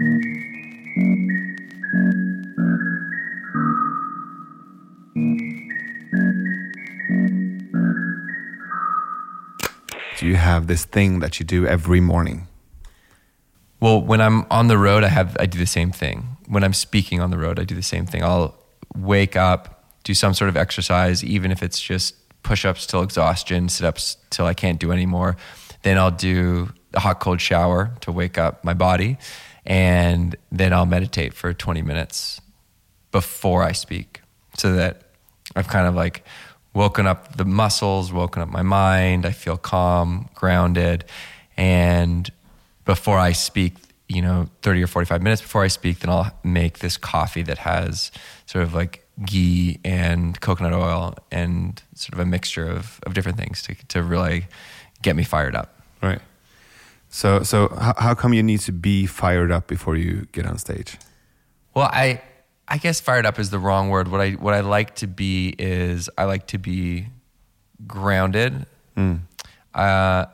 Do 0.00 0.06
you 10.22 10.36
have 10.36 10.68
this 10.68 10.84
thing 10.84 11.18
that 11.18 11.40
you 11.40 11.46
do 11.46 11.66
every 11.66 12.00
morning? 12.00 12.46
Well, 13.80 14.00
when 14.00 14.20
I'm 14.20 14.46
on 14.52 14.68
the 14.68 14.78
road, 14.78 15.02
I 15.02 15.08
have 15.08 15.36
I 15.40 15.46
do 15.46 15.58
the 15.58 15.66
same 15.66 15.90
thing. 15.90 16.36
When 16.46 16.62
I'm 16.62 16.74
speaking 16.74 17.20
on 17.20 17.30
the 17.30 17.38
road, 17.38 17.58
I 17.58 17.64
do 17.64 17.74
the 17.74 17.82
same 17.82 18.06
thing. 18.06 18.22
I'll 18.22 18.54
wake 18.94 19.34
up, 19.34 19.84
do 20.04 20.14
some 20.14 20.32
sort 20.32 20.48
of 20.48 20.56
exercise, 20.56 21.24
even 21.24 21.50
if 21.50 21.60
it's 21.60 21.80
just 21.80 22.14
push-ups 22.44 22.86
till 22.86 23.02
exhaustion, 23.02 23.68
sit-ups 23.68 24.16
till 24.30 24.46
I 24.46 24.54
can't 24.54 24.78
do 24.78 24.92
anymore. 24.92 25.36
Then 25.82 25.98
I'll 25.98 26.12
do 26.12 26.72
a 26.94 27.00
hot 27.00 27.18
cold 27.18 27.40
shower 27.40 27.90
to 28.02 28.12
wake 28.12 28.38
up 28.38 28.64
my 28.64 28.74
body, 28.74 29.18
and 29.68 30.34
then 30.50 30.72
I'll 30.72 30.86
meditate 30.86 31.34
for 31.34 31.52
20 31.52 31.82
minutes 31.82 32.40
before 33.12 33.62
I 33.62 33.72
speak, 33.72 34.22
so 34.56 34.72
that 34.72 35.02
I've 35.54 35.68
kind 35.68 35.86
of 35.86 35.94
like 35.94 36.24
woken 36.72 37.06
up 37.06 37.36
the 37.36 37.44
muscles, 37.44 38.10
woken 38.10 38.42
up 38.42 38.48
my 38.48 38.62
mind. 38.62 39.26
I 39.26 39.32
feel 39.32 39.58
calm, 39.58 40.30
grounded, 40.34 41.04
and 41.56 42.30
before 42.86 43.18
I 43.18 43.32
speak, 43.32 43.74
you 44.08 44.22
know, 44.22 44.48
30 44.62 44.84
or 44.84 44.86
45 44.86 45.22
minutes 45.22 45.42
before 45.42 45.62
I 45.64 45.68
speak, 45.68 46.00
then 46.00 46.10
I'll 46.10 46.32
make 46.42 46.78
this 46.78 46.96
coffee 46.96 47.42
that 47.42 47.58
has 47.58 48.10
sort 48.46 48.64
of 48.64 48.72
like 48.72 49.06
ghee 49.26 49.80
and 49.84 50.40
coconut 50.40 50.72
oil 50.72 51.14
and 51.30 51.82
sort 51.94 52.14
of 52.14 52.20
a 52.20 52.24
mixture 52.24 52.66
of, 52.66 53.00
of 53.04 53.12
different 53.12 53.36
things 53.36 53.62
to, 53.64 53.74
to 53.88 54.02
really 54.02 54.46
get 55.02 55.14
me 55.14 55.24
fired 55.24 55.54
up. 55.54 55.78
Right. 56.02 56.20
So, 57.08 57.42
so 57.42 57.68
how, 57.68 57.94
how 57.98 58.14
come 58.14 58.32
you 58.32 58.42
need 58.42 58.60
to 58.60 58.72
be 58.72 59.06
fired 59.06 59.50
up 59.50 59.66
before 59.66 59.96
you 59.96 60.26
get 60.32 60.46
on 60.46 60.58
stage? 60.58 60.98
Well, 61.74 61.88
I, 61.92 62.22
I 62.66 62.78
guess 62.78 63.00
fired 63.00 63.26
up 63.26 63.38
is 63.38 63.50
the 63.50 63.58
wrong 63.58 63.88
word. 63.88 64.08
What 64.08 64.20
I, 64.20 64.32
what 64.32 64.54
I 64.54 64.60
like 64.60 64.96
to 64.96 65.06
be 65.06 65.54
is 65.58 66.10
I 66.18 66.24
like 66.24 66.46
to 66.48 66.58
be 66.58 67.06
grounded. 67.86 68.66
Mm. 68.96 69.20
Uh, 69.74 70.26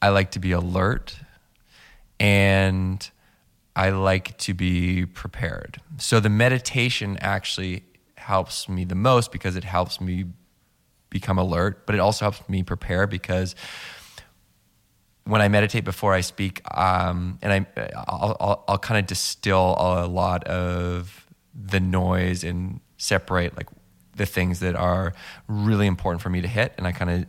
I 0.00 0.08
like 0.08 0.32
to 0.32 0.40
be 0.40 0.52
alert 0.52 1.16
and 2.18 3.08
I 3.76 3.90
like 3.90 4.36
to 4.38 4.54
be 4.54 5.06
prepared. 5.06 5.80
So 5.98 6.20
the 6.20 6.28
meditation 6.28 7.16
actually 7.20 7.84
helps 8.16 8.68
me 8.68 8.84
the 8.84 8.94
most 8.94 9.30
because 9.30 9.56
it 9.56 9.64
helps 9.64 10.00
me 10.00 10.24
become 11.10 11.38
alert, 11.38 11.86
but 11.86 11.94
it 11.94 12.00
also 12.00 12.24
helps 12.24 12.48
me 12.48 12.62
prepare 12.62 13.06
because 13.06 13.54
when 15.28 15.42
I 15.42 15.48
meditate 15.48 15.84
before 15.84 16.14
I 16.14 16.22
speak, 16.22 16.62
um, 16.74 17.38
and 17.42 17.52
I, 17.52 17.66
I'll, 18.08 18.36
I'll, 18.40 18.64
I'll 18.66 18.78
kind 18.78 18.98
of 18.98 19.06
distill 19.06 19.76
a 19.78 20.06
lot 20.06 20.44
of 20.44 21.26
the 21.54 21.80
noise 21.80 22.44
and 22.44 22.80
separate 22.96 23.54
like 23.54 23.68
the 24.16 24.24
things 24.24 24.60
that 24.60 24.74
are 24.74 25.12
really 25.46 25.86
important 25.86 26.22
for 26.22 26.30
me 26.30 26.40
to 26.40 26.48
hit, 26.48 26.72
and 26.78 26.86
I 26.86 26.92
kind 26.92 27.10
of 27.10 27.26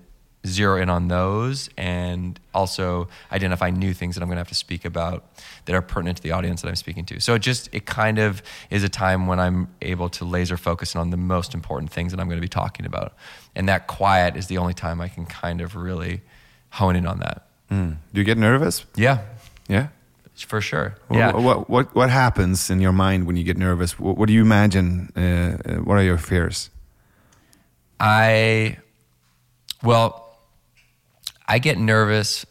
zero 0.47 0.81
in 0.81 0.89
on 0.89 1.09
those 1.09 1.69
and 1.77 2.39
also 2.53 3.09
identify 3.33 3.69
new 3.69 3.93
things 3.93 4.15
that 4.15 4.21
I'm 4.21 4.29
going 4.29 4.37
to 4.37 4.39
have 4.39 4.47
to 4.47 4.55
speak 4.55 4.85
about 4.85 5.25
that 5.65 5.75
are 5.75 5.81
pertinent 5.81 6.15
to 6.17 6.23
the 6.23 6.31
audience 6.31 6.61
that 6.61 6.69
I'm 6.69 6.77
speaking 6.77 7.03
to. 7.07 7.19
So 7.19 7.33
it 7.33 7.39
just 7.39 7.67
it 7.73 7.85
kind 7.85 8.17
of 8.17 8.41
is 8.69 8.81
a 8.81 8.89
time 8.89 9.27
when 9.27 9.41
I'm 9.41 9.67
able 9.81 10.07
to 10.11 10.23
laser 10.23 10.55
focus 10.55 10.95
on 10.95 11.09
the 11.09 11.17
most 11.17 11.53
important 11.53 11.91
things 11.91 12.13
that 12.13 12.21
I'm 12.21 12.27
going 12.27 12.37
to 12.37 12.41
be 12.41 12.47
talking 12.47 12.85
about. 12.85 13.13
And 13.55 13.67
that 13.67 13.87
quiet 13.87 14.37
is 14.37 14.47
the 14.47 14.57
only 14.57 14.73
time 14.73 15.01
I 15.01 15.09
can 15.09 15.25
kind 15.25 15.59
of 15.59 15.75
really 15.75 16.21
hone 16.69 16.95
in 16.95 17.05
on 17.05 17.19
that. 17.19 17.48
Mm. 17.71 17.97
Do 18.13 18.19
you 18.19 18.25
get 18.25 18.37
nervous? 18.37 18.85
Yeah. 18.95 19.19
Yeah. 19.67 19.87
For 20.47 20.61
sure. 20.61 20.95
Yeah. 21.11 21.33
What, 21.33 21.69
what 21.69 21.93
what 21.93 22.09
happens 22.09 22.69
in 22.69 22.79
your 22.79 22.93
mind 22.93 23.27
when 23.27 23.35
you 23.35 23.43
get 23.43 23.57
nervous? 23.57 23.99
What, 23.99 24.17
what 24.17 24.27
do 24.27 24.33
you 24.33 24.41
imagine? 24.41 25.11
Uh, 25.15 25.81
what 25.83 25.95
are 25.95 26.03
your 26.03 26.17
fears? 26.17 26.69
I 27.99 28.77
well, 29.83 30.37
I 31.47 31.59
get 31.59 31.77
nervous 31.77 32.45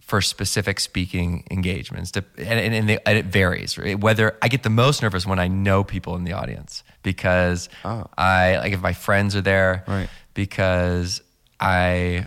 for 0.00 0.20
specific 0.20 0.78
speaking 0.78 1.42
engagements, 1.50 2.12
and, 2.14 2.26
and, 2.38 2.90
and, 2.90 3.16
it 3.16 3.24
varies. 3.24 3.78
Whether 3.78 4.36
I 4.42 4.48
get 4.48 4.62
the 4.62 4.70
most 4.70 5.00
nervous 5.00 5.26
when 5.26 5.38
I 5.38 5.48
know 5.48 5.84
people 5.84 6.16
in 6.16 6.24
the 6.24 6.34
audience 6.34 6.84
because 7.02 7.68
oh. 7.84 8.06
I 8.18 8.58
like 8.58 8.72
if 8.72 8.82
my 8.82 8.92
friends 8.92 9.34
are 9.34 9.40
there, 9.40 9.84
right. 9.88 10.08
because 10.34 11.22
I 11.58 12.26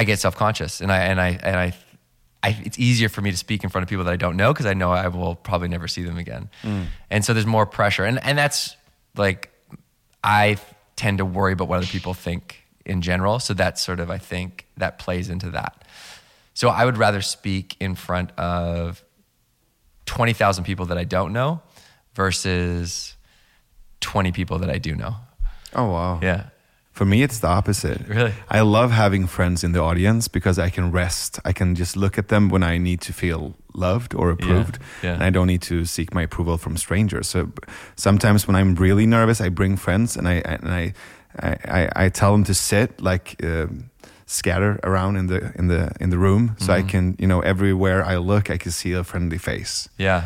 I 0.00 0.04
get 0.04 0.18
self 0.18 0.34
conscious 0.34 0.80
and 0.80 0.90
I 0.90 0.98
and 1.00 1.20
I 1.20 1.28
and 1.42 1.56
I, 1.56 1.74
I, 2.42 2.56
it's 2.64 2.78
easier 2.78 3.10
for 3.10 3.20
me 3.20 3.30
to 3.30 3.36
speak 3.36 3.62
in 3.62 3.68
front 3.70 3.82
of 3.82 3.90
people 3.90 4.04
that 4.06 4.12
I 4.12 4.16
don't 4.16 4.36
know 4.36 4.50
because 4.50 4.64
I 4.64 4.72
know 4.72 4.90
I 4.90 5.08
will 5.08 5.34
probably 5.34 5.68
never 5.68 5.86
see 5.88 6.02
them 6.02 6.16
again, 6.16 6.48
mm. 6.62 6.86
and 7.10 7.22
so 7.22 7.34
there's 7.34 7.46
more 7.46 7.66
pressure, 7.66 8.04
and 8.04 8.18
and 8.24 8.38
that's 8.38 8.76
like 9.14 9.50
I 10.24 10.56
tend 10.96 11.18
to 11.18 11.24
worry 11.24 11.52
about 11.52 11.68
what 11.68 11.76
other 11.76 11.86
people 11.86 12.14
think 12.14 12.64
in 12.84 13.02
general. 13.02 13.38
So 13.38 13.54
that's 13.54 13.82
sort 13.82 14.00
of, 14.00 14.10
I 14.10 14.18
think, 14.18 14.66
that 14.76 14.98
plays 14.98 15.28
into 15.30 15.50
that. 15.50 15.84
So 16.54 16.68
I 16.68 16.84
would 16.84 16.98
rather 16.98 17.22
speak 17.22 17.76
in 17.80 17.94
front 17.94 18.32
of 18.32 19.04
20,000 20.06 20.64
people 20.64 20.86
that 20.86 20.98
I 20.98 21.04
don't 21.04 21.32
know 21.32 21.62
versus 22.14 23.16
20 24.00 24.32
people 24.32 24.58
that 24.58 24.70
I 24.70 24.78
do 24.78 24.94
know. 24.94 25.14
Oh, 25.74 25.90
wow. 25.90 26.20
Yeah. 26.22 26.46
For 27.00 27.06
me, 27.06 27.22
it's 27.22 27.38
the 27.38 27.48
opposite. 27.48 28.06
Really? 28.08 28.34
I 28.50 28.60
love 28.60 28.90
having 28.90 29.26
friends 29.26 29.64
in 29.64 29.72
the 29.72 29.80
audience 29.80 30.28
because 30.28 30.58
I 30.58 30.68
can 30.68 30.92
rest. 30.92 31.40
I 31.46 31.52
can 31.54 31.74
just 31.74 31.96
look 31.96 32.18
at 32.18 32.28
them 32.28 32.50
when 32.50 32.62
I 32.62 32.76
need 32.76 33.00
to 33.00 33.14
feel 33.14 33.54
loved 33.72 34.14
or 34.14 34.28
approved. 34.28 34.78
Yeah, 34.78 35.08
yeah. 35.08 35.14
And 35.14 35.22
I 35.22 35.30
don't 35.30 35.46
need 35.46 35.62
to 35.62 35.86
seek 35.86 36.12
my 36.12 36.24
approval 36.24 36.58
from 36.58 36.76
strangers. 36.76 37.26
So 37.26 37.52
sometimes 37.96 38.46
when 38.46 38.54
I'm 38.54 38.74
really 38.74 39.06
nervous, 39.06 39.40
I 39.40 39.48
bring 39.48 39.78
friends 39.78 40.14
and 40.14 40.28
I, 40.28 40.42
and 40.44 40.68
I, 40.68 40.92
I, 41.38 41.88
I, 42.04 42.08
tell 42.10 42.32
them 42.32 42.44
to 42.44 42.52
sit 42.52 43.00
like 43.00 43.42
uh, 43.42 43.68
scatter 44.26 44.78
around 44.84 45.16
in 45.16 45.26
the 45.28 45.52
in 45.54 45.68
the 45.68 45.92
in 46.00 46.10
the 46.10 46.18
room, 46.18 46.54
so 46.58 46.66
Mm-hmm. 46.66 46.86
I 46.86 46.90
can 46.90 47.16
you 47.18 47.26
know 47.26 47.40
everywhere 47.40 48.04
I 48.04 48.18
look, 48.18 48.50
I 48.50 48.58
can 48.58 48.72
see 48.72 48.92
a 48.92 49.04
friendly 49.04 49.38
face. 49.38 49.88
Yeah. 49.96 50.24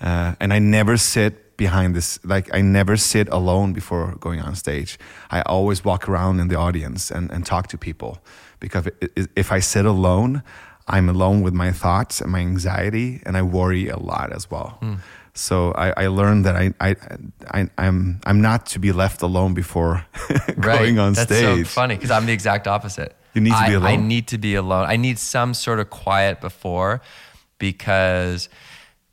Uh, 0.00 0.32
and 0.40 0.54
I 0.54 0.60
never 0.60 0.96
sit 0.96 1.45
behind 1.56 1.94
this. 1.94 2.18
Like 2.24 2.52
I 2.54 2.60
never 2.60 2.96
sit 2.96 3.28
alone 3.28 3.72
before 3.72 4.16
going 4.20 4.40
on 4.40 4.54
stage. 4.54 4.98
I 5.30 5.42
always 5.42 5.84
walk 5.84 6.08
around 6.08 6.40
in 6.40 6.48
the 6.48 6.56
audience 6.56 7.10
and, 7.10 7.30
and 7.30 7.44
talk 7.44 7.68
to 7.68 7.78
people 7.78 8.18
because 8.60 8.88
if 9.36 9.52
I 9.52 9.60
sit 9.60 9.84
alone, 9.84 10.42
I'm 10.88 11.08
alone 11.08 11.42
with 11.42 11.54
my 11.54 11.72
thoughts 11.72 12.20
and 12.20 12.30
my 12.30 12.40
anxiety, 12.40 13.20
and 13.26 13.36
I 13.36 13.42
worry 13.42 13.88
a 13.88 13.98
lot 13.98 14.32
as 14.32 14.50
well. 14.50 14.78
Mm. 14.80 14.98
So 15.34 15.72
I, 15.72 16.04
I 16.04 16.06
learned 16.06 16.44
that 16.46 16.56
I, 16.56 16.72
I, 16.80 16.96
I, 17.50 17.68
I'm, 17.76 18.20
I'm 18.24 18.40
not 18.40 18.66
to 18.66 18.78
be 18.78 18.92
left 18.92 19.20
alone 19.20 19.52
before 19.52 20.06
going 20.60 20.98
on 20.98 21.12
That's 21.12 21.30
stage. 21.30 21.66
so 21.66 21.70
funny 21.70 21.96
because 21.96 22.10
I'm 22.10 22.24
the 22.24 22.32
exact 22.32 22.66
opposite. 22.66 23.14
You 23.34 23.42
need 23.42 23.50
to 23.50 23.56
I, 23.56 23.68
be 23.68 23.74
alone? 23.74 23.88
I 23.88 23.96
need 23.96 24.28
to 24.28 24.38
be 24.38 24.54
alone. 24.54 24.86
I 24.88 24.96
need 24.96 25.18
some 25.18 25.52
sort 25.52 25.78
of 25.78 25.90
quiet 25.90 26.40
before 26.40 27.02
because 27.58 28.48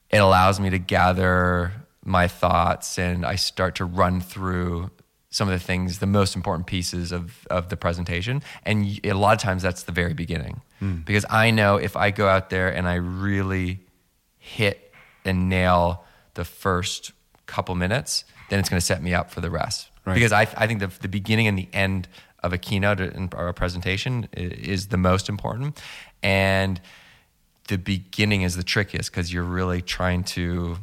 it 0.10 0.18
allows 0.18 0.62
me 0.62 0.70
to 0.70 0.80
gather 0.80 1.74
my 2.04 2.28
thoughts 2.28 3.00
and 3.00 3.26
I 3.26 3.36
start 3.36 3.76
to 3.76 3.86
run 3.86 4.22
through 4.22 4.92
some 5.30 5.48
of 5.48 5.54
the 5.54 5.66
things, 5.66 6.00
the 6.00 6.06
most 6.06 6.36
important 6.36 6.68
pieces 6.68 7.12
of, 7.12 7.48
of 7.50 7.70
the 7.70 7.78
presentation. 7.78 8.44
And 8.64 9.00
a 9.04 9.14
lot 9.14 9.34
of 9.34 9.40
times 9.40 9.64
that's 9.64 9.84
the 9.84 9.92
very 9.92 10.14
beginning. 10.14 10.62
Hmm. 10.80 10.98
Because 10.98 11.26
I 11.30 11.50
know 11.50 11.78
if 11.78 11.96
I 11.96 12.12
go 12.12 12.28
out 12.28 12.52
there 12.52 12.70
and 12.70 12.88
I 12.88 12.96
really 12.96 13.80
hit 14.38 14.94
and 15.26 15.50
nail 15.50 16.06
the 16.36 16.46
first 16.46 17.14
couple 17.48 17.74
minutes, 17.74 18.26
then 18.50 18.60
it's 18.60 18.70
going 18.70 18.80
to 18.80 18.86
set 18.86 19.02
me 19.02 19.14
up 19.14 19.32
for 19.32 19.42
the 19.42 19.50
rest. 19.50 19.90
Right. 20.06 20.14
Because 20.14 20.32
I, 20.32 20.42
I 20.42 20.68
think 20.68 20.82
the, 20.82 20.92
the 21.02 21.08
beginning 21.08 21.48
and 21.48 21.58
the 21.58 21.70
end 21.74 22.08
of 22.44 22.54
a 22.54 22.58
keynote 22.58 23.00
or 23.34 23.48
a 23.48 23.54
presentation 23.54 24.28
is 24.34 24.88
the 24.88 24.98
most 24.98 25.30
important. 25.30 25.82
And 26.22 26.80
the 27.70 27.78
beginning 27.78 28.42
is 28.42 28.56
the 28.56 28.64
trickiest 28.64 29.12
because 29.12 29.32
you're 29.32 29.44
really 29.44 29.82
trying 29.82 30.24
to 30.26 30.78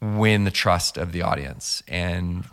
win 0.00 0.44
the 0.44 0.50
trust 0.50 0.96
of 0.96 1.12
the 1.12 1.22
audience. 1.22 1.82
And 1.88 2.44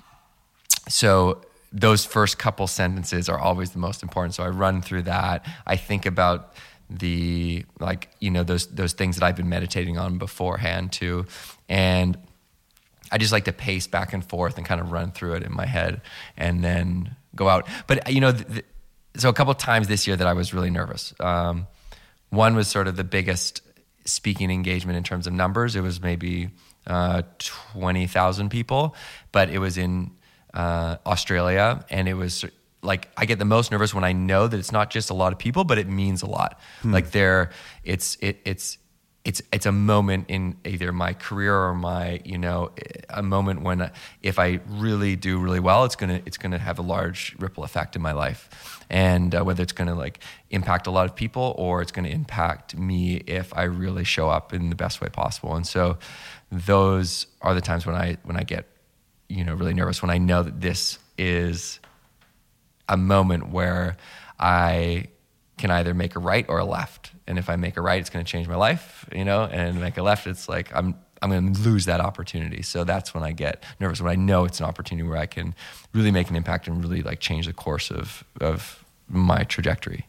so 0.88 1.42
those 1.72 2.06
first 2.06 2.38
couple 2.38 2.68
sentences 2.68 3.30
are 3.30 3.38
always 3.38 3.72
the 3.72 3.80
most 3.80 4.02
important. 4.02 4.34
So 4.34 4.44
I 4.44 4.50
run 4.50 4.82
through 4.82 5.04
that. 5.04 5.46
I 5.68 5.76
think 5.76 6.06
about 6.06 6.54
the 6.90 7.66
like 7.80 8.10
you 8.20 8.30
know 8.30 8.44
those 8.44 8.68
those 8.68 8.94
things 8.94 9.18
that 9.18 9.26
I've 9.26 9.36
been 9.36 9.50
meditating 9.50 9.98
on 9.98 10.18
beforehand 10.18 10.92
too, 10.92 11.26
and 11.68 12.18
I 13.12 13.18
just 13.18 13.32
like 13.32 13.46
to 13.46 13.54
pace 13.54 13.88
back 13.88 14.14
and 14.14 14.24
forth 14.24 14.58
and 14.58 14.66
kind 14.66 14.80
of 14.80 14.92
run 14.92 15.12
through 15.12 15.34
it 15.34 15.44
in 15.44 15.54
my 15.54 15.66
head, 15.66 16.02
and 16.38 16.64
then 16.64 17.16
go 17.36 17.50
out. 17.50 17.68
But 17.88 18.12
you 18.12 18.22
know, 18.22 18.34
so 19.18 19.30
a 19.30 19.34
couple 19.34 19.54
times 19.56 19.88
this 19.88 20.06
year 20.08 20.16
that 20.16 20.28
I 20.28 20.34
was 20.34 20.54
really 20.54 20.70
nervous. 20.70 21.14
Um, 21.20 21.68
one 22.30 22.56
was 22.56 22.68
sort 22.68 22.88
of 22.88 22.96
the 22.96 23.04
biggest 23.04 23.62
speaking 24.06 24.52
engagement 24.52 24.98
in 24.98 25.04
terms 25.04 25.26
of 25.26 25.34
numbers. 25.34 25.76
It 25.76 25.82
was 25.82 26.02
maybe 26.02 26.50
uh, 26.88 27.24
twenty 27.40 28.08
thousand 28.08 28.50
people, 28.50 28.96
but 29.32 29.50
it 29.50 29.60
was 29.60 29.78
in 29.78 30.12
uh, 30.54 30.98
Australia, 31.06 31.86
and 31.90 32.08
it 32.08 32.14
was 32.14 32.46
like 32.82 33.10
I 33.18 33.26
get 33.26 33.40
the 33.40 33.46
most 33.46 33.72
nervous 33.72 33.94
when 33.94 34.04
I 34.04 34.14
know 34.14 34.48
that 34.48 34.58
it's 34.58 34.72
not 34.72 34.90
just 34.90 35.10
a 35.10 35.14
lot 35.14 35.34
of 35.34 35.40
people, 35.40 35.64
but 35.64 35.78
it 35.78 35.88
means 35.88 36.22
a 36.22 36.28
lot. 36.28 36.60
Like 36.84 37.12
there, 37.12 37.50
it's 37.84 38.18
it, 38.22 38.40
it's 38.46 38.78
it's 39.26 39.42
it's 39.52 39.66
a 39.66 39.72
moment 39.72 40.26
in 40.30 40.56
either 40.64 40.94
my 40.94 41.14
career 41.14 41.56
or 41.56 41.74
my 41.74 42.22
you 42.24 42.38
know 42.38 42.72
a 43.10 43.24
moment 43.24 43.64
when 43.64 43.92
if 44.22 44.38
I 44.38 44.60
really 44.68 45.16
do 45.16 45.40
really 45.40 45.60
well, 45.60 45.84
it's 45.84 45.96
gonna 45.96 46.22
it's 46.26 46.38
gonna 46.38 46.60
have 46.60 46.78
a 46.78 46.84
large 46.84 47.36
ripple 47.40 47.64
effect 47.64 47.96
in 47.96 48.04
my 48.04 48.12
life, 48.12 48.84
and 48.88 49.34
uh, 49.34 49.44
whether 49.44 49.64
it's 49.64 49.74
gonna 49.74 49.96
like 49.96 50.20
impact 50.52 50.86
a 50.86 50.92
lot 50.92 51.06
of 51.06 51.16
people 51.16 51.56
or 51.58 51.82
it's 51.82 51.92
gonna 51.92 52.10
impact 52.10 52.78
me 52.78 53.16
if 53.26 53.52
I 53.58 53.64
really 53.64 54.04
show 54.04 54.30
up 54.30 54.54
in 54.54 54.70
the 54.70 54.76
best 54.76 55.02
way 55.02 55.10
possible. 55.10 55.56
And 55.56 55.66
so 55.66 55.98
those 56.62 57.28
are 57.42 57.54
the 57.54 57.62
times 57.62 57.86
when 57.86 57.96
I 57.96 58.18
when 58.24 58.38
I 58.38 58.44
get 58.44 58.66
you 59.28 59.44
know 59.44 59.56
really 59.56 59.74
nervous 59.74 60.02
when 60.02 60.12
I 60.12 60.18
know 60.18 60.44
that 60.44 60.62
this 60.62 61.00
is 61.18 61.80
a 62.88 62.98
moment 62.98 63.50
where 63.50 63.98
I 64.40 65.08
can 65.58 65.72
either 65.72 65.94
make 65.94 66.16
a 66.16 66.20
right 66.20 66.46
or 66.50 66.60
a 66.60 66.66
left. 66.66 67.12
And 67.28 67.40
if 67.40 67.50
I 67.50 67.56
make 67.56 67.78
a 67.78 67.82
right, 67.82 68.00
it's 68.00 68.10
going 68.10 68.24
to 68.24 68.30
change 68.30 68.48
my 68.48 68.56
life, 68.56 69.06
you 69.12 69.26
know, 69.26 69.44
and 69.44 69.80
make 69.80 69.98
a 69.98 70.04
left, 70.04 70.28
it's 70.28 70.48
like 70.48 70.70
I'm 70.76 70.96
I'm 71.22 71.32
going 71.32 71.54
to 71.54 71.62
lose 71.62 71.86
that 71.86 72.02
opportunity. 72.02 72.62
So 72.62 72.84
that's 72.84 73.14
when 73.14 73.24
I 73.24 73.32
get 73.32 73.64
nervous 73.80 74.02
when 74.02 74.12
I 74.12 74.16
know 74.16 74.46
it's 74.46 74.60
an 74.60 74.66
opportunity 74.66 75.08
where 75.08 75.18
I 75.18 75.26
can 75.26 75.56
really 75.94 76.12
make 76.12 76.30
an 76.30 76.36
impact 76.36 76.68
and 76.68 76.84
really 76.84 77.02
like 77.02 77.20
change 77.20 77.48
the 77.48 77.54
course 77.54 77.90
of 77.90 78.24
of 78.42 78.84
my 79.08 79.44
trajectory. 79.44 80.08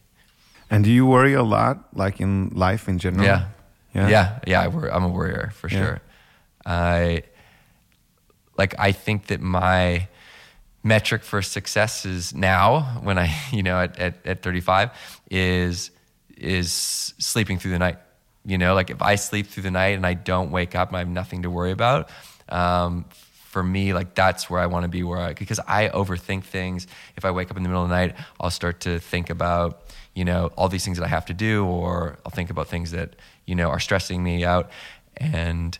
And 0.69 0.83
do 0.83 0.91
you 0.91 1.05
worry 1.05 1.33
a 1.33 1.43
lot, 1.43 1.87
like 1.93 2.19
in 2.19 2.49
life 2.49 2.89
in 2.89 2.99
general? 2.99 3.25
Yeah, 3.25 3.47
yeah, 3.95 4.09
yeah. 4.09 4.39
yeah 4.45 4.61
I 4.61 4.89
I'm 4.89 5.03
a 5.03 5.09
worrier 5.09 5.51
for 5.55 5.69
yeah. 5.69 5.77
sure. 5.77 6.01
I 6.67 7.23
like 8.57 8.75
I 8.77 8.91
think 8.91 9.27
that 9.27 9.41
my 9.41 10.07
metric 10.83 11.23
for 11.23 11.41
success 11.41 12.05
is 12.05 12.33
now 12.33 12.99
when 13.03 13.17
I, 13.17 13.35
you 13.51 13.63
know, 13.63 13.79
at, 13.79 13.99
at, 13.99 14.25
at 14.25 14.41
35 14.41 14.91
is, 15.29 15.91
is 16.37 16.71
sleeping 16.71 17.59
through 17.59 17.71
the 17.71 17.79
night. 17.79 17.97
You 18.45 18.57
know, 18.57 18.73
like 18.73 18.89
if 18.89 19.01
I 19.01 19.15
sleep 19.15 19.47
through 19.47 19.63
the 19.63 19.71
night 19.71 19.95
and 19.95 20.05
I 20.05 20.13
don't 20.13 20.51
wake 20.51 20.73
up 20.73 20.89
and 20.89 20.95
I 20.95 20.99
have 20.99 21.09
nothing 21.09 21.43
to 21.43 21.49
worry 21.49 21.71
about, 21.71 22.09
um, 22.47 23.05
for 23.11 23.61
me, 23.61 23.93
like 23.93 24.15
that's 24.15 24.49
where 24.49 24.61
I 24.61 24.67
want 24.67 24.83
to 24.83 24.89
be. 24.89 25.03
Where 25.03 25.19
I, 25.19 25.33
because 25.33 25.59
I 25.67 25.89
overthink 25.89 26.43
things. 26.43 26.87
If 27.17 27.25
I 27.25 27.31
wake 27.31 27.51
up 27.51 27.57
in 27.57 27.63
the 27.63 27.69
middle 27.69 27.83
of 27.83 27.89
the 27.89 27.95
night, 27.95 28.15
I'll 28.39 28.51
start 28.51 28.81
to 28.81 28.99
think 28.99 29.29
about, 29.29 29.81
you 30.13 30.23
know, 30.23 30.51
all 30.55 30.69
these 30.69 30.85
things 30.85 30.97
that 30.97 31.03
I 31.03 31.09
have 31.09 31.25
to 31.25 31.33
do, 31.33 31.65
or 31.65 32.19
I'll 32.25 32.31
think 32.31 32.49
about 32.49 32.67
things 32.67 32.91
that 32.91 33.15
you 33.45 33.55
know 33.55 33.69
are 33.69 33.79
stressing 33.79 34.23
me 34.23 34.45
out. 34.45 34.69
And 35.17 35.77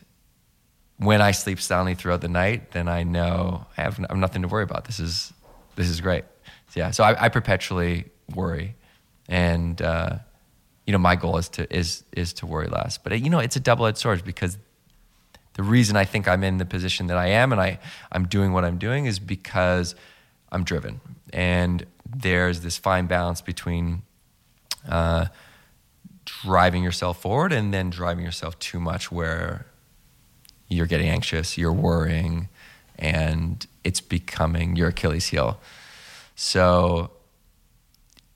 when 0.97 1.21
I 1.21 1.31
sleep 1.31 1.59
soundly 1.59 1.95
throughout 1.95 2.21
the 2.21 2.27
night, 2.27 2.71
then 2.71 2.88
I 2.88 3.03
know 3.03 3.65
I 3.77 3.81
have, 3.81 3.99
I 3.99 4.07
have 4.09 4.17
nothing 4.17 4.41
to 4.41 4.47
worry 4.47 4.63
about. 4.63 4.85
This 4.85 4.99
is 4.99 5.33
this 5.75 5.89
is 5.89 6.01
great. 6.01 6.25
So, 6.69 6.79
yeah, 6.79 6.91
so 6.91 7.03
I, 7.03 7.25
I, 7.25 7.29
perpetually 7.29 8.05
worry, 8.33 8.75
and 9.29 9.79
uh, 9.81 10.17
you 10.85 10.91
know 10.91 10.97
my 10.97 11.15
goal 11.15 11.38
is 11.38 11.49
to 11.49 11.73
is 11.73 12.03
is 12.11 12.33
to 12.33 12.45
worry 12.45 12.67
less. 12.67 12.97
But 12.97 13.21
you 13.21 13.29
know 13.29 13.39
it's 13.39 13.55
a 13.55 13.59
double 13.59 13.85
edged 13.85 13.99
sword 13.99 14.23
because 14.25 14.57
the 15.53 15.63
reason 15.63 15.95
I 15.95 16.03
think 16.03 16.27
I'm 16.27 16.44
in 16.44 16.57
the 16.57 16.65
position 16.65 17.07
that 17.07 17.17
I 17.17 17.27
am 17.27 17.51
and 17.51 17.61
I 17.61 17.79
I'm 18.11 18.27
doing 18.27 18.53
what 18.53 18.65
I'm 18.65 18.79
doing 18.79 19.05
is 19.05 19.19
because 19.19 19.93
I'm 20.51 20.63
driven, 20.63 21.00
and 21.31 21.85
there's 22.09 22.61
this 22.61 22.77
fine 22.77 23.07
balance 23.07 23.41
between. 23.41 24.01
Uh, 24.88 25.25
driving 26.43 26.83
yourself 26.83 27.21
forward 27.21 27.53
and 27.53 27.73
then 27.73 27.89
driving 27.89 28.25
yourself 28.25 28.59
too 28.59 28.81
much 28.81 29.09
where 29.09 29.65
you're 30.67 30.87
getting 30.87 31.09
anxious, 31.09 31.57
you're 31.57 31.73
worrying, 31.73 32.49
and 32.97 33.65
it's 33.83 34.01
becoming 34.01 34.75
your 34.75 34.89
Achilles 34.89 35.27
heel. 35.27 35.59
So, 36.35 37.11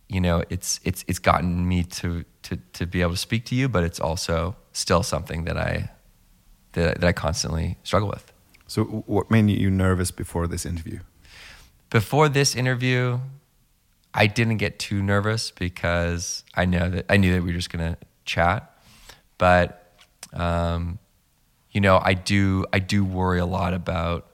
you 0.07 0.21
know, 0.21 0.43
it's 0.49 0.79
it's 0.83 1.03
it's 1.07 1.19
gotten 1.19 1.67
me 1.67 1.83
to 1.83 2.25
to 2.43 2.57
to 2.73 2.85
be 2.85 3.01
able 3.01 3.11
to 3.11 3.17
speak 3.17 3.45
to 3.45 3.55
you, 3.55 3.67
but 3.69 3.83
it's 3.83 3.99
also 3.99 4.55
still 4.73 5.03
something 5.03 5.43
that 5.45 5.57
I 5.57 5.91
that, 6.73 7.01
that 7.01 7.07
I 7.07 7.11
constantly 7.11 7.77
struggle 7.83 8.09
with. 8.09 8.31
So, 8.67 8.83
what 8.85 9.29
made 9.29 9.49
you 9.49 9.69
nervous 9.69 10.11
before 10.11 10.47
this 10.47 10.65
interview? 10.65 10.99
Before 11.89 12.29
this 12.29 12.55
interview, 12.55 13.19
I 14.13 14.27
didn't 14.27 14.57
get 14.57 14.79
too 14.79 15.03
nervous 15.03 15.51
because 15.51 16.43
I 16.55 16.65
know 16.65 16.89
that 16.89 17.05
I 17.09 17.17
knew 17.17 17.33
that 17.33 17.43
we 17.43 17.49
were 17.49 17.57
just 17.57 17.69
gonna 17.69 17.97
chat, 18.23 18.73
but 19.37 19.93
um, 20.33 20.99
you 21.71 21.81
know, 21.81 21.99
I 22.03 22.13
do 22.13 22.65
I 22.73 22.79
do 22.79 23.03
worry 23.03 23.39
a 23.39 23.45
lot 23.45 23.73
about 23.73 24.27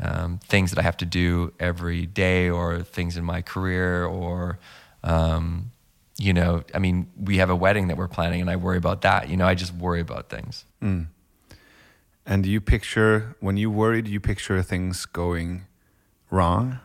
um, 0.00 0.38
things 0.38 0.70
that 0.70 0.78
I 0.78 0.82
have 0.82 0.96
to 0.98 1.04
do 1.04 1.52
every 1.60 2.06
day, 2.06 2.50
or 2.50 2.82
things 2.82 3.16
in 3.16 3.24
my 3.24 3.42
career, 3.42 4.04
or 4.04 4.58
um, 5.02 5.70
you 6.16 6.32
know, 6.32 6.62
I 6.74 6.78
mean, 6.78 7.10
we 7.20 7.38
have 7.38 7.50
a 7.50 7.56
wedding 7.56 7.88
that 7.88 7.96
we're 7.96 8.08
planning, 8.08 8.40
and 8.40 8.50
I 8.50 8.56
worry 8.56 8.76
about 8.76 9.02
that. 9.02 9.28
You 9.28 9.36
know, 9.36 9.46
I 9.46 9.54
just 9.54 9.74
worry 9.74 10.00
about 10.00 10.28
things. 10.30 10.64
Mm. 10.82 11.06
And 12.26 12.42
do 12.42 12.50
you 12.50 12.60
picture 12.60 13.36
when 13.40 13.56
you 13.56 13.70
worry? 13.70 14.00
Do 14.02 14.10
you 14.10 14.20
picture 14.20 14.62
things 14.62 15.06
going 15.06 15.66
wrong? 16.30 16.78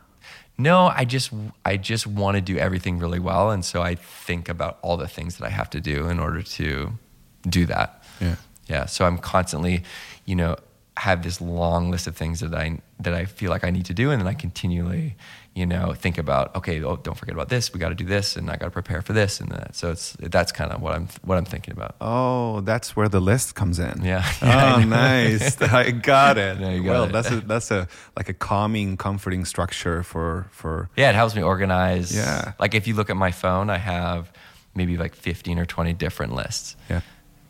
No, 0.57 0.87
I 0.93 1.05
just 1.05 1.31
I 1.63 1.77
just 1.77 2.05
want 2.05 2.35
to 2.35 2.41
do 2.41 2.57
everything 2.57 2.99
really 2.99 3.19
well, 3.19 3.49
and 3.49 3.63
so 3.63 3.81
I 3.81 3.95
think 3.95 4.49
about 4.49 4.77
all 4.81 4.97
the 4.97 5.07
things 5.07 5.37
that 5.37 5.45
I 5.45 5.49
have 5.49 5.69
to 5.69 5.79
do 5.79 6.09
in 6.09 6.19
order 6.19 6.41
to 6.41 6.99
do 7.47 7.65
that. 7.67 8.03
Yeah. 8.19 8.35
Yeah. 8.69 8.85
So 8.85 9.05
I'm 9.05 9.17
constantly, 9.17 9.83
you 10.25 10.35
know, 10.35 10.55
have 10.99 11.23
this 11.23 11.39
long 11.39 11.89
list 11.89 12.07
of 12.07 12.15
things 12.15 12.41
that 12.41 12.53
I 12.53 12.81
that 12.99 13.13
I 13.13 13.23
feel 13.25 13.49
like 13.49 13.63
I 13.63 13.69
need 13.69 13.85
to 13.85 13.93
do, 13.93 14.11
and 14.11 14.19
then 14.19 14.27
I 14.27 14.33
continually, 14.33 15.15
you 15.55 15.65
know, 15.65 15.93
think 15.93 16.17
about 16.17 16.53
okay, 16.57 16.83
oh, 16.83 16.97
don't 16.97 17.17
forget 17.17 17.33
about 17.33 17.47
this. 17.47 17.73
We 17.73 17.79
got 17.79 17.89
to 17.89 17.95
do 17.95 18.03
this, 18.03 18.35
and 18.35 18.49
I 18.51 18.57
got 18.57 18.65
to 18.65 18.71
prepare 18.71 19.01
for 19.01 19.13
this 19.13 19.39
and 19.39 19.49
that. 19.51 19.75
So 19.75 19.91
it's 19.91 20.17
that's 20.19 20.51
kind 20.51 20.71
of 20.71 20.81
what 20.81 20.93
I'm 20.93 21.07
what 21.23 21.37
I'm 21.37 21.45
thinking 21.45 21.71
about. 21.71 21.95
Oh, 22.01 22.59
that's 22.61 22.95
where 22.97 23.07
the 23.07 23.21
list 23.21 23.55
comes 23.55 23.79
in. 23.79 24.03
Yeah. 24.03 24.29
oh, 24.41 24.83
nice. 24.83 25.59
I 25.61 25.91
got 25.91 26.37
it. 26.37 26.59
got 26.83 26.83
well, 26.83 27.03
it. 27.05 27.13
that's 27.13 27.31
a 27.31 27.39
that's 27.41 27.71
a 27.71 27.87
like 28.17 28.27
a 28.27 28.33
calming, 28.33 28.97
comforting 28.97 29.45
structure 29.45 30.03
for 30.03 30.47
for. 30.51 30.89
Yeah, 30.97 31.09
it 31.09 31.15
helps 31.15 31.33
me 31.33 31.41
organize. 31.41 32.15
Yeah. 32.15 32.53
Like 32.59 32.75
if 32.75 32.87
you 32.87 32.93
look 32.93 33.09
at 33.09 33.17
my 33.17 33.31
phone, 33.31 33.69
I 33.69 33.77
have 33.77 34.31
maybe 34.75 34.97
like 34.97 35.15
15 35.15 35.59
or 35.59 35.65
20 35.65 35.93
different 35.93 36.35
lists. 36.35 36.75
Yeah. 36.89 37.01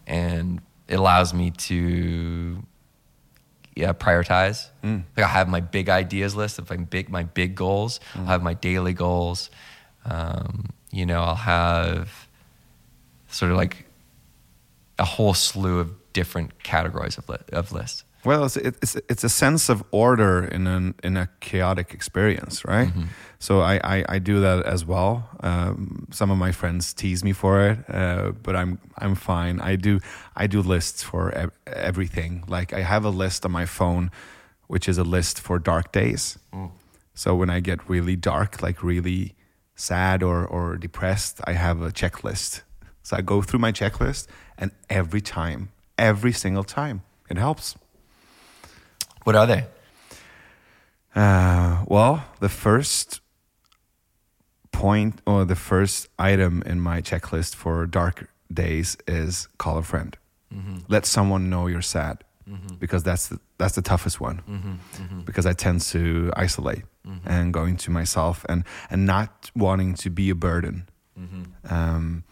And 0.08 0.62
it 0.90 1.00
allows 1.00 1.34
me 1.34 1.52
to 1.52 2.62
yeah, 3.76 3.94
prioritize. 3.94 4.68
Mm. 4.84 5.04
Like 5.16 5.26
I 5.26 5.30
have 5.30 5.48
my 5.48 5.62
big 5.62 5.88
ideas 5.88 6.36
list 6.36 6.60
of 6.60 6.70
like 6.70 6.90
big 6.90 7.10
my 7.10 7.24
big 7.24 7.56
goals. 7.56 8.00
Mm. 8.14 8.22
I'll 8.22 8.26
have 8.26 8.44
my 8.44 8.56
daily 8.56 8.94
goals. 8.94 9.50
Um, 10.04 10.72
you 10.92 11.06
know, 11.06 11.22
I'll 11.22 11.36
have 11.36 12.28
sort 13.28 13.52
of 13.52 13.58
like 13.58 13.86
a 14.98 15.06
whole 15.06 15.34
slew 15.34 15.80
of 15.80 15.92
different 16.12 16.62
categories 16.64 17.18
of, 17.18 17.30
li- 17.30 17.38
of 17.54 17.72
lists. 17.72 18.04
Well, 18.26 18.44
it's, 18.46 18.58
it's 18.58 18.96
it's 19.08 19.24
a 19.24 19.30
sense 19.30 19.70
of 19.70 19.84
order 19.92 20.44
in 20.44 20.68
an 20.68 20.96
in 21.04 21.16
a 21.16 21.30
chaotic 21.40 21.94
experience, 21.94 22.66
right? 22.66 22.90
Mm-hmm. 22.90 23.06
So 23.40 23.62
I, 23.62 23.80
I, 23.84 24.06
I 24.10 24.20
do 24.20 24.42
that 24.42 24.66
as 24.66 24.84
well. 24.86 25.30
Um, 25.40 26.08
some 26.12 26.30
of 26.30 26.38
my 26.38 26.52
friends 26.52 26.94
tease 26.94 27.24
me 27.24 27.32
for 27.32 27.62
it, 27.62 27.80
uh, 27.88 28.32
but 28.44 28.56
I'm 28.56 28.80
I'm 28.98 29.16
fine. 29.16 29.62
I 29.62 29.78
do 29.78 30.00
I 30.36 30.48
do 30.48 30.62
lists 30.62 31.02
for 31.02 31.32
ev- 31.32 31.52
everything. 31.66 32.44
Like 32.48 32.74
I 32.74 32.82
have 32.82 33.06
a 33.06 33.10
list 33.10 33.46
on 33.46 33.52
my 33.52 33.66
phone, 33.66 34.12
which 34.68 34.90
is 34.90 34.98
a 34.98 35.06
list 35.06 35.40
for 35.40 35.58
dark 35.58 35.94
days. 35.94 36.38
Mm. 36.54 36.72
So 37.14 37.36
when 37.36 37.50
I 37.50 37.62
get 37.62 37.90
really 37.90 38.18
dark, 38.18 38.62
like 38.62 38.84
really 38.84 39.36
sad 39.76 40.24
or 40.24 40.46
or 40.46 40.76
depressed, 40.76 41.40
I 41.46 41.54
have 41.54 41.82
a 41.82 41.92
checklist. 41.92 42.64
So 43.02 43.16
I 43.16 43.22
go 43.22 43.42
through 43.42 43.60
my 43.60 43.72
checklist, 43.72 44.28
and 44.58 44.72
every 44.90 45.22
time, 45.22 45.70
every 45.98 46.34
single 46.34 46.66
time, 46.66 47.02
it 47.30 47.38
helps. 47.38 47.76
What 49.30 49.36
are 49.36 49.46
they? 49.46 49.66
Uh, 51.14 51.84
well, 51.86 52.26
the 52.40 52.50
first 52.50 53.22
point 54.72 55.22
or 55.28 55.46
the 55.46 55.56
first 55.56 56.08
item 56.18 56.64
in 56.66 56.80
my 56.80 57.00
checklist 57.00 57.54
for 57.54 57.86
dark 57.86 58.28
days 58.52 58.98
is 59.08 59.48
call 59.60 59.78
a 59.78 59.84
friend. 59.84 60.18
Mm-hmm. 60.52 60.78
Let 60.88 61.06
someone 61.06 61.48
know 61.48 61.68
you're 61.68 61.84
sad 61.84 62.24
mm-hmm. 62.50 62.78
because 62.78 63.04
that's 63.04 63.28
the, 63.28 63.40
that's 63.60 63.76
the 63.76 63.84
toughest 63.84 64.20
one. 64.20 64.42
Mm-hmm. 64.50 65.04
mm-hmm. 65.04 65.22
Because 65.26 65.46
I 65.46 65.54
tend 65.54 65.82
to 65.94 66.34
isolate 66.36 66.86
mm-hmm. 67.06 67.30
and 67.30 67.54
going 67.54 67.78
to 67.86 67.92
myself 67.92 68.44
and 68.50 68.64
and 68.90 69.06
not 69.06 69.52
wanting 69.56 69.94
to 69.98 70.10
be 70.10 70.32
a 70.32 70.36
burden. 70.36 70.90
Mm-hmm. 71.16 71.72
Um, 71.72 72.24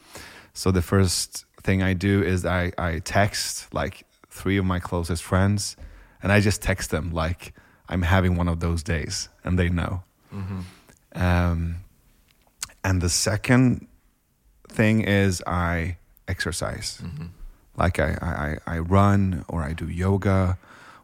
so 0.54 0.72
the 0.72 0.82
first 0.82 1.46
thing 1.62 1.84
I 1.84 1.94
do 1.94 2.24
is 2.24 2.44
I 2.44 2.72
I 2.75 3.01
text 3.06 3.72
like 3.72 4.08
three 4.32 4.58
of 4.58 4.66
my 4.66 4.80
closest 4.80 5.22
friends 5.22 5.77
and 6.22 6.32
I 6.32 6.40
just 6.40 6.62
text 6.62 6.92
them 6.92 7.12
like 7.12 7.54
I'm 7.90 8.02
having 8.02 8.36
one 8.36 8.48
of 8.48 8.60
those 8.60 8.84
days, 8.84 9.30
and 9.44 9.58
they 9.58 9.70
know. 9.70 10.04
Mm-hmm. 10.34 10.60
Um, 11.16 11.78
and 12.84 13.02
the 13.02 13.10
second 13.10 13.88
thing 14.70 15.02
is 15.02 15.42
I 15.48 15.98
exercise, 16.28 17.02
mm-hmm. 17.04 17.28
like 17.78 18.00
I, 18.00 18.58
I 18.68 18.76
I 18.76 18.80
run 18.80 19.46
or 19.48 19.64
I 19.64 19.74
do 19.74 19.88
yoga 19.88 20.58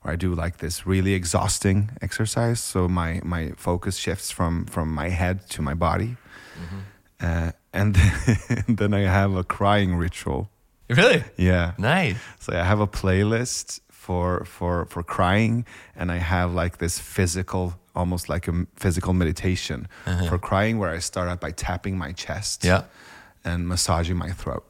or 0.04 0.12
I 0.12 0.16
do 0.16 0.36
like 0.36 0.58
this 0.58 0.86
really 0.86 1.14
exhausting 1.14 1.92
exercise. 2.02 2.60
So 2.60 2.88
my 2.88 3.22
my 3.24 3.52
focus 3.56 3.98
shifts 3.98 4.32
from 4.32 4.66
from 4.66 4.94
my 4.94 5.10
head 5.10 5.50
to 5.52 5.62
my 5.62 5.74
body, 5.74 6.18
mm-hmm. 6.60 6.80
uh, 7.22 7.52
and 7.72 7.96
then 8.68 8.94
I 8.94 9.02
have 9.02 9.36
a 9.36 9.44
crying 9.44 9.96
ritual 9.96 10.50
Really? 10.90 11.24
Yeah. 11.38 11.74
Nice. 11.78 12.18
So 12.40 12.54
I 12.54 12.64
have 12.64 12.80
a 12.80 12.88
playlist 12.88 13.80
for 14.04 14.44
for 14.46 14.86
for 14.86 15.04
crying, 15.04 15.66
and 15.96 16.12
I 16.12 16.18
have 16.20 16.50
like 16.64 16.78
this 16.78 17.00
physical, 17.00 17.74
almost 17.96 18.28
like 18.30 18.52
a 18.52 18.54
physical 18.76 19.14
meditation 19.14 19.88
for 20.30 20.38
crying, 20.40 20.80
where 20.80 20.98
I 20.98 21.00
start 21.00 21.30
out 21.30 21.40
by 21.42 21.52
tapping 21.52 21.98
my 21.98 22.12
chest, 22.14 22.66
Uh-huh. 22.66 22.82
Yeah. 22.84 23.52
and 23.52 23.68
massaging 23.68 24.18
my 24.18 24.32
throat. 24.34 24.64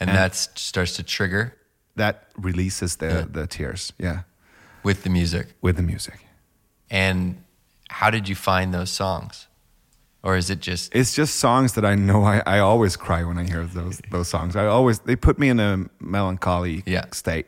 And, 0.00 0.10
And- 0.10 0.18
that 0.18 0.34
starts 0.58 0.96
to 0.96 1.02
trigger 1.02 1.52
That 1.96 2.14
releases 2.36 2.96
the 2.96 3.06
Yeah. 3.06 3.24
the 3.32 3.46
tears. 3.46 3.92
Yeah, 3.98 4.18
with 4.82 5.02
the 5.04 5.10
music. 5.10 5.46
with 5.62 5.76
the 5.76 5.82
music. 5.82 6.18
And 6.90 7.36
how 8.00 8.10
did 8.10 8.28
you 8.28 8.34
find 8.36 8.72
those 8.74 8.90
songs? 8.96 9.48
Or 10.22 10.36
is 10.36 10.48
it 10.50 10.60
just 10.66 10.94
It's 10.94 11.16
just 11.18 11.34
songs 11.38 11.72
that 11.72 11.84
I 11.84 11.94
know 11.94 12.24
I, 12.34 12.42
I 12.56 12.58
always 12.60 12.96
cry 12.96 13.22
when 13.28 13.38
I 13.38 13.44
hear 13.52 13.64
those 13.66 14.00
those 14.10 14.28
songs. 14.28 14.54
I 14.56 14.66
always 14.66 14.98
they 15.00 15.16
put 15.16 15.38
me 15.38 15.48
in 15.48 15.60
a 15.60 15.76
melancholy 16.00 16.82
Yeah. 16.86 17.04
state, 17.12 17.46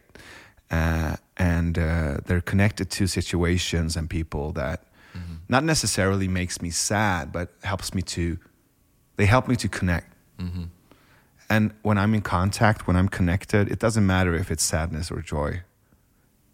uh, 0.70 1.16
and 1.36 1.78
uh, 1.78 2.18
they're 2.26 2.40
connected 2.40 2.90
to 2.90 3.06
situations 3.06 3.96
and 3.96 4.08
people 4.10 4.52
that 4.52 4.80
Mm-hmm. 5.16 5.34
not 5.48 5.64
necessarily 5.64 6.28
makes 6.28 6.60
me 6.60 6.68
sad, 6.70 7.32
but 7.32 7.48
helps 7.62 7.94
me 7.94 8.02
to. 8.02 8.36
They 9.16 9.24
help 9.24 9.48
me 9.48 9.56
to 9.56 9.68
connect. 9.68 10.12
Mm-hmm. 10.38 10.64
And 11.48 11.72
when 11.82 11.96
I'm 11.96 12.12
in 12.14 12.20
contact, 12.20 12.86
when 12.86 12.96
I'm 12.96 13.08
connected, 13.08 13.70
it 13.70 13.78
doesn't 13.78 14.04
matter 14.04 14.34
if 14.34 14.50
it's 14.50 14.62
sadness 14.62 15.10
or 15.10 15.22
joy. 15.22 15.62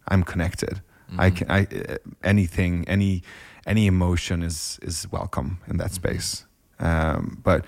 I'm 0.07 0.23
connected. 0.23 0.81
I 1.19 1.31
Mm-hmm. 1.31 1.37
can. 1.37 1.51
I 1.51 1.61
uh, 1.95 1.97
anything, 2.23 2.85
any 2.89 3.23
any 3.67 3.87
emotion 3.87 4.43
is 4.43 4.79
is 4.83 5.07
welcome 5.11 5.59
in 5.67 5.79
that 5.79 5.91
Mm-hmm. 5.91 5.95
space. 6.09 6.47
Um, 6.79 7.41
but 7.43 7.65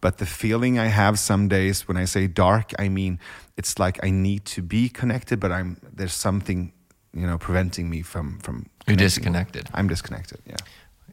but 0.00 0.18
the 0.18 0.26
feeling 0.26 0.78
I 0.78 0.86
have 0.86 1.16
some 1.18 1.48
days 1.48 1.88
when 1.88 1.96
I 2.02 2.06
say 2.06 2.28
dark, 2.28 2.72
I 2.78 2.88
mean 2.88 3.18
it's 3.58 3.78
like 3.78 4.02
I 4.04 4.10
need 4.10 4.44
to 4.46 4.62
be 4.62 4.88
connected, 4.88 5.40
but 5.40 5.50
I'm 5.52 5.76
there's 5.92 6.14
something 6.14 6.72
you 7.12 7.26
know 7.26 7.36
preventing 7.36 7.90
me 7.90 8.02
from 8.02 8.38
from. 8.38 8.66
You're 8.86 8.96
disconnected. 8.96 9.68
I'm 9.74 9.88
disconnected. 9.88 10.40
Yeah. 10.46 10.56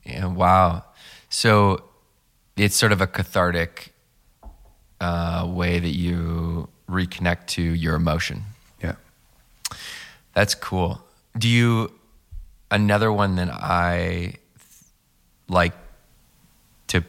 Yeah, 0.05 0.25
wow. 0.27 0.83
So 1.29 1.83
it's 2.55 2.75
sort 2.75 2.91
of 2.91 3.01
a 3.01 3.07
cathartic 3.07 3.91
uh, 5.01 5.45
way 5.49 5.79
that 5.79 5.95
you 5.95 6.69
reconnect 6.87 7.47
to 7.47 7.61
your 7.61 7.95
emotion. 7.95 8.43
Yeah. 8.81 8.95
That's 10.33 10.55
cool. 10.55 11.01
Do 11.37 11.49
you 11.49 11.91
another 12.71 13.11
one 13.11 13.35
that 13.35 13.49
I 13.51 14.35
like 15.49 15.73
to 16.87 17.03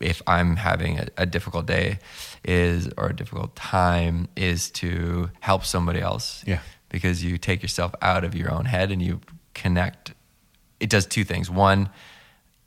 if 0.00 0.22
I'm 0.26 0.56
having 0.56 0.98
a, 0.98 1.06
a 1.18 1.26
difficult 1.26 1.66
day 1.66 1.98
is 2.44 2.88
or 2.96 3.08
a 3.08 3.16
difficult 3.16 3.56
time 3.56 4.28
is 4.36 4.70
to 4.72 5.30
help 5.40 5.64
somebody 5.64 6.00
else. 6.00 6.44
Yeah. 6.46 6.60
Because 6.88 7.24
you 7.24 7.38
take 7.38 7.62
yourself 7.62 7.94
out 8.02 8.22
of 8.24 8.34
your 8.34 8.52
own 8.52 8.66
head 8.66 8.90
and 8.90 9.00
you 9.02 9.20
connect. 9.54 10.12
It 10.80 10.90
does 10.90 11.06
two 11.06 11.24
things. 11.24 11.50
One, 11.50 11.88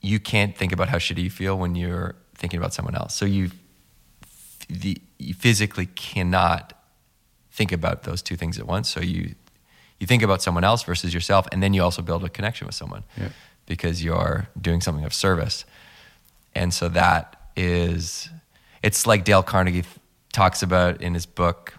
you 0.01 0.19
can't 0.19 0.57
think 0.57 0.71
about 0.71 0.89
how 0.89 0.97
shitty 0.97 1.23
you 1.23 1.29
feel 1.29 1.57
when 1.57 1.75
you're 1.75 2.15
thinking 2.35 2.57
about 2.59 2.73
someone 2.73 2.95
else. 2.95 3.15
So 3.15 3.25
you 3.25 3.51
the 4.69 5.01
you 5.17 5.33
physically 5.33 5.85
cannot 5.85 6.73
think 7.51 7.71
about 7.71 8.03
those 8.03 8.21
two 8.21 8.35
things 8.35 8.59
at 8.59 8.67
once. 8.67 8.89
So 8.89 8.99
you 9.01 9.35
you 9.99 10.05
think 10.07 10.21
about 10.23 10.41
someone 10.41 10.63
else 10.63 10.83
versus 10.83 11.13
yourself, 11.13 11.47
and 11.51 11.63
then 11.63 11.73
you 11.73 11.81
also 11.81 12.01
build 12.01 12.23
a 12.23 12.29
connection 12.29 12.67
with 12.67 12.75
someone 12.75 13.03
Yeah. 13.17 13.29
because 13.65 14.03
you're 14.03 14.47
doing 14.59 14.81
something 14.81 15.05
of 15.05 15.13
service. 15.13 15.65
And 16.53 16.71
so 16.73 16.87
that 16.89 17.49
is 17.55 18.29
it's 18.83 19.05
like 19.07 19.23
Dale 19.23 19.43
Carnegie 19.43 19.83
talks 20.33 20.61
about 20.63 21.01
in 21.01 21.13
his 21.13 21.25
book. 21.25 21.73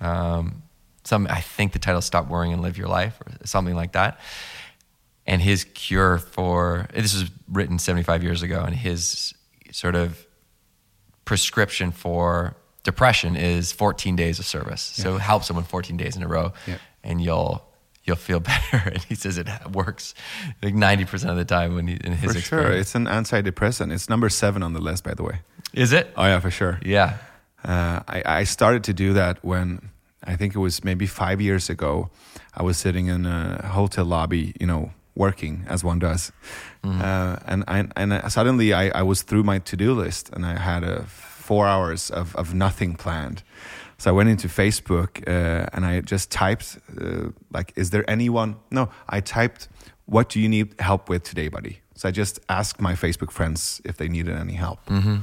Um, 0.00 0.62
some 1.04 1.26
I 1.28 1.40
think 1.40 1.72
the 1.72 1.78
title 1.78 1.98
is 1.98 2.04
"Stop 2.04 2.28
Worrying 2.28 2.52
and 2.52 2.62
Live 2.62 2.78
Your 2.78 2.88
Life" 2.88 3.20
or 3.20 3.46
something 3.46 3.74
like 3.74 3.92
that. 3.92 4.18
And 5.26 5.40
his 5.40 5.64
cure 5.64 6.18
for 6.18 6.88
this 6.92 7.14
was 7.14 7.30
written 7.50 7.78
75 7.78 8.22
years 8.24 8.42
ago, 8.42 8.62
and 8.64 8.74
his 8.74 9.34
sort 9.70 9.94
of 9.94 10.26
prescription 11.24 11.92
for 11.92 12.56
depression 12.82 13.36
is 13.36 13.72
14 13.72 14.16
days 14.16 14.38
of 14.38 14.44
service. 14.46 14.80
So 14.82 15.18
help 15.18 15.44
someone 15.44 15.64
14 15.64 15.96
days 15.96 16.16
in 16.16 16.22
a 16.22 16.28
row, 16.28 16.52
Yeah. 16.66 16.78
and 17.04 17.20
you'll 17.20 17.62
you'll 18.04 18.16
feel 18.16 18.40
better. 18.52 18.78
And 18.90 19.02
he 19.04 19.14
says 19.14 19.38
it 19.38 19.46
works 19.70 20.14
like 20.62 20.74
90 20.74 21.04
percent 21.04 21.30
of 21.30 21.36
the 21.36 21.44
time 21.44 21.74
when 21.76 21.86
he, 21.86 21.94
in 21.94 22.12
his 22.12 22.32
For 22.34 22.40
sure. 22.40 22.72
It's 22.72 22.94
an 22.96 23.06
antidepressant. 23.06 23.92
It's 23.92 24.08
number 24.08 24.28
seven 24.28 24.62
on 24.62 24.72
the 24.72 24.80
list, 24.80 25.04
by 25.04 25.14
the 25.14 25.22
way. 25.22 25.40
Is 25.72 25.92
it? 25.92 26.12
Oh 26.16 26.24
yeah, 26.24 26.40
for 26.40 26.50
sure. 26.50 26.78
Yeah. 26.84 27.18
Uh, 27.64 28.00
I, 28.08 28.22
I 28.40 28.44
started 28.44 28.84
to 28.84 28.92
do 28.92 29.12
that 29.14 29.38
when 29.44 29.90
I 30.24 30.36
think 30.36 30.54
it 30.54 30.58
was 30.58 30.84
maybe 30.84 31.06
five 31.06 31.40
years 31.40 31.70
ago. 31.70 32.10
I 32.54 32.62
was 32.62 32.76
sitting 32.76 33.06
in 33.06 33.24
a 33.24 33.66
hotel 33.66 34.04
lobby, 34.04 34.54
you 34.60 34.66
know, 34.66 34.92
working 35.14 35.64
as 35.68 35.84
one 35.84 35.98
does, 35.98 36.32
uh, 36.84 37.36
and 37.46 37.64
I, 37.68 37.86
and 37.96 38.32
suddenly 38.32 38.72
I, 38.72 39.00
I 39.00 39.02
was 39.02 39.22
through 39.22 39.42
my 39.42 39.58
to 39.60 39.76
do 39.76 39.94
list 39.94 40.30
and 40.32 40.44
I 40.44 40.58
had 40.58 40.84
a 40.84 41.04
four 41.04 41.66
hours 41.66 42.10
of, 42.10 42.34
of 42.36 42.54
nothing 42.54 42.96
planned. 42.96 43.42
So 43.98 44.10
I 44.10 44.12
went 44.12 44.30
into 44.30 44.48
Facebook 44.48 45.22
uh, 45.28 45.68
and 45.72 45.84
I 45.84 46.00
just 46.00 46.30
typed 46.30 46.78
uh, 47.00 47.28
like, 47.52 47.72
"Is 47.76 47.90
there 47.90 48.08
anyone?" 48.10 48.56
No, 48.70 48.88
I 49.08 49.20
typed, 49.20 49.68
"What 50.06 50.28
do 50.28 50.40
you 50.40 50.48
need 50.48 50.74
help 50.80 51.08
with 51.08 51.22
today, 51.22 51.48
buddy?" 51.48 51.81
So 52.02 52.08
I 52.08 52.10
just 52.10 52.40
asked 52.48 52.80
my 52.80 52.94
Facebook 52.94 53.30
friends 53.30 53.80
if 53.84 53.96
they 53.96 54.08
needed 54.08 54.34
any 54.34 54.54
help. 54.54 54.84
Mm-hmm. 54.86 55.18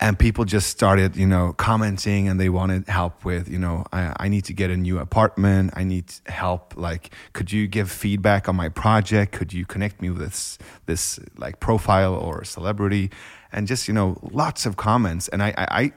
And 0.00 0.18
people 0.18 0.46
just 0.46 0.70
started 0.70 1.14
you 1.14 1.26
know 1.26 1.52
commenting 1.52 2.26
and 2.26 2.40
they 2.40 2.48
wanted 2.48 2.88
help 2.88 3.22
with 3.22 3.50
you 3.50 3.58
know 3.58 3.84
I, 3.92 4.14
I 4.18 4.28
need 4.28 4.46
to 4.46 4.54
get 4.54 4.70
a 4.70 4.78
new 4.78 4.98
apartment. 4.98 5.72
I 5.76 5.84
need 5.84 6.06
help. 6.24 6.74
Like 6.74 7.10
could 7.34 7.52
you 7.52 7.66
give 7.66 7.90
feedback 7.90 8.48
on 8.48 8.56
my 8.56 8.70
project? 8.70 9.32
Could 9.32 9.52
you 9.52 9.66
connect 9.66 10.00
me 10.00 10.08
with 10.08 10.20
this 10.20 10.56
this 10.86 11.20
like 11.36 11.60
profile 11.60 12.14
or 12.14 12.44
celebrity? 12.44 13.10
And 13.52 13.66
just 13.66 13.88
you 13.88 13.92
know 13.92 14.16
lots 14.22 14.64
of 14.64 14.76
comments. 14.76 15.28
And 15.28 15.42
i 15.42 15.52
i, 15.58 15.66
I 15.82 15.92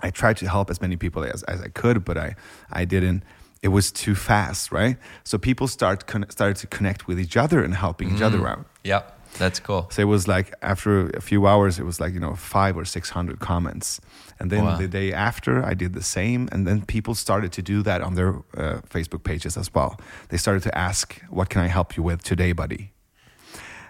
I 0.00 0.10
tried 0.10 0.38
to 0.38 0.48
help 0.48 0.70
as 0.70 0.80
many 0.80 0.96
people 0.96 1.24
as, 1.24 1.42
as 1.42 1.60
I 1.60 1.68
could, 1.68 2.04
but 2.04 2.16
I, 2.16 2.36
I 2.70 2.84
didn't. 2.84 3.22
It 3.62 3.68
was 3.68 3.90
too 3.90 4.14
fast, 4.14 4.70
right? 4.72 4.96
So 5.24 5.38
people 5.38 5.66
start 5.68 6.06
con- 6.06 6.26
started 6.30 6.56
to 6.60 6.66
connect 6.66 7.06
with 7.08 7.18
each 7.20 7.36
other 7.36 7.64
and 7.64 7.74
helping 7.74 8.14
each 8.14 8.22
other 8.22 8.46
out. 8.46 8.64
Yeah, 8.84 9.02
That's 9.38 9.60
cool. 9.60 9.86
So 9.90 10.02
it 10.02 10.08
was 10.08 10.26
like 10.26 10.52
after 10.62 11.10
a 11.16 11.20
few 11.20 11.46
hours, 11.46 11.78
it 11.78 11.84
was 11.84 12.00
like 12.00 12.14
you 12.14 12.20
know 12.20 12.34
five 12.36 12.76
or 12.78 12.84
six 12.84 13.10
hundred 13.10 13.38
comments, 13.40 14.00
and 14.40 14.50
then 14.50 14.64
Wow. 14.64 14.78
the 14.78 14.88
day 14.88 15.12
after, 15.12 15.52
I 15.70 15.74
did 15.74 15.92
the 15.92 16.02
same, 16.02 16.48
and 16.52 16.66
then 16.66 16.82
people 16.86 17.14
started 17.14 17.52
to 17.52 17.62
do 17.62 17.82
that 17.82 18.00
on 18.00 18.14
their 18.14 18.28
uh, 18.56 18.80
Facebook 18.88 19.22
pages 19.22 19.56
as 19.56 19.68
well. 19.74 19.90
They 20.28 20.38
started 20.38 20.62
to 20.62 20.72
ask, 20.78 21.20
"What 21.30 21.48
can 21.48 21.60
I 21.64 21.68
help 21.68 21.96
you 21.96 22.02
with 22.04 22.22
today, 22.22 22.52
buddy?" 22.54 22.92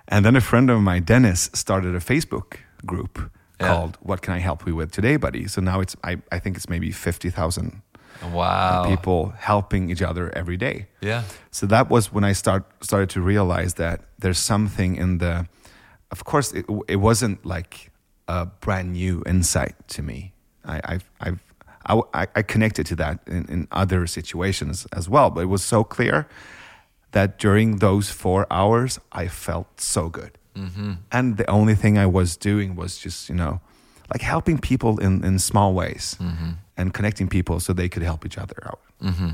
And 0.08 0.24
then 0.24 0.36
a 0.36 0.40
friend 0.40 0.70
of 0.70 0.80
mine, 0.80 1.02
Dennis, 1.04 1.50
started 1.52 1.94
a 1.94 2.00
Facebook 2.00 2.56
group 2.86 3.18
Yeah. 3.60 3.68
called 3.68 3.96
"What 4.00 4.20
Can 4.22 4.34
I 4.34 4.40
Help 4.40 4.66
You 4.66 4.76
With 4.76 4.90
Today, 4.92 5.16
Buddy?" 5.18 5.48
So 5.48 5.60
now 5.60 5.80
it's 5.80 5.96
I, 6.02 6.16
I 6.32 6.38
think 6.40 6.56
it's 6.56 6.68
maybe 6.68 6.90
fifty 6.92 7.30
thousand 7.30 7.82
Wow. 8.32 8.84
people 8.88 9.32
helping 9.38 9.90
each 9.90 10.02
other 10.02 10.30
every 10.36 10.56
day. 10.56 10.86
Yeah. 11.00 11.22
So 11.50 11.66
that 11.66 11.88
was 11.88 12.12
when 12.12 12.24
I 12.24 12.32
start 12.32 12.64
started 12.82 13.10
to 13.10 13.20
realize 13.20 13.74
that 13.74 14.00
there's 14.18 14.38
something 14.38 14.96
in 14.96 15.18
the. 15.18 15.46
Of 16.10 16.24
course, 16.24 16.52
it, 16.52 16.64
it 16.88 16.96
wasn't 16.96 17.44
like 17.44 17.90
a 18.28 18.46
brand 18.46 18.92
new 18.92 19.22
insight 19.26 19.74
to 19.88 20.02
me. 20.02 20.32
I, 20.64 20.80
I've, 20.84 21.10
I've, 21.20 21.42
I, 21.86 22.26
I 22.34 22.42
connected 22.42 22.86
to 22.86 22.96
that 22.96 23.20
in, 23.26 23.44
in 23.46 23.68
other 23.72 24.06
situations 24.06 24.86
as 24.92 25.08
well, 25.08 25.30
but 25.30 25.40
it 25.40 25.46
was 25.46 25.62
so 25.62 25.84
clear 25.84 26.26
that 27.12 27.38
during 27.38 27.76
those 27.76 28.10
four 28.10 28.46
hours, 28.50 29.00
I 29.12 29.28
felt 29.28 29.80
so 29.80 30.08
good. 30.08 30.38
Mm-hmm. 30.56 30.92
And 31.12 31.36
the 31.36 31.48
only 31.50 31.74
thing 31.74 31.96
I 31.98 32.06
was 32.06 32.36
doing 32.36 32.74
was 32.76 32.98
just, 32.98 33.28
you 33.28 33.34
know, 33.34 33.60
like 34.12 34.22
helping 34.22 34.58
people 34.58 34.98
in, 34.98 35.24
in 35.24 35.38
small 35.38 35.74
ways 35.74 36.16
and 36.78 36.94
connecting 36.94 37.28
people 37.28 37.60
so 37.60 37.72
they 37.74 37.88
could 37.88 38.02
help 38.02 38.24
each 38.24 38.38
other 38.38 38.56
out. 38.64 38.80
Mm-hmm. 39.02 39.30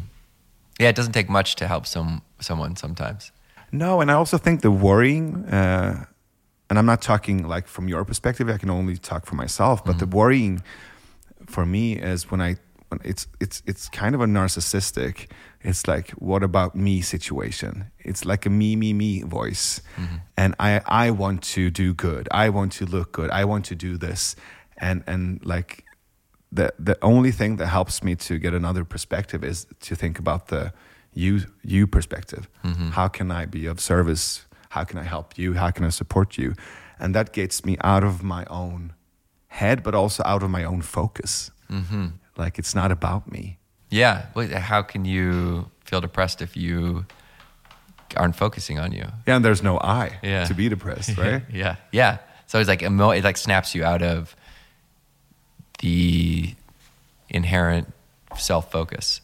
Yeah. 0.80 0.88
It 0.88 0.96
doesn't 0.96 1.12
take 1.12 1.28
much 1.28 1.54
to 1.56 1.68
help 1.68 1.86
some 1.86 2.22
someone 2.40 2.74
sometimes. 2.74 3.30
No, 3.70 4.00
and 4.00 4.10
I 4.10 4.14
also 4.14 4.38
think 4.38 4.62
the 4.62 4.70
worrying, 4.70 5.44
uh, 5.46 6.04
and 6.70 6.78
I'm 6.78 6.86
not 6.86 7.02
talking 7.02 7.46
like 7.46 7.66
from 7.66 7.88
your 7.88 8.04
perspective. 8.04 8.48
I 8.48 8.56
can 8.56 8.70
only 8.70 8.96
talk 8.96 9.26
for 9.26 9.34
myself. 9.34 9.84
But 9.84 9.98
the 9.98 10.06
mm-hmm. 10.06 10.16
worrying 10.16 10.62
for 11.46 11.66
me 11.66 11.96
is 11.96 12.30
when 12.30 12.40
I 12.40 12.56
when 12.88 13.00
it's 13.04 13.26
it's 13.40 13.62
it's 13.66 13.88
kind 13.88 14.14
of 14.14 14.20
a 14.20 14.26
narcissistic. 14.26 15.28
It's 15.60 15.86
like 15.86 16.10
what 16.12 16.42
about 16.42 16.74
me 16.74 17.00
situation. 17.00 17.90
It's 17.98 18.24
like 18.24 18.46
a 18.46 18.50
me 18.50 18.76
me 18.76 18.92
me 18.92 19.22
voice, 19.22 19.80
mm-hmm. 19.96 20.16
and 20.36 20.54
I 20.58 20.80
I 20.86 21.10
want 21.10 21.42
to 21.54 21.70
do 21.70 21.94
good. 21.94 22.28
I 22.30 22.48
want 22.50 22.72
to 22.74 22.86
look 22.86 23.12
good. 23.12 23.30
I 23.30 23.44
want 23.44 23.64
to 23.66 23.74
do 23.74 23.96
this, 23.96 24.36
and 24.78 25.02
and 25.06 25.44
like 25.44 25.84
the 26.54 26.72
the 26.84 26.96
only 27.02 27.32
thing 27.32 27.56
that 27.58 27.66
helps 27.68 28.02
me 28.02 28.14
to 28.16 28.38
get 28.38 28.54
another 28.54 28.84
perspective 28.84 29.44
is 29.44 29.66
to 29.80 29.94
think 29.96 30.18
about 30.18 30.46
the 30.48 30.72
you 31.12 31.40
you 31.62 31.86
perspective. 31.86 32.48
Mm-hmm. 32.64 32.90
How 32.90 33.08
can 33.08 33.30
I 33.30 33.46
be 33.46 33.66
of 33.70 33.78
service? 33.80 34.46
How 34.70 34.84
can 34.84 34.98
I 34.98 35.04
help 35.04 35.38
you? 35.38 35.54
How 35.54 35.70
can 35.70 35.84
I 35.84 35.90
support 35.90 36.36
you? 36.38 36.54
And 36.98 37.14
that 37.14 37.32
gets 37.32 37.64
me 37.64 37.76
out 37.84 38.04
of 38.04 38.22
my 38.22 38.44
own 38.50 38.92
head, 39.48 39.82
but 39.82 39.94
also 39.94 40.22
out 40.26 40.42
of 40.42 40.50
my 40.50 40.64
own 40.64 40.82
focus. 40.82 41.50
Mm-hmm. 41.70 42.06
Like 42.36 42.58
it's 42.58 42.74
not 42.74 42.90
about 42.90 43.30
me. 43.30 43.58
Yeah. 43.90 44.26
How 44.60 44.82
can 44.82 45.04
you 45.04 45.70
feel 45.84 46.00
depressed 46.00 46.42
if 46.42 46.56
you 46.56 47.04
aren't 48.16 48.36
focusing 48.36 48.78
on 48.78 48.92
you? 48.92 49.06
Yeah, 49.26 49.36
and 49.36 49.44
there's 49.44 49.62
no 49.62 49.78
I 49.78 50.18
Yeah. 50.22 50.44
to 50.46 50.54
be 50.54 50.68
depressed, 50.68 51.16
right? 51.24 51.42
yeah. 51.52 51.76
Yeah. 51.92 52.18
So 52.46 52.58
it's 52.58 52.68
like 52.68 52.82
emo- 52.82 53.10
it 53.10 53.24
like 53.24 53.36
snaps 53.36 53.74
you 53.74 53.84
out 53.84 54.02
of 54.02 54.34
the 55.78 56.54
inherent 57.28 57.92
self 58.36 58.70
focus. 58.70 59.20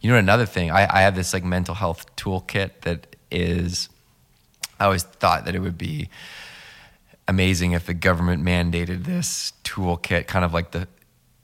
You 0.00 0.10
know 0.10 0.16
another 0.16 0.46
thing, 0.46 0.70
I, 0.70 0.98
I 0.98 1.00
have 1.02 1.14
this 1.14 1.32
like 1.32 1.44
mental 1.44 1.74
health 1.74 2.14
toolkit 2.16 2.82
that 2.82 3.16
is 3.30 3.88
I 4.78 4.84
always 4.84 5.02
thought 5.02 5.44
that 5.44 5.54
it 5.54 5.60
would 5.60 5.78
be 5.78 6.08
amazing 7.26 7.72
if 7.72 7.86
the 7.86 7.94
government 7.94 8.44
mandated 8.44 9.04
this 9.04 9.52
toolkit, 9.64 10.26
kind 10.26 10.44
of 10.44 10.54
like 10.54 10.70
the 10.70 10.88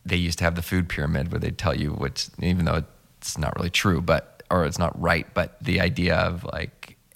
they 0.07 0.17
used 0.17 0.39
to 0.39 0.45
have 0.45 0.55
the 0.55 0.63
food 0.63 0.89
pyramid 0.89 1.33
where 1.33 1.41
they'd 1.41 1.57
tell 1.57 1.75
you 1.75 1.91
which 1.91 2.29
even 2.41 2.67
though 2.67 2.85
it's 3.19 3.39
not 3.39 3.57
really 3.57 3.71
true, 3.71 4.01
but 4.01 4.43
or 4.51 4.67
it's 4.67 4.79
not 4.79 5.01
right, 5.01 5.27
but 5.35 5.57
the 5.63 5.81
idea 5.81 6.17
of 6.17 6.45
like 6.45 6.74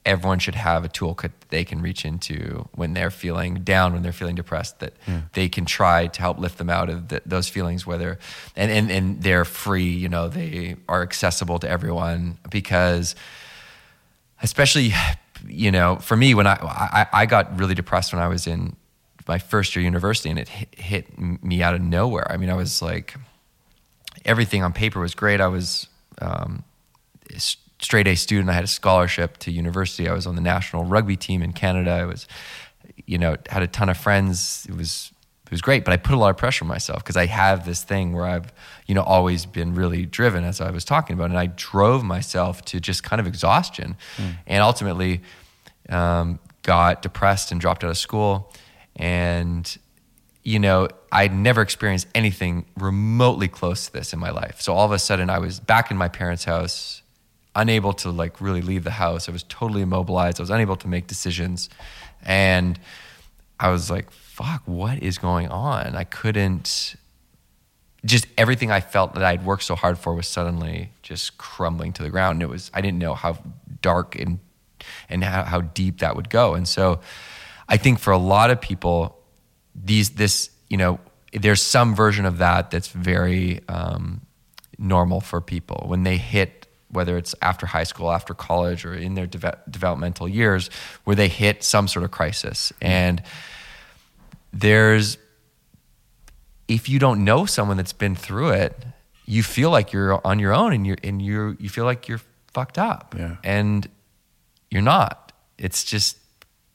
everyone 0.09 0.39
should 0.39 0.55
have 0.55 0.85
a 0.85 0.89
toolkit 0.89 1.33
that 1.39 1.49
they 1.51 1.65
can 1.65 1.81
reach 1.83 2.05
into 2.05 2.69
when 2.75 2.95
they're 2.95 3.11
feeling 3.11 3.63
down, 3.63 3.93
when 3.93 4.03
they're 4.03 4.13
feeling 4.13 4.35
depressed, 4.35 4.81
that 4.81 4.95
they 5.35 5.49
can 5.49 5.65
try 5.65 6.07
to 6.09 6.21
help 6.21 6.39
lift 6.39 6.59
them 6.59 6.71
out 6.71 6.89
of 6.89 7.09
th 7.09 7.23
those 7.27 7.49
feelings, 7.49 7.87
whether 7.87 8.19
and, 8.57 8.71
and 8.71 8.91
and 8.91 9.23
they're 9.23 9.45
free, 9.45 9.91
you 10.05 10.09
know, 10.09 10.29
they 10.29 10.77
are 10.89 11.03
accessible 11.03 11.59
to 11.61 11.69
everyone 11.69 12.39
because 12.51 13.15
especially 14.43 14.93
you 15.47 15.71
know 15.71 15.97
for 15.97 16.17
me 16.17 16.35
when 16.35 16.47
I, 16.49 16.57
I 17.01 17.07
i 17.13 17.27
got 17.27 17.45
really 17.61 17.75
depressed 17.75 18.13
when 18.13 18.21
i 18.21 18.27
was 18.27 18.49
in 18.49 18.75
my 19.29 19.39
first 19.39 19.77
year 19.77 19.85
university 19.85 20.31
and 20.31 20.39
it 20.39 20.49
hit, 20.49 20.75
hit 20.75 21.19
me 21.19 21.63
out 21.63 21.75
of 21.75 21.81
nowhere. 21.81 22.27
I 22.33 22.37
mean 22.37 22.51
i 22.51 22.55
was 22.55 22.83
like 22.83 23.15
everything 24.25 24.63
on 24.63 24.73
paper 24.73 25.01
was 25.01 25.15
great. 25.15 25.41
I 25.41 25.49
was 25.49 25.89
um, 26.21 26.65
straight 27.81 28.07
a 28.07 28.15
student. 28.15 28.51
I 28.51 28.55
had 28.55 28.65
a 28.65 28.69
scholarship 28.69 29.39
to 29.39 29.51
university. 29.51 30.09
I 30.09 30.13
was 30.13 30.27
on 30.27 30.35
the 30.35 30.41
national 30.41 30.85
rugby 30.85 31.17
team 31.17 31.43
in 31.43 31.53
canada. 31.53 31.91
I 31.91 32.05
was 32.05 32.27
you 33.07 33.19
know 33.19 33.37
had 33.49 33.63
a 33.63 33.67
ton 33.67 33.89
of 33.89 33.97
friends. 33.97 34.67
It 34.69 34.77
was 34.77 35.13
it 35.49 35.53
was 35.53 35.63
great 35.63 35.83
but 35.83 35.95
i 35.95 35.97
put 35.97 36.13
a 36.13 36.19
lot 36.19 36.29
of 36.29 36.37
pressure 36.37 36.63
on 36.63 36.69
myself 36.69 37.03
because 37.03 37.17
i 37.17 37.25
have 37.25 37.65
this 37.65 37.83
thing 37.83 38.13
where 38.13 38.27
i've 38.27 38.53
you 38.87 38.95
know 38.95 39.03
always 39.03 39.47
been 39.47 39.75
really 39.75 40.05
driven 40.05 40.45
as 40.45 40.61
i 40.61 40.71
was 40.71 40.85
talking 40.85 41.15
about 41.15 41.31
and 41.31 41.39
i 41.39 41.47
drove 41.57 42.05
myself 42.05 42.63
to 42.67 42.79
just 42.79 43.03
kind 43.03 43.19
of 43.19 43.27
exhaustion. 43.27 43.97
And 44.47 44.63
ultimately 44.63 45.23
um, 45.89 46.39
got 46.63 47.01
depressed 47.01 47.51
and 47.51 47.59
dropped 47.59 47.83
out 47.83 47.91
of 47.91 47.97
school. 47.97 48.53
And 48.97 49.79
you 50.45 50.59
know 50.59 50.89
i'd 51.13 51.33
never 51.33 51.63
experienced 51.63 52.07
anything 52.15 52.67
remotely 52.77 53.49
close 53.49 53.87
to 53.87 53.93
this 53.93 54.13
in 54.13 54.19
my 54.19 54.31
life. 54.31 54.61
So 54.61 54.75
all 54.75 54.85
of 54.85 54.93
a 54.93 54.99
sudden 54.99 55.31
i 55.31 55.39
was 55.39 55.61
back 55.61 55.91
in 55.91 55.97
my 55.97 56.09
parents 56.09 56.45
house 56.45 57.03
unable 57.59 57.93
to 57.93 58.11
like 58.11 58.41
really 58.41 58.63
leave 58.63 58.85
the 58.85 58.91
house. 58.91 59.29
I 59.29 59.33
was 59.33 59.43
totally 59.45 59.83
immobilized. 59.83 60.41
I 60.41 60.43
was 60.43 60.51
unable 60.51 60.77
to 60.77 60.89
make 60.89 61.07
decisions. 61.07 61.69
And 62.23 62.79
i 63.61 63.71
was 63.71 63.91
like 63.91 64.11
fuck 64.13 64.63
what 64.67 65.03
is 65.03 65.19
going 65.19 65.49
on? 65.49 65.97
I 65.97 66.05
couldn't 66.05 66.97
just 68.05 68.27
everything 68.39 68.71
i 68.71 68.81
felt 68.81 69.15
that 69.15 69.25
i'd 69.25 69.45
worked 69.45 69.65
so 69.65 69.75
hard 69.75 69.99
for 69.99 70.15
was 70.15 70.29
suddenly 70.29 70.93
just 71.03 71.37
crumbling 71.37 71.93
to 71.95 72.03
the 72.03 72.11
ground. 72.11 72.37
And 72.37 72.43
it 72.43 72.49
was 72.49 72.71
i 72.73 72.81
didn't 72.81 72.99
know 72.99 73.15
how 73.15 73.39
dark 73.83 74.19
and 74.19 74.39
and 75.09 75.25
how, 75.25 75.43
how 75.43 75.61
deep 75.61 75.99
that 75.99 76.15
would 76.17 76.31
go. 76.31 76.55
And 76.55 76.67
so 76.67 77.01
i 77.69 77.77
think 77.77 77.99
for 77.99 78.13
a 78.13 78.19
lot 78.19 78.51
of 78.51 78.61
people 78.61 79.19
these 79.75 80.11
this 80.11 80.51
you 80.69 80.77
know 80.77 81.01
there's 81.33 81.63
some 81.63 81.95
version 81.95 82.25
of 82.25 82.39
that 82.39 82.71
that's 82.71 82.89
very 82.89 83.61
um, 83.69 84.23
normal 84.79 85.21
for 85.21 85.41
people. 85.41 85.85
When 85.87 86.05
they 86.05 86.17
hit 86.17 86.58
whether 86.91 87.17
it's 87.17 87.35
after 87.43 87.67
high 87.67 87.85
school 87.85 88.11
after 88.11 88.35
college 88.35 88.85
or 88.85 88.95
in 88.95 89.15
their 89.15 89.27
deve- 89.27 89.59
developmental 89.71 90.29
years 90.29 90.71
where 91.05 91.17
they 91.17 91.29
hit 91.29 91.63
some 91.63 91.89
sort 91.89 92.05
of 92.05 92.11
crisis. 92.11 92.73
Mm-hmm. 92.77 92.87
And 92.87 93.23
there's 94.53 95.19
if 96.67 96.89
you 96.89 96.99
don't 96.99 97.25
know 97.25 97.47
someone 97.47 97.77
that's 97.77 97.93
been 97.93 98.15
through 98.15 98.51
it 98.51 98.85
you 99.29 99.43
feel 99.43 99.71
like 99.71 99.93
you're 99.93 100.27
on 100.27 100.39
your 100.39 100.55
own 100.55 100.73
and 100.73 100.87
you 100.87 100.97
and 101.05 101.21
you 101.21 101.55
you 101.61 101.69
feel 101.69 101.85
like 101.85 102.09
you're 102.09 102.21
fucked 102.55 102.79
up. 102.79 103.15
Yeah. 103.17 103.37
and 103.45 103.87
you're 104.71 104.83
not. 104.83 105.33
It's 105.59 105.85
just 105.85 106.17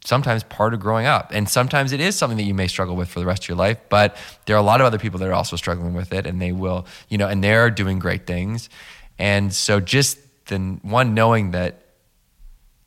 sometimes 0.04 0.44
part 0.44 0.74
of 0.74 0.80
growing 0.80 1.06
up. 1.06 1.32
And 1.32 1.50
sometimes 1.50 1.94
it 1.94 2.00
is 2.00 2.16
something 2.16 2.38
that 2.38 2.44
you 2.44 2.54
may 2.54 2.68
struggle 2.68 2.96
with 2.96 3.10
for 3.10 3.20
the 3.20 3.26
rest 3.26 3.44
of 3.44 3.50
your 3.50 3.58
life 3.58 3.78
but 3.90 4.16
there 4.46 4.56
are 4.56 4.60
a 4.60 4.64
lot 4.64 4.82
of 4.82 4.86
other 4.86 5.00
people 5.00 5.20
that 5.20 5.28
are 5.28 5.34
also 5.34 5.56
struggling 5.56 5.94
with 5.94 6.14
it 6.14 6.28
and 6.28 6.42
they 6.42 6.52
will 6.52 6.86
you 7.10 7.18
know 7.18 7.28
and 7.28 7.44
they're 7.44 7.72
doing 7.72 8.00
great 8.00 8.28
things 8.28 8.70
and 9.18 9.54
so 9.54 9.80
just 9.80 10.20
the 10.48 10.58
one 10.82 11.14
knowing 11.14 11.52
that 11.52 11.82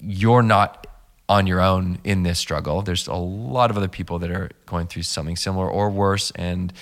you're 0.00 0.42
not 0.42 0.86
on 1.28 1.46
your 1.46 1.60
own 1.60 1.98
in 2.04 2.22
this 2.22 2.38
struggle 2.38 2.82
there's 2.82 3.06
a 3.06 3.14
lot 3.14 3.70
of 3.70 3.76
other 3.76 3.88
people 3.88 4.18
that 4.18 4.30
are 4.30 4.50
going 4.66 4.86
through 4.86 5.02
something 5.02 5.36
similar 5.36 5.68
or 5.68 5.90
worse 5.90 6.30
and 6.32 6.72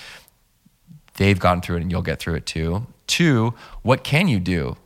they've 1.14 1.38
gone 1.38 1.60
through 1.60 1.76
it 1.76 1.82
and 1.82 1.90
you'll 1.90 2.02
get 2.02 2.18
through 2.18 2.34
it 2.34 2.46
too. 2.46 2.86
Two 3.06 3.54
what 3.82 4.04
can 4.04 4.28
you 4.28 4.40
do 4.40 4.76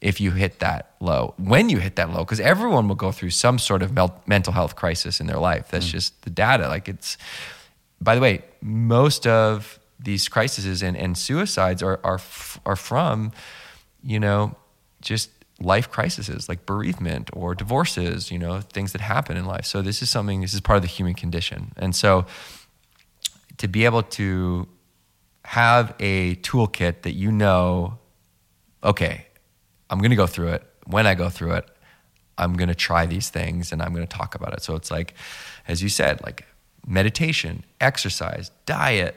if 0.00 0.20
you 0.20 0.32
hit 0.32 0.60
that 0.60 0.94
low? 1.00 1.34
When 1.36 1.68
you 1.68 1.78
hit 1.78 1.96
that 1.96 2.10
low 2.10 2.24
because 2.24 2.40
everyone 2.40 2.88
will 2.88 2.94
go 2.94 3.12
through 3.12 3.30
some 3.30 3.58
sort 3.58 3.82
of 3.82 3.92
mel- 3.92 4.22
mental 4.26 4.52
health 4.52 4.76
crisis 4.76 5.20
in 5.20 5.26
their 5.26 5.38
life. 5.38 5.68
That's 5.70 5.86
mm. 5.88 5.92
just 5.92 6.22
the 6.22 6.30
data. 6.30 6.68
Like 6.68 6.88
it's 6.88 7.16
by 8.00 8.14
the 8.14 8.20
way 8.20 8.42
most 8.60 9.26
of 9.26 9.78
these 9.98 10.28
crises 10.28 10.82
and, 10.82 10.96
and 10.96 11.16
suicides 11.16 11.82
are, 11.82 12.00
are 12.04 12.16
f- 12.16 12.60
are 12.66 12.76
from 12.76 13.32
you 14.04 14.20
know 14.20 14.56
just 15.00 15.30
life 15.60 15.90
crises 15.90 16.48
like 16.48 16.66
bereavement 16.66 17.30
or 17.32 17.54
divorces 17.54 18.30
you 18.30 18.38
know 18.38 18.60
things 18.60 18.92
that 18.92 19.00
happen 19.00 19.36
in 19.36 19.44
life. 19.44 19.64
So 19.64 19.82
this 19.82 20.02
is 20.02 20.10
something 20.10 20.40
this 20.40 20.54
is 20.54 20.60
part 20.60 20.76
of 20.76 20.82
the 20.82 20.88
human 20.88 21.14
condition. 21.14 21.72
And 21.76 21.94
so 21.94 22.26
to 23.58 23.68
be 23.68 23.84
able 23.84 24.02
to 24.02 24.68
have 25.44 25.94
a 26.00 26.36
toolkit 26.36 27.02
that 27.02 27.12
you 27.12 27.30
know 27.30 27.98
okay 28.82 29.26
i'm 29.90 29.98
going 29.98 30.10
to 30.10 30.16
go 30.16 30.26
through 30.26 30.48
it. 30.48 30.62
When 30.86 31.06
i 31.06 31.14
go 31.14 31.28
through 31.28 31.52
it 31.52 31.68
i'm 32.36 32.54
going 32.54 32.68
to 32.68 32.74
try 32.74 33.06
these 33.06 33.28
things 33.28 33.72
and 33.72 33.80
i'm 33.80 33.94
going 33.94 34.06
to 34.06 34.16
talk 34.16 34.34
about 34.34 34.52
it. 34.54 34.62
So 34.62 34.74
it's 34.74 34.90
like 34.90 35.14
as 35.68 35.82
you 35.82 35.88
said 35.88 36.22
like 36.22 36.46
meditation 36.86 37.64
exercise 37.80 38.50
diet 38.66 39.16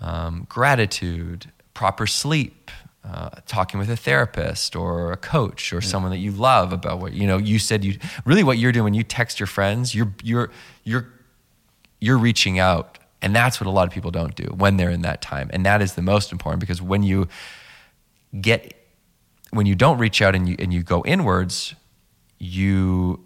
um, 0.00 0.46
gratitude 0.48 1.50
proper 1.74 2.06
sleep 2.06 2.59
uh, 3.04 3.30
talking 3.46 3.80
with 3.80 3.88
a 3.88 3.96
therapist 3.96 4.76
or 4.76 5.10
a 5.10 5.16
coach 5.16 5.72
or 5.72 5.80
someone 5.80 6.12
that 6.12 6.18
you 6.18 6.30
love 6.30 6.72
about 6.72 7.00
what 7.00 7.14
you 7.14 7.26
know 7.26 7.38
you 7.38 7.58
said 7.58 7.82
you 7.82 7.98
really 8.26 8.44
what 8.44 8.58
you're 8.58 8.72
doing 8.72 8.84
when 8.84 8.94
you 8.94 9.02
text 9.02 9.40
your 9.40 9.46
friends 9.46 9.94
you're 9.94 10.12
you're 10.22 10.50
you're 10.84 11.08
you're 12.00 12.18
reaching 12.18 12.58
out. 12.58 12.98
And 13.22 13.36
that's 13.36 13.60
what 13.60 13.66
a 13.66 13.70
lot 13.70 13.86
of 13.86 13.92
people 13.92 14.10
don't 14.10 14.34
do 14.34 14.44
when 14.56 14.78
they're 14.78 14.90
in 14.90 15.02
that 15.02 15.20
time. 15.20 15.50
And 15.52 15.64
that 15.66 15.82
is 15.82 15.94
the 15.94 16.02
most 16.02 16.32
important 16.32 16.60
because 16.60 16.80
when 16.80 17.02
you 17.02 17.28
get 18.40 18.74
when 19.50 19.66
you 19.66 19.74
don't 19.74 19.98
reach 19.98 20.22
out 20.22 20.34
and 20.34 20.48
you 20.48 20.56
and 20.58 20.72
you 20.72 20.82
go 20.82 21.02
inwards 21.04 21.74
you 22.38 23.20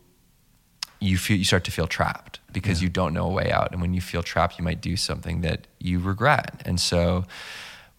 you 0.99 1.19
feel 1.19 1.37
you 1.37 1.45
start 1.45 1.63
to 1.65 1.71
feel 1.71 1.87
trapped 1.87 2.41
because 2.51 2.83
you 2.83 2.89
don't 2.89 3.13
know 3.13 3.27
a 3.27 3.33
way 3.33 3.53
out. 3.53 3.73
And 3.73 3.81
when 3.81 3.93
you 3.93 4.01
feel 4.01 4.23
trapped 4.23 4.59
you 4.59 4.65
might 4.65 4.81
do 4.81 4.97
something 4.97 5.43
that 5.43 5.67
you 5.79 6.01
regret. 6.01 6.63
And 6.65 6.81
so 6.81 7.25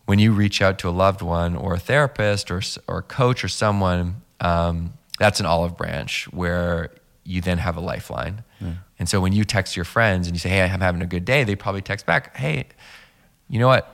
when 0.06 0.20
you 0.20 0.32
reach 0.34 0.62
out 0.62 0.78
to 0.80 0.90
a 0.90 0.92
loved 0.92 1.22
one 1.22 1.56
or 1.56 1.74
a 1.74 1.80
therapist 1.80 2.52
or 2.52 2.62
or 2.88 3.00
a 3.00 3.04
coach 3.04 3.44
or 3.44 3.48
someone 3.48 4.22
um, 4.42 4.94
that's 5.20 5.40
an 5.40 5.46
olive 5.46 5.76
branch 5.78 6.26
where 6.32 6.92
you 7.24 7.42
then 7.42 7.58
have 7.58 7.76
a 7.78 7.80
lifeline 7.82 8.44
and 9.00 9.10
so 9.10 9.20
when 9.20 9.34
you 9.34 9.44
text 9.44 9.76
your 9.76 9.86
friends 9.86 10.28
and 10.28 10.36
you 10.36 10.40
say 10.40 10.50
hey 10.50 10.62
i'm 10.62 10.80
having 10.82 11.02
a 11.02 11.06
good 11.08 11.26
day 11.26 11.44
they 11.44 11.56
probably 11.56 11.82
text 11.82 12.06
back 12.06 12.36
hey 12.38 12.66
you 13.50 13.60
know 13.60 13.68
what 13.68 13.94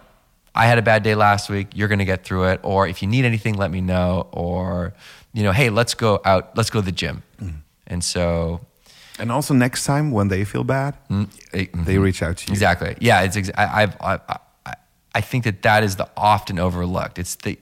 i 0.54 0.66
had 0.68 0.78
a 0.78 0.82
bad 0.82 1.02
day 1.04 1.16
last 1.16 1.50
week 1.50 1.68
you're 1.74 1.88
going 1.88 2.00
to 2.00 2.06
get 2.06 2.24
through 2.24 2.44
it 2.46 2.60
or 2.64 2.88
if 2.88 3.02
you 3.02 3.08
need 3.08 3.26
anything 3.26 3.56
let 3.56 3.72
me 3.72 3.82
know 3.82 4.28
or 4.32 4.94
you 5.34 5.44
know 5.44 5.52
hey 5.52 5.70
let's 5.70 5.94
go 5.94 6.20
out 6.26 6.56
let's 6.58 6.70
go 6.70 6.80
to 6.80 6.86
the 6.86 6.92
gym 6.92 7.24
and 7.88 8.04
so 8.04 8.60
And 9.20 9.32
also 9.32 9.54
next 9.54 9.86
time 9.86 10.12
when 10.12 10.28
they 10.30 10.44
feel 10.46 10.64
bad, 10.64 10.96
mm, 11.10 11.28
it- 11.54 11.70
they 11.86 11.98
reach 12.00 12.24
out 12.24 12.38
to 12.38 12.48
you. 12.48 12.54
Exactly. 12.54 12.96
Yeah, 13.00 13.22
it's. 13.26 13.38
Ex- 13.38 13.52
I, 13.56 13.84
I've. 13.84 13.96
I, 15.14 15.22
think 15.22 15.44
that 15.44 15.62
that 15.62 15.84
is 15.84 15.96
the 15.96 16.10
often 16.16 16.60
overlooked. 16.60 17.20
It's 17.20 17.36
the 17.36 17.58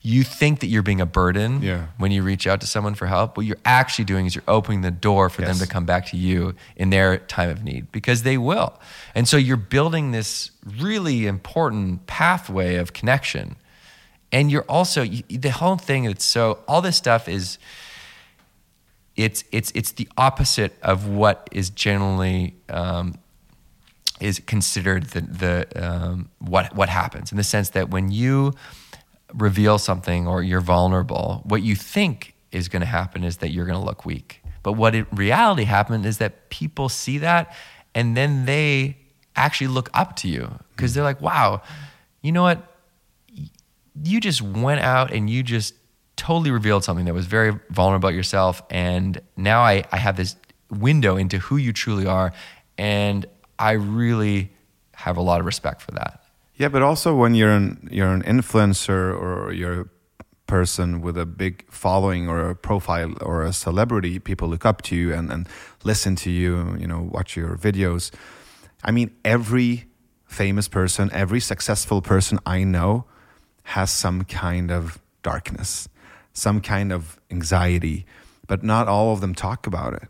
you 0.00 0.22
think 0.22 0.60
that 0.60 0.68
you're 0.68 0.82
being 0.82 1.00
a 1.00 1.06
burden 1.06 1.62
Yeah. 1.62 1.86
when 1.98 2.12
you 2.12 2.22
reach 2.22 2.46
out 2.46 2.60
to 2.60 2.66
someone 2.66 2.94
for 2.94 3.06
help. 3.06 3.36
What 3.36 3.46
you're 3.46 3.58
actually 3.64 4.04
doing 4.04 4.26
is 4.26 4.34
you're 4.34 4.44
opening 4.46 4.82
the 4.82 4.90
door 4.90 5.28
for 5.28 5.42
them 5.42 5.56
to 5.56 5.66
come 5.66 5.84
back 5.84 6.06
to 6.06 6.16
you 6.16 6.54
in 6.76 6.90
their 6.90 7.18
time 7.18 7.50
of 7.50 7.64
need 7.64 7.90
because 7.90 8.22
they 8.22 8.38
will. 8.38 8.78
And 9.14 9.26
so 9.28 9.36
you're 9.36 9.56
building 9.56 10.12
this 10.12 10.52
really 10.64 11.26
important 11.26 12.06
pathway 12.06 12.76
of 12.76 12.92
connection. 12.92 13.56
And 14.30 14.50
you're 14.50 14.64
also 14.68 15.02
you, 15.02 15.22
the 15.28 15.50
whole 15.50 15.76
thing. 15.76 16.04
It's 16.04 16.24
so 16.24 16.60
all 16.68 16.80
this 16.80 16.96
stuff 16.96 17.28
is 17.28 17.58
it's 19.16 19.44
it's 19.50 19.72
it's 19.74 19.92
the 19.92 20.08
opposite 20.16 20.76
of 20.82 21.08
what 21.08 21.48
is 21.52 21.70
generally 21.70 22.54
um, 22.68 23.14
is 24.20 24.40
considered 24.40 25.04
the 25.10 25.20
the 25.20 25.84
um, 25.84 26.30
what 26.38 26.74
what 26.74 26.88
happens 26.88 27.30
in 27.30 27.36
the 27.36 27.44
sense 27.44 27.70
that 27.70 27.90
when 27.90 28.10
you 28.10 28.52
reveal 29.34 29.78
something 29.78 30.26
or 30.26 30.42
you're 30.42 30.60
vulnerable, 30.60 31.42
what 31.44 31.62
you 31.62 31.74
think 31.74 32.34
is 32.52 32.68
going 32.68 32.80
to 32.80 32.86
happen 32.86 33.24
is 33.24 33.38
that 33.38 33.50
you're 33.50 33.66
going 33.66 33.78
to 33.78 33.84
look 33.84 34.04
weak. 34.04 34.42
But 34.62 34.72
what 34.72 34.94
in 34.94 35.06
reality 35.12 35.64
happened 35.64 36.06
is 36.06 36.18
that 36.18 36.48
people 36.50 36.88
see 36.88 37.18
that 37.18 37.54
and 37.94 38.16
then 38.16 38.46
they 38.46 38.98
actually 39.36 39.68
look 39.68 39.90
up 39.94 40.16
to 40.16 40.28
you 40.28 40.58
because 40.70 40.94
they're 40.94 41.04
like, 41.04 41.20
wow, 41.20 41.62
you 42.22 42.32
know 42.32 42.42
what? 42.42 42.76
You 44.02 44.20
just 44.20 44.42
went 44.42 44.80
out 44.80 45.12
and 45.12 45.30
you 45.30 45.42
just 45.42 45.74
totally 46.16 46.50
revealed 46.50 46.84
something 46.84 47.04
that 47.06 47.14
was 47.14 47.26
very 47.26 47.58
vulnerable 47.70 48.08
about 48.08 48.14
yourself. 48.14 48.62
And 48.70 49.20
now 49.36 49.60
I, 49.60 49.84
I 49.92 49.98
have 49.98 50.16
this 50.16 50.36
window 50.70 51.16
into 51.16 51.38
who 51.38 51.56
you 51.56 51.72
truly 51.72 52.06
are. 52.06 52.32
And 52.78 53.26
I 53.58 53.72
really 53.72 54.52
have 54.94 55.16
a 55.16 55.22
lot 55.22 55.40
of 55.40 55.46
respect 55.46 55.82
for 55.82 55.92
that. 55.92 56.22
Yeah, 56.56 56.68
but 56.68 56.82
also 56.82 57.14
when 57.14 57.34
you're 57.34 57.50
an 57.50 57.88
you're 57.90 58.12
an 58.12 58.22
influencer 58.22 59.14
or 59.14 59.52
you're 59.52 59.80
a 59.82 59.86
person 60.46 61.00
with 61.02 61.18
a 61.18 61.26
big 61.26 61.70
following 61.70 62.28
or 62.28 62.48
a 62.50 62.54
profile 62.54 63.14
or 63.20 63.42
a 63.42 63.52
celebrity, 63.52 64.18
people 64.18 64.48
look 64.48 64.64
up 64.64 64.80
to 64.82 64.96
you 64.96 65.12
and, 65.12 65.30
and 65.30 65.48
listen 65.84 66.16
to 66.16 66.30
you, 66.30 66.76
you 66.78 66.86
know, 66.86 67.02
watch 67.12 67.36
your 67.36 67.56
videos. 67.56 68.10
I 68.82 68.90
mean, 68.90 69.10
every 69.24 69.86
famous 70.24 70.68
person, 70.68 71.10
every 71.12 71.40
successful 71.40 72.00
person 72.00 72.38
I 72.46 72.64
know 72.64 73.04
has 73.64 73.90
some 73.90 74.24
kind 74.24 74.70
of 74.70 74.98
darkness, 75.22 75.88
some 76.32 76.60
kind 76.60 76.92
of 76.92 77.18
anxiety, 77.30 78.06
but 78.46 78.62
not 78.62 78.88
all 78.88 79.12
of 79.12 79.20
them 79.20 79.34
talk 79.34 79.66
about 79.66 79.94
it. 79.94 80.08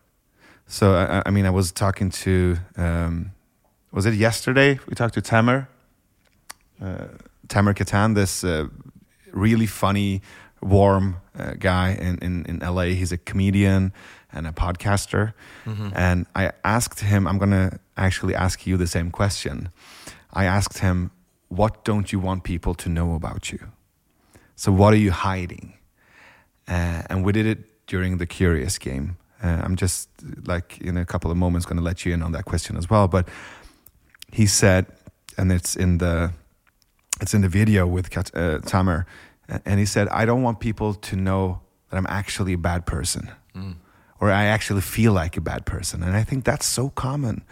So, 0.67 0.95
I, 0.95 1.23
I 1.27 1.31
mean, 1.31 1.47
I 1.47 1.51
was 1.51 1.73
talking 1.73 2.11
to, 2.11 2.59
um, 2.77 3.33
was 3.97 4.05
it 4.05 4.13
yesterday? 4.15 4.79
We 4.87 4.95
talked 4.95 5.15
to 5.15 5.23
Tamer, 5.23 5.71
uh, 6.83 7.07
Tamer 7.49 7.73
Katan, 7.73 8.15
this 8.15 8.45
uh, 8.45 8.67
really 9.33 9.67
funny, 9.67 10.21
warm 10.61 11.17
uh, 11.39 11.55
guy 11.59 11.93
in, 11.93 12.19
in, 12.19 12.45
in 12.45 12.59
LA. 12.59 12.93
He's 13.01 13.11
a 13.11 13.17
comedian 13.17 13.95
and 14.31 14.47
a 14.47 14.53
podcaster. 14.53 15.33
Mm-hmm. 15.65 15.89
And 15.95 16.27
I 16.35 16.53
asked 16.63 17.01
him, 17.01 17.27
I'm 17.27 17.39
going 17.39 17.53
to 17.53 17.81
actually 17.97 18.35
ask 18.35 18.67
you 18.67 18.77
the 18.77 18.87
same 18.87 19.11
question. 19.11 19.71
I 20.31 20.45
asked 20.45 20.79
him, 20.79 21.11
What 21.49 21.83
don't 21.83 22.13
you 22.13 22.21
want 22.21 22.45
people 22.45 22.75
to 22.75 22.91
know 22.91 23.15
about 23.15 23.51
you? 23.51 23.61
So, 24.57 24.73
what 24.73 24.93
are 24.93 24.99
you 24.99 25.11
hiding? 25.11 25.73
Uh, 26.69 27.03
and 27.09 27.25
we 27.25 27.33
did 27.33 27.47
it 27.47 27.87
during 27.87 28.19
the 28.19 28.27
Curious 28.27 28.77
game. 28.77 29.17
Uh, 29.43 29.61
I'm 29.63 29.77
just 29.77 30.09
like 30.47 30.79
in 30.81 30.97
a 30.97 31.05
couple 31.05 31.31
of 31.31 31.37
moments 31.37 31.67
going 31.67 31.77
to 31.77 31.83
let 31.83 32.05
you 32.05 32.13
in 32.13 32.23
on 32.23 32.33
that 32.33 32.45
question 32.45 32.77
as 32.77 32.89
well. 32.89 33.07
But 33.07 33.29
he 34.33 34.47
said, 34.47 34.87
and 35.39 35.53
it's 35.53 35.77
in 35.77 35.99
the 35.99 36.33
it's 37.21 37.35
in 37.35 37.41
the 37.41 37.49
video 37.49 37.87
with 37.87 38.15
uh, 38.35 38.59
Tamer, 38.61 39.07
and 39.49 39.79
he 39.79 39.87
said, 39.87 40.09
"I 40.09 40.25
don't 40.25 40.43
want 40.43 40.61
people 40.61 40.95
to 40.95 41.17
know 41.17 41.61
that 41.91 41.97
I'm 41.97 42.07
actually 42.09 42.55
a 42.55 42.59
bad 42.59 42.87
person." 42.87 43.31
Mm 43.55 43.77
or 44.21 44.31
I 44.31 44.45
actually 44.45 44.81
feel 44.81 45.12
like 45.12 45.37
a 45.37 45.41
bad 45.41 45.67
person. 45.67 46.03
And 46.03 46.17
I 46.17 46.25
think 46.25 46.45
that's 46.45 46.67
so 46.67 46.91
common 46.91 47.45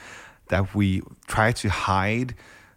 that 0.49 0.75
we 0.75 1.03
try 1.27 1.53
to 1.53 1.69
hide 1.69 2.35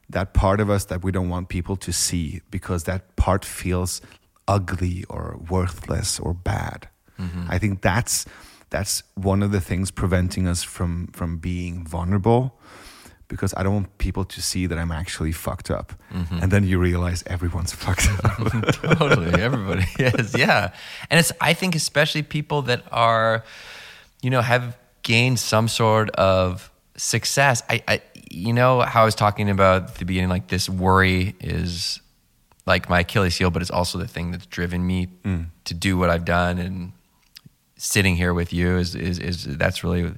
that 0.09 0.33
part 0.33 0.59
of 0.59 0.69
us 0.69 0.85
that 0.85 1.03
we 1.03 1.11
don't 1.11 1.29
want 1.29 1.49
people 1.49 1.75
to 1.77 1.91
see 1.91 2.41
because 2.49 2.85
that 2.85 3.15
part 3.15 3.43
feels 3.43 4.01
ugly 4.47 5.03
or 5.09 5.39
worthless 5.49 6.19
or 6.19 6.33
bad. 6.33 6.87
Mm-hmm. 7.19 7.45
I 7.49 7.57
think 7.57 7.81
that's 7.81 8.25
that's 8.69 9.03
one 9.15 9.43
of 9.43 9.51
the 9.51 9.61
things 9.61 9.91
preventing 9.91 10.47
us 10.47 10.63
from 10.63 11.07
from 11.07 11.37
being 11.37 11.85
vulnerable 11.85 12.57
because 13.27 13.53
I 13.57 13.63
don't 13.63 13.73
want 13.73 13.97
people 13.97 14.23
to 14.25 14.41
see 14.41 14.67
that 14.67 14.77
I'm 14.77 14.91
actually 14.91 15.31
fucked 15.31 15.69
up. 15.69 15.93
Mm-hmm. 16.13 16.39
And 16.41 16.51
then 16.51 16.63
you 16.63 16.79
realize 16.79 17.23
everyone's 17.27 17.73
fucked 17.83 18.07
up. 18.23 18.37
totally. 18.97 19.41
Everybody 19.41 19.85
is. 19.99 20.37
Yeah. 20.37 20.73
And 21.09 21.19
it's, 21.19 21.31
I 21.41 21.53
think, 21.53 21.75
especially 21.75 22.23
people 22.23 22.63
that 22.63 22.83
are, 22.91 23.43
you 24.21 24.29
know, 24.29 24.41
have 24.41 24.77
gained 25.03 25.39
some 25.39 25.67
sort 25.67 26.09
of 26.11 26.71
success. 26.95 27.63
I, 27.69 27.83
I 27.87 28.01
you 28.29 28.53
know, 28.53 28.81
how 28.81 29.03
I 29.03 29.05
was 29.05 29.15
talking 29.15 29.49
about 29.49 29.83
at 29.83 29.95
the 29.95 30.05
beginning, 30.05 30.29
like 30.29 30.47
this 30.47 30.69
worry 30.69 31.35
is 31.39 32.01
like 32.65 32.89
my 32.89 33.01
Achilles 33.01 33.37
heel, 33.37 33.49
but 33.49 33.61
it's 33.61 33.71
also 33.71 33.97
the 33.97 34.07
thing 34.07 34.31
that's 34.31 34.45
driven 34.45 34.85
me 34.85 35.07
mm. 35.23 35.45
to 35.65 35.73
do 35.73 35.97
what 35.97 36.09
I've 36.09 36.25
done. 36.25 36.57
And 36.57 36.91
sitting 37.77 38.15
here 38.15 38.33
with 38.33 38.51
you 38.51 38.77
is, 38.77 38.95
is, 38.95 39.19
is 39.19 39.57
that's 39.57 39.83
really 39.83 40.13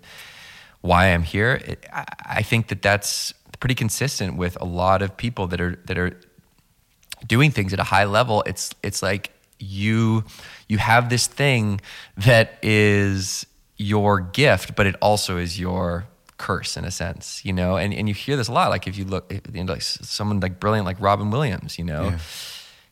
why 0.82 1.08
I'm 1.08 1.24
here. 1.24 1.62
It, 1.66 1.86
I, 1.92 2.06
I 2.26 2.42
think 2.42 2.68
that 2.68 2.82
that's 2.82 3.34
pretty 3.60 3.76
consistent 3.76 4.38
with 4.38 4.58
a 4.62 4.66
lot 4.66 5.02
of 5.02 5.18
people 5.18 5.48
that 5.48 5.60
are, 5.60 5.78
that 5.86 5.98
are 5.98 6.20
doing 7.28 7.52
things 7.52 7.74
at 7.74 7.80
a 7.80 7.84
high 7.84 8.06
level. 8.06 8.44
It's, 8.46 8.72
it's 8.84 9.02
like 9.04 9.32
you, 9.60 10.24
you 10.68 10.78
have 10.78 11.10
this 11.10 11.28
thing 11.28 11.82
that 12.18 12.58
is 12.62 13.46
your 13.78 14.20
gift, 14.20 14.76
but 14.76 14.86
it 14.88 14.96
also 15.02 15.38
is 15.38 15.60
your 15.60 16.06
curse 16.40 16.78
in 16.78 16.86
a 16.86 16.92
sense, 16.92 17.44
you 17.46 17.54
know. 17.54 17.78
And 17.78 17.94
and 17.94 18.08
you 18.08 18.16
hear 18.16 18.36
this 18.36 18.48
a 18.48 18.52
lot. 18.52 18.70
Like 18.70 18.88
if 18.88 18.98
you 18.98 19.06
look, 19.06 19.32
you 19.32 19.64
know, 19.64 19.74
like 19.74 19.82
someone 19.82 20.40
like 20.40 20.60
brilliant 20.60 20.86
like 20.86 21.00
Robin 21.00 21.30
Williams, 21.32 21.78
you 21.78 21.84
know, 21.84 22.06
yeah. 22.06 22.20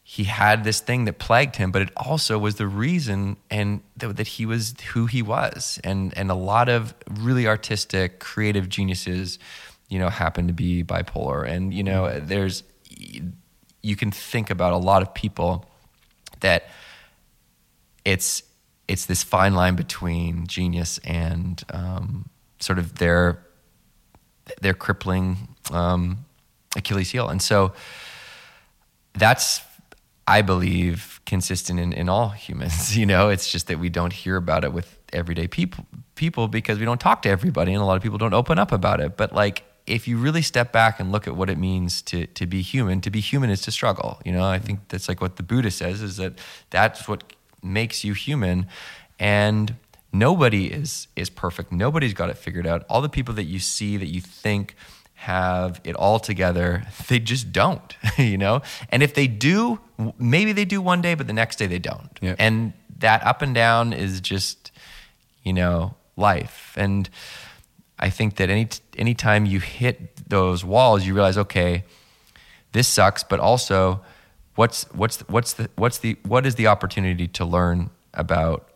He 0.10 0.24
had 0.24 0.63
this 0.63 0.80
thing 0.80 1.04
that 1.04 1.20
plagued 1.20 1.58
him, 1.58 1.70
but 1.70 1.82
it 1.82 1.89
also 1.98 2.39
was 2.39 2.56
the 2.56 2.65
reason 2.65 3.36
and 3.52 3.82
th- 4.00 4.15
that 4.15 4.26
he 4.26 4.46
was 4.46 4.74
who 4.93 5.06
he 5.06 5.22
was. 5.22 5.82
And 5.84 6.17
and 6.17 6.32
a 6.32 6.34
lot 6.34 6.70
of 6.70 6.96
really 7.12 7.46
artistic, 7.46 8.22
creative 8.22 8.70
geniuses, 8.70 9.38
you 9.89 10.00
know, 10.00 10.08
happen 10.08 10.48
to 10.48 10.54
be 10.54 10.82
bipolar. 10.82 11.46
And 11.46 11.74
you 11.74 11.84
know, 11.84 12.22
there's 12.22 12.63
you 13.82 13.98
can 13.98 14.10
think 14.10 14.50
about 14.50 14.72
a 14.72 14.78
lot 14.78 15.02
of 15.02 15.13
people 15.13 15.65
that 16.39 16.70
it's 18.06 18.43
it's 18.88 19.08
this 19.08 19.24
fine 19.24 19.56
line 19.56 19.76
between 19.76 20.48
genius 20.48 21.02
and 21.04 21.62
um, 21.74 22.30
sort 22.62 22.80
of 22.80 22.96
their 23.00 23.46
their 24.62 24.74
crippling 24.74 25.50
um, 25.70 26.24
Achilles 26.78 27.12
heel, 27.12 27.28
and 27.28 27.41
so 27.41 27.74
that's 29.13 29.66
I 30.28 30.42
believe 30.42 31.22
consistent 31.26 31.80
in, 31.80 31.94
in 31.94 32.10
all 32.10 32.30
humans. 32.30 32.98
You 32.98 33.06
know, 33.06 33.30
it's 33.30 33.52
just 33.52 33.68
that 33.68 33.80
we 33.80 33.90
don't 33.90 34.13
hear 34.13 34.36
about 34.36 34.63
it 34.63 34.74
with 34.74 35.00
everyday 35.13 35.48
people 35.48 35.86
people 36.16 36.48
because 36.48 36.80
we 36.80 36.86
don't 36.86 37.00
talk 37.00 37.22
to 37.22 37.30
everybody, 37.30 37.74
and 37.74 37.82
a 37.82 37.86
lot 37.86 37.96
of 37.96 38.04
people 38.04 38.18
don't 38.18 38.34
open 38.34 38.60
up 38.60 38.72
about 38.72 39.00
it. 39.00 39.16
But 39.16 39.34
like 39.34 39.63
if 39.86 40.08
you 40.08 40.18
really 40.18 40.42
step 40.42 40.72
back 40.72 41.00
and 41.00 41.12
look 41.12 41.28
at 41.28 41.36
what 41.36 41.50
it 41.50 41.58
means 41.58 42.02
to 42.04 42.28
to 42.28 42.46
be 42.46 42.62
human, 42.62 43.02
to 43.02 43.10
be 43.10 43.22
human 43.22 43.50
is 43.50 43.62
to 43.62 43.72
struggle. 43.72 44.20
You 44.26 44.34
know, 44.34 44.44
I 44.44 44.60
think 44.60 44.90
that's 44.90 45.08
like 45.08 45.22
what 45.22 45.38
the 45.38 45.44
Buddha 45.44 45.72
says 45.72 46.02
is 46.02 46.18
that 46.18 46.34
that's 46.70 47.08
what 47.08 47.24
makes 47.63 48.04
you 48.04 48.13
human. 48.13 48.68
And 49.20 49.76
nobody 50.12 50.68
is 50.68 51.08
is 51.16 51.30
perfect. 51.30 51.72
Nobody's 51.72 52.13
got 52.13 52.30
it 52.30 52.38
figured 52.38 52.68
out. 52.68 52.86
All 52.90 53.02
the 53.02 53.10
people 53.10 53.34
that 53.36 53.46
you 53.46 53.60
see 53.60 53.98
that 53.98 54.08
you 54.08 54.22
think 54.22 54.76
have 55.17 55.82
it 55.84 55.95
all 55.95 56.19
together, 56.19 56.84
they 57.08 57.19
just 57.19 57.51
don't, 57.51 57.97
you 58.17 58.38
know? 58.38 58.62
And 58.89 59.01
if 59.01 59.13
they 59.13 59.27
do, 59.27 59.80
maybe 60.17 60.53
they 60.53 60.63
do 60.63 60.82
one 60.82 61.01
day, 61.01 61.15
but 61.15 61.27
the 61.27 61.34
next 61.34 61.58
day 61.58 61.67
they 61.67 61.80
don't. 61.80 62.17
Yep. 62.21 62.36
And 62.39 62.73
that 62.99 63.23
up 63.25 63.41
and 63.41 63.53
down 63.53 63.93
is 63.93 64.21
just, 64.21 64.71
you 65.43 65.53
know, 65.53 65.95
life. 66.15 66.73
And 66.77 67.10
I 67.99 68.12
think 68.12 68.36
that 68.36 68.49
any 68.49 68.69
anytime 68.95 69.45
you 69.45 69.60
hit 69.60 70.30
those 70.30 70.63
walls, 70.63 71.06
you 71.06 71.15
realize, 71.15 71.38
okay, 71.38 71.84
this 72.73 72.88
sucks, 72.88 73.23
but 73.23 73.39
also 73.39 74.01
what's 74.56 74.84
what's 74.93 75.19
what's 75.21 75.53
the 75.53 75.69
what's 75.77 75.97
the 75.97 76.15
what 76.23 76.45
is 76.45 76.56
the 76.56 76.67
opportunity 76.67 77.27
to 77.27 77.43
learn 77.45 77.89
about 78.13 78.69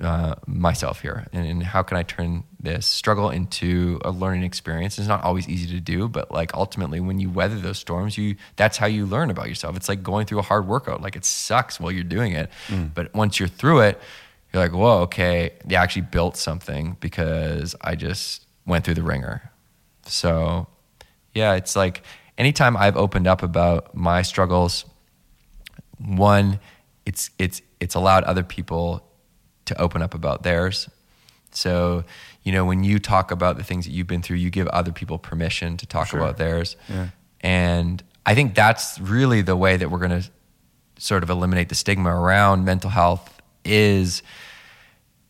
uh, 0.00 0.34
myself 0.46 1.02
here 1.02 1.26
and, 1.32 1.46
and, 1.46 1.62
how 1.62 1.82
can 1.82 1.96
I 1.96 2.04
turn 2.04 2.44
this 2.60 2.86
struggle 2.86 3.30
into 3.30 4.00
a 4.04 4.10
learning 4.10 4.42
experience. 4.42 4.98
It's 4.98 5.06
not 5.06 5.22
always 5.22 5.48
easy 5.48 5.68
to 5.74 5.80
do, 5.80 6.08
but 6.08 6.30
like 6.30 6.54
ultimately 6.54 6.98
when 6.98 7.20
you 7.20 7.30
weather 7.30 7.58
those 7.58 7.78
storms, 7.78 8.18
you 8.18 8.36
that's 8.56 8.76
how 8.76 8.86
you 8.86 9.06
learn 9.06 9.30
about 9.30 9.48
yourself. 9.48 9.76
It's 9.76 9.88
like 9.88 10.02
going 10.02 10.26
through 10.26 10.40
a 10.40 10.42
hard 10.42 10.66
workout. 10.66 11.00
Like 11.00 11.14
it 11.14 11.24
sucks 11.24 11.78
while 11.78 11.92
you're 11.92 12.02
doing 12.02 12.32
it, 12.32 12.50
mm. 12.66 12.92
but 12.92 13.14
once 13.14 13.38
you're 13.38 13.48
through 13.48 13.80
it, 13.80 14.00
you're 14.52 14.62
like, 14.62 14.72
whoa, 14.72 15.02
okay, 15.02 15.52
they 15.64 15.76
actually 15.76 16.02
built 16.02 16.36
something 16.36 16.96
because 17.00 17.76
I 17.80 17.94
just 17.94 18.44
went 18.66 18.84
through 18.84 18.94
the 18.94 19.02
wringer. 19.02 19.52
So 20.06 20.66
yeah, 21.34 21.54
it's 21.54 21.76
like 21.76 22.02
anytime 22.36 22.76
I've 22.76 22.96
opened 22.96 23.28
up 23.28 23.42
about 23.42 23.94
my 23.94 24.22
struggles 24.22 24.84
one, 25.98 26.58
it's 27.06 27.30
it's 27.38 27.62
it's 27.78 27.94
allowed 27.94 28.24
other 28.24 28.42
people 28.42 29.04
to 29.66 29.80
open 29.80 30.02
up 30.02 30.14
about 30.14 30.42
theirs. 30.42 30.88
So, 31.50 32.04
you 32.48 32.54
know, 32.54 32.64
when 32.64 32.82
you 32.82 32.98
talk 32.98 33.30
about 33.30 33.58
the 33.58 33.62
things 33.62 33.84
that 33.84 33.90
you've 33.90 34.06
been 34.06 34.22
through, 34.22 34.38
you 34.38 34.48
give 34.48 34.68
other 34.68 34.90
people 34.90 35.18
permission 35.18 35.76
to 35.76 35.84
talk 35.84 36.06
sure. 36.06 36.18
about 36.18 36.38
theirs. 36.38 36.76
Yeah. 36.88 37.08
And 37.42 38.02
I 38.24 38.34
think 38.34 38.54
that's 38.54 38.98
really 38.98 39.42
the 39.42 39.54
way 39.54 39.76
that 39.76 39.90
we're 39.90 39.98
going 39.98 40.22
to 40.22 40.30
sort 40.96 41.22
of 41.22 41.28
eliminate 41.28 41.68
the 41.68 41.74
stigma 41.74 42.08
around 42.08 42.64
mental 42.64 42.88
health 42.88 43.42
is 43.66 44.22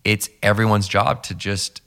it's 0.05 0.31
everyone's 0.45 0.87
job 0.87 1.25
to 1.25 1.35
just 1.35 1.83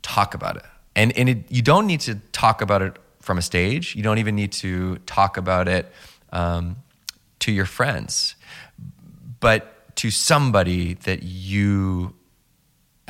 talk 0.00 0.32
about 0.32 0.56
it. 0.56 0.64
And 0.96 1.14
and 1.14 1.28
it, 1.28 1.52
you 1.52 1.60
don't 1.60 1.86
need 1.86 2.00
to 2.00 2.14
talk 2.32 2.62
about 2.62 2.80
it 2.80 2.96
from 3.20 3.36
a 3.36 3.42
stage. 3.42 3.94
You 3.94 4.02
don't 4.02 4.16
even 4.16 4.34
need 4.34 4.52
to 4.52 4.96
talk 5.04 5.36
about 5.36 5.68
it 5.68 5.92
um, 6.32 6.76
to 7.40 7.52
your 7.52 7.66
friends, 7.66 8.34
but 9.40 9.94
to 9.96 10.10
somebody 10.10 10.94
that 10.94 11.22
you 11.22 12.14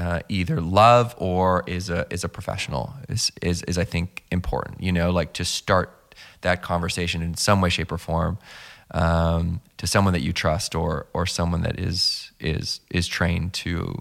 uh, 0.01 0.21
either 0.31 0.63
love 0.63 1.15
or 1.19 1.63
is 1.67 1.91
a 1.91 2.07
is 2.11 2.25
a 2.25 2.29
professional 2.29 2.95
is, 3.11 3.31
is 3.43 3.63
is 3.65 3.77
I 3.77 3.85
think 3.85 4.25
important. 4.31 4.83
You 4.83 4.93
know, 4.93 5.11
like 5.11 5.35
to 5.35 5.45
start 5.45 6.15
that 6.41 6.63
conversation 6.63 7.21
in 7.21 7.35
some 7.35 7.61
way, 7.61 7.69
shape, 7.69 7.93
or 7.93 7.99
form 7.99 8.39
um, 8.93 9.61
to 9.77 9.87
someone 9.87 10.15
that 10.15 10.23
you 10.23 10.33
trust 10.33 10.75
or 10.75 11.07
or 11.13 11.27
someone 11.27 11.61
that 11.63 11.79
is 11.79 12.33
is 12.41 12.81
is 12.91 13.07
trained 13.07 13.53
to 13.53 13.95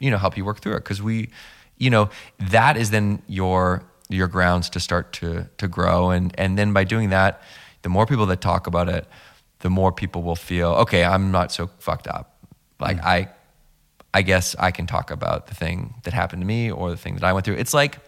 you 0.00 0.10
know 0.10 0.18
help 0.18 0.36
you 0.36 0.44
work 0.44 0.60
through 0.60 0.74
it 0.74 0.80
because 0.80 1.00
we 1.00 1.28
you 1.76 1.88
know 1.88 2.10
that 2.38 2.76
is 2.76 2.90
then 2.90 3.22
your 3.28 3.84
your 4.08 4.26
grounds 4.26 4.68
to 4.70 4.80
start 4.80 5.12
to 5.12 5.48
to 5.56 5.68
grow 5.68 6.10
and 6.10 6.34
and 6.36 6.58
then 6.58 6.72
by 6.72 6.82
doing 6.82 7.10
that 7.10 7.40
the 7.82 7.88
more 7.88 8.06
people 8.06 8.26
that 8.26 8.40
talk 8.40 8.66
about 8.66 8.88
it 8.88 9.06
the 9.60 9.70
more 9.70 9.92
people 9.92 10.22
will 10.22 10.36
feel 10.36 10.70
okay 10.70 11.04
i'm 11.04 11.30
not 11.30 11.52
so 11.52 11.68
fucked 11.78 12.08
up 12.08 12.38
like 12.80 12.96
mm. 12.98 13.04
i 13.04 13.28
i 14.14 14.22
guess 14.22 14.56
i 14.58 14.70
can 14.70 14.86
talk 14.86 15.10
about 15.10 15.46
the 15.46 15.54
thing 15.54 15.94
that 16.04 16.12
happened 16.12 16.42
to 16.42 16.46
me 16.46 16.70
or 16.70 16.90
the 16.90 16.96
thing 16.96 17.14
that 17.14 17.24
i 17.24 17.32
went 17.32 17.44
through. 17.44 17.56
It's 17.56 17.74
like 17.74 17.98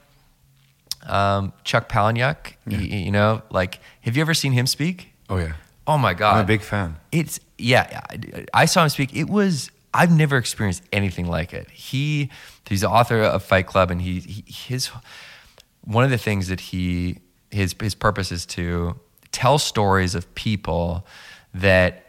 um, 1.06 1.54
chuck 1.64 1.88
palahniuk 1.88 2.54
yeah. 2.66 2.78
you, 2.78 2.98
you 3.06 3.10
know 3.10 3.42
like 3.50 3.80
have 4.02 4.16
you 4.16 4.20
ever 4.20 4.34
seen 4.34 4.52
him 4.52 4.66
speak? 4.66 5.12
Oh 5.30 5.38
yeah. 5.38 5.54
Oh 5.86 5.96
my 5.96 6.12
god. 6.12 6.36
I'm 6.36 6.44
a 6.44 6.46
big 6.46 6.60
fan. 6.60 6.96
It's 7.10 7.40
yeah 7.56 8.00
i 8.52 8.64
saw 8.64 8.82
him 8.84 8.90
speak. 8.90 9.14
It 9.14 9.28
was 9.28 9.70
I've 9.92 10.10
never 10.10 10.36
experienced 10.36 10.82
anything 10.92 11.26
like 11.26 11.52
it. 11.52 11.68
He 11.70 12.30
he's 12.68 12.82
the 12.82 12.90
author 12.90 13.22
of 13.22 13.42
Fight 13.42 13.66
Club, 13.66 13.90
and 13.90 14.00
he, 14.00 14.20
he 14.20 14.44
his 14.46 14.90
one 15.82 16.04
of 16.04 16.10
the 16.10 16.18
things 16.18 16.48
that 16.48 16.60
he 16.60 17.18
his 17.50 17.74
his 17.80 17.94
purpose 17.94 18.30
is 18.30 18.46
to 18.46 18.98
tell 19.32 19.58
stories 19.58 20.14
of 20.14 20.32
people 20.34 21.06
that 21.52 22.06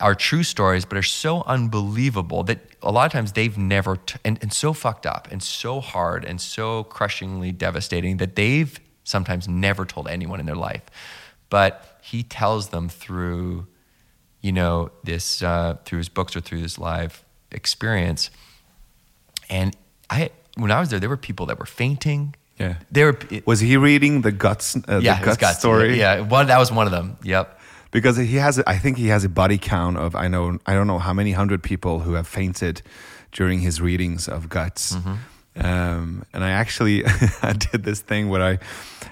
are 0.00 0.14
true 0.14 0.42
stories, 0.42 0.86
but 0.86 0.96
are 0.96 1.02
so 1.02 1.42
unbelievable 1.42 2.42
that 2.44 2.58
a 2.82 2.90
lot 2.90 3.06
of 3.06 3.12
times 3.12 3.32
they've 3.32 3.56
never 3.56 3.96
t- 3.96 4.18
and, 4.24 4.38
and 4.42 4.52
so 4.52 4.72
fucked 4.72 5.06
up 5.06 5.28
and 5.30 5.42
so 5.42 5.80
hard 5.80 6.24
and 6.24 6.40
so 6.40 6.84
crushingly 6.84 7.52
devastating 7.52 8.16
that 8.18 8.36
they've 8.36 8.80
sometimes 9.04 9.48
never 9.48 9.84
told 9.84 10.08
anyone 10.08 10.40
in 10.40 10.46
their 10.46 10.56
life. 10.56 10.82
But 11.48 11.98
he 12.02 12.22
tells 12.22 12.68
them 12.68 12.88
through 12.88 13.66
you 14.40 14.52
know, 14.52 14.90
this 15.04 15.42
uh, 15.42 15.76
through 15.84 15.98
his 15.98 16.08
books 16.08 16.34
or 16.34 16.40
through 16.40 16.62
this 16.62 16.78
live 16.78 17.24
experience. 17.50 18.30
And 19.48 19.76
I, 20.08 20.30
when 20.56 20.70
I 20.70 20.80
was 20.80 20.90
there, 20.90 21.00
there 21.00 21.08
were 21.08 21.16
people 21.16 21.46
that 21.46 21.58
were 21.58 21.66
fainting. 21.66 22.34
Yeah. 22.58 22.76
There 22.90 23.16
it, 23.30 23.46
was 23.46 23.60
he 23.60 23.76
reading 23.76 24.22
the 24.22 24.32
guts? 24.32 24.76
Uh, 24.76 25.00
yeah, 25.02 25.18
the 25.20 25.26
guts, 25.26 25.36
guts 25.38 25.58
story. 25.58 25.98
Yeah, 25.98 26.20
one 26.20 26.46
that 26.46 26.58
was 26.58 26.72
one 26.72 26.86
of 26.86 26.92
them. 26.92 27.16
Yep. 27.22 27.59
Because 27.90 28.16
he 28.16 28.36
has, 28.36 28.58
I 28.60 28.78
think 28.78 28.98
he 28.98 29.08
has 29.08 29.24
a 29.24 29.28
body 29.28 29.58
count 29.58 29.96
of 29.96 30.14
I 30.14 30.28
know 30.28 30.58
I 30.66 30.74
don't 30.74 30.86
know 30.86 30.98
how 30.98 31.12
many 31.12 31.32
hundred 31.32 31.62
people 31.62 32.00
who 32.00 32.14
have 32.14 32.26
fainted 32.26 32.82
during 33.32 33.60
his 33.60 33.80
readings 33.80 34.28
of 34.28 34.48
guts. 34.48 34.94
Mm-hmm. 34.94 35.66
Um, 35.66 36.24
and 36.32 36.44
I 36.44 36.50
actually 36.50 37.04
I 37.42 37.52
did 37.52 37.82
this 37.82 38.00
thing 38.00 38.28
where 38.28 38.42
I, 38.42 38.58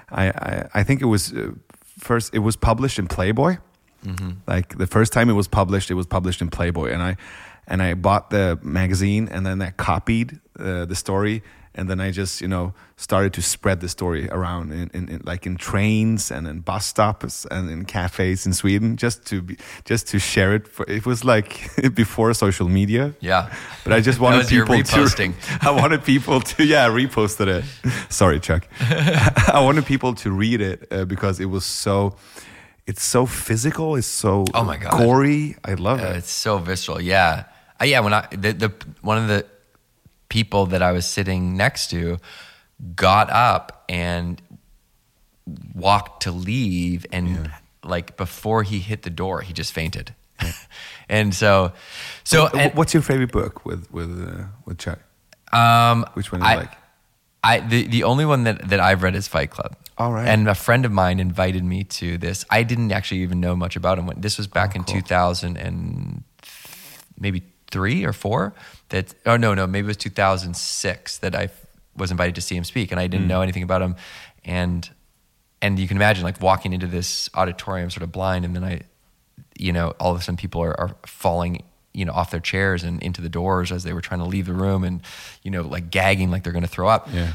I, 0.09 0.27
I, 0.29 0.69
I 0.75 0.83
think 0.83 1.01
it 1.01 1.05
was 1.05 1.33
uh, 1.33 1.51
first 1.97 2.33
it 2.33 2.39
was 2.39 2.55
published 2.55 2.99
in 2.99 3.07
Playboy 3.07 3.57
Mm-hmm. 4.05 4.31
Like 4.47 4.77
the 4.77 4.87
first 4.87 5.13
time 5.13 5.29
it 5.29 5.33
was 5.33 5.47
published, 5.47 5.91
it 5.91 5.95
was 5.95 6.05
published 6.05 6.41
in 6.41 6.49
Playboy, 6.49 6.91
and 6.91 7.01
I 7.01 7.17
and 7.67 7.81
I 7.81 7.93
bought 7.93 8.29
the 8.29 8.59
magazine, 8.61 9.27
and 9.29 9.45
then 9.45 9.61
I 9.61 9.71
copied 9.71 10.39
uh, 10.57 10.85
the 10.85 10.95
story, 10.95 11.43
and 11.79 11.89
then 11.89 12.01
I 12.01 12.11
just 12.11 12.41
you 12.41 12.47
know 12.47 12.73
started 12.97 13.33
to 13.33 13.41
spread 13.41 13.79
the 13.79 13.87
story 13.87 14.27
around 14.29 14.73
in, 14.73 14.89
in, 14.93 15.07
in, 15.07 15.21
like 15.23 15.45
in 15.45 15.55
trains 15.55 16.29
and 16.31 16.45
in 16.47 16.59
bus 16.59 16.85
stops 16.85 17.45
and 17.49 17.69
in 17.69 17.85
cafes 17.85 18.45
in 18.45 18.53
Sweden, 18.53 18.97
just 18.97 19.25
to 19.27 19.41
be 19.41 19.57
just 19.85 20.07
to 20.09 20.19
share 20.19 20.53
it. 20.53 20.67
For, 20.67 20.85
it 20.89 21.05
was 21.05 21.23
like 21.23 21.71
before 21.95 22.33
social 22.33 22.67
media. 22.67 23.13
Yeah, 23.21 23.53
but 23.83 23.93
I 23.93 24.01
just 24.01 24.19
wanted 24.25 24.47
people 24.47 24.83
to. 24.83 25.33
I 25.61 25.71
wanted 25.71 26.03
people 26.03 26.41
to 26.41 26.63
yeah 26.65 26.89
reposted 26.89 27.47
it. 27.47 27.63
Sorry, 28.09 28.39
Chuck. 28.39 28.67
I 28.79 29.61
wanted 29.63 29.85
people 29.85 30.13
to 30.15 30.31
read 30.31 30.59
it 30.61 30.87
uh, 30.91 31.05
because 31.05 31.39
it 31.39 31.49
was 31.49 31.65
so 31.65 32.15
it's 32.85 33.03
so 33.03 33.25
physical. 33.25 33.95
It's 33.95 34.07
so 34.07 34.43
oh 34.53 34.63
my 34.65 34.77
god 34.77 34.97
gory. 34.97 35.55
I 35.63 35.75
love 35.75 36.01
uh, 36.01 36.07
it. 36.07 36.17
It's 36.17 36.31
so 36.31 36.57
visceral. 36.57 36.99
Yeah, 36.99 37.45
uh, 37.79 37.85
yeah. 37.85 38.01
When 38.01 38.13
I 38.13 38.27
the, 38.31 38.51
the 38.51 38.73
one 39.01 39.17
of 39.17 39.27
the 39.29 39.45
people 40.29 40.67
that 40.67 40.81
I 40.81 40.91
was 40.91 41.05
sitting 41.05 41.57
next 41.57 41.89
to 41.89 42.17
got 42.95 43.29
up 43.29 43.83
and 43.89 44.41
walked 45.73 46.23
to 46.23 46.31
leave, 46.31 47.05
and 47.11 47.29
yeah. 47.29 47.57
like 47.83 48.15
before 48.17 48.63
he 48.63 48.79
hit 48.79 49.01
the 49.03 49.09
door, 49.09 49.41
he 49.41 49.53
just 49.53 49.73
fainted. 49.73 50.13
and 51.09 51.35
so, 51.35 51.73
so 52.23 52.47
and, 52.47 52.73
what's 52.75 52.93
your 52.93 53.03
favorite 53.03 53.31
book 53.31 53.65
with 53.65 53.91
with 53.91 54.09
uh, 54.09 54.43
with 54.65 54.77
Chuck? 54.77 54.99
Um, 55.51 56.05
Which 56.13 56.31
one 56.31 56.41
do 56.41 56.47
you 56.47 56.53
I, 56.53 56.55
like? 56.55 56.71
I 57.43 57.59
the, 57.61 57.87
the 57.87 58.03
only 58.03 58.25
one 58.25 58.43
that, 58.43 58.69
that 58.69 58.79
I've 58.79 59.03
read 59.03 59.15
is 59.15 59.27
Fight 59.27 59.49
Club. 59.49 59.75
All 59.97 60.13
right. 60.13 60.27
And 60.27 60.47
a 60.47 60.55
friend 60.55 60.85
of 60.85 60.91
mine 60.91 61.19
invited 61.19 61.63
me 61.63 61.83
to 61.85 62.17
this. 62.17 62.45
I 62.49 62.63
didn't 62.63 62.91
actually 62.91 63.21
even 63.21 63.39
know 63.39 63.55
much 63.55 63.75
about 63.75 63.97
him. 63.97 64.07
When 64.07 64.21
this 64.21 64.37
was 64.37 64.47
back 64.47 64.71
oh, 64.75 64.79
in 64.79 64.83
2000 64.85 65.57
and 65.57 66.23
maybe 67.19 67.43
three 67.69 68.05
or 68.05 68.13
four. 68.13 68.53
That 68.89 69.13
oh 69.25 69.37
no 69.37 69.53
no 69.53 69.67
maybe 69.67 69.85
it 69.85 69.87
was 69.87 69.97
2006 69.97 71.17
that 71.19 71.35
I 71.35 71.49
was 71.95 72.11
invited 72.11 72.35
to 72.35 72.41
see 72.41 72.55
him 72.55 72.63
speak, 72.63 72.91
and 72.91 72.99
I 72.99 73.07
didn't 73.07 73.25
mm. 73.25 73.29
know 73.29 73.41
anything 73.41 73.63
about 73.63 73.81
him. 73.81 73.95
And 74.43 74.89
and 75.61 75.77
you 75.77 75.87
can 75.87 75.97
imagine 75.97 76.23
like 76.23 76.41
walking 76.41 76.73
into 76.73 76.87
this 76.87 77.29
auditorium 77.35 77.89
sort 77.89 78.03
of 78.03 78.11
blind, 78.11 78.45
and 78.45 78.55
then 78.55 78.63
I, 78.63 78.81
you 79.57 79.73
know, 79.73 79.93
all 79.99 80.11
of 80.11 80.19
a 80.19 80.21
sudden 80.21 80.37
people 80.37 80.61
are, 80.61 80.79
are 80.79 80.95
falling 81.05 81.63
you 81.93 82.05
know 82.05 82.13
off 82.13 82.31
their 82.31 82.39
chairs 82.39 82.83
and 82.83 83.01
into 83.01 83.21
the 83.21 83.29
doors 83.29 83.71
as 83.71 83.83
they 83.83 83.93
were 83.93 84.01
trying 84.01 84.19
to 84.19 84.25
leave 84.25 84.45
the 84.45 84.53
room 84.53 84.83
and 84.83 85.01
you 85.41 85.49
know 85.49 85.63
like 85.63 85.89
gagging 85.89 86.29
like 86.29 86.43
they're 86.43 86.53
going 86.53 86.63
to 86.63 86.69
throw 86.69 86.87
up 86.87 87.09
yeah 87.11 87.33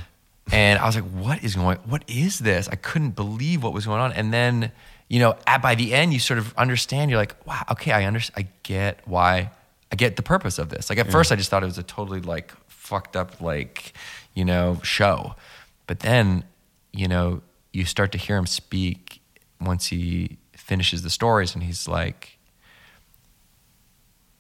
and 0.53 0.79
I 0.79 0.87
was 0.87 0.95
like, 0.95 1.05
what 1.05 1.43
is 1.43 1.55
going 1.55 1.79
What 1.87 2.05
is 2.09 2.39
this? 2.39 2.69
I 2.69 2.77
couldn't 2.77 3.13
believe 3.13 3.63
what 3.63 3.73
was 3.73 3.87
going 3.87 4.01
on. 4.01 4.13
And 4.13 4.33
then, 4.33 4.73
you 5.09 5.19
know, 5.19 5.37
at, 5.47 5.63
by 5.63 5.75
the 5.75 5.95
end, 5.95 6.13
you 6.13 6.19
sort 6.19 6.39
of 6.39 6.55
understand. 6.57 7.11
You're 7.11 7.19
like, 7.19 7.47
wow, 7.47 7.63
okay, 7.73 7.93
I 7.93 8.05
understand. 8.05 8.47
I 8.47 8.51
get 8.63 9.01
why. 9.07 9.51
I 9.95 9.97
get 9.97 10.17
the 10.17 10.25
purpose 10.25 10.59
of 10.59 10.71
this. 10.71 10.91
Like 10.91 10.99
at 10.99 11.07
yeah. 11.07 11.13
first, 11.13 11.31
I 11.31 11.37
just 11.37 11.51
thought 11.51 11.63
it 11.63 11.67
was 11.67 11.79
a 11.79 11.85
totally 11.85 12.21
like 12.21 12.53
fucked 12.67 13.15
up, 13.15 13.41
like, 13.41 13.93
you 14.35 14.45
know, 14.45 14.81
show. 14.83 15.37
But 15.87 16.01
then, 16.01 16.43
you 16.93 17.07
know, 17.07 17.43
you 17.73 17.85
start 17.85 18.11
to 18.11 18.19
hear 18.19 18.37
him 18.37 18.47
speak 18.47 19.21
once 19.61 19.87
he 19.87 20.39
finishes 20.57 21.03
the 21.03 21.11
stories 21.11 21.55
and 21.55 21.63
he's 21.63 21.87
like, 21.87 22.41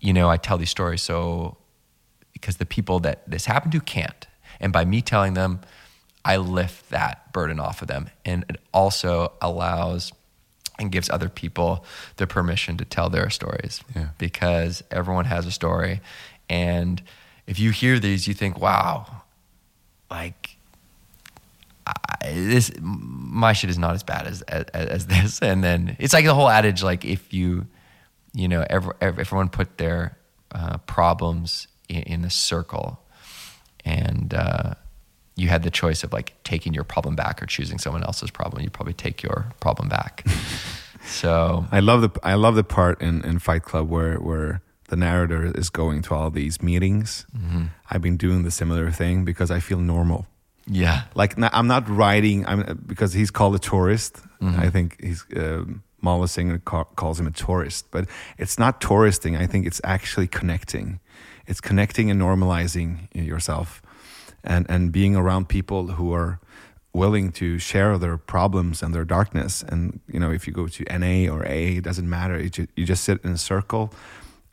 you 0.01 0.13
know, 0.13 0.29
I 0.29 0.39
tell 0.39 0.59
these 0.59 0.71
stories 0.71 1.03
so 1.03 1.57
because 2.33 2.57
the 2.57 2.67
people 2.67 2.99
that 3.01 3.23
this 3.31 3.45
happened 3.45 3.71
to 3.75 3.81
can't. 3.81 4.27
And 4.59 4.73
by 4.73 4.85
me 4.85 5.03
telling 5.03 5.35
them, 5.35 5.61
I 6.25 6.37
lift 6.39 6.91
that 6.91 7.33
burden 7.33 7.61
off 7.61 7.81
of 7.81 7.87
them. 7.87 8.11
And 8.25 8.45
it 8.49 8.57
also 8.73 9.35
allows 9.41 10.13
and 10.79 10.91
gives 10.91 11.09
other 11.09 11.29
people 11.29 11.85
the 12.17 12.27
permission 12.27 12.77
to 12.77 12.85
tell 12.85 13.09
their 13.09 13.31
stories 13.31 13.83
yeah. 13.95 14.09
because 14.19 14.83
everyone 14.91 15.25
has 15.27 15.47
a 15.47 15.53
story. 15.53 16.01
And 16.49 17.03
if 17.47 17.59
you 17.59 17.71
hear 17.71 17.99
these, 17.99 18.27
you 18.27 18.35
think, 18.35 18.59
wow, 18.59 19.23
like, 20.11 20.57
I, 21.87 22.33
this 22.33 22.73
my 22.81 23.53
shit 23.53 23.69
is 23.69 23.77
not 23.77 23.95
as 23.95 24.03
bad 24.03 24.27
as, 24.27 24.43
as, 24.43 24.65
as 24.73 25.07
this 25.15 25.41
and 25.43 25.63
then 25.63 25.97
it's 25.99 26.15
like 26.15 26.25
the 26.25 26.33
whole 26.33 26.49
adage 26.49 26.83
like 26.83 27.05
if 27.05 27.35
you 27.35 27.67
you 28.33 28.49
know 28.49 28.65
every, 28.71 28.95
everyone 29.03 29.51
put 29.51 29.77
their 29.77 30.17
uh, 30.53 30.79
problems 30.87 31.69
in, 31.91 32.03
in, 32.05 32.25
a 32.25 32.31
circle 32.31 33.01
and 33.85 34.33
uh, 34.33 34.75
you 35.37 35.49
had 35.49 35.63
the 35.63 35.71
choice 35.71 36.05
of 36.05 36.13
like 36.13 36.35
taking 36.45 36.75
your 36.75 36.85
problem 36.85 37.17
back 37.17 37.43
or 37.43 37.47
choosing 37.47 37.79
someone 37.79 38.05
else's 38.05 38.31
problem, 38.31 38.63
you'd 38.63 38.73
probably 38.73 38.93
take 38.93 39.23
your 39.23 39.47
problem 39.61 39.89
back. 39.89 40.25
so 41.07 41.67
I 41.73 41.81
love 41.81 42.03
the 42.03 42.21
I 42.23 42.35
love 42.35 42.55
the 42.55 42.65
part 42.65 43.01
in, 43.01 43.25
in 43.25 43.39
Fight 43.39 43.63
Club 43.63 43.89
where 43.89 44.17
where 44.17 44.63
the 44.89 44.97
narrator 44.97 45.51
is 45.57 45.71
going 45.71 46.03
to 46.03 46.15
all 46.15 46.31
these 46.31 46.63
meetings. 46.63 47.27
Mm-hmm. 47.37 47.65
I've 47.91 48.03
been 48.03 48.17
doing 48.17 48.43
the 48.43 48.51
similar 48.51 48.91
thing 48.91 49.25
because 49.25 49.51
I 49.51 49.61
feel 49.61 49.79
normal. 49.79 50.27
Yeah, 50.67 51.03
like 51.15 51.35
I'm 51.39 51.67
not 51.67 51.89
writing. 51.89 52.47
I'm 52.47 52.83
because 52.87 53.13
he's 53.13 53.31
called 53.31 53.55
a 53.55 53.59
tourist. 53.59 54.17
Mm-hmm. 54.41 54.61
I 54.61 54.71
think 54.71 55.03
he's. 55.03 55.25
Uh, 55.35 55.65
Marla 56.03 56.29
Singer 56.29 56.59
calls 56.59 57.19
him 57.19 57.27
a 57.27 57.31
tourist, 57.31 57.91
but 57.91 58.07
it's 58.37 58.59
not 58.59 58.79
touristing. 58.79 59.37
I 59.37 59.47
think 59.47 59.67
it's 59.67 59.81
actually 59.85 60.27
connecting. 60.27 61.01
It's 61.47 61.63
connecting 61.63 62.11
and 62.11 62.21
normalizing 62.21 63.09
yourself 63.15 63.81
and 64.45 64.67
and 64.69 64.93
being 64.93 65.17
around 65.17 65.49
people 65.49 65.89
who 65.89 66.13
are 66.13 66.39
willing 66.93 67.33
to 67.33 67.59
share 67.59 67.99
their 67.99 68.17
problems 68.17 68.83
and 68.83 68.95
their 68.95 69.05
darkness. 69.05 69.65
And 69.67 70.01
you 70.09 70.21
know 70.21 70.31
if 70.31 70.47
you 70.47 70.53
go 70.53 70.69
to 70.69 70.85
NA 70.99 71.33
or 71.33 71.45
AA 71.45 71.79
it 71.79 71.85
doesn't 71.85 72.09
matter. 72.09 72.41
You 72.41 72.51
just, 72.51 72.69
you 72.77 72.87
just 72.87 73.05
sit 73.05 73.25
in 73.25 73.33
a 73.33 73.39
circle. 73.39 73.93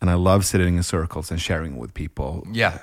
And 0.01 0.10
I 0.10 0.15
love 0.15 0.45
sitting 0.45 0.77
in 0.77 0.84
circles 0.84 1.30
and 1.30 1.39
sharing 1.39 1.77
with 1.77 1.93
people. 1.93 2.47
Yeah. 2.51 2.80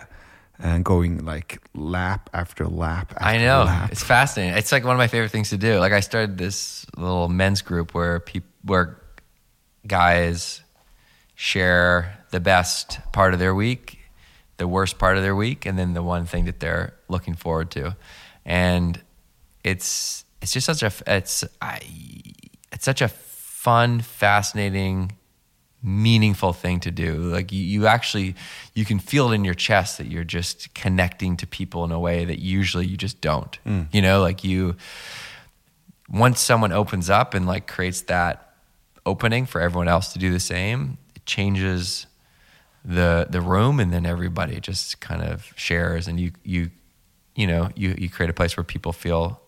And 0.60 0.84
going 0.84 1.24
like 1.24 1.60
lap 1.74 2.30
after 2.32 2.66
lap 2.66 3.12
after 3.16 3.24
I 3.24 3.38
know. 3.38 3.64
lap. 3.64 3.90
it's 3.92 4.02
fascinating. 4.02 4.56
It's 4.56 4.70
like 4.70 4.84
one 4.84 4.94
of 4.94 4.98
my 4.98 5.08
favorite 5.08 5.30
things 5.30 5.50
to 5.50 5.56
do. 5.56 5.78
Like 5.78 5.92
I 5.92 6.00
started 6.00 6.38
this 6.38 6.86
little 6.96 7.28
men's 7.28 7.62
group 7.62 7.94
where 7.94 8.20
people 8.20 8.48
where 8.64 9.00
guys 9.86 10.62
share 11.34 12.18
the 12.30 12.40
best 12.40 12.98
part 13.12 13.32
of 13.32 13.38
their 13.38 13.54
week, 13.54 13.97
the 14.58 14.68
worst 14.68 14.98
part 14.98 15.16
of 15.16 15.22
their 15.22 15.34
week, 15.34 15.64
and 15.64 15.78
then 15.78 15.94
the 15.94 16.02
one 16.02 16.26
thing 16.26 16.44
that 16.44 16.60
they're 16.60 16.94
looking 17.08 17.34
forward 17.34 17.70
to. 17.72 17.96
And 18.44 19.00
it's 19.64 20.24
it's 20.42 20.52
just 20.52 20.66
such 20.66 20.82
a 20.82 20.92
it's 21.06 21.44
I, 21.62 21.80
it's 22.72 22.84
such 22.84 23.00
a 23.00 23.08
fun, 23.08 24.00
fascinating, 24.00 25.12
meaningful 25.82 26.52
thing 26.52 26.80
to 26.80 26.90
do. 26.90 27.14
Like 27.14 27.52
you, 27.52 27.62
you 27.62 27.86
actually 27.86 28.34
you 28.74 28.84
can 28.84 28.98
feel 28.98 29.30
it 29.30 29.36
in 29.36 29.44
your 29.44 29.54
chest 29.54 29.98
that 29.98 30.06
you're 30.06 30.24
just 30.24 30.74
connecting 30.74 31.36
to 31.38 31.46
people 31.46 31.84
in 31.84 31.92
a 31.92 32.00
way 32.00 32.24
that 32.24 32.40
usually 32.40 32.86
you 32.86 32.96
just 32.96 33.20
don't. 33.20 33.58
Mm. 33.64 33.88
You 33.92 34.02
know, 34.02 34.20
like 34.20 34.44
you 34.44 34.76
once 36.08 36.40
someone 36.40 36.72
opens 36.72 37.10
up 37.10 37.34
and 37.34 37.46
like 37.46 37.66
creates 37.66 38.02
that 38.02 38.54
opening 39.06 39.46
for 39.46 39.60
everyone 39.60 39.88
else 39.88 40.12
to 40.12 40.18
do 40.18 40.32
the 40.32 40.40
same, 40.40 40.98
it 41.14 41.24
changes 41.26 42.06
the 42.84 43.26
the 43.28 43.40
room 43.40 43.80
and 43.80 43.92
then 43.92 44.06
everybody 44.06 44.60
just 44.60 45.00
kind 45.00 45.22
of 45.22 45.52
shares 45.56 46.08
and 46.08 46.18
you 46.18 46.32
you 46.44 46.70
you 47.38 47.46
know, 47.46 47.70
you 47.76 47.94
you 47.96 48.10
create 48.10 48.30
a 48.30 48.32
place 48.32 48.56
where 48.56 48.64
people 48.64 48.92
feel 48.92 49.40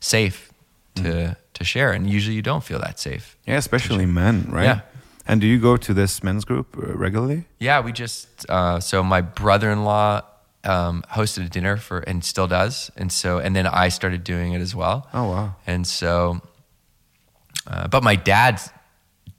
safe 0.00 0.52
to 0.94 1.36
to 1.54 1.64
share 1.64 1.92
and 1.92 2.08
usually 2.08 2.36
you 2.36 2.42
don't 2.42 2.62
feel 2.62 2.78
that 2.78 3.00
safe. 3.00 3.36
Yeah, 3.46 3.56
especially 3.56 4.06
men, 4.06 4.46
right? 4.50 4.64
Yeah. 4.64 4.80
And 5.26 5.40
do 5.40 5.46
you 5.46 5.58
go 5.58 5.76
to 5.76 5.94
this 5.94 6.22
men's 6.22 6.44
group 6.44 6.76
uh, 6.76 6.94
regularly? 6.94 7.44
Yeah, 7.58 7.80
we 7.80 7.92
just 7.92 8.28
uh, 8.48 8.78
so 8.80 9.02
my 9.02 9.20
brother-in-law 9.20 10.22
um, 10.64 11.02
hosted 11.10 11.46
a 11.46 11.48
dinner 11.48 11.76
for 11.76 11.98
and 12.00 12.24
still 12.24 12.46
does, 12.46 12.90
and 12.96 13.10
so 13.10 13.38
and 13.38 13.56
then 13.56 13.66
I 13.66 13.88
started 13.88 14.22
doing 14.22 14.52
it 14.52 14.60
as 14.60 14.74
well. 14.74 15.08
Oh 15.12 15.30
wow. 15.30 15.56
And 15.66 15.86
so, 15.86 16.40
uh, 17.66 17.88
but 17.88 18.02
my 18.02 18.16
dad 18.16 18.60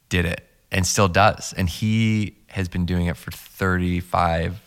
did 0.09 0.25
it 0.25 0.41
and 0.71 0.85
still 0.85 1.07
does, 1.07 1.53
and 1.53 1.69
he 1.69 2.35
has 2.55 2.67
been 2.67 2.85
doing 2.85 3.05
it 3.05 3.15
for 3.17 3.31
35, 3.31 4.59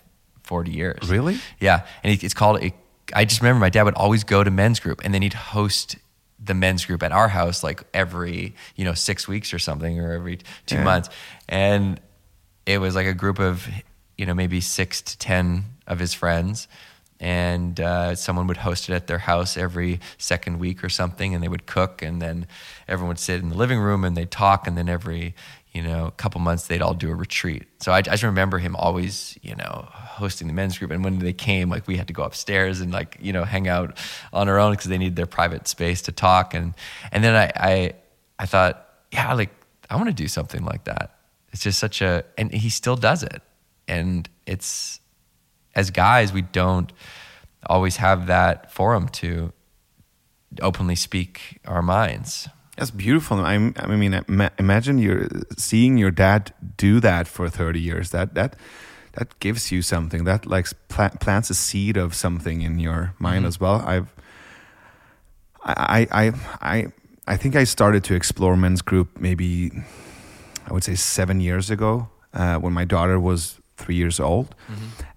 40 0.42 0.70
years. 0.70 1.09
Really? 1.11 1.38
Yeah, 1.61 1.87
and 2.03 2.22
it's 2.22 2.35
called. 2.35 2.62
A, 2.62 2.72
I 3.14 3.24
just 3.24 3.40
remember 3.40 3.61
my 3.61 3.70
dad 3.70 3.85
would 3.85 3.94
always 3.94 4.24
go 4.24 4.44
to 4.44 4.51
men's 4.51 4.81
group, 4.81 5.01
and 5.05 5.12
then 5.14 5.22
he'd 5.22 5.35
host 5.35 5.96
the 6.42 6.55
men's 6.55 6.85
group 6.85 7.03
at 7.03 7.11
our 7.11 7.29
house 7.29 7.64
like 7.64 7.83
every 7.92 8.55
you 8.77 8.85
know 8.85 8.94
six 8.94 9.27
weeks 9.27 9.53
or 9.53 9.59
something, 9.59 9.98
or 10.01 10.12
every 10.12 10.38
two 10.66 10.77
Yeah. 10.77 10.85
months, 10.85 11.09
and 11.48 12.01
it 12.66 12.79
was 12.81 12.94
like 12.94 13.07
a 13.07 13.14
group 13.14 13.38
of 13.38 13.66
you 14.16 14.27
know 14.27 14.35
maybe 14.35 14.61
six 14.61 15.01
to 15.03 15.18
ten 15.18 15.64
of 15.87 15.98
his 15.98 16.12
friends 16.14 16.68
and 17.20 17.81
uh, 17.81 18.14
someone 18.14 18.46
would 18.46 18.59
host 18.59 18.88
it 18.88 18.92
at 18.94 19.09
their 19.09 19.18
house 19.18 19.57
every 19.57 19.98
second 20.18 20.59
week 20.61 20.85
or 20.85 20.88
something 20.88 21.35
and 21.35 21.42
they 21.42 21.48
would 21.48 21.66
cook 21.66 22.01
and 22.01 22.22
then 22.22 22.46
everyone 22.87 23.09
would 23.09 23.18
sit 23.18 23.40
in 23.42 23.48
the 23.48 23.57
living 23.57 23.81
room 23.81 24.05
and 24.05 24.16
they'd 24.16 24.31
talk 24.31 24.68
and 24.68 24.79
then 24.79 24.88
every 24.88 25.35
you 25.72 25.83
know 25.83 26.07
a 26.07 26.11
couple 26.12 26.40
months 26.40 26.66
they'd 26.66 26.83
all 26.83 26.94
do 26.94 27.11
a 27.11 27.14
retreat. 27.14 27.64
So 27.81 27.92
I, 27.92 27.98
I 27.98 28.02
just 28.02 28.22
remember 28.22 28.59
him 28.59 28.74
always 28.76 29.38
you 29.42 29.54
know 29.54 29.88
hosting 29.90 30.46
the 30.46 30.52
men's 30.52 30.78
group. 30.78 30.90
And 30.90 31.04
when 31.04 31.18
they 31.18 31.33
came 31.33 31.68
like 31.68 31.87
we 31.87 31.96
had 31.96 32.09
to 32.09 32.12
go 32.12 32.22
upstairs 32.22 32.81
and 32.81 32.92
like 32.92 33.16
you 33.20 33.33
know 33.33 33.44
hang 33.44 33.68
out 33.68 33.98
on 34.33 34.48
our 34.48 34.59
own 34.59 34.72
because 34.72 34.87
they 34.87 34.98
needed 34.98 35.16
their 35.16 35.26
private 35.26 35.68
space 35.68 36.02
to 36.02 36.12
talk. 36.12 36.54
And 36.54 36.74
and 37.12 37.22
then 37.22 37.35
I 37.35 37.52
I, 37.57 37.92
I 38.38 38.46
thought 38.46 38.88
yeah 39.12 39.33
like 39.35 39.50
I 39.90 39.96
want 39.96 40.09
to 40.09 40.14
do 40.14 40.28
something 40.28 40.64
like 40.64 40.85
that. 40.85 41.18
It's 41.52 41.62
just 41.62 41.78
such 41.78 42.02
a 42.02 42.24
and 42.37 42.52
he 42.52 42.70
still 42.70 42.96
does 42.96 43.22
it. 43.22 43.42
And 43.87 44.28
it's 44.46 45.00
as 45.74 45.90
guys 45.90 46.33
we 46.33 46.42
don't 46.42 46.92
always 47.66 47.96
have 47.96 48.26
that 48.26 48.72
forum 48.72 49.09
to 49.09 49.52
openly 50.62 50.94
speak 50.94 51.61
our 51.66 51.83
minds 51.83 52.48
That's 52.78 52.92
beautiful. 52.92 53.40
I, 53.40 53.54
I 53.76 53.86
mean, 53.96 54.14
imagine 54.58 54.98
you're 54.98 55.26
seeing 55.56 55.98
your 55.98 56.12
dad 56.12 56.54
do 56.76 57.00
that 57.00 57.26
for 57.26 57.48
30 57.48 57.80
years. 57.80 58.10
That 58.10 58.34
that 58.34 58.54
that 59.14 59.38
gives 59.40 59.72
you 59.72 59.82
something. 59.82 60.22
That 60.22 60.46
like 60.46 60.68
pla- 60.86 61.16
plants 61.18 61.50
a 61.50 61.54
seed 61.54 61.96
of 61.96 62.14
something 62.14 62.62
in 62.62 62.78
your 62.78 63.14
mind 63.18 63.46
as 63.46 63.58
well. 63.58 63.82
I've 63.84 64.14
I 65.64 66.06
I 66.12 66.32
I 66.60 66.86
I 67.26 67.36
think 67.36 67.56
I 67.56 67.64
started 67.64 68.04
to 68.04 68.14
explore 68.14 68.56
men's 68.56 68.80
group 68.80 69.20
maybe 69.20 69.72
I 70.68 70.72
would 70.72 70.84
say 70.84 70.94
seven 70.94 71.40
years 71.40 71.70
ago 71.70 72.08
uh, 72.32 72.58
when 72.58 72.72
my 72.72 72.84
daughter 72.84 73.18
was 73.18 73.58
three 73.76 73.96
years 73.96 74.20
old. 74.20 74.54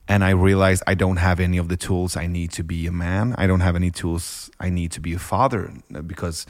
And 0.07 0.23
I 0.23 0.31
realized 0.31 0.83
I 0.87 0.95
don't 0.95 1.17
have 1.17 1.39
any 1.39 1.57
of 1.59 1.67
the 1.67 1.77
tools 1.77 2.17
I 2.17 2.27
need 2.27 2.51
to 2.53 2.63
be 2.63 2.87
a 2.87 2.91
man. 2.91 3.35
I 3.37 3.47
don't 3.47 3.61
have 3.61 3.75
any 3.75 3.91
tools 3.91 4.49
I 4.59 4.69
need 4.69 4.91
to 4.93 4.99
be 4.99 5.13
a 5.13 5.19
father 5.19 5.71
uh, 5.95 6.01
because 6.01 6.45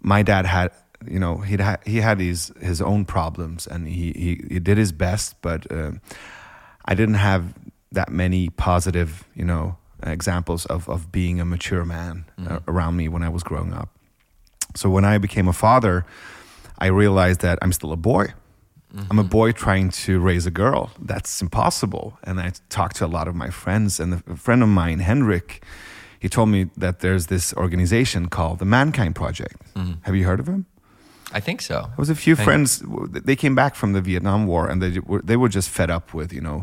my 0.00 0.22
dad 0.22 0.46
had, 0.46 0.70
you 1.06 1.18
know, 1.18 1.38
he 1.38 1.56
had 1.56 1.80
he 1.86 2.00
had 2.00 2.20
his 2.20 2.52
his 2.60 2.80
own 2.80 3.04
problems 3.04 3.66
and 3.66 3.88
he 3.88 4.12
he, 4.12 4.54
he 4.54 4.58
did 4.60 4.78
his 4.78 4.92
best, 4.92 5.36
but 5.42 5.70
uh, 5.70 5.92
I 6.84 6.94
didn't 6.94 7.16
have 7.16 7.54
that 7.92 8.10
many 8.10 8.48
positive, 8.50 9.24
you 9.34 9.44
know, 9.44 9.76
examples 10.02 10.66
of 10.66 10.88
of 10.88 11.10
being 11.10 11.40
a 11.40 11.44
mature 11.44 11.84
man 11.84 12.24
uh, 12.46 12.60
around 12.68 12.96
me 12.96 13.08
when 13.08 13.22
I 13.22 13.28
was 13.28 13.42
growing 13.42 13.72
up. 13.72 13.88
So 14.74 14.90
when 14.90 15.04
I 15.04 15.18
became 15.18 15.48
a 15.48 15.52
father, 15.52 16.04
I 16.78 16.86
realized 16.86 17.40
that 17.40 17.58
I'm 17.62 17.72
still 17.72 17.92
a 17.92 17.96
boy. 17.96 18.34
I'm 19.10 19.18
a 19.18 19.24
boy 19.24 19.52
trying 19.52 19.90
to 19.90 20.20
raise 20.20 20.46
a 20.46 20.50
girl. 20.50 20.90
That's 20.98 21.42
impossible. 21.42 22.18
And 22.24 22.40
I 22.40 22.52
talked 22.70 22.96
to 22.96 23.04
a 23.04 23.12
lot 23.18 23.28
of 23.28 23.34
my 23.34 23.50
friends, 23.50 24.00
and 24.00 24.22
a 24.26 24.36
friend 24.36 24.62
of 24.62 24.70
mine, 24.70 25.00
Henrik, 25.00 25.62
he 26.26 26.28
told 26.28 26.48
me 26.48 26.60
that 26.76 26.98
there's 27.04 27.26
this 27.26 27.54
organization 27.54 28.28
called 28.28 28.58
the 28.58 28.64
Mankind 28.64 29.14
Project. 29.14 29.56
Have 30.06 30.16
you 30.18 30.24
heard 30.30 30.40
of 30.40 30.48
him? 30.48 30.64
i 31.38 31.40
think 31.40 31.60
so 31.60 31.74
There 31.74 32.02
was 32.06 32.10
a 32.10 32.14
few 32.26 32.34
friends. 32.46 32.68
They 33.28 33.36
came 33.36 33.54
back 33.62 33.72
from 33.80 33.90
the 33.96 34.00
Vietnam 34.10 34.40
War, 34.46 34.62
and 34.70 34.80
they 34.82 35.00
were 35.10 35.22
they 35.28 35.36
were 35.42 35.52
just 35.58 35.68
fed 35.78 35.90
up 35.96 36.06
with 36.18 36.32
you 36.36 36.40
know 36.48 36.58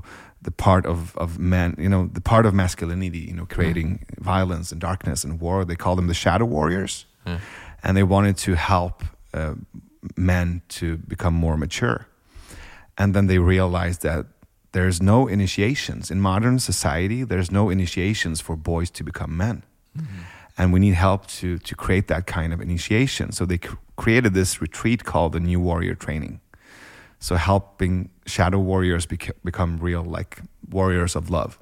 the 0.48 0.52
part 0.52 0.86
of 0.86 0.98
of 1.24 1.30
men, 1.38 1.70
you 1.84 1.90
know 1.94 2.04
the 2.18 2.22
part 2.22 2.46
of 2.48 2.54
masculinity, 2.54 3.24
you 3.30 3.36
know 3.38 3.46
creating 3.56 3.90
violence 4.34 4.68
and 4.74 4.82
darkness 4.82 5.24
and 5.26 5.34
war. 5.42 5.66
They 5.66 5.76
called 5.84 5.98
them 6.00 6.08
the 6.08 6.20
Shadow 6.26 6.48
Warriors, 6.58 7.06
and 7.84 7.92
they 7.98 8.04
wanted 8.16 8.36
to 8.46 8.52
help 8.56 8.96
uh, 9.40 9.54
men 10.32 10.62
to 10.80 10.86
become 11.08 11.36
more 11.46 11.58
mature. 11.58 12.00
And 12.98 13.14
then 13.16 13.28
they 13.28 13.40
realized 13.40 14.02
that 14.10 14.26
there's 14.74 15.02
no 15.02 15.28
initiations 15.28 16.12
in 16.12 16.20
modern 16.20 16.60
society. 16.60 17.24
There's 17.24 17.50
no 17.52 17.70
initiations 17.72 18.42
for 18.42 18.56
boys 18.56 18.92
to 18.92 19.04
become 19.04 19.36
men 19.38 19.64
and 20.58 20.74
we 20.74 20.80
need 20.80 20.94
help 20.94 21.28
to 21.28 21.58
to 21.60 21.76
create 21.76 22.08
that 22.08 22.26
kind 22.26 22.54
of 22.54 22.62
initiation. 22.62 23.32
So 23.32 23.46
they 23.46 23.58
c- 23.58 23.78
created 23.96 24.34
this 24.34 24.62
retreat 24.62 25.04
called 25.04 25.34
the 25.34 25.40
New 25.40 25.60
Warrior 25.60 25.96
Training. 25.96 26.40
So 27.20 27.36
helping 27.36 28.10
shadow 28.26 28.60
warriors 28.60 29.06
bec- 29.06 29.36
become 29.44 29.78
real, 29.78 30.04
like 30.04 30.42
warriors 30.70 31.16
of 31.16 31.30
love. 31.30 31.58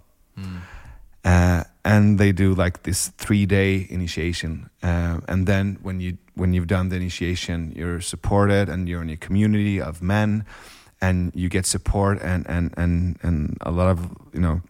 Uh, 1.24 1.64
and 1.86 2.18
they 2.18 2.32
do 2.32 2.56
like 2.56 2.82
this 2.84 3.10
three 3.18 3.46
day 3.46 3.86
initiation, 3.90 4.70
uh, 4.82 5.20
and 5.28 5.46
then 5.46 5.78
when 5.84 6.00
you 6.00 6.18
when 6.34 6.54
you've 6.54 6.68
done 6.68 6.90
the 6.90 6.96
initiation, 6.96 7.74
you're 7.76 8.02
supported 8.02 8.70
and 8.70 8.90
you're 8.90 9.04
in 9.04 9.10
a 9.10 9.18
community 9.18 9.80
of 9.80 10.02
men, 10.02 10.44
and 11.02 11.32
you 11.36 11.50
get 11.50 11.66
support 11.66 12.22
and 12.22 12.46
and 12.50 12.74
and 12.78 13.18
and 13.24 13.58
a 13.62 13.72
lot 13.72 13.88
of 13.90 14.00
you 14.34 14.40
know 14.42 14.62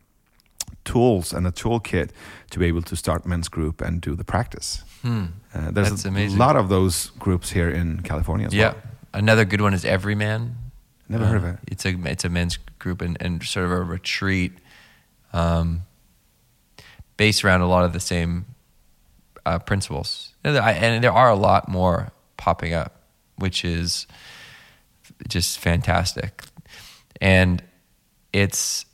tools 0.83 1.33
and 1.33 1.45
a 1.47 1.51
toolkit 1.51 2.09
to 2.49 2.59
be 2.59 2.65
able 2.65 2.81
to 2.81 2.95
start 2.95 3.25
men's 3.25 3.49
group 3.49 3.81
and 3.81 4.01
do 4.01 4.15
the 4.15 4.23
practice. 4.23 4.83
Hmm. 5.01 5.25
Uh, 5.53 5.71
there's 5.71 5.89
That's 5.89 6.05
a 6.05 6.07
amazing. 6.09 6.39
lot 6.39 6.55
of 6.55 6.69
those 6.69 7.11
groups 7.19 7.51
here 7.51 7.69
in 7.69 8.01
California 8.01 8.47
as 8.47 8.53
yeah 8.53 8.71
well. 8.73 8.81
another 9.13 9.45
good 9.45 9.61
one 9.61 9.73
is 9.73 9.83
EVRYMAN 9.85 10.55
Never 11.09 11.25
heard 11.25 11.37
of 11.37 11.43
it. 11.45 11.57
it's 11.67 11.85
a 11.85 11.89
it's 12.05 12.23
a 12.25 12.29
men's 12.29 12.57
group 12.79 13.01
and, 13.01 13.17
and 13.21 13.43
sort 13.43 13.65
of 13.65 13.71
a 13.71 13.81
retreat 13.83 14.53
um, 15.33 15.81
based 17.17 17.43
around 17.43 17.61
a 17.61 17.67
lot 17.67 17.83
of 17.83 17.93
the 17.93 17.99
same 17.99 18.45
uh, 19.45 19.59
principles 19.59 20.33
and 20.43 20.55
there- 20.55 20.63
I- 20.63 20.71
and 20.73 21.03
there 21.03 21.11
are 21.13 21.29
a 21.29 21.35
lot 21.35 21.67
more 21.67 22.11
popping 22.37 22.73
up 22.73 23.01
which 23.37 23.65
is 23.65 24.07
just 25.27 25.59
fantastic 25.59 26.43
and 27.19 27.61
it's 28.33 28.85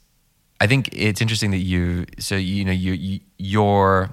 i 0.62 0.68
think 0.68 0.90
it's 0.92 1.22
interesting 1.22 1.52
that 1.52 1.58
you 1.58 2.06
so 2.20 2.36
you 2.36 2.66
know 2.66 2.72
you, 2.72 2.94
you 2.94 3.20
your 3.38 4.10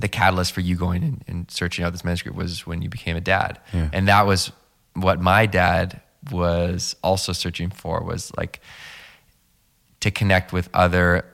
the 0.00 0.08
catalyst 0.08 0.52
for 0.52 0.60
you 0.60 0.76
going 0.76 1.02
and, 1.02 1.24
and 1.26 1.50
searching 1.50 1.84
out 1.84 1.92
this 1.92 2.04
manuscript 2.04 2.36
was 2.36 2.66
when 2.66 2.82
you 2.82 2.88
became 2.88 3.16
a 3.16 3.20
dad 3.20 3.58
Yeah. 3.72 3.88
and 3.92 4.06
that 4.08 4.26
was 4.26 4.52
what 4.94 5.20
my 5.20 5.46
dad 5.46 6.00
was 6.30 6.94
also 7.02 7.32
searching 7.32 7.70
for 7.70 8.02
was 8.02 8.32
like 8.36 8.60
to 10.00 10.10
connect 10.10 10.52
with 10.52 10.68
other 10.74 11.24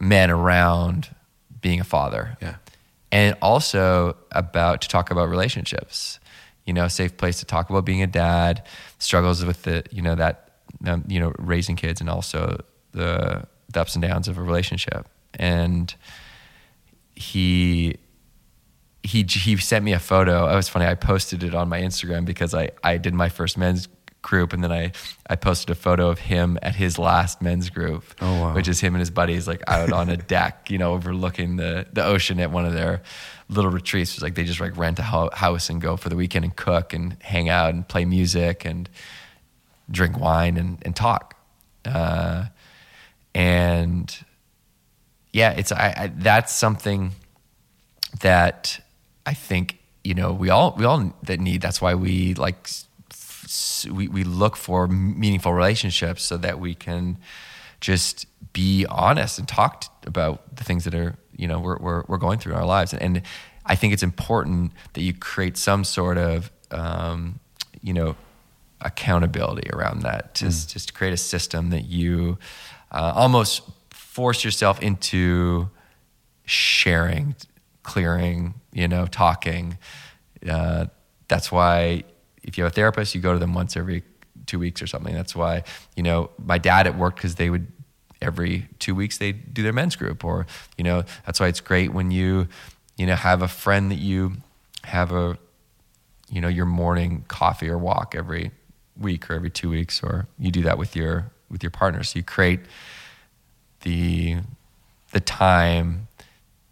men 0.00 0.30
around 0.30 1.14
being 1.60 1.80
a 1.80 1.84
father 1.84 2.36
Yeah. 2.42 2.56
and 3.10 3.36
also 3.40 4.16
about 4.32 4.82
to 4.82 4.88
talk 4.88 5.10
about 5.10 5.28
relationships 5.28 6.18
you 6.66 6.72
know 6.74 6.88
safe 6.88 7.16
place 7.16 7.38
to 7.40 7.44
talk 7.46 7.70
about 7.70 7.84
being 7.84 8.02
a 8.02 8.06
dad 8.06 8.62
struggles 9.04 9.44
with 9.44 9.62
the 9.62 9.84
you 9.90 10.02
know 10.02 10.14
that 10.14 10.50
um, 10.86 11.04
you 11.06 11.20
know 11.20 11.32
raising 11.38 11.76
kids 11.76 12.00
and 12.00 12.08
also 12.10 12.40
the 12.92 13.44
the 13.72 13.80
ups 13.80 13.94
and 13.94 14.02
downs 14.02 14.28
of 14.28 14.38
a 14.38 14.42
relationship 14.42 15.08
and 15.38 15.94
he 17.14 17.96
he 19.02 19.22
he 19.28 19.56
sent 19.58 19.84
me 19.84 19.92
a 19.92 19.98
photo. 19.98 20.48
It 20.50 20.54
was 20.56 20.68
funny. 20.68 20.86
I 20.86 20.94
posted 20.94 21.42
it 21.44 21.54
on 21.54 21.68
my 21.68 21.80
Instagram 21.80 22.24
because 22.24 22.54
I 22.54 22.70
I 22.82 22.96
did 22.96 23.14
my 23.14 23.28
first 23.28 23.58
men's 23.58 23.88
group, 24.22 24.52
and 24.54 24.64
then 24.64 24.72
I 24.72 24.92
I 25.28 25.36
posted 25.36 25.68
a 25.70 25.74
photo 25.74 26.08
of 26.08 26.18
him 26.20 26.58
at 26.62 26.74
his 26.74 26.98
last 26.98 27.42
men's 27.42 27.68
group, 27.70 28.02
Oh, 28.22 28.40
wow. 28.40 28.54
which 28.54 28.66
is 28.68 28.80
him 28.80 28.94
and 28.94 29.00
his 29.00 29.10
buddies 29.10 29.46
like 29.46 29.62
out 29.66 29.92
on 29.92 30.08
a 30.08 30.16
deck, 30.36 30.70
you 30.70 30.78
know, 30.78 30.92
overlooking 30.94 31.56
the 31.56 31.86
the 31.92 32.02
ocean 32.04 32.40
at 32.40 32.50
one 32.50 32.64
of 32.64 32.72
their 32.72 33.02
little 33.48 33.70
retreats. 33.70 34.14
It's 34.14 34.22
like 34.22 34.34
they 34.34 34.44
just 34.44 34.60
like 34.60 34.76
rent 34.76 34.98
a 34.98 35.02
ho- 35.02 35.30
house 35.32 35.68
and 35.68 35.80
go 35.80 35.96
for 35.96 36.08
the 36.08 36.16
weekend 36.16 36.44
and 36.44 36.54
cook 36.56 36.92
and 36.92 37.16
hang 37.20 37.48
out 37.48 37.74
and 37.74 37.86
play 37.86 38.04
music 38.04 38.64
and 38.64 38.88
drink 39.90 40.18
wine 40.18 40.56
and, 40.56 40.78
and 40.82 40.96
talk. 40.96 41.36
Uh, 41.84 42.46
and 43.34 44.24
yeah, 45.32 45.50
it's 45.50 45.72
I, 45.72 45.94
I 45.96 46.12
that's 46.16 46.52
something 46.52 47.12
that 48.20 48.80
I 49.26 49.34
think 49.34 49.78
you 50.02 50.14
know 50.14 50.32
we 50.32 50.50
all 50.50 50.74
we 50.78 50.84
all 50.84 51.14
that 51.24 51.40
need. 51.40 51.60
That's 51.60 51.80
why 51.82 51.94
we 51.94 52.34
like 52.34 52.68
we 53.90 54.08
we 54.08 54.24
look 54.24 54.56
for 54.56 54.86
meaningful 54.86 55.52
relationships 55.52 56.22
so 56.22 56.36
that 56.38 56.58
we 56.58 56.74
can 56.74 57.18
just 57.80 58.26
be 58.52 58.86
honest 58.88 59.38
and 59.38 59.46
talk 59.46 59.84
about 60.06 60.56
the 60.56 60.64
things 60.64 60.84
that 60.84 60.94
are 60.94 61.16
you 61.36 61.48
know 61.48 61.60
we're 61.60 61.78
we're, 61.78 62.04
we're 62.08 62.18
going 62.18 62.38
through 62.38 62.52
in 62.52 62.58
our 62.58 62.66
lives. 62.66 62.92
And, 62.92 63.02
and 63.02 63.22
I 63.66 63.74
think 63.76 63.92
it's 63.92 64.02
important 64.02 64.72
that 64.92 65.02
you 65.02 65.14
create 65.14 65.56
some 65.56 65.84
sort 65.84 66.18
of 66.18 66.50
um, 66.70 67.40
you 67.82 67.92
know 67.92 68.16
accountability 68.80 69.70
around 69.72 70.02
that 70.02 70.34
to 70.34 70.46
s- 70.46 70.66
just 70.66 70.94
create 70.94 71.14
a 71.14 71.16
system 71.16 71.70
that 71.70 71.84
you 71.84 72.38
uh, 72.92 73.12
almost 73.14 73.62
force 73.90 74.44
yourself 74.44 74.80
into 74.82 75.68
sharing, 76.44 77.34
clearing, 77.82 78.54
you 78.72 78.86
know, 78.86 79.06
talking. 79.06 79.78
Uh, 80.48 80.86
that's 81.28 81.50
why 81.50 82.04
if 82.42 82.58
you 82.58 82.64
have 82.64 82.72
a 82.72 82.74
therapist, 82.74 83.14
you 83.14 83.20
go 83.20 83.32
to 83.32 83.38
them 83.38 83.54
once 83.54 83.76
every 83.76 84.02
two 84.46 84.58
weeks 84.58 84.82
or 84.82 84.86
something. 84.86 85.14
That's 85.14 85.34
why, 85.34 85.64
you 85.96 86.02
know, 86.02 86.30
my 86.38 86.58
dad 86.58 86.86
at 86.86 86.98
work, 86.98 87.16
because 87.16 87.36
they 87.36 87.48
would 87.48 87.66
every 88.24 88.68
two 88.78 88.94
weeks 88.94 89.18
they 89.18 89.32
do 89.32 89.62
their 89.62 89.72
men's 89.72 89.96
group 89.96 90.24
or, 90.24 90.46
you 90.78 90.84
know, 90.84 91.04
that's 91.26 91.38
why 91.40 91.46
it's 91.48 91.60
great 91.60 91.92
when 91.92 92.10
you, 92.10 92.48
you 92.96 93.06
know, 93.06 93.14
have 93.14 93.42
a 93.42 93.48
friend 93.48 93.90
that 93.90 93.98
you 93.98 94.32
have 94.84 95.12
a, 95.12 95.38
you 96.30 96.40
know, 96.40 96.48
your 96.48 96.66
morning 96.66 97.24
coffee 97.28 97.68
or 97.68 97.78
walk 97.78 98.14
every 98.16 98.50
week 98.98 99.28
or 99.30 99.34
every 99.34 99.50
two 99.50 99.70
weeks, 99.70 100.02
or 100.02 100.26
you 100.38 100.50
do 100.50 100.62
that 100.62 100.78
with 100.78 100.96
your, 100.96 101.30
with 101.50 101.62
your 101.62 101.70
partner. 101.70 102.02
So 102.02 102.18
you 102.18 102.22
create 102.22 102.60
the 103.82 104.38
the 105.12 105.20
time 105.20 106.08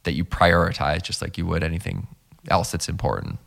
that 0.02 0.12
you 0.14 0.24
prioritize 0.24 1.02
just 1.02 1.22
like 1.22 1.38
you 1.38 1.46
would 1.46 1.62
anything 1.62 2.08
else 2.48 2.72
that's 2.72 2.88
important. 2.88 3.38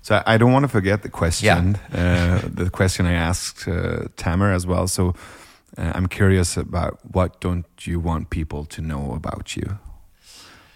So 0.00 0.22
I- 0.26 0.38
don't 0.38 0.52
want 0.52 0.64
to 0.64 0.68
forget 0.68 1.02
the 1.02 1.08
question, 1.10 1.76
uh, 1.92 2.40
the 2.48 2.70
question 2.70 3.04
I 3.06 3.12
asked 3.12 3.68
uh, 3.68 4.04
Tamer 4.16 4.52
as 4.52 4.66
well. 4.66 4.88
So 4.88 5.14
uh, 5.76 5.92
I'm 5.94 6.06
curious 6.06 6.56
about 6.56 6.98
what 7.14 7.40
don't 7.40 7.66
you 7.82 8.00
want 8.00 8.30
people 8.30 8.64
to 8.66 8.82
know 8.82 9.12
about 9.14 9.56
you? 9.56 9.78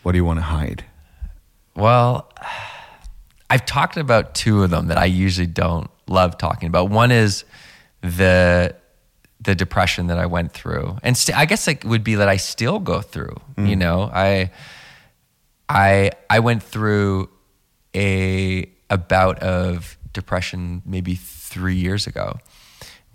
What 0.02 0.12
do 0.12 0.18
you 0.18 0.24
want 0.24 0.38
to 0.38 0.44
hide? 0.44 0.84
Well, 1.74 2.32
I've 3.50 3.66
talked 3.66 3.96
about 3.96 4.34
two 4.34 4.62
of 4.62 4.70
them 4.70 4.86
that 4.88 4.98
I 4.98 5.04
usually 5.04 5.46
don't 5.46 5.90
love 6.08 6.38
talking 6.38 6.68
about. 6.68 6.90
One 6.90 7.10
is 7.10 7.44
the 8.00 8.74
the 9.40 9.54
depression 9.54 10.06
that 10.06 10.18
I 10.18 10.26
went 10.26 10.52
through, 10.52 10.98
and 11.02 11.16
st- 11.16 11.36
I 11.36 11.44
guess 11.44 11.68
it 11.68 11.84
would 11.84 12.02
be 12.02 12.16
that 12.16 12.28
I 12.28 12.36
still 12.36 12.78
go 12.78 13.00
through. 13.00 13.36
You 13.58 13.76
know, 13.76 14.10
I 14.12 14.50
I 15.68 16.12
I 16.30 16.40
went 16.40 16.62
through 16.62 17.28
a 17.94 18.70
a 18.88 18.98
bout 18.98 19.38
of 19.40 19.98
depression 20.12 20.82
maybe 20.86 21.14
three 21.14 21.76
years 21.76 22.06
ago. 22.06 22.38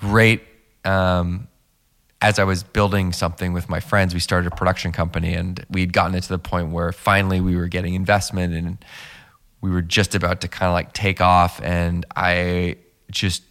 Right 0.02 0.42
um, 0.86 1.48
as 2.22 2.38
I 2.38 2.43
was 2.43 2.63
building 2.63 3.13
something 3.13 3.51
with 3.51 3.67
my 3.67 3.80
friends, 3.80 4.13
we 4.13 4.19
started 4.19 4.51
a 4.51 4.55
production 4.55 4.91
company, 4.91 5.34
and 5.34 5.65
we'd 5.69 5.91
gotten 5.91 6.15
it 6.15 6.22
to 6.22 6.30
the 6.30 6.39
point 6.39 6.69
where 6.69 6.91
finally 6.91 7.41
we 7.41 7.55
were 7.55 7.67
getting 7.67 7.95
investment, 7.95 8.53
and 8.53 8.78
we 9.59 9.72
were 9.72 9.82
just 9.82 10.13
about 10.13 10.41
to 10.41 10.47
kind 10.47 10.69
of 10.69 10.74
like 10.74 10.93
take 10.93 11.19
off, 11.22 11.61
and 11.63 12.05
I 12.15 12.78
just 13.09 13.43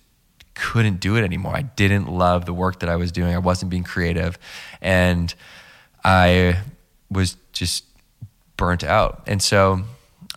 couldn't 0.54 1.00
do 1.00 1.16
it 1.16 1.24
anymore. 1.24 1.56
I 1.56 1.62
didn't 1.62 2.06
love 2.06 2.44
the 2.44 2.52
work 2.52 2.80
that 2.80 2.88
I 2.88 2.96
was 2.96 3.10
doing. 3.10 3.34
I 3.34 3.38
wasn't 3.38 3.70
being 3.70 3.84
creative, 3.84 4.38
and 4.80 5.34
I 6.04 6.58
was 7.10 7.36
just 7.52 7.84
burnt 8.56 8.84
out. 8.84 9.22
And 9.26 9.42
so 9.42 9.82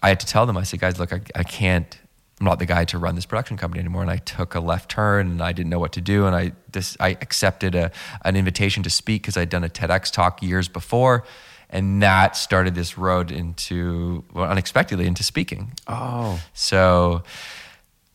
I 0.01 0.09
had 0.09 0.19
to 0.21 0.25
tell 0.25 0.45
them, 0.45 0.57
I 0.57 0.63
said, 0.63 0.79
guys, 0.79 0.97
look, 0.97 1.13
I, 1.13 1.21
I 1.35 1.43
can't, 1.43 1.97
I'm 2.39 2.45
not 2.45 2.59
the 2.59 2.65
guy 2.65 2.85
to 2.85 2.97
run 2.97 3.15
this 3.15 3.25
production 3.25 3.57
company 3.57 3.79
anymore. 3.79 4.01
And 4.01 4.11
I 4.11 4.17
took 4.17 4.55
a 4.55 4.59
left 4.59 4.89
turn 4.89 5.27
and 5.27 5.41
I 5.41 5.51
didn't 5.53 5.69
know 5.69 5.79
what 5.79 5.93
to 5.93 6.01
do. 6.01 6.25
And 6.25 6.35
I, 6.35 6.53
this, 6.71 6.97
I 6.99 7.09
accepted 7.09 7.75
a, 7.75 7.91
an 8.25 8.35
invitation 8.35 8.83
to 8.83 8.89
speak 8.89 9.21
because 9.21 9.37
I'd 9.37 9.49
done 9.49 9.63
a 9.63 9.69
TEDx 9.69 10.11
talk 10.11 10.41
years 10.41 10.67
before. 10.67 11.23
And 11.69 12.01
that 12.03 12.35
started 12.35 12.75
this 12.75 12.97
road 12.97 13.31
into, 13.31 14.23
well, 14.33 14.49
unexpectedly 14.49 15.07
into 15.07 15.23
speaking. 15.23 15.73
Oh, 15.87 16.41
So, 16.53 17.23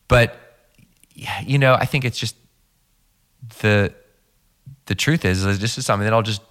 but 0.07 0.37
you 1.15 1.57
know, 1.57 1.73
I 1.73 1.85
think 1.85 2.05
it's 2.05 2.17
just 2.17 2.35
the 3.61 3.93
the 4.85 4.95
truth 4.95 5.25
is, 5.25 5.45
is 5.45 5.59
this 5.59 5.77
is 5.77 5.85
something 5.85 6.05
that 6.05 6.13
I'll 6.13 6.21
just 6.21 6.41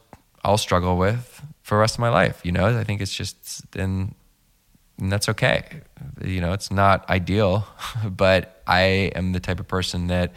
I'll 0.44 0.58
struggle 0.58 0.96
with 0.96 1.42
for 1.62 1.76
the 1.76 1.80
rest 1.80 1.96
of 1.96 2.00
my 2.00 2.08
life. 2.08 2.40
You 2.44 2.52
know, 2.52 2.78
I 2.78 2.84
think 2.84 3.00
it's 3.00 3.14
just 3.14 3.64
and, 3.76 4.14
and 4.98 5.10
that's 5.12 5.28
okay. 5.28 5.64
You 6.22 6.40
know, 6.40 6.52
it's 6.52 6.70
not 6.70 7.08
ideal, 7.08 7.66
but 8.10 8.62
I 8.66 9.12
am 9.14 9.32
the 9.32 9.40
type 9.40 9.60
of 9.60 9.68
person 9.68 10.08
that 10.08 10.32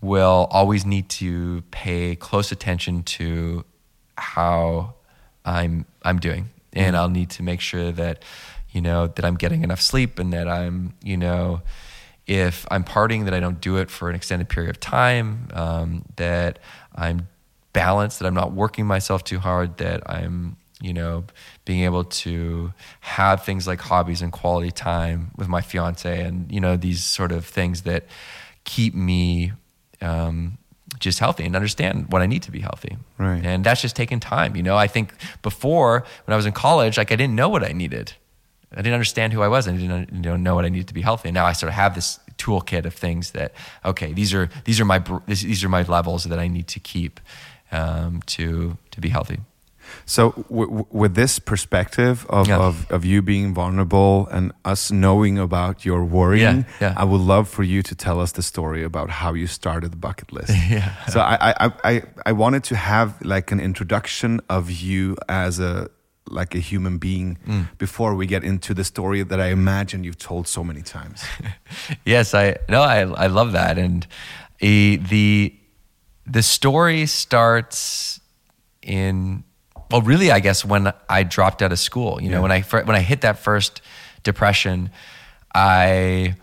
will 0.00 0.48
always 0.50 0.84
need 0.84 1.08
to 1.08 1.62
pay 1.70 2.16
close 2.16 2.52
attention 2.52 3.02
to 3.02 3.64
how 4.18 4.94
I'm 5.44 5.86
I'm 6.02 6.18
doing, 6.18 6.50
and 6.72 6.96
I'll 6.96 7.10
need 7.10 7.30
to 7.30 7.42
make 7.42 7.60
sure 7.60 7.92
that 7.92 8.22
you 8.70 8.80
know 8.80 9.06
that 9.06 9.24
I'm 9.24 9.36
getting 9.36 9.62
enough 9.62 9.80
sleep 9.80 10.18
and 10.18 10.32
that 10.32 10.48
I'm 10.48 10.94
you 11.02 11.16
know 11.16 11.62
if 12.26 12.66
I'm 12.70 12.84
partying 12.84 13.24
that 13.24 13.34
I 13.34 13.40
don't 13.40 13.60
do 13.60 13.76
it 13.76 13.90
for 13.90 14.10
an 14.10 14.16
extended 14.16 14.48
period 14.48 14.70
of 14.70 14.80
time, 14.80 15.48
um, 15.54 16.04
that 16.16 16.58
I'm 16.94 17.28
balanced, 17.72 18.18
that 18.18 18.26
I'm 18.26 18.34
not 18.34 18.52
working 18.52 18.84
myself 18.86 19.22
too 19.22 19.38
hard, 19.38 19.76
that 19.78 20.02
I'm 20.10 20.56
you 20.80 20.92
know 20.92 21.24
being 21.64 21.84
able 21.84 22.04
to 22.04 22.72
have 23.00 23.44
things 23.44 23.66
like 23.66 23.80
hobbies 23.80 24.20
and 24.20 24.32
quality 24.32 24.70
time 24.70 25.30
with 25.36 25.48
my 25.48 25.62
fiance 25.62 26.22
and 26.22 26.52
you 26.52 26.60
know 26.60 26.76
these 26.76 27.02
sort 27.02 27.32
of 27.32 27.46
things 27.46 27.82
that 27.82 28.04
keep 28.64 28.94
me 28.94 29.52
um, 30.02 30.58
just 30.98 31.18
healthy 31.18 31.44
and 31.44 31.56
understand 31.56 32.12
what 32.12 32.22
I 32.22 32.26
need 32.26 32.42
to 32.42 32.50
be 32.50 32.60
healthy. 32.60 32.96
Right. 33.18 33.44
And 33.44 33.64
that's 33.64 33.80
just 33.80 33.96
taking 33.96 34.20
time. 34.20 34.56
You 34.56 34.62
know, 34.62 34.76
I 34.76 34.86
think 34.86 35.14
before 35.42 36.04
when 36.24 36.32
I 36.32 36.36
was 36.36 36.46
in 36.46 36.52
college, 36.52 36.98
like 36.98 37.12
I 37.12 37.16
didn't 37.16 37.34
know 37.34 37.48
what 37.48 37.64
I 37.64 37.72
needed. 37.72 38.12
I 38.72 38.76
didn't 38.76 38.94
understand 38.94 39.32
who 39.32 39.42
I 39.42 39.48
was. 39.48 39.68
I 39.68 39.72
didn't 39.72 40.12
you 40.12 40.20
know, 40.20 40.36
know 40.36 40.54
what 40.54 40.64
I 40.64 40.68
needed 40.68 40.88
to 40.88 40.94
be 40.94 41.02
healthy. 41.02 41.28
And 41.28 41.34
now 41.34 41.46
I 41.46 41.52
sort 41.52 41.68
of 41.68 41.74
have 41.74 41.94
this 41.94 42.18
toolkit 42.36 42.84
of 42.84 42.94
things 42.94 43.30
that 43.30 43.52
okay, 43.84 44.12
these 44.12 44.34
are 44.34 44.50
these 44.64 44.80
are 44.80 44.84
my 44.84 45.02
these, 45.26 45.42
these 45.42 45.64
are 45.64 45.68
my 45.68 45.82
levels 45.82 46.24
that 46.24 46.38
I 46.38 46.48
need 46.48 46.66
to 46.68 46.80
keep 46.80 47.20
um, 47.72 48.20
to 48.26 48.76
to 48.90 49.00
be 49.00 49.08
healthy. 49.08 49.38
So, 50.04 50.30
w- 50.48 50.66
w- 50.68 50.86
with 50.90 51.14
this 51.14 51.38
perspective 51.38 52.26
of, 52.28 52.46
Yeah. 52.48 52.58
of, 52.68 52.90
of 52.90 53.04
you 53.04 53.22
being 53.22 53.54
vulnerable 53.54 54.26
and 54.30 54.52
us 54.64 54.90
knowing 54.90 55.38
about 55.38 55.84
your 55.84 56.04
worrying, 56.04 56.64
Yeah, 56.80 56.88
yeah. 56.90 56.94
I 56.96 57.04
would 57.04 57.20
love 57.20 57.48
for 57.48 57.62
you 57.64 57.82
to 57.82 57.94
tell 57.94 58.20
us 58.20 58.32
the 58.32 58.42
story 58.42 58.84
about 58.84 59.10
how 59.10 59.34
you 59.34 59.46
started 59.46 59.90
the 59.92 59.96
bucket 59.98 60.32
list. 60.32 60.50
Yeah. 60.70 60.90
So, 61.08 61.20
I, 61.20 61.54
I, 61.60 61.70
I- 61.84 62.02
I, 62.26 62.32
wanted 62.32 62.64
to 62.64 62.76
have 62.76 63.08
like 63.22 63.52
an 63.52 63.60
introduction 63.60 64.40
of 64.48 64.70
you 64.70 65.16
as 65.28 65.58
a 65.60 65.88
like 66.28 66.56
a 66.58 66.60
human 66.60 66.98
being 66.98 67.38
Mm. 67.46 67.66
before 67.78 68.14
we 68.16 68.26
get 68.26 68.42
into 68.44 68.74
the 68.74 68.82
story 68.84 69.22
that 69.24 69.38
I 69.40 69.50
imagine 69.52 70.02
you've 70.04 70.18
told 70.18 70.48
so 70.48 70.64
many 70.64 70.82
times. 70.82 71.22
yes, 72.04 72.34
I 72.34 72.56
no, 72.68 72.82
I 72.82 73.00
I 73.24 73.28
love 73.28 73.52
that, 73.52 73.78
and 73.78 74.06
eh, 74.60 74.96
the 75.10 75.54
the 76.32 76.42
story 76.42 77.06
starts 77.06 78.20
in 78.82 79.44
well, 79.90 80.02
really, 80.02 80.30
I 80.30 80.40
guess 80.40 80.64
when 80.64 80.92
I 81.08 81.22
dropped 81.22 81.62
out 81.62 81.72
of 81.72 81.78
school. 81.78 82.20
You 82.20 82.30
know, 82.30 82.36
Yeah. 82.38 82.42
when 82.42 82.52
I 82.52 82.60
when 82.62 82.96
I 82.96 83.00
hit 83.00 83.20
that 83.22 83.38
first 83.38 83.80
depression, 84.22 84.90
I 85.54 86.34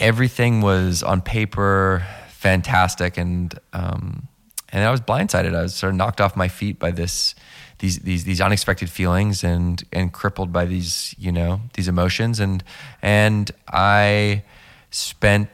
everything 0.00 0.60
was 0.60 1.02
on 1.02 1.20
paper 1.20 2.06
fantastic, 2.28 3.16
and 3.18 3.58
um, 3.72 4.28
and 4.70 4.84
I 4.84 4.90
was 4.90 5.00
blindsided. 5.00 5.54
I 5.54 5.62
was 5.62 5.74
sort 5.74 5.90
of 5.92 5.96
knocked 5.96 6.20
off 6.20 6.36
my 6.36 6.48
feet 6.48 6.78
by 6.78 6.90
this 6.90 7.34
these 7.78 8.00
these 8.00 8.24
these 8.24 8.40
unexpected 8.40 8.90
feelings 8.90 9.44
and 9.44 9.82
and 9.92 10.12
crippled 10.12 10.52
by 10.52 10.64
these 10.64 11.14
you 11.18 11.32
know 11.32 11.60
these 11.74 11.88
emotions 11.88 12.40
and 12.40 12.62
and 13.02 13.50
I 13.68 14.42
spent 14.90 15.48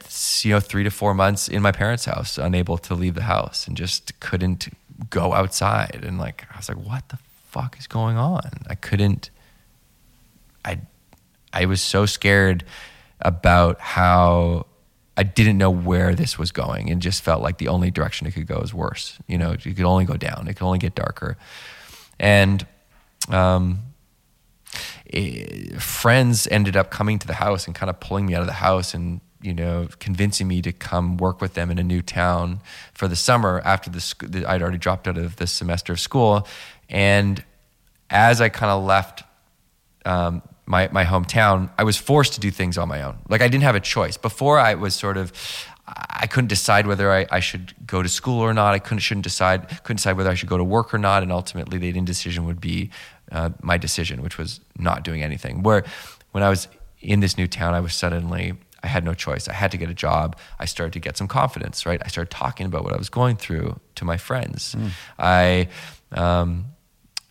you 0.45 0.51
know 0.53 0.59
3 0.61 0.83
to 0.85 0.89
4 0.91 1.13
months 1.13 1.49
in 1.49 1.61
my 1.61 1.71
parents' 1.73 2.05
house 2.05 2.37
unable 2.37 2.77
to 2.77 2.93
leave 2.95 3.15
the 3.15 3.23
house 3.23 3.67
and 3.67 3.75
just 3.75 4.17
couldn't 4.21 4.69
go 5.09 5.33
outside 5.33 6.01
and 6.03 6.17
like 6.17 6.45
I 6.53 6.57
was 6.57 6.69
like 6.69 6.77
what 6.77 7.09
the 7.09 7.17
fuck 7.47 7.77
is 7.77 7.87
going 7.87 8.17
on 8.17 8.49
I 8.67 8.75
couldn't 8.75 9.29
I 10.65 10.79
I 11.51 11.65
was 11.65 11.81
so 11.81 12.05
scared 12.05 12.63
about 13.21 13.79
how 13.79 14.65
I 15.15 15.23
didn't 15.23 15.57
know 15.57 15.69
where 15.69 16.15
this 16.15 16.39
was 16.39 16.51
going 16.51 16.89
and 16.89 17.01
just 17.01 17.21
felt 17.21 17.41
like 17.41 17.59
the 17.59 17.67
only 17.67 17.91
direction 17.91 18.25
it 18.25 18.31
could 18.31 18.47
go 18.47 18.59
is 18.61 18.73
worse. 18.73 19.19
You 19.27 19.37
know, 19.37 19.51
it 19.51 19.61
could 19.61 19.79
only 19.81 20.05
go 20.05 20.17
down. 20.17 20.47
It 20.47 20.55
could 20.55 20.65
only 20.65 20.79
get 20.79 20.95
darker. 20.95 21.37
And 22.19 22.65
um, 23.29 23.79
it, 25.05 25.79
friends 25.79 26.47
ended 26.47 26.75
up 26.75 26.89
coming 26.89 27.19
to 27.19 27.27
the 27.27 27.35
house 27.35 27.67
and 27.67 27.75
kind 27.75 27.91
of 27.91 27.99
pulling 27.99 28.25
me 28.25 28.33
out 28.33 28.41
of 28.41 28.47
the 28.47 28.53
house 28.53 28.95
and 28.95 29.21
you 29.43 29.53
know 29.53 29.87
convincing 29.99 30.47
me 30.47 30.61
to 30.61 30.71
come 30.71 31.17
work 31.17 31.41
with 31.41 31.53
them 31.53 31.69
in 31.69 31.77
a 31.77 31.83
new 31.83 32.01
town 32.01 32.61
for 32.93 33.07
the 33.07 33.15
summer 33.15 33.61
after 33.63 33.89
the 33.89 34.45
I'd 34.47 34.61
already 34.61 34.77
dropped 34.77 35.07
out 35.07 35.17
of 35.17 35.35
the 35.35 35.47
semester 35.47 35.93
of 35.93 35.99
school. 35.99 36.47
And 36.89 37.43
as 38.09 38.41
I 38.41 38.49
kind 38.49 38.71
of 38.71 38.83
left 38.83 39.23
um, 40.05 40.41
my 40.65 40.87
my 40.91 41.03
hometown, 41.03 41.69
I 41.77 41.83
was 41.83 41.97
forced 41.97 42.33
to 42.33 42.39
do 42.39 42.51
things 42.51 42.77
on 42.77 42.87
my 42.87 43.03
own. 43.03 43.17
Like 43.27 43.41
I 43.41 43.47
didn't 43.47 43.63
have 43.63 43.75
a 43.75 43.81
choice. 43.81 44.17
Before 44.17 44.57
I 44.59 44.75
was 44.75 44.95
sort 44.95 45.17
of 45.17 45.33
I 45.85 46.27
couldn't 46.27 46.47
decide 46.47 46.87
whether 46.87 47.11
I, 47.11 47.25
I 47.29 47.41
should 47.41 47.73
go 47.85 48.01
to 48.01 48.07
school 48.07 48.39
or 48.39 48.53
not. 48.53 48.73
I 48.73 48.79
couldn't 48.79 48.99
shouldn't 48.99 49.25
decide 49.25 49.67
couldn't 49.83 49.97
decide 49.97 50.15
whether 50.15 50.29
I 50.29 50.35
should 50.35 50.49
go 50.49 50.57
to 50.57 50.63
work 50.63 50.93
or 50.93 50.97
not. 50.97 51.23
And 51.23 51.31
ultimately, 51.31 51.77
the 51.77 51.89
indecision 51.97 52.45
would 52.45 52.61
be 52.61 52.89
uh, 53.31 53.49
my 53.61 53.77
decision, 53.77 54.21
which 54.21 54.37
was 54.37 54.61
not 54.77 55.03
doing 55.03 55.21
anything. 55.21 55.61
Where 55.61 55.83
when 56.31 56.43
I 56.43 56.49
was 56.49 56.69
in 57.01 57.19
this 57.19 57.37
new 57.37 57.47
town, 57.47 57.73
I 57.73 57.81
was 57.81 57.93
suddenly 57.93 58.53
I 58.83 58.87
had 58.87 59.03
no 59.03 59.13
choice. 59.13 59.47
I 59.47 59.53
had 59.53 59.71
to 59.71 59.77
get 59.77 59.89
a 59.89 59.93
job. 59.93 60.37
I 60.59 60.65
started 60.65 60.93
to 60.93 60.99
get 60.99 61.17
some 61.17 61.27
confidence. 61.27 61.85
Right, 61.85 62.01
I 62.03 62.09
started 62.09 62.31
talking 62.31 62.65
about 62.65 62.83
what 62.83 62.93
I 62.93 62.97
was 62.97 63.09
going 63.09 63.37
through 63.37 63.79
to 63.95 64.05
my 64.05 64.17
friends. 64.17 64.75
Mm. 64.75 64.89
I, 65.17 65.69
um, 66.11 66.65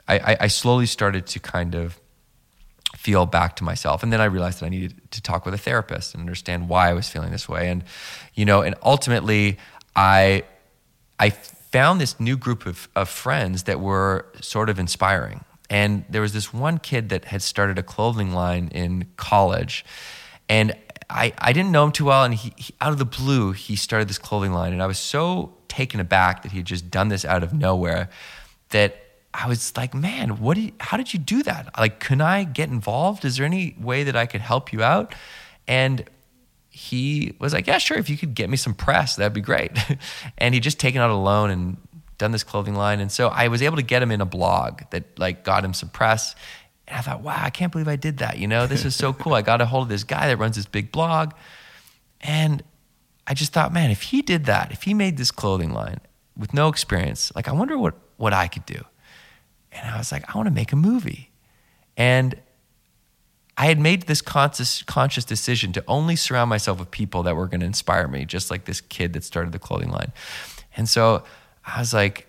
I 0.08 0.36
I 0.40 0.48
slowly 0.48 0.86
started 0.86 1.26
to 1.26 1.40
kind 1.40 1.74
of 1.74 1.98
feel 3.02 3.26
back 3.26 3.56
to 3.56 3.64
myself. 3.64 4.02
And 4.04 4.12
then 4.12 4.20
I 4.20 4.26
realized 4.26 4.60
that 4.60 4.66
I 4.66 4.68
needed 4.68 4.94
to 5.10 5.20
talk 5.20 5.44
with 5.44 5.54
a 5.54 5.58
therapist 5.58 6.14
and 6.14 6.20
understand 6.20 6.68
why 6.68 6.88
I 6.88 6.92
was 6.92 7.08
feeling 7.08 7.32
this 7.32 7.48
way. 7.48 7.68
And, 7.68 7.82
you 8.34 8.44
know, 8.44 8.62
and 8.62 8.76
ultimately 8.82 9.58
I, 9.96 10.44
I 11.18 11.30
found 11.30 12.00
this 12.00 12.20
new 12.20 12.36
group 12.36 12.64
of, 12.64 12.88
of 12.94 13.08
friends 13.08 13.64
that 13.64 13.80
were 13.80 14.26
sort 14.40 14.70
of 14.70 14.78
inspiring. 14.78 15.44
And 15.68 16.04
there 16.08 16.20
was 16.20 16.32
this 16.32 16.54
one 16.54 16.78
kid 16.78 17.08
that 17.08 17.24
had 17.24 17.42
started 17.42 17.76
a 17.76 17.82
clothing 17.82 18.32
line 18.32 18.68
in 18.68 19.06
college. 19.16 19.84
And 20.48 20.76
I, 21.12 21.32
I 21.38 21.52
didn't 21.52 21.72
know 21.72 21.84
him 21.84 21.92
too 21.92 22.06
well. 22.06 22.24
And 22.24 22.34
he, 22.34 22.52
he, 22.56 22.74
out 22.80 22.92
of 22.92 22.98
the 22.98 23.04
blue, 23.04 23.52
he 23.52 23.76
started 23.76 24.08
this 24.08 24.18
clothing 24.18 24.52
line. 24.52 24.72
And 24.72 24.82
I 24.82 24.86
was 24.86 24.98
so 24.98 25.54
taken 25.68 26.00
aback 26.00 26.42
that 26.42 26.52
he 26.52 26.58
had 26.58 26.66
just 26.66 26.90
done 26.90 27.08
this 27.08 27.24
out 27.24 27.42
of 27.42 27.52
nowhere 27.52 28.08
that 28.70 28.96
I 29.34 29.46
was 29.48 29.76
like, 29.76 29.94
man, 29.94 30.40
what? 30.40 30.56
Did, 30.56 30.72
how 30.80 30.96
did 30.96 31.12
you 31.12 31.18
do 31.18 31.42
that? 31.44 31.78
Like, 31.78 32.00
can 32.00 32.20
I 32.20 32.44
get 32.44 32.68
involved? 32.68 33.24
Is 33.24 33.36
there 33.36 33.46
any 33.46 33.76
way 33.80 34.04
that 34.04 34.16
I 34.16 34.26
could 34.26 34.40
help 34.40 34.72
you 34.72 34.82
out? 34.82 35.14
And 35.66 36.04
he 36.68 37.34
was 37.38 37.52
like, 37.52 37.66
yeah, 37.66 37.78
sure. 37.78 37.98
If 37.98 38.10
you 38.10 38.16
could 38.16 38.34
get 38.34 38.50
me 38.50 38.56
some 38.56 38.74
press, 38.74 39.16
that'd 39.16 39.32
be 39.32 39.40
great. 39.40 39.72
and 40.38 40.54
he'd 40.54 40.62
just 40.62 40.80
taken 40.80 41.00
out 41.00 41.10
a 41.10 41.14
loan 41.14 41.50
and 41.50 41.76
done 42.18 42.32
this 42.32 42.44
clothing 42.44 42.74
line. 42.74 43.00
And 43.00 43.10
so 43.10 43.28
I 43.28 43.48
was 43.48 43.62
able 43.62 43.76
to 43.76 43.82
get 43.82 44.02
him 44.02 44.10
in 44.10 44.20
a 44.20 44.26
blog 44.26 44.82
that 44.90 45.18
like 45.18 45.44
got 45.44 45.64
him 45.64 45.74
some 45.74 45.88
press. 45.88 46.34
And 46.88 46.98
I 46.98 47.00
thought, 47.00 47.22
wow, 47.22 47.40
I 47.40 47.50
can't 47.50 47.70
believe 47.70 47.88
I 47.88 47.96
did 47.96 48.18
that. 48.18 48.38
You 48.38 48.48
know, 48.48 48.66
this 48.66 48.84
is 48.84 48.94
so 48.94 49.12
cool. 49.12 49.34
I 49.34 49.42
got 49.42 49.60
a 49.60 49.66
hold 49.66 49.84
of 49.84 49.88
this 49.88 50.04
guy 50.04 50.28
that 50.28 50.36
runs 50.36 50.56
this 50.56 50.66
big 50.66 50.92
blog. 50.92 51.32
And 52.20 52.62
I 53.26 53.34
just 53.34 53.52
thought, 53.52 53.72
man, 53.72 53.90
if 53.90 54.02
he 54.02 54.22
did 54.22 54.46
that, 54.46 54.72
if 54.72 54.82
he 54.82 54.94
made 54.94 55.16
this 55.16 55.30
clothing 55.30 55.72
line 55.72 56.00
with 56.36 56.52
no 56.52 56.68
experience, 56.68 57.32
like 57.34 57.48
I 57.48 57.52
wonder 57.52 57.78
what 57.78 57.94
what 58.16 58.32
I 58.32 58.46
could 58.46 58.66
do. 58.66 58.84
And 59.72 59.90
I 59.90 59.98
was 59.98 60.12
like, 60.12 60.32
I 60.32 60.36
want 60.36 60.46
to 60.46 60.54
make 60.54 60.72
a 60.72 60.76
movie. 60.76 61.30
And 61.96 62.36
I 63.56 63.66
had 63.66 63.78
made 63.78 64.02
this 64.02 64.22
conscious, 64.22 64.82
conscious 64.82 65.24
decision 65.24 65.72
to 65.72 65.84
only 65.88 66.16
surround 66.16 66.48
myself 66.48 66.78
with 66.78 66.90
people 66.90 67.22
that 67.24 67.36
were 67.36 67.46
going 67.46 67.60
to 67.60 67.66
inspire 67.66 68.08
me, 68.08 68.24
just 68.24 68.50
like 68.50 68.64
this 68.64 68.80
kid 68.80 69.12
that 69.14 69.24
started 69.24 69.52
the 69.52 69.58
clothing 69.58 69.90
line. 69.90 70.12
And 70.76 70.88
so 70.88 71.24
I 71.64 71.78
was 71.78 71.92
like, 71.92 72.28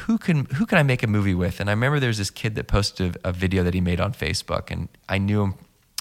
who 0.00 0.18
can 0.18 0.46
who 0.46 0.66
can 0.66 0.78
I 0.78 0.82
make 0.82 1.02
a 1.02 1.06
movie 1.06 1.34
with? 1.34 1.60
And 1.60 1.70
I 1.70 1.72
remember 1.72 2.00
there 2.00 2.08
was 2.08 2.18
this 2.18 2.30
kid 2.30 2.54
that 2.56 2.66
posted 2.66 3.16
a, 3.24 3.30
a 3.30 3.32
video 3.32 3.62
that 3.62 3.74
he 3.74 3.80
made 3.80 4.00
on 4.00 4.12
Facebook, 4.12 4.70
and 4.70 4.88
I 5.08 5.18
knew 5.18 5.42
him 5.42 5.54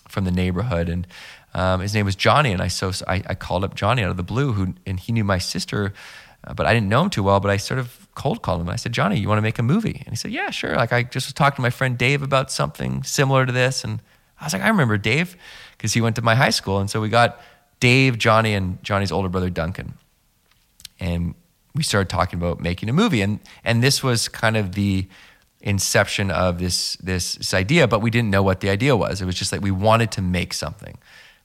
from 0.07 0.25
the 0.25 0.31
neighborhood, 0.31 0.89
and 0.89 1.07
um, 1.53 1.81
his 1.81 1.93
name 1.93 2.05
was 2.05 2.15
Johnny. 2.15 2.51
And 2.51 2.61
I 2.61 2.67
so 2.67 2.91
I, 3.07 3.23
I, 3.27 3.35
called 3.35 3.63
up 3.63 3.75
Johnny 3.75 4.03
out 4.03 4.11
of 4.11 4.17
the 4.17 4.23
blue, 4.23 4.53
who 4.53 4.73
and 4.85 4.99
he 4.99 5.11
knew 5.11 5.23
my 5.23 5.37
sister, 5.37 5.93
uh, 6.43 6.53
but 6.53 6.65
I 6.65 6.73
didn't 6.73 6.89
know 6.89 7.03
him 7.03 7.09
too 7.09 7.23
well. 7.23 7.39
But 7.39 7.51
I 7.51 7.57
sort 7.57 7.79
of 7.79 8.07
cold 8.15 8.41
called 8.41 8.61
him. 8.61 8.69
I 8.69 8.75
said, 8.75 8.91
Johnny, 8.91 9.19
you 9.19 9.27
want 9.27 9.37
to 9.37 9.43
make 9.43 9.59
a 9.59 9.63
movie? 9.63 10.01
And 10.05 10.09
he 10.09 10.15
said, 10.15 10.31
Yeah, 10.31 10.49
sure. 10.49 10.75
Like 10.75 10.91
I 10.91 11.03
just 11.03 11.27
was 11.27 11.33
talking 11.33 11.57
to 11.57 11.61
my 11.61 11.69
friend 11.69 11.97
Dave 11.97 12.21
about 12.21 12.51
something 12.51 13.03
similar 13.03 13.45
to 13.45 13.51
this. 13.51 13.83
And 13.83 14.01
I 14.41 14.45
was 14.45 14.53
like, 14.53 14.61
I 14.61 14.67
remember 14.67 14.97
Dave 14.97 15.37
because 15.77 15.93
he 15.93 16.01
went 16.01 16.15
to 16.17 16.21
my 16.21 16.35
high 16.35 16.49
school. 16.49 16.79
And 16.79 16.89
so 16.89 16.99
we 16.99 17.09
got 17.09 17.39
Dave, 17.79 18.17
Johnny, 18.17 18.53
and 18.53 18.83
Johnny's 18.83 19.11
older 19.11 19.29
brother 19.29 19.49
Duncan. 19.49 19.93
And 20.99 21.35
we 21.77 21.83
started 21.83 22.09
talking 22.09 22.37
about 22.39 22.59
making 22.59 22.89
a 22.89 22.93
movie. 22.93 23.21
And 23.21 23.39
and 23.63 23.83
this 23.83 24.03
was 24.03 24.27
kind 24.27 24.57
of 24.57 24.73
the 24.73 25.07
inception 25.61 26.31
of 26.31 26.59
this, 26.59 26.95
this 26.97 27.35
this 27.35 27.53
idea, 27.53 27.87
but 27.87 28.01
we 28.01 28.09
didn't 28.09 28.31
know 28.31 28.43
what 28.43 28.59
the 28.59 28.69
idea 28.69 28.95
was. 28.95 29.21
It 29.21 29.25
was 29.25 29.35
just 29.35 29.51
like 29.51 29.61
we 29.61 29.71
wanted 29.71 30.11
to 30.11 30.21
make 30.21 30.53
something. 30.53 30.97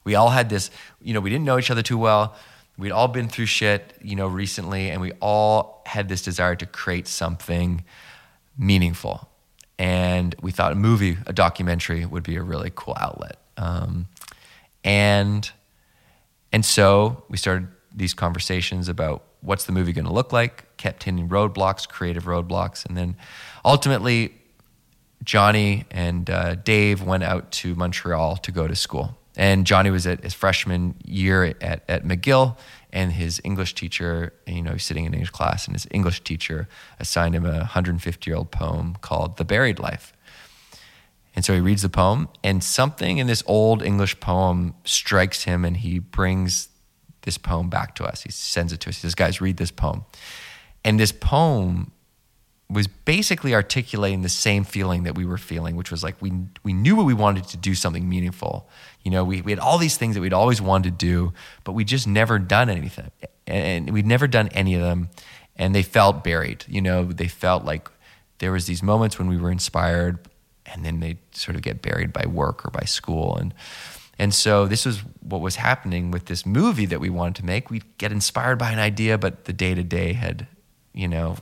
We 0.03 0.15
all 0.15 0.29
had 0.29 0.49
this, 0.49 0.69
you 1.01 1.13
know, 1.13 1.21
we 1.21 1.29
didn't 1.29 1.45
know 1.45 1.57
each 1.57 1.71
other 1.71 1.81
too 1.81 1.97
well 1.97 2.35
we'd 2.77 2.91
all 2.91 3.07
been 3.07 3.27
through 3.27 3.45
shit, 3.45 3.93
you 4.01 4.15
know, 4.15 4.27
recently, 4.27 4.89
and 4.89 5.01
we 5.01 5.11
all 5.21 5.83
had 5.85 6.09
this 6.09 6.21
desire 6.21 6.55
to 6.55 6.65
create 6.65 7.07
something 7.07 7.83
meaningful. 8.57 9.29
And 9.77 10.35
we 10.41 10.51
thought 10.51 10.71
a 10.71 10.75
movie, 10.75 11.17
a 11.25 11.33
documentary, 11.33 12.05
would 12.05 12.23
be 12.23 12.35
a 12.35 12.43
really 12.43 12.71
cool 12.73 12.95
outlet. 12.99 13.37
Um, 13.57 14.07
and 14.83 15.49
and 16.51 16.63
so 16.63 17.23
we 17.29 17.37
started 17.37 17.67
these 17.93 18.13
conversations 18.13 18.87
about 18.87 19.23
what's 19.43 19.65
the 19.65 19.71
movie 19.71 19.93
going 19.93 20.05
to 20.05 20.13
look 20.13 20.31
like. 20.31 20.77
Kept 20.77 21.03
hitting 21.03 21.29
roadblocks, 21.29 21.87
creative 21.87 22.25
roadblocks, 22.25 22.85
and 22.85 22.97
then 22.97 23.15
ultimately, 23.63 24.33
Johnny 25.23 25.85
and 25.91 26.29
uh, 26.29 26.55
Dave 26.55 27.01
went 27.01 27.23
out 27.23 27.51
to 27.51 27.75
Montreal 27.75 28.37
to 28.37 28.51
go 28.51 28.67
to 28.67 28.75
school 28.75 29.17
and 29.35 29.65
Johnny 29.65 29.89
was 29.89 30.05
at 30.05 30.23
his 30.23 30.33
freshman 30.33 30.95
year 31.03 31.55
at, 31.61 31.83
at 31.87 32.03
McGill, 32.03 32.57
and 32.91 33.11
his 33.11 33.41
English 33.43 33.73
teacher, 33.73 34.33
you 34.45 34.61
know, 34.61 34.77
sitting 34.77 35.05
in 35.05 35.13
English 35.13 35.31
class, 35.31 35.65
and 35.65 35.75
his 35.75 35.87
English 35.89 36.23
teacher 36.23 36.67
assigned 36.99 37.33
him 37.35 37.45
a 37.45 37.57
150 37.57 38.29
year 38.29 38.37
old 38.37 38.51
poem 38.51 38.95
called 39.01 39.37
The 39.37 39.45
Buried 39.45 39.79
Life. 39.79 40.13
And 41.35 41.43
so 41.43 41.55
he 41.55 41.59
reads 41.59 41.81
the 41.81 41.89
poem, 41.89 42.29
and 42.43 42.63
something 42.63 43.17
in 43.17 43.25
this 43.25 43.41
old 43.47 43.81
English 43.81 44.19
poem 44.19 44.75
strikes 44.85 45.43
him, 45.43 45.65
and 45.65 45.77
he 45.77 45.97
brings 45.97 46.67
this 47.23 47.37
poem 47.37 47.69
back 47.69 47.95
to 47.95 48.05
us. 48.05 48.21
He 48.21 48.31
sends 48.31 48.71
it 48.71 48.79
to 48.81 48.89
us. 48.89 48.97
He 48.97 49.01
says, 49.01 49.15
Guys, 49.15 49.41
read 49.41 49.57
this 49.57 49.71
poem. 49.71 50.05
And 50.85 50.99
this 50.99 51.11
poem 51.11 51.91
was 52.69 52.87
basically 52.87 53.53
articulating 53.53 54.21
the 54.21 54.29
same 54.29 54.63
feeling 54.63 55.03
that 55.03 55.15
we 55.15 55.25
were 55.25 55.37
feeling, 55.37 55.75
which 55.75 55.91
was 55.91 56.03
like 56.03 56.21
we 56.21 56.31
we 56.63 56.73
knew 56.73 56.95
what 56.95 57.05
we 57.05 57.13
wanted 57.13 57.45
to 57.49 57.57
do 57.57 57.75
something 57.75 58.07
meaningful. 58.07 58.69
You 59.03 59.11
know, 59.11 59.23
we, 59.23 59.41
we 59.41 59.51
had 59.51 59.59
all 59.59 59.77
these 59.77 59.97
things 59.97 60.15
that 60.15 60.21
we'd 60.21 60.33
always 60.33 60.61
wanted 60.61 60.97
to 60.97 61.05
do, 61.05 61.33
but 61.63 61.73
we 61.73 61.83
just 61.83 62.07
never 62.07 62.39
done 62.39 62.69
anything. 62.69 63.11
And 63.45 63.89
we'd 63.91 64.07
never 64.07 64.27
done 64.27 64.47
any 64.49 64.75
of 64.75 64.81
them. 64.81 65.09
And 65.55 65.75
they 65.75 65.83
felt 65.83 66.23
buried. 66.23 66.65
You 66.67 66.81
know, 66.81 67.03
they 67.03 67.27
felt 67.27 67.63
like 67.63 67.89
there 68.39 68.51
was 68.51 68.65
these 68.65 68.81
moments 68.81 69.19
when 69.19 69.27
we 69.27 69.37
were 69.37 69.51
inspired 69.51 70.19
and 70.65 70.85
then 70.85 70.99
they 70.99 71.17
sort 71.31 71.55
of 71.55 71.61
get 71.61 71.81
buried 71.81 72.13
by 72.13 72.25
work 72.25 72.65
or 72.65 72.71
by 72.71 72.85
school. 72.85 73.35
And 73.35 73.53
and 74.19 74.33
so 74.33 74.67
this 74.67 74.85
was 74.85 74.99
what 75.21 75.41
was 75.41 75.55
happening 75.55 76.11
with 76.11 76.25
this 76.25 76.45
movie 76.45 76.85
that 76.85 76.99
we 76.99 77.09
wanted 77.09 77.35
to 77.35 77.45
make. 77.45 77.69
We'd 77.69 77.97
get 77.97 78.11
inspired 78.11 78.57
by 78.57 78.71
an 78.71 78.79
idea, 78.79 79.17
but 79.17 79.45
the 79.45 79.53
day 79.53 79.73
to 79.73 79.83
day 79.83 80.13
had, 80.13 80.47
you 80.93 81.07
know, 81.07 81.37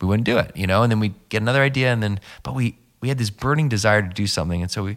we 0.00 0.06
wouldn't 0.06 0.26
do 0.26 0.38
it, 0.38 0.56
you 0.56 0.66
know, 0.66 0.82
and 0.82 0.92
then 0.92 1.00
we'd 1.00 1.14
get 1.28 1.42
another 1.42 1.62
idea 1.62 1.92
and 1.92 2.02
then 2.02 2.20
but 2.42 2.54
we 2.54 2.78
we 3.00 3.08
had 3.08 3.18
this 3.18 3.30
burning 3.30 3.68
desire 3.68 4.02
to 4.02 4.08
do 4.08 4.26
something. 4.26 4.62
And 4.62 4.70
so 4.70 4.84
we 4.84 4.96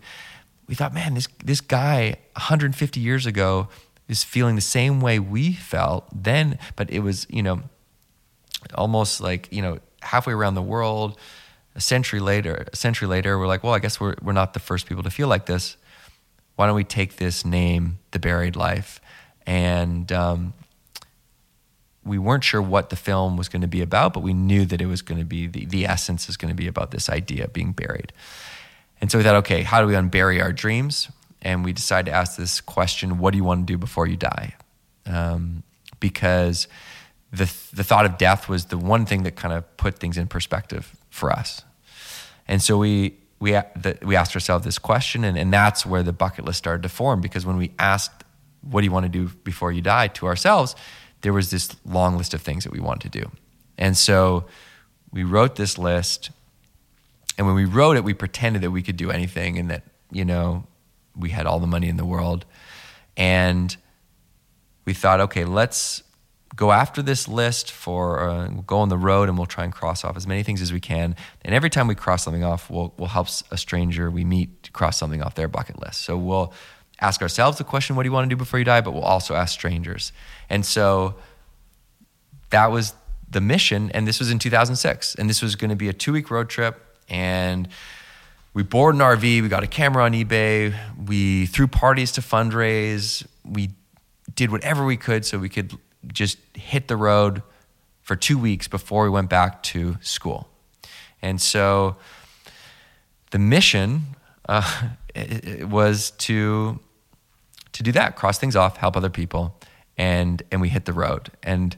we 0.67 0.75
thought, 0.75 0.93
man, 0.93 1.15
this 1.15 1.27
this 1.43 1.61
guy 1.61 2.15
150 2.33 2.99
years 2.99 3.25
ago 3.25 3.67
is 4.07 4.23
feeling 4.23 4.55
the 4.55 4.61
same 4.61 5.01
way 5.01 5.19
we 5.19 5.53
felt 5.53 6.05
then, 6.13 6.59
but 6.75 6.89
it 6.91 6.99
was, 6.99 7.25
you 7.29 7.41
know, 7.41 7.61
almost 8.75 9.21
like, 9.21 9.51
you 9.51 9.61
know, 9.61 9.79
halfway 10.01 10.33
around 10.33 10.55
the 10.55 10.61
world, 10.61 11.17
a 11.75 11.81
century 11.81 12.19
later, 12.19 12.67
a 12.71 12.75
century 12.75 13.07
later, 13.07 13.39
we're 13.39 13.47
like, 13.47 13.63
well, 13.63 13.73
I 13.73 13.79
guess 13.79 13.99
we're 13.99 14.15
we're 14.21 14.33
not 14.33 14.53
the 14.53 14.59
first 14.59 14.85
people 14.85 15.03
to 15.03 15.09
feel 15.09 15.27
like 15.27 15.45
this. 15.45 15.77
Why 16.61 16.67
don't 16.67 16.75
we 16.75 16.83
take 16.83 17.15
this 17.15 17.43
name, 17.43 17.97
The 18.11 18.19
Buried 18.19 18.55
Life, 18.55 19.01
and 19.47 20.11
um, 20.11 20.53
we 22.05 22.19
weren't 22.19 22.43
sure 22.43 22.61
what 22.61 22.91
the 22.91 22.95
film 22.95 23.35
was 23.35 23.49
going 23.49 23.63
to 23.63 23.67
be 23.67 23.81
about, 23.81 24.13
but 24.13 24.19
we 24.19 24.35
knew 24.35 24.65
that 24.65 24.79
it 24.79 24.85
was 24.85 25.01
going 25.01 25.17
to 25.17 25.25
be 25.25 25.47
the, 25.47 25.65
the 25.65 25.87
essence 25.87 26.29
is 26.29 26.37
going 26.37 26.51
to 26.51 26.55
be 26.55 26.67
about 26.67 26.91
this 26.91 27.09
idea 27.09 27.45
of 27.45 27.53
being 27.53 27.71
buried. 27.71 28.13
And 29.01 29.11
so 29.11 29.17
we 29.17 29.23
thought, 29.23 29.37
okay, 29.37 29.63
how 29.63 29.81
do 29.81 29.87
we 29.87 29.95
unbury 29.95 30.39
our 30.39 30.53
dreams? 30.53 31.09
And 31.41 31.65
we 31.65 31.73
decided 31.73 32.11
to 32.11 32.15
ask 32.15 32.37
this 32.37 32.61
question 32.61 33.17
what 33.17 33.31
do 33.31 33.37
you 33.37 33.43
want 33.43 33.65
to 33.65 33.73
do 33.73 33.79
before 33.79 34.05
you 34.05 34.17
die? 34.17 34.53
Um, 35.07 35.63
because 35.99 36.67
the, 37.33 37.51
the 37.73 37.83
thought 37.83 38.05
of 38.05 38.19
death 38.19 38.47
was 38.47 38.65
the 38.65 38.77
one 38.77 39.07
thing 39.07 39.23
that 39.23 39.35
kind 39.35 39.55
of 39.55 39.77
put 39.77 39.97
things 39.97 40.15
in 40.15 40.27
perspective 40.27 40.95
for 41.09 41.31
us. 41.31 41.63
And 42.47 42.61
so 42.61 42.77
we, 42.77 43.15
we, 43.41 43.51
the, 43.51 43.97
we 44.03 44.15
asked 44.15 44.35
ourselves 44.35 44.63
this 44.63 44.77
question, 44.77 45.23
and, 45.23 45.37
and 45.37 45.51
that's 45.51 45.85
where 45.85 46.03
the 46.03 46.13
bucket 46.13 46.45
list 46.45 46.59
started 46.59 46.83
to 46.83 46.89
form 46.89 47.19
because 47.19 47.45
when 47.45 47.57
we 47.57 47.71
asked 47.79 48.23
what 48.61 48.81
do 48.81 48.85
you 48.85 48.91
want 48.91 49.05
to 49.05 49.09
do 49.09 49.27
before 49.43 49.71
you 49.71 49.81
die 49.81 50.07
to 50.07 50.27
ourselves, 50.27 50.75
there 51.21 51.33
was 51.33 51.49
this 51.49 51.75
long 51.83 52.17
list 52.17 52.33
of 52.33 52.41
things 52.41 52.63
that 52.63 52.71
we 52.71 52.79
wanted 52.79 53.11
to 53.11 53.19
do. 53.19 53.31
And 53.77 53.97
so 53.97 54.45
we 55.11 55.23
wrote 55.23 55.55
this 55.55 55.77
list. 55.77 56.29
And 57.37 57.47
when 57.47 57.55
we 57.55 57.65
wrote 57.65 57.97
it, 57.97 58.03
we 58.03 58.13
pretended 58.13 58.61
that 58.61 58.71
we 58.71 58.83
could 58.83 58.97
do 58.97 59.09
anything 59.09 59.57
and 59.57 59.71
that, 59.71 59.83
you 60.11 60.23
know, 60.23 60.65
we 61.15 61.29
had 61.29 61.47
all 61.47 61.59
the 61.59 61.67
money 61.67 61.89
in 61.89 61.97
the 61.97 62.05
world. 62.05 62.45
And 63.17 63.75
we 64.85 64.93
thought, 64.93 65.19
okay, 65.21 65.45
let's 65.45 66.03
go 66.55 66.71
after 66.71 67.01
this 67.01 67.27
list 67.27 67.71
for 67.71 68.19
uh, 68.19 68.49
we'll 68.49 68.61
go 68.63 68.79
on 68.79 68.89
the 68.89 68.97
road 68.97 69.29
and 69.29 69.37
we'll 69.37 69.47
try 69.47 69.63
and 69.63 69.73
cross 69.73 70.03
off 70.03 70.17
as 70.17 70.27
many 70.27 70.43
things 70.43 70.61
as 70.61 70.73
we 70.73 70.79
can. 70.79 71.15
And 71.43 71.55
every 71.55 71.69
time 71.69 71.87
we 71.87 71.95
cross 71.95 72.23
something 72.23 72.43
off, 72.43 72.69
we'll, 72.69 72.93
we'll 72.97 73.09
help 73.09 73.27
a 73.51 73.57
stranger 73.57 74.11
we 74.11 74.25
meet 74.25 74.71
cross 74.73 74.97
something 74.97 75.21
off 75.21 75.35
their 75.35 75.47
bucket 75.47 75.79
list. 75.79 76.01
So 76.01 76.17
we'll 76.17 76.53
ask 76.99 77.21
ourselves 77.21 77.57
the 77.57 77.63
question, 77.63 77.95
what 77.95 78.03
do 78.03 78.07
you 78.07 78.13
want 78.13 78.25
to 78.25 78.29
do 78.29 78.37
before 78.37 78.59
you 78.59 78.65
die? 78.65 78.81
But 78.81 78.93
we'll 78.93 79.03
also 79.03 79.33
ask 79.33 79.53
strangers. 79.53 80.11
And 80.49 80.65
so 80.65 81.15
that 82.49 82.71
was 82.71 82.93
the 83.29 83.41
mission. 83.41 83.89
And 83.91 84.07
this 84.07 84.19
was 84.19 84.29
in 84.29 84.37
2006. 84.37 85.15
And 85.15 85.29
this 85.29 85.41
was 85.41 85.55
going 85.55 85.69
to 85.69 85.75
be 85.75 85.87
a 85.87 85.93
two 85.93 86.11
week 86.11 86.29
road 86.29 86.49
trip. 86.49 86.79
And 87.09 87.69
we 88.53 88.63
boarded 88.63 88.99
an 88.99 89.07
RV, 89.07 89.41
we 89.41 89.47
got 89.47 89.63
a 89.63 89.67
camera 89.67 90.03
on 90.03 90.11
eBay, 90.11 90.75
we 91.07 91.45
threw 91.45 91.67
parties 91.67 92.11
to 92.13 92.21
fundraise, 92.21 93.25
we 93.45 93.71
did 94.35 94.51
whatever 94.51 94.85
we 94.85 94.97
could 94.97 95.25
so 95.25 95.39
we 95.39 95.47
could 95.47 95.77
just 96.07 96.37
hit 96.53 96.87
the 96.87 96.95
road 96.95 97.41
for 98.01 98.15
two 98.15 98.37
weeks 98.37 98.67
before 98.67 99.03
we 99.03 99.09
went 99.09 99.29
back 99.29 99.63
to 99.63 99.97
school. 100.01 100.47
And 101.21 101.39
so 101.39 101.97
the 103.31 103.39
mission 103.39 104.15
uh, 104.47 104.89
was 105.61 106.11
to 106.11 106.79
to 107.73 107.83
do 107.83 107.93
that, 107.93 108.17
cross 108.17 108.37
things 108.37 108.57
off, 108.57 108.75
help 108.77 108.97
other 108.97 109.09
people, 109.09 109.55
and 109.97 110.43
and 110.51 110.61
we 110.61 110.69
hit 110.69 110.85
the 110.85 110.93
road. 110.93 111.29
And 111.41 111.75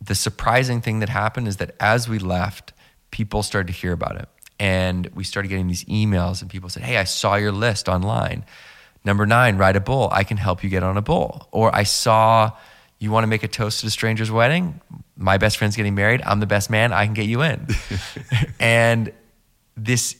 the 0.00 0.14
surprising 0.14 0.80
thing 0.80 1.00
that 1.00 1.08
happened 1.08 1.48
is 1.48 1.58
that 1.58 1.74
as 1.80 2.08
we 2.08 2.18
left, 2.18 2.72
people 3.10 3.42
started 3.42 3.72
to 3.72 3.72
hear 3.72 3.92
about 3.92 4.16
it. 4.16 4.28
And 4.58 5.08
we 5.14 5.24
started 5.24 5.48
getting 5.48 5.66
these 5.66 5.84
emails, 5.84 6.40
and 6.40 6.50
people 6.50 6.68
said, 6.68 6.82
Hey, 6.82 6.96
I 6.96 7.04
saw 7.04 7.34
your 7.36 7.52
list 7.52 7.88
online. 7.88 8.44
Number 9.04 9.26
nine, 9.26 9.56
ride 9.56 9.74
a 9.74 9.80
bull. 9.80 10.08
I 10.12 10.22
can 10.22 10.36
help 10.36 10.62
you 10.62 10.70
get 10.70 10.84
on 10.84 10.96
a 10.96 11.02
bull. 11.02 11.48
Or 11.50 11.74
I 11.74 11.82
saw 11.82 12.52
you 13.02 13.10
want 13.10 13.24
to 13.24 13.26
make 13.26 13.42
a 13.42 13.48
toast 13.48 13.82
at 13.82 13.88
a 13.88 13.90
stranger's 13.90 14.30
wedding. 14.30 14.80
My 15.16 15.36
best 15.36 15.56
friend's 15.56 15.74
getting 15.74 15.96
married. 15.96 16.22
I'm 16.24 16.38
the 16.38 16.46
best 16.46 16.70
man. 16.70 16.92
I 16.92 17.04
can 17.04 17.14
get 17.14 17.26
you 17.26 17.42
in. 17.42 17.66
and 18.60 19.12
this 19.76 20.16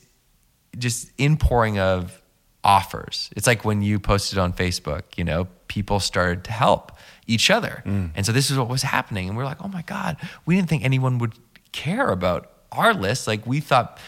just 0.76 1.12
inpouring 1.16 1.78
of 1.78 2.20
offers. 2.64 3.30
It's 3.36 3.46
like 3.46 3.64
when 3.64 3.82
you 3.82 4.00
posted 4.00 4.36
on 4.36 4.52
Facebook, 4.52 5.02
you 5.16 5.22
know, 5.22 5.46
people 5.68 6.00
started 6.00 6.42
to 6.44 6.52
help 6.52 6.90
each 7.28 7.52
other. 7.52 7.84
Mm. 7.86 8.10
And 8.16 8.26
so 8.26 8.32
this 8.32 8.50
is 8.50 8.58
what 8.58 8.68
was 8.68 8.82
happening. 8.82 9.28
And 9.28 9.36
we're 9.36 9.44
like, 9.44 9.62
oh 9.64 9.68
my 9.68 9.82
God, 9.82 10.16
we 10.44 10.56
didn't 10.56 10.68
think 10.68 10.84
anyone 10.84 11.18
would 11.18 11.34
care 11.70 12.08
about 12.08 12.50
our 12.72 12.92
list. 12.92 13.28
Like 13.28 13.46
we 13.46 13.60
thought 13.60 14.00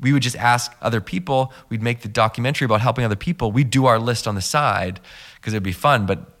we 0.00 0.14
would 0.14 0.22
just 0.22 0.36
ask 0.36 0.72
other 0.80 1.02
people. 1.02 1.52
We'd 1.68 1.82
make 1.82 2.00
the 2.00 2.08
documentary 2.08 2.64
about 2.64 2.80
helping 2.80 3.04
other 3.04 3.14
people. 3.14 3.52
We'd 3.52 3.68
do 3.68 3.84
our 3.84 3.98
list 3.98 4.26
on 4.26 4.36
the 4.36 4.40
side 4.40 5.00
because 5.34 5.52
it'd 5.52 5.62
be 5.62 5.72
fun. 5.72 6.06
But 6.06 6.39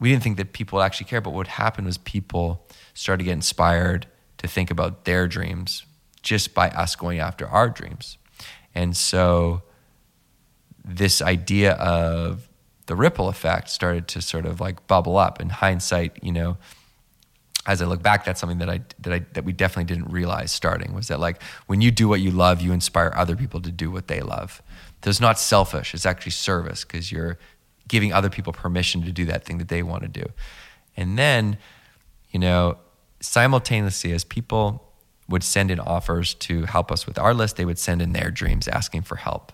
we 0.00 0.10
didn't 0.10 0.22
think 0.22 0.38
that 0.38 0.52
people 0.52 0.82
actually 0.82 1.06
care. 1.06 1.20
But 1.20 1.32
what 1.34 1.46
happened 1.46 1.86
was 1.86 1.98
people 1.98 2.66
started 2.94 3.18
to 3.18 3.24
get 3.26 3.32
inspired 3.32 4.06
to 4.38 4.48
think 4.48 4.70
about 4.70 5.04
their 5.04 5.28
dreams 5.28 5.84
just 6.22 6.54
by 6.54 6.70
us 6.70 6.96
going 6.96 7.18
after 7.18 7.46
our 7.46 7.68
dreams. 7.68 8.18
And 8.74 8.96
so 8.96 9.62
this 10.84 11.20
idea 11.20 11.72
of 11.74 12.48
the 12.86 12.96
ripple 12.96 13.28
effect 13.28 13.68
started 13.68 14.08
to 14.08 14.22
sort 14.22 14.46
of 14.46 14.60
like 14.60 14.86
bubble 14.86 15.16
up. 15.16 15.40
In 15.40 15.50
hindsight, 15.50 16.18
you 16.22 16.32
know, 16.32 16.56
as 17.66 17.82
I 17.82 17.84
look 17.84 18.02
back, 18.02 18.24
that's 18.24 18.40
something 18.40 18.58
that 18.58 18.70
I 18.70 18.80
that 19.00 19.12
I 19.12 19.18
that 19.34 19.44
we 19.44 19.52
definitely 19.52 19.84
didn't 19.84 20.10
realize 20.10 20.50
starting 20.50 20.94
was 20.94 21.08
that 21.08 21.20
like 21.20 21.42
when 21.66 21.80
you 21.80 21.90
do 21.90 22.08
what 22.08 22.20
you 22.20 22.30
love, 22.30 22.60
you 22.60 22.72
inspire 22.72 23.12
other 23.14 23.36
people 23.36 23.60
to 23.60 23.70
do 23.70 23.90
what 23.90 24.08
they 24.08 24.20
love. 24.20 24.62
So 25.04 25.10
it's 25.10 25.20
not 25.20 25.38
selfish; 25.38 25.94
it's 25.94 26.06
actually 26.06 26.32
service 26.32 26.84
because 26.84 27.12
you're 27.12 27.38
giving 27.88 28.12
other 28.12 28.30
people 28.30 28.52
permission 28.52 29.02
to 29.02 29.12
do 29.12 29.24
that 29.26 29.44
thing 29.44 29.58
that 29.58 29.68
they 29.68 29.82
want 29.82 30.02
to 30.02 30.08
do. 30.08 30.24
And 30.96 31.18
then, 31.18 31.58
you 32.30 32.38
know, 32.38 32.78
simultaneously, 33.20 34.12
as 34.12 34.24
people 34.24 34.92
would 35.28 35.42
send 35.42 35.70
in 35.70 35.78
offers 35.78 36.34
to 36.34 36.64
help 36.64 36.90
us 36.90 37.06
with 37.06 37.18
our 37.18 37.32
list, 37.32 37.56
they 37.56 37.64
would 37.64 37.78
send 37.78 38.02
in 38.02 38.12
their 38.12 38.30
dreams 38.30 38.66
asking 38.68 39.02
for 39.02 39.16
help 39.16 39.52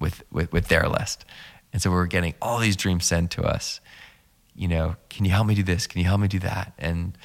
with, 0.00 0.22
with, 0.30 0.52
with 0.52 0.68
their 0.68 0.88
list. 0.88 1.24
And 1.72 1.82
so 1.82 1.90
we 1.90 1.96
were 1.96 2.06
getting 2.06 2.34
all 2.40 2.58
these 2.58 2.76
dreams 2.76 3.04
sent 3.04 3.30
to 3.32 3.42
us. 3.42 3.80
You 4.54 4.68
know, 4.68 4.96
can 5.10 5.24
you 5.24 5.30
help 5.30 5.46
me 5.46 5.54
do 5.54 5.62
this? 5.62 5.86
Can 5.86 6.00
you 6.00 6.06
help 6.06 6.20
me 6.20 6.28
do 6.28 6.38
that? 6.38 6.72
And 6.78 7.16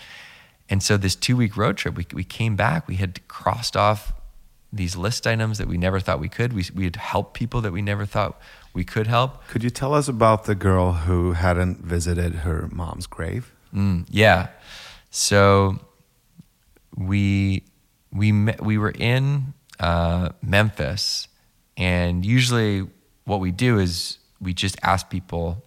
and 0.69 0.81
so 0.81 0.95
this 0.95 1.15
two 1.15 1.35
week 1.35 1.57
road 1.57 1.77
trip, 1.77 1.95
we 1.95 2.05
we 2.13 2.23
came 2.23 2.55
back. 2.55 2.87
We 2.87 2.95
had 2.95 3.25
crossed 3.27 3.75
off 3.75 4.13
these 4.71 4.95
list 4.95 5.27
items 5.27 5.57
that 5.57 5.67
we 5.67 5.77
never 5.77 5.99
thought 5.99 6.19
we 6.19 6.29
could. 6.29 6.53
We 6.53 6.65
we 6.73 6.85
had 6.85 6.95
helped 6.95 7.33
people 7.33 7.61
that 7.61 7.71
we 7.71 7.81
never 7.81 8.05
thought 8.05 8.39
we 8.73 8.83
could 8.83 9.07
help. 9.07 9.47
Could 9.47 9.63
you 9.63 9.69
tell 9.69 9.93
us 9.93 10.07
about 10.07 10.45
the 10.45 10.55
girl 10.55 10.93
who 10.93 11.33
hadn't 11.33 11.79
visited 11.79 12.35
her 12.35 12.69
mom's 12.71 13.07
grave? 13.07 13.51
Mm, 13.73 14.05
yeah. 14.09 14.47
So 15.09 15.79
we 16.95 17.63
we 18.11 18.31
met, 18.31 18.63
we 18.63 18.77
were 18.77 18.91
in 18.91 19.53
uh, 19.79 20.29
Memphis, 20.41 21.27
and 21.77 22.25
usually 22.25 22.87
what 23.25 23.39
we 23.39 23.51
do 23.51 23.79
is 23.79 24.17
we 24.39 24.53
just 24.53 24.77
ask 24.83 25.09
people 25.09 25.63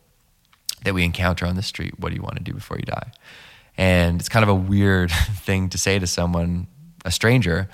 that 0.84 0.94
we 0.94 1.04
encounter 1.04 1.46
on 1.46 1.56
the 1.56 1.62
street, 1.62 1.98
what 1.98 2.10
do 2.10 2.16
you 2.16 2.22
want 2.22 2.36
to 2.36 2.42
do 2.42 2.52
before 2.52 2.76
you 2.76 2.84
die? 2.84 3.10
And 3.76 4.20
it's 4.20 4.28
kind 4.28 4.42
of 4.42 4.48
a 4.48 4.54
weird 4.54 5.10
thing 5.44 5.68
to 5.70 5.78
say 5.78 5.98
to 5.98 6.06
someone, 6.06 6.66
a 7.04 7.10
stranger. 7.10 7.68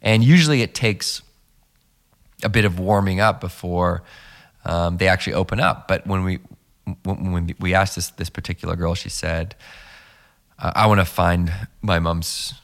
And 0.00 0.24
usually 0.24 0.62
it 0.62 0.74
takes 0.74 1.22
a 2.42 2.48
bit 2.48 2.64
of 2.64 2.78
warming 2.78 3.20
up 3.20 3.40
before 3.40 4.02
um, 4.66 4.98
they 4.98 5.08
actually 5.08 5.34
open 5.34 5.60
up. 5.60 5.88
But 5.88 6.06
when 6.06 6.24
we 6.24 6.40
when, 7.04 7.54
we 7.58 7.74
asked 7.74 7.96
this 7.96 8.10
this 8.10 8.30
particular 8.30 8.76
girl, 8.76 8.94
she 8.94 9.08
said, 9.08 9.54
"I 10.58 10.86
want 10.86 11.00
to 11.00 11.04
find 11.04 11.52
my 11.82 11.98
mom's 11.98 12.54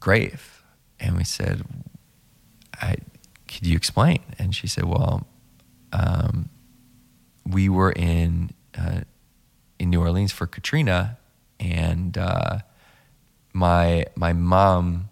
grave," 0.00 0.62
and 1.00 1.16
we 1.16 1.24
said, 1.24 1.64
"I 2.80 2.96
could 3.48 3.66
you 3.66 3.76
explain?" 3.76 4.20
And 4.38 4.54
she 4.54 4.66
said, 4.66 4.84
"Well, 4.84 5.26
um, 5.92 6.50
we 7.46 7.68
were 7.68 7.92
in 7.92 8.50
uh, 8.76 9.00
in 9.78 9.90
New 9.90 10.00
Orleans 10.00 10.32
for 10.32 10.46
Katrina, 10.46 11.18
and 11.58 12.18
uh, 12.18 12.58
my 13.52 14.06
my 14.16 14.32
mom 14.32 15.08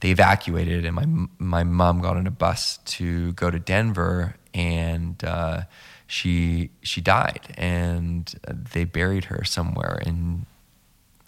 they 0.00 0.10
evacuated, 0.10 0.84
and 0.86 0.96
my 0.96 1.06
my 1.38 1.64
mom 1.64 2.00
got 2.00 2.16
on 2.16 2.26
a 2.26 2.30
bus 2.30 2.78
to 2.84 3.32
go 3.34 3.50
to 3.50 3.58
Denver, 3.58 4.36
and 4.54 5.22
uh, 5.24 5.62
she 6.06 6.70
she 6.82 7.00
died, 7.00 7.54
and 7.56 8.34
they 8.72 8.84
buried 8.84 9.24
her 9.26 9.44
somewhere 9.44 10.00
in 10.04 10.46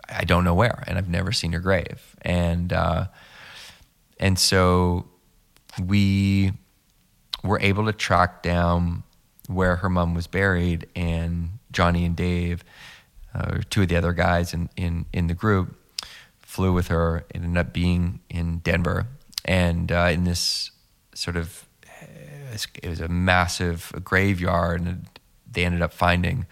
I 0.08 0.24
don't 0.24 0.44
know 0.44 0.54
where, 0.54 0.84
and 0.86 0.98
I've 0.98 1.08
never 1.08 1.32
seen 1.32 1.52
her 1.52 1.60
grave, 1.60 2.16
and 2.22 2.72
uh, 2.72 3.06
and 4.18 4.38
so 4.38 5.06
we 5.80 6.52
were 7.42 7.58
able 7.60 7.86
to 7.86 7.92
track 7.92 8.42
down 8.42 9.02
where 9.48 9.76
her 9.76 9.88
mom 9.88 10.14
was 10.14 10.26
buried, 10.26 10.86
and 10.94 11.58
Johnny 11.72 12.04
and 12.04 12.14
Dave, 12.14 12.64
uh, 13.34 13.58
two 13.70 13.82
of 13.82 13.88
the 13.88 13.96
other 13.96 14.12
guys 14.12 14.54
in, 14.54 14.68
in, 14.76 15.06
in 15.12 15.26
the 15.26 15.34
group, 15.34 15.76
flew 16.38 16.72
with 16.72 16.88
her 16.88 17.24
and 17.34 17.44
ended 17.44 17.66
up 17.66 17.72
being 17.72 18.20
in 18.28 18.58
Denver. 18.58 19.06
And 19.44 19.90
uh, 19.90 20.10
in 20.12 20.24
this 20.24 20.70
sort 21.14 21.36
of, 21.36 21.66
it 22.52 22.88
was 22.88 23.00
a 23.00 23.08
massive 23.08 23.92
graveyard, 24.04 24.80
and 24.82 25.06
they 25.50 25.64
ended 25.64 25.82
up 25.82 25.92
finding 25.92 26.46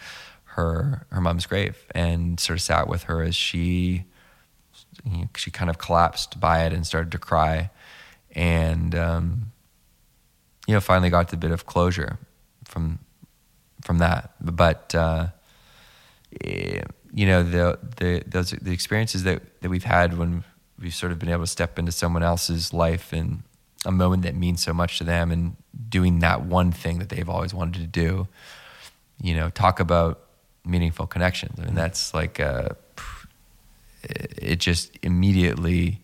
her 0.44 1.06
her 1.10 1.20
mom's 1.20 1.46
grave 1.46 1.86
and 1.94 2.40
sort 2.40 2.58
of 2.58 2.62
sat 2.62 2.88
with 2.88 3.04
her 3.04 3.22
as 3.22 3.36
she 3.36 4.04
she 5.36 5.50
kind 5.50 5.70
of 5.70 5.78
collapsed 5.78 6.40
by 6.40 6.64
it 6.64 6.72
and 6.72 6.86
started 6.86 7.12
to 7.12 7.18
cry, 7.18 7.70
and 8.32 8.94
um, 8.94 9.52
you 10.66 10.74
know 10.74 10.80
finally 10.80 11.10
got 11.10 11.28
the 11.28 11.36
bit 11.36 11.50
of 11.50 11.66
closure 11.66 12.18
from 12.64 12.98
from 13.82 13.98
that. 13.98 14.32
But 14.40 14.94
uh, 14.94 15.28
eh, 16.44 16.82
you 17.12 17.26
know 17.26 17.42
the 17.42 17.78
the 17.96 18.22
those 18.26 18.50
the 18.50 18.72
experiences 18.72 19.22
that 19.24 19.60
that 19.62 19.68
we've 19.68 19.84
had 19.84 20.18
when 20.18 20.44
we've 20.78 20.94
sort 20.94 21.12
of 21.12 21.18
been 21.18 21.28
able 21.28 21.44
to 21.44 21.46
step 21.46 21.78
into 21.78 21.92
someone 21.92 22.22
else's 22.22 22.72
life 22.72 23.12
and 23.12 23.42
a 23.84 23.90
moment 23.90 24.22
that 24.22 24.34
means 24.34 24.62
so 24.62 24.72
much 24.72 24.98
to 24.98 25.04
them 25.04 25.30
and 25.30 25.56
doing 25.88 26.18
that 26.20 26.42
one 26.42 26.72
thing 26.72 26.98
that 26.98 27.08
they've 27.08 27.28
always 27.28 27.54
wanted 27.54 27.80
to 27.80 27.86
do. 27.86 28.28
You 29.22 29.34
know, 29.34 29.50
talk 29.50 29.80
about 29.80 30.20
meaningful 30.64 31.06
connections. 31.06 31.58
I 31.58 31.64
mean, 31.64 31.74
that's 31.74 32.14
like 32.14 32.38
a, 32.38 32.76
it 34.02 34.60
just 34.60 34.96
immediately 35.02 36.00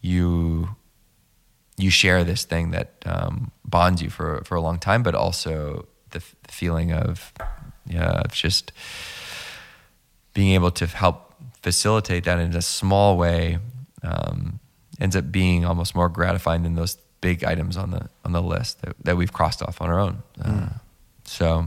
you 0.00 0.76
you 1.76 1.90
share 1.90 2.22
this 2.22 2.44
thing 2.44 2.70
that 2.70 2.92
um, 3.04 3.50
bonds 3.64 4.00
you 4.02 4.10
for 4.10 4.42
for 4.44 4.54
a 4.54 4.60
long 4.60 4.78
time, 4.78 5.02
but 5.02 5.14
also 5.14 5.86
the, 6.10 6.18
f- 6.18 6.36
feeling 6.48 6.92
of 6.92 7.32
Yeah, 7.86 8.22
it's 8.24 8.40
just 8.40 8.72
being 10.32 10.54
able 10.54 10.70
to 10.72 10.86
help 10.86 11.34
facilitate 11.62 12.24
that 12.24 12.38
in 12.38 12.54
a 12.54 12.62
small 12.62 13.16
way 13.16 13.58
um, 14.02 14.58
ends 15.00 15.16
up 15.16 15.30
being 15.32 15.64
almost 15.64 15.94
more 15.94 16.08
gratifying 16.08 16.62
than 16.62 16.74
those 16.74 16.96
big 17.20 17.42
items 17.44 17.76
on 17.76 17.90
the 17.90 18.08
on 18.24 18.32
the 18.32 18.42
list 18.42 18.82
that, 18.82 18.94
that 19.04 19.16
we've 19.16 19.32
crossed 19.32 19.62
off 19.62 19.80
on 19.80 19.88
our 19.90 19.98
own. 19.98 20.22
Uh, 20.40 20.48
Mm. 20.48 20.80
so 21.24 21.66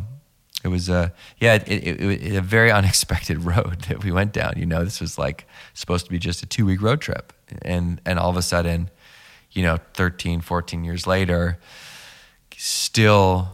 it 0.64 0.68
was 0.70 0.90
a 0.90 1.12
yeah, 1.40 1.56
it, 1.56 1.68
it, 1.68 2.02
it, 2.02 2.24
it- 2.24 2.36
a 2.36 2.42
very 2.42 2.72
unexpected 2.80 3.44
road 3.44 3.82
that 3.90 4.04
we 4.04 4.12
went 4.12 4.34
down. 4.34 4.54
You 4.58 4.66
know, 4.66 4.84
this 4.84 5.00
was 5.02 5.18
like 5.18 5.48
supposed 5.74 6.06
to 6.06 6.12
be 6.12 6.20
just 6.20 6.42
a 6.44 6.46
two 6.46 6.66
week 6.66 6.82
road 6.82 7.02
trip, 7.02 7.34
and 7.64 8.00
and 8.06 8.20
all 8.20 8.30
of 8.30 8.38
a 8.38 8.42
sudden, 8.42 8.90
you 9.52 9.64
know, 9.64 9.78
13, 9.94 10.42
14 10.42 10.84
years 10.84 11.06
later, 11.08 11.58
still 12.56 13.50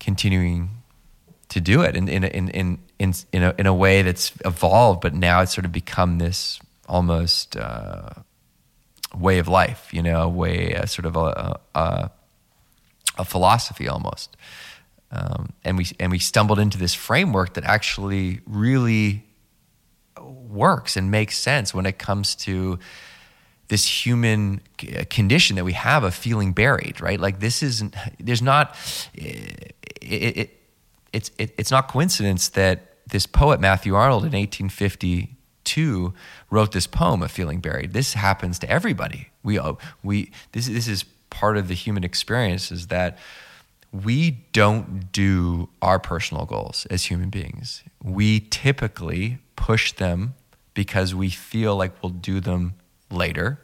continuing 0.00 0.70
to 1.48 1.60
do 1.60 1.82
it 1.82 1.96
in 1.96 2.08
in 2.08 2.24
in 2.24 2.48
in 2.50 2.78
in 2.98 3.14
in 3.32 3.42
a, 3.42 3.54
in 3.58 3.66
a 3.66 3.74
way 3.74 4.02
that's 4.02 4.32
evolved, 4.44 5.00
but 5.00 5.14
now 5.14 5.40
it's 5.40 5.54
sort 5.54 5.64
of 5.64 5.72
become 5.72 6.18
this 6.18 6.58
almost 6.88 7.56
uh, 7.56 8.10
way 9.18 9.38
of 9.38 9.48
life. 9.48 9.88
You 9.92 10.02
know, 10.02 10.22
a 10.22 10.28
way 10.28 10.72
a 10.72 10.86
sort 10.86 11.06
of 11.06 11.16
a, 11.16 11.58
a 11.74 12.10
a 13.18 13.24
philosophy 13.24 13.88
almost. 13.88 14.36
Um, 15.10 15.52
and 15.64 15.78
we 15.78 15.86
and 16.00 16.10
we 16.10 16.18
stumbled 16.18 16.58
into 16.58 16.78
this 16.78 16.94
framework 16.94 17.54
that 17.54 17.64
actually 17.64 18.40
really 18.46 19.24
works 20.20 20.96
and 20.96 21.10
makes 21.10 21.38
sense 21.38 21.72
when 21.74 21.86
it 21.86 21.98
comes 21.98 22.34
to 22.34 22.78
this 23.68 24.06
human 24.06 24.60
condition 25.10 25.56
that 25.56 25.64
we 25.64 25.72
have 25.72 26.04
of 26.04 26.14
feeling 26.14 26.52
buried, 26.52 27.00
right? 27.00 27.18
Like 27.20 27.40
this 27.40 27.62
isn't. 27.62 27.94
There's 28.18 28.42
not. 28.42 28.76
It, 29.14 29.74
it, 30.02 30.50
it's 31.12 31.30
it, 31.38 31.54
it's 31.58 31.70
not 31.70 31.88
coincidence 31.88 32.48
that 32.50 32.96
this 33.08 33.26
poet 33.26 33.60
Matthew 33.60 33.94
Arnold 33.94 34.24
in 34.24 34.34
1852 35.66 36.14
wrote 36.50 36.72
this 36.72 36.86
poem 36.86 37.22
of 37.22 37.30
feeling 37.30 37.60
buried. 37.60 37.92
This 37.92 38.14
happens 38.14 38.58
to 38.60 38.70
everybody. 38.70 39.30
We 39.42 39.58
uh, 39.58 39.74
we 40.02 40.30
this 40.52 40.66
this 40.66 40.88
is 40.88 41.04
part 41.30 41.56
of 41.56 41.68
the 41.68 41.74
human 41.74 42.04
experience 42.04 42.70
is 42.70 42.86
that 42.88 43.18
we 43.92 44.38
don't 44.52 45.12
do 45.12 45.68
our 45.82 45.98
personal 45.98 46.44
goals 46.44 46.86
as 46.90 47.04
human 47.04 47.30
beings. 47.30 47.82
We 48.02 48.40
typically 48.40 49.38
push 49.56 49.92
them 49.92 50.34
because 50.74 51.14
we 51.14 51.30
feel 51.30 51.76
like 51.76 52.02
we'll 52.02 52.10
do 52.10 52.40
them 52.40 52.74
later. 53.10 53.60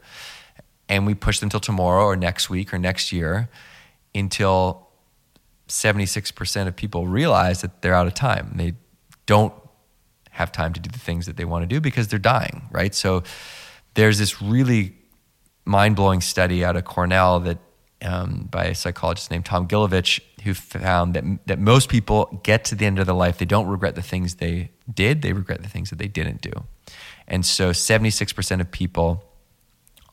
And 0.88 1.06
we 1.06 1.14
push 1.14 1.38
them 1.38 1.48
till 1.48 1.60
tomorrow 1.60 2.04
or 2.04 2.16
next 2.16 2.50
week 2.50 2.72
or 2.72 2.78
next 2.78 3.12
year 3.12 3.48
until 4.14 4.88
76% 5.68 6.66
of 6.66 6.76
people 6.76 7.06
realize 7.06 7.62
that 7.62 7.82
they're 7.82 7.94
out 7.94 8.06
of 8.06 8.14
time. 8.14 8.52
They 8.56 8.74
don't 9.26 9.54
have 10.32 10.50
time 10.50 10.72
to 10.72 10.80
do 10.80 10.90
the 10.90 10.98
things 10.98 11.26
that 11.26 11.36
they 11.36 11.44
want 11.44 11.62
to 11.62 11.66
do 11.66 11.80
because 11.80 12.08
they're 12.08 12.18
dying, 12.18 12.68
right? 12.70 12.94
So 12.94 13.22
there's 13.94 14.18
this 14.18 14.42
really 14.42 14.94
mind 15.64 15.96
blowing 15.96 16.20
study 16.20 16.64
out 16.64 16.76
of 16.76 16.84
Cornell 16.84 17.40
that 17.40 17.58
um, 18.02 18.48
by 18.50 18.64
a 18.64 18.74
psychologist 18.74 19.30
named 19.30 19.44
Tom 19.44 19.68
Gilovich, 19.68 20.20
who 20.42 20.54
found 20.54 21.14
that 21.14 21.24
that 21.46 21.58
most 21.58 21.88
people 21.88 22.40
get 22.42 22.64
to 22.66 22.74
the 22.74 22.84
end 22.84 22.98
of 22.98 23.06
their 23.06 23.14
life, 23.14 23.38
they 23.38 23.44
don't 23.44 23.68
regret 23.68 23.94
the 23.94 24.02
things 24.02 24.36
they 24.36 24.70
did, 24.92 25.22
they 25.22 25.32
regret 25.32 25.62
the 25.62 25.68
things 25.68 25.90
that 25.90 25.98
they 25.98 26.08
didn't 26.08 26.40
do. 26.40 26.52
And 27.28 27.46
so 27.46 27.70
76% 27.70 28.60
of 28.60 28.70
people 28.70 29.24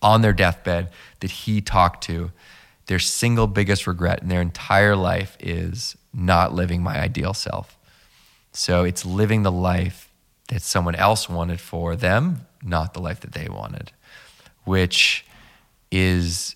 on 0.02 0.22
their 0.22 0.34
deathbed 0.34 0.92
that 1.22 1.32
he 1.32 1.62
talked 1.62 2.04
to, 2.04 2.32
their 2.86 3.00
single 3.00 3.48
biggest 3.48 3.88
regret 3.88 4.22
in 4.22 4.30
their 4.30 4.42
entire 4.42 4.96
life 4.96 5.36
is 5.40 5.98
not 6.14 6.54
living 6.54 6.84
my 6.84 7.00
ideal 7.00 7.34
self. 7.34 7.78
So 8.52 8.84
it's 8.84 9.06
living 9.06 9.44
the 9.44 9.52
life 9.52 10.09
that 10.50 10.62
someone 10.62 10.96
else 10.96 11.30
wanted 11.30 11.62
for 11.62 11.96
them, 11.96 12.46
not 12.62 12.94
the 12.94 13.00
life 13.00 13.22
that 13.22 13.32
they 13.32 13.48
wanted, 13.48 13.92
which 14.66 15.26
is 15.92 16.56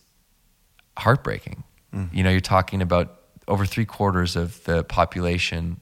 heartbreaking. 0.98 1.64
Mm-hmm. 1.94 2.16
You 2.16 2.24
know, 2.24 2.30
you're 2.32 2.40
talking 2.40 2.82
about 2.82 3.20
over 3.48 3.66
three 3.66 3.86
quarters 3.86 4.36
of 4.36 4.64
the 4.66 4.84
population 4.84 5.80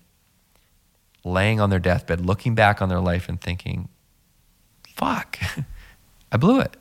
laying 1.24 1.60
on 1.60 1.70
their 1.70 1.80
deathbed, 1.80 2.26
looking 2.26 2.56
back 2.56 2.82
on 2.82 2.90
their 2.90 3.00
life 3.00 3.30
and 3.30 3.40
thinking, 3.40 3.90
fuck, 4.96 5.40
I 6.32 6.38
blew 6.38 6.60
it. 6.60 6.76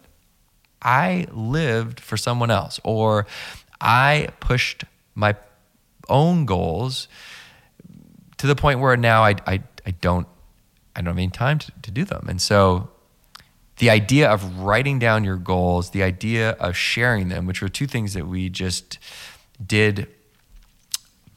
I 0.82 1.26
lived 1.30 2.00
for 2.00 2.16
someone 2.16 2.50
else, 2.50 2.80
or 2.84 3.26
I 3.80 4.28
pushed 4.40 4.84
my 5.14 5.36
own 6.08 6.46
goals 6.46 7.06
to 8.38 8.46
the 8.46 8.56
point 8.56 8.80
where 8.80 8.96
now 8.96 9.22
I, 9.22 9.34
I, 9.46 9.62
I 9.84 9.90
don't 10.00 10.26
I 10.94 11.00
don't 11.00 11.06
have 11.06 11.18
any 11.18 11.28
time 11.28 11.58
to, 11.60 11.72
to 11.82 11.90
do 11.90 12.04
them. 12.04 12.26
And 12.28 12.40
so 12.40 12.90
the 13.78 13.90
idea 13.90 14.30
of 14.30 14.58
writing 14.58 14.98
down 14.98 15.24
your 15.24 15.36
goals, 15.36 15.90
the 15.90 16.02
idea 16.02 16.50
of 16.52 16.76
sharing 16.76 17.28
them, 17.28 17.46
which 17.46 17.62
were 17.62 17.68
two 17.68 17.86
things 17.86 18.14
that 18.14 18.26
we 18.26 18.48
just 18.48 18.98
did 19.64 20.08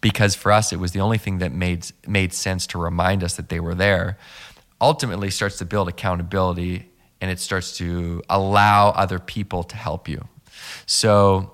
because 0.01 0.35
for 0.35 0.51
us 0.51 0.73
it 0.73 0.79
was 0.79 0.91
the 0.91 0.99
only 0.99 1.17
thing 1.17 1.37
that 1.37 1.53
made 1.53 1.87
made 2.05 2.33
sense 2.33 2.67
to 2.67 2.77
remind 2.77 3.23
us 3.23 3.37
that 3.37 3.47
they 3.47 3.61
were 3.61 3.73
there, 3.73 4.17
ultimately 4.81 5.29
starts 5.29 5.57
to 5.59 5.65
build 5.65 5.87
accountability 5.87 6.89
and 7.21 7.31
it 7.31 7.39
starts 7.39 7.77
to 7.77 8.21
allow 8.29 8.89
other 8.89 9.17
people 9.17 9.63
to 9.63 9.77
help 9.77 10.09
you. 10.09 10.27
So 10.85 11.53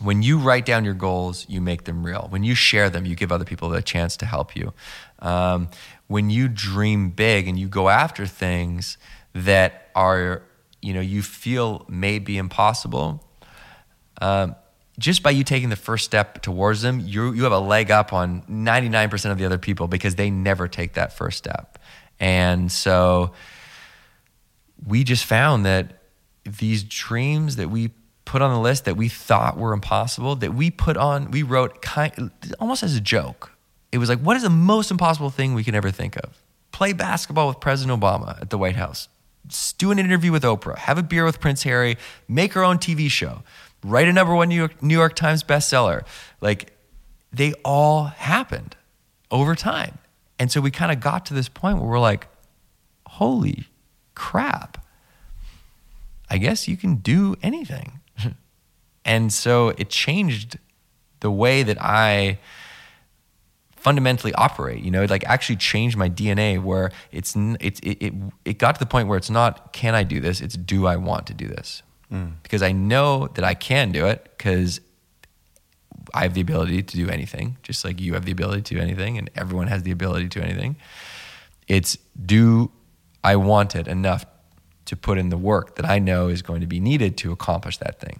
when 0.00 0.22
you 0.22 0.38
write 0.38 0.64
down 0.64 0.86
your 0.86 0.94
goals, 0.94 1.44
you 1.50 1.60
make 1.60 1.84
them 1.84 2.04
real. 2.04 2.26
When 2.30 2.42
you 2.42 2.54
share 2.54 2.88
them, 2.88 3.04
you 3.04 3.14
give 3.14 3.30
other 3.30 3.44
people 3.44 3.72
a 3.74 3.82
chance 3.82 4.16
to 4.18 4.26
help 4.26 4.56
you. 4.56 4.72
Um, 5.18 5.68
when 6.10 6.28
you 6.28 6.48
dream 6.48 7.10
big 7.10 7.46
and 7.46 7.56
you 7.56 7.68
go 7.68 7.88
after 7.88 8.26
things 8.26 8.98
that 9.32 9.90
are, 9.94 10.42
you 10.82 10.92
know, 10.92 11.00
you 11.00 11.22
feel 11.22 11.86
may 11.88 12.18
be 12.18 12.36
impossible, 12.36 13.24
um, 14.20 14.56
just 14.98 15.22
by 15.22 15.30
you 15.30 15.44
taking 15.44 15.68
the 15.68 15.76
first 15.76 16.04
step 16.04 16.42
towards 16.42 16.82
them, 16.82 16.98
you 16.98 17.32
you 17.32 17.44
have 17.44 17.52
a 17.52 17.60
leg 17.60 17.92
up 17.92 18.12
on 18.12 18.42
99% 18.50 19.30
of 19.30 19.38
the 19.38 19.44
other 19.44 19.56
people 19.56 19.86
because 19.86 20.16
they 20.16 20.30
never 20.30 20.66
take 20.66 20.94
that 20.94 21.12
first 21.12 21.38
step. 21.38 21.78
And 22.18 22.72
so 22.72 23.30
we 24.84 25.04
just 25.04 25.24
found 25.24 25.64
that 25.64 26.02
these 26.42 26.82
dreams 26.82 27.54
that 27.54 27.70
we 27.70 27.92
put 28.24 28.42
on 28.42 28.52
the 28.52 28.60
list 28.60 28.84
that 28.84 28.96
we 28.96 29.08
thought 29.08 29.56
were 29.56 29.72
impossible, 29.72 30.34
that 30.34 30.54
we 30.54 30.72
put 30.72 30.96
on, 30.96 31.30
we 31.30 31.44
wrote 31.44 31.80
kind, 31.82 32.32
almost 32.58 32.82
as 32.82 32.96
a 32.96 33.00
joke. 33.00 33.52
It 33.92 33.98
was 33.98 34.08
like, 34.08 34.20
what 34.20 34.36
is 34.36 34.42
the 34.42 34.50
most 34.50 34.90
impossible 34.90 35.30
thing 35.30 35.54
we 35.54 35.64
can 35.64 35.74
ever 35.74 35.90
think 35.90 36.16
of? 36.16 36.42
Play 36.72 36.92
basketball 36.92 37.48
with 37.48 37.60
President 37.60 38.00
Obama 38.00 38.40
at 38.40 38.50
the 38.50 38.58
White 38.58 38.76
House, 38.76 39.08
do 39.78 39.90
an 39.90 39.98
interview 39.98 40.30
with 40.30 40.44
Oprah, 40.44 40.76
have 40.78 40.98
a 40.98 41.02
beer 41.02 41.24
with 41.24 41.40
Prince 41.40 41.64
Harry, 41.64 41.96
make 42.28 42.56
our 42.56 42.62
own 42.62 42.78
TV 42.78 43.10
show, 43.10 43.42
write 43.82 44.08
a 44.08 44.12
number 44.12 44.34
one 44.34 44.48
New 44.48 44.54
York, 44.54 44.82
New 44.82 44.96
York 44.96 45.16
Times 45.16 45.42
bestseller. 45.42 46.04
Like, 46.40 46.72
they 47.32 47.52
all 47.64 48.04
happened 48.04 48.76
over 49.30 49.54
time. 49.54 49.98
And 50.38 50.50
so 50.50 50.60
we 50.60 50.70
kind 50.70 50.92
of 50.92 51.00
got 51.00 51.26
to 51.26 51.34
this 51.34 51.48
point 51.48 51.78
where 51.78 51.88
we're 51.88 52.00
like, 52.00 52.28
holy 53.06 53.66
crap. 54.14 54.84
I 56.28 56.38
guess 56.38 56.68
you 56.68 56.76
can 56.76 56.96
do 56.96 57.36
anything. 57.42 58.00
and 59.04 59.32
so 59.32 59.70
it 59.70 59.90
changed 59.90 60.58
the 61.20 61.30
way 61.30 61.62
that 61.62 61.80
I 61.80 62.38
fundamentally 63.80 64.32
operate, 64.34 64.82
you 64.82 64.90
know, 64.90 65.02
it 65.02 65.10
like 65.10 65.24
actually 65.24 65.56
changed 65.56 65.96
my 65.96 66.08
DNA 66.08 66.62
where 66.62 66.90
it's 67.12 67.34
it's 67.36 67.80
it, 67.80 68.02
it 68.02 68.14
it 68.44 68.58
got 68.58 68.74
to 68.76 68.78
the 68.78 68.86
point 68.86 69.08
where 69.08 69.18
it's 69.18 69.30
not 69.30 69.72
can 69.72 69.94
I 69.94 70.02
do 70.02 70.20
this, 70.20 70.40
it's 70.40 70.56
do 70.56 70.86
I 70.86 70.96
want 70.96 71.26
to 71.28 71.34
do 71.34 71.46
this? 71.46 71.82
Mm. 72.12 72.34
Because 72.42 72.62
I 72.62 72.72
know 72.72 73.28
that 73.34 73.44
I 73.44 73.54
can 73.54 73.92
do 73.92 74.06
it 74.06 74.30
cuz 74.38 74.80
I 76.12 76.22
have 76.22 76.34
the 76.34 76.40
ability 76.40 76.82
to 76.82 76.96
do 76.96 77.08
anything, 77.08 77.56
just 77.62 77.84
like 77.84 78.00
you 78.00 78.14
have 78.14 78.24
the 78.24 78.32
ability 78.32 78.62
to 78.62 78.74
do 78.74 78.80
anything 78.80 79.18
and 79.18 79.30
everyone 79.34 79.68
has 79.68 79.82
the 79.82 79.90
ability 79.90 80.28
to 80.28 80.40
do 80.40 80.44
anything. 80.44 80.76
It's 81.68 81.98
do 82.26 82.72
I 83.22 83.36
want 83.36 83.76
it 83.76 83.86
enough 83.86 84.24
to 84.86 84.96
put 84.96 85.18
in 85.18 85.28
the 85.28 85.36
work 85.36 85.76
that 85.76 85.88
I 85.88 86.00
know 86.00 86.28
is 86.28 86.42
going 86.42 86.60
to 86.62 86.66
be 86.66 86.80
needed 86.80 87.16
to 87.18 87.30
accomplish 87.30 87.76
that 87.78 88.00
thing. 88.00 88.18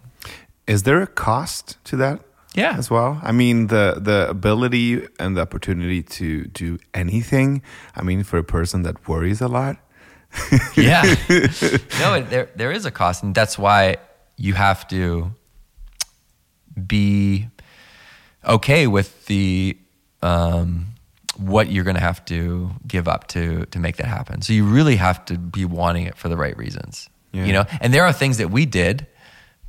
Is 0.66 0.84
there 0.84 1.02
a 1.02 1.06
cost 1.06 1.76
to 1.84 1.96
that? 1.96 2.20
Yeah. 2.54 2.76
As 2.76 2.90
well. 2.90 3.20
I 3.22 3.32
mean, 3.32 3.68
the 3.68 3.98
the 4.00 4.28
ability 4.28 5.06
and 5.18 5.36
the 5.36 5.42
opportunity 5.42 6.02
to 6.02 6.46
do 6.46 6.78
anything. 6.94 7.62
I 7.94 8.02
mean, 8.02 8.24
for 8.24 8.38
a 8.38 8.44
person 8.44 8.82
that 8.82 9.08
worries 9.08 9.40
a 9.40 9.48
lot. 9.48 9.76
yeah. 10.76 11.02
no, 12.00 12.20
there 12.22 12.50
there 12.56 12.72
is 12.72 12.86
a 12.86 12.90
cost, 12.90 13.22
and 13.22 13.34
that's 13.34 13.58
why 13.58 13.96
you 14.36 14.54
have 14.54 14.88
to 14.88 15.32
be 16.86 17.48
okay 18.44 18.86
with 18.86 19.26
the 19.26 19.76
um, 20.22 20.86
what 21.36 21.70
you're 21.70 21.84
going 21.84 21.96
to 21.96 22.02
have 22.02 22.24
to 22.26 22.70
give 22.86 23.06
up 23.08 23.28
to 23.28 23.66
to 23.66 23.78
make 23.78 23.96
that 23.96 24.06
happen. 24.06 24.42
So 24.42 24.52
you 24.52 24.64
really 24.64 24.96
have 24.96 25.24
to 25.26 25.38
be 25.38 25.64
wanting 25.64 26.06
it 26.06 26.16
for 26.16 26.28
the 26.28 26.36
right 26.36 26.56
reasons. 26.56 27.08
Yeah. 27.32 27.44
You 27.44 27.52
know, 27.52 27.64
and 27.80 27.94
there 27.94 28.04
are 28.04 28.12
things 28.12 28.38
that 28.38 28.50
we 28.50 28.66
did 28.66 29.06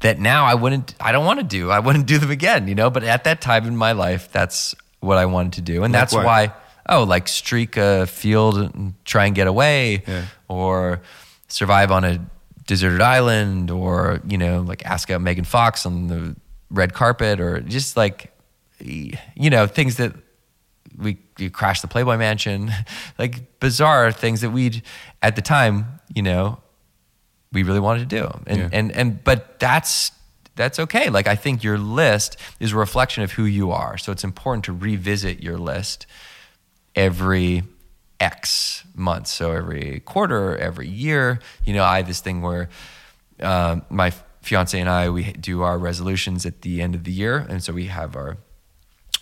that 0.01 0.19
now 0.19 0.45
I 0.45 0.55
wouldn't 0.55 0.95
I 0.99 1.11
don't 1.11 1.25
want 1.25 1.39
to 1.39 1.45
do. 1.45 1.69
I 1.71 1.79
wouldn't 1.79 2.05
do 2.07 2.17
them 2.17 2.31
again, 2.31 2.67
you 2.67 2.75
know, 2.75 2.89
but 2.89 3.03
at 3.03 3.23
that 3.25 3.41
time 3.41 3.65
in 3.67 3.75
my 3.77 3.91
life 3.93 4.31
that's 4.31 4.75
what 4.99 5.17
I 5.17 5.25
wanted 5.25 5.53
to 5.53 5.61
do. 5.61 5.83
And 5.83 5.93
Like 5.93 6.01
that's 6.01 6.13
what? 6.13 6.25
why 6.25 6.53
oh, 6.89 7.03
like 7.03 7.27
streak 7.27 7.77
a 7.77 8.05
field 8.07 8.57
and 8.57 8.93
try 9.05 9.25
and 9.25 9.35
get 9.35 9.47
away, 9.47 10.03
Yeah. 10.07 10.25
or 10.47 11.01
survive 11.47 11.91
on 11.91 12.03
a 12.03 12.19
deserted 12.67 13.01
island, 13.01 13.71
or 13.71 14.21
you 14.27 14.37
know, 14.37 14.61
like 14.61 14.85
ask 14.85 15.09
out 15.09 15.21
Megan 15.21 15.45
Fox 15.45 15.85
on 15.85 16.07
the 16.07 16.35
red 16.69 16.93
carpet, 16.93 17.39
or 17.39 17.59
just 17.61 17.95
like 17.97 18.31
you 18.79 19.49
know 19.49 19.67
things 19.67 19.97
that 19.97 20.13
we, 20.97 21.17
we 21.37 21.49
crashed 21.49 21.81
the 21.81 21.87
Playboy 21.87 22.17
Mansion, 22.17 22.71
like 23.19 23.59
bizarre 23.59 24.11
things 24.11 24.41
that 24.41 24.49
we'd 24.49 24.81
at 25.21 25.35
the 25.35 25.41
time, 25.41 25.99
you 26.13 26.21
know, 26.23 26.59
we 27.51 27.63
really 27.63 27.79
wanted 27.79 28.09
to 28.09 28.15
do. 28.19 28.41
And 28.47 28.59
Yeah. 28.59 28.69
and 28.71 28.91
and 28.91 29.23
but 29.23 29.59
that's 29.59 30.11
that's 30.55 30.79
okay. 30.79 31.09
Like 31.09 31.27
I 31.27 31.35
think 31.35 31.63
your 31.63 31.77
list 31.77 32.37
is 32.59 32.71
a 32.73 32.75
reflection 32.75 33.23
of 33.23 33.31
who 33.33 33.45
you 33.45 33.71
are. 33.71 33.97
So 33.97 34.11
it's 34.11 34.23
important 34.23 34.65
to 34.65 34.73
revisit 34.73 35.41
your 35.41 35.57
list 35.57 36.05
every 36.95 37.63
X 38.19 38.83
months. 38.95 39.31
So 39.31 39.51
every 39.51 39.99
quarter, 40.01 40.57
every 40.57 40.87
year. 40.87 41.39
You 41.65 41.73
know, 41.73 41.83
I 41.83 41.97
have 41.97 42.07
this 42.07 42.19
thing 42.21 42.41
where 42.41 42.69
um, 43.41 43.83
my 43.89 44.11
fiance 44.41 44.79
and 44.79 44.89
I 44.89 45.09
we 45.09 45.33
do 45.33 45.61
our 45.61 45.77
resolutions 45.77 46.45
at 46.45 46.61
the 46.61 46.81
end 46.81 46.95
of 46.95 47.03
the 47.03 47.11
year, 47.11 47.37
and 47.49 47.63
so 47.63 47.73
we 47.73 47.85
have 47.87 48.15
our 48.15 48.37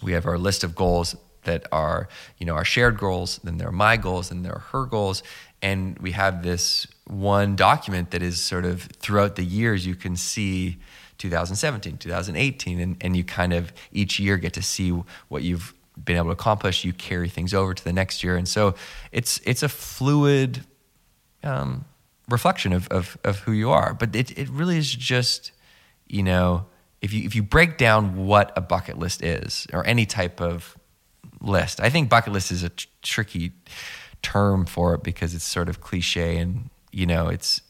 we 0.02 0.14
have 0.14 0.26
our 0.26 0.38
list 0.38 0.64
of 0.64 0.76
goals 0.76 1.16
that 1.44 1.66
are 1.72 2.08
you 2.38 2.46
know 2.46 2.54
our 2.56 2.66
shared 2.66 2.98
goals 2.98 3.40
then 3.44 3.58
there 3.58 3.68
are 3.68 3.72
my 3.72 3.96
goals 3.98 4.30
and 4.30 4.44
there 4.44 4.54
are 4.54 4.66
her 4.72 4.86
goals 4.86 5.24
and 5.62 5.98
we 6.00 6.12
have 6.12 6.44
this 6.44 6.86
one 7.10 7.56
document 7.56 8.12
that 8.12 8.22
is 8.22 8.40
sort 8.42 8.66
of 8.66 8.84
throughout 8.84 9.36
the 9.36 9.44
years 9.44 9.86
you 9.86 9.96
can 9.96 10.16
see 10.16 10.78
2017 11.18 11.98
2018 11.98 12.80
and, 12.80 12.98
and 13.02 13.18
you 13.18 13.24
kind 13.24 13.52
of 13.52 13.74
each 13.92 14.20
year 14.20 14.38
get 14.38 14.54
to 14.54 14.62
see 14.62 14.92
what 15.28 15.44
you've 15.44 15.74
been 16.04 16.16
able 16.16 16.28
to 16.28 16.32
accomplish 16.32 16.86
you 16.86 16.94
carry 16.94 17.28
things 17.28 17.54
over 17.54 17.74
to 17.74 17.84
the 17.84 17.92
next 17.92 18.24
year 18.24 18.38
and 18.38 18.48
so 18.48 18.76
it's 19.12 19.42
it's 19.44 19.64
a 19.64 19.70
fluid 19.70 20.62
um, 21.44 21.86
reflection 22.30 22.74
of, 22.74 22.88
of, 22.90 23.18
of 23.24 23.40
who 23.40 23.52
you 23.52 23.72
are. 23.72 23.94
But 23.94 24.16
it, 24.16 24.38
it 24.38 24.50
really 24.50 24.78
is 24.78 24.94
just, 24.94 25.52
you 26.08 26.24
know, 26.24 26.66
if 27.02 27.14
you, 27.14 27.26
if 27.26 27.36
you 27.36 27.44
break 27.44 27.78
down 27.78 28.26
what 28.26 28.52
a 28.56 28.62
bucket 28.62 28.98
list 28.98 29.24
is 29.24 29.68
or 29.74 29.86
any 29.86 30.06
type 30.06 30.42
of 30.42 30.78
list, 31.42 31.80
I 31.80 31.90
think 31.90 32.10
bucket 32.10 32.34
list 32.34 32.52
is 32.52 32.64
a 32.64 32.70
tr- 32.70 32.88
tricky 33.02 33.52
term 34.22 34.66
for 34.66 34.96
it 34.96 35.04
because 35.04 35.34
it's 35.34 35.46
sort 35.46 35.70
of 35.70 35.82
cliche 35.82 36.38
and, 36.38 36.70
you 36.92 37.06
know, 37.06 37.28
it's, 37.28 37.62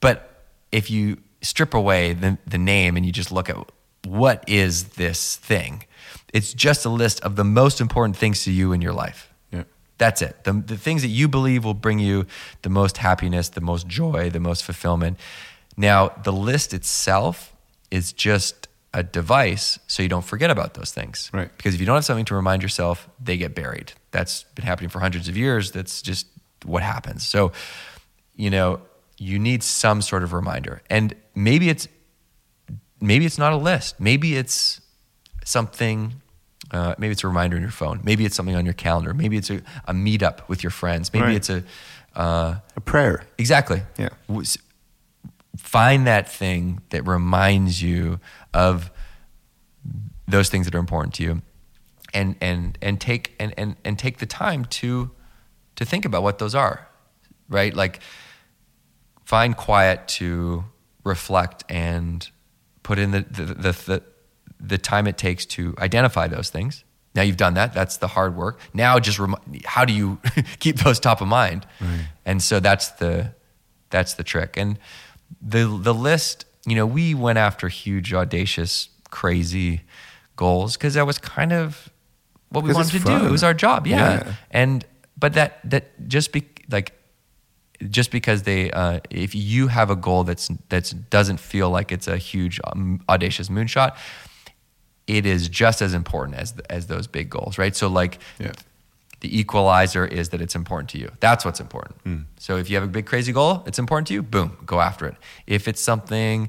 but 0.00 0.44
if 0.72 0.90
you 0.90 1.18
strip 1.42 1.74
away 1.74 2.12
the, 2.12 2.38
the 2.46 2.58
name 2.58 2.96
and 2.96 3.06
you 3.06 3.12
just 3.12 3.32
look 3.32 3.48
at 3.48 3.56
what 4.04 4.44
is 4.48 4.84
this 4.90 5.36
thing, 5.36 5.84
it's 6.32 6.52
just 6.52 6.84
a 6.84 6.88
list 6.88 7.20
of 7.20 7.36
the 7.36 7.44
most 7.44 7.80
important 7.80 8.16
things 8.16 8.44
to 8.44 8.52
you 8.52 8.72
in 8.72 8.80
your 8.80 8.92
life. 8.92 9.32
Yeah. 9.52 9.64
That's 9.98 10.22
it. 10.22 10.44
The, 10.44 10.52
the 10.52 10.76
things 10.76 11.02
that 11.02 11.08
you 11.08 11.28
believe 11.28 11.64
will 11.64 11.74
bring 11.74 11.98
you 11.98 12.26
the 12.62 12.68
most 12.68 12.98
happiness, 12.98 13.48
the 13.48 13.60
most 13.60 13.86
joy, 13.86 14.30
the 14.30 14.40
most 14.40 14.64
fulfillment. 14.64 15.18
Now, 15.76 16.08
the 16.24 16.32
list 16.32 16.74
itself 16.74 17.54
is 17.90 18.12
just 18.12 18.68
a 18.92 19.02
device 19.02 19.78
so 19.86 20.02
you 20.02 20.08
don't 20.08 20.24
forget 20.24 20.50
about 20.50 20.74
those 20.74 20.90
things. 20.90 21.30
Right. 21.32 21.50
Because 21.56 21.74
if 21.74 21.80
you 21.80 21.86
don't 21.86 21.96
have 21.96 22.04
something 22.04 22.24
to 22.26 22.34
remind 22.34 22.62
yourself, 22.62 23.08
they 23.22 23.36
get 23.36 23.54
buried. 23.54 23.92
That's 24.10 24.44
been 24.54 24.64
happening 24.64 24.88
for 24.88 25.00
hundreds 25.00 25.28
of 25.28 25.36
years. 25.36 25.70
That's 25.72 26.00
just 26.00 26.26
what 26.64 26.82
happens. 26.82 27.26
So, 27.26 27.52
you 28.36 28.50
know, 28.50 28.80
you 29.18 29.38
need 29.38 29.62
some 29.62 30.02
sort 30.02 30.22
of 30.22 30.32
reminder. 30.32 30.82
And 30.90 31.14
maybe 31.34 31.68
it's 31.70 31.88
maybe 33.00 33.24
it's 33.26 33.38
not 33.38 33.52
a 33.52 33.56
list. 33.56 33.98
Maybe 34.00 34.36
it's 34.36 34.80
something. 35.44 36.14
Uh, 36.70 36.94
maybe 36.98 37.12
it's 37.12 37.22
a 37.24 37.28
reminder 37.28 37.56
on 37.56 37.62
your 37.62 37.70
phone. 37.70 38.00
Maybe 38.02 38.24
it's 38.24 38.34
something 38.34 38.56
on 38.56 38.64
your 38.64 38.74
calendar. 38.74 39.14
Maybe 39.14 39.36
it's 39.36 39.50
a, 39.50 39.62
a 39.86 39.92
meetup 39.94 40.48
with 40.48 40.62
your 40.64 40.70
friends. 40.72 41.12
Maybe 41.12 41.26
Right. 41.26 41.36
it's 41.36 41.48
a 41.50 41.62
uh, 42.16 42.56
A 42.76 42.80
prayer. 42.80 43.22
exactly. 43.38 43.82
Yeah. 43.98 44.08
Find 45.56 46.06
that 46.06 46.28
thing 46.30 46.80
that 46.90 47.06
reminds 47.06 47.82
you 47.82 48.20
of 48.52 48.90
those 50.28 50.50
things 50.50 50.66
that 50.66 50.74
are 50.74 50.78
important 50.78 51.14
to 51.14 51.22
you, 51.22 51.42
and 52.12 52.36
and 52.42 52.76
and 52.82 53.00
take 53.00 53.34
and 53.40 53.54
and, 53.56 53.76
and 53.84 53.98
take 53.98 54.18
the 54.18 54.26
time 54.26 54.64
to 54.66 55.10
to 55.76 55.84
think 55.86 56.04
about 56.04 56.22
what 56.22 56.38
those 56.38 56.54
are, 56.54 56.86
right? 57.48 57.72
Like 57.74 58.00
find 59.26 59.56
quiet 59.56 60.08
to 60.08 60.64
reflect 61.04 61.64
and 61.68 62.30
put 62.82 62.98
in 62.98 63.10
the 63.10 63.20
the, 63.20 63.44
the, 63.44 63.72
the 63.72 64.02
the 64.58 64.78
time 64.78 65.06
it 65.06 65.18
takes 65.18 65.44
to 65.44 65.74
identify 65.78 66.26
those 66.26 66.48
things. 66.48 66.84
Now 67.14 67.22
you've 67.22 67.36
done 67.36 67.54
that. 67.54 67.74
That's 67.74 67.98
the 67.98 68.08
hard 68.08 68.36
work. 68.36 68.58
Now 68.72 68.98
just 68.98 69.18
remi- 69.18 69.62
how 69.64 69.84
do 69.84 69.92
you 69.92 70.18
keep 70.60 70.78
those 70.78 70.98
top 71.00 71.20
of 71.20 71.28
mind? 71.28 71.66
And 72.24 72.42
so 72.42 72.60
that's 72.60 72.88
the 72.90 73.34
that's 73.90 74.14
the 74.14 74.24
trick. 74.24 74.56
And 74.56 74.78
the 75.42 75.66
the 75.66 75.92
list, 75.94 76.46
you 76.66 76.74
know, 76.74 76.86
we 76.86 77.14
went 77.14 77.38
after 77.38 77.68
huge, 77.68 78.14
audacious, 78.14 78.88
crazy 79.10 79.82
goals 80.36 80.76
because 80.76 80.94
that 80.94 81.06
was 81.06 81.18
kind 81.18 81.52
of 81.52 81.90
what 82.50 82.64
we 82.64 82.72
wanted 82.72 82.92
to 82.92 82.98
do. 83.00 83.26
It 83.26 83.30
was 83.30 83.42
our 83.42 83.54
job, 83.54 83.86
yeah. 83.86 83.96
Yeah. 84.24 84.34
And 84.50 84.84
but 85.18 85.34
that 85.34 85.58
that 85.70 86.08
just 86.08 86.32
be 86.32 86.46
like 86.70 86.92
just 87.90 88.10
because 88.10 88.42
they 88.42 88.70
uh, 88.70 89.00
if 89.10 89.34
you 89.34 89.68
have 89.68 89.90
a 89.90 89.96
goal 89.96 90.24
that's 90.24 90.48
that's 90.68 90.90
doesn't 90.90 91.38
feel 91.40 91.68
like 91.70 91.92
it's 91.92 92.08
a 92.08 92.16
huge 92.16 92.60
um, 92.64 93.00
audacious 93.08 93.48
moonshot 93.48 93.96
it 95.06 95.24
is 95.26 95.48
just 95.48 95.82
as 95.82 95.94
important 95.94 96.36
as 96.38 96.54
as 96.70 96.86
those 96.86 97.06
big 97.06 97.28
goals 97.30 97.58
right 97.58 97.76
so 97.76 97.88
like 97.88 98.18
Yeah. 98.38 98.52
the 99.20 99.38
equalizer 99.38 100.04
is 100.06 100.30
that 100.30 100.40
it's 100.40 100.54
important 100.54 100.90
to 100.90 100.98
you 100.98 101.10
that's 101.20 101.44
what's 101.44 101.60
important 101.60 101.96
Hmm. 102.04 102.22
so 102.38 102.56
if 102.56 102.68
you 102.70 102.76
have 102.76 102.84
a 102.84 102.92
big 102.98 103.06
crazy 103.06 103.32
goal 103.32 103.62
it's 103.66 103.78
important 103.78 104.08
to 104.08 104.14
you 104.14 104.22
boom 104.22 104.56
go 104.66 104.80
after 104.80 105.06
it 105.06 105.16
if 105.46 105.68
it's 105.68 105.80
something 105.80 106.48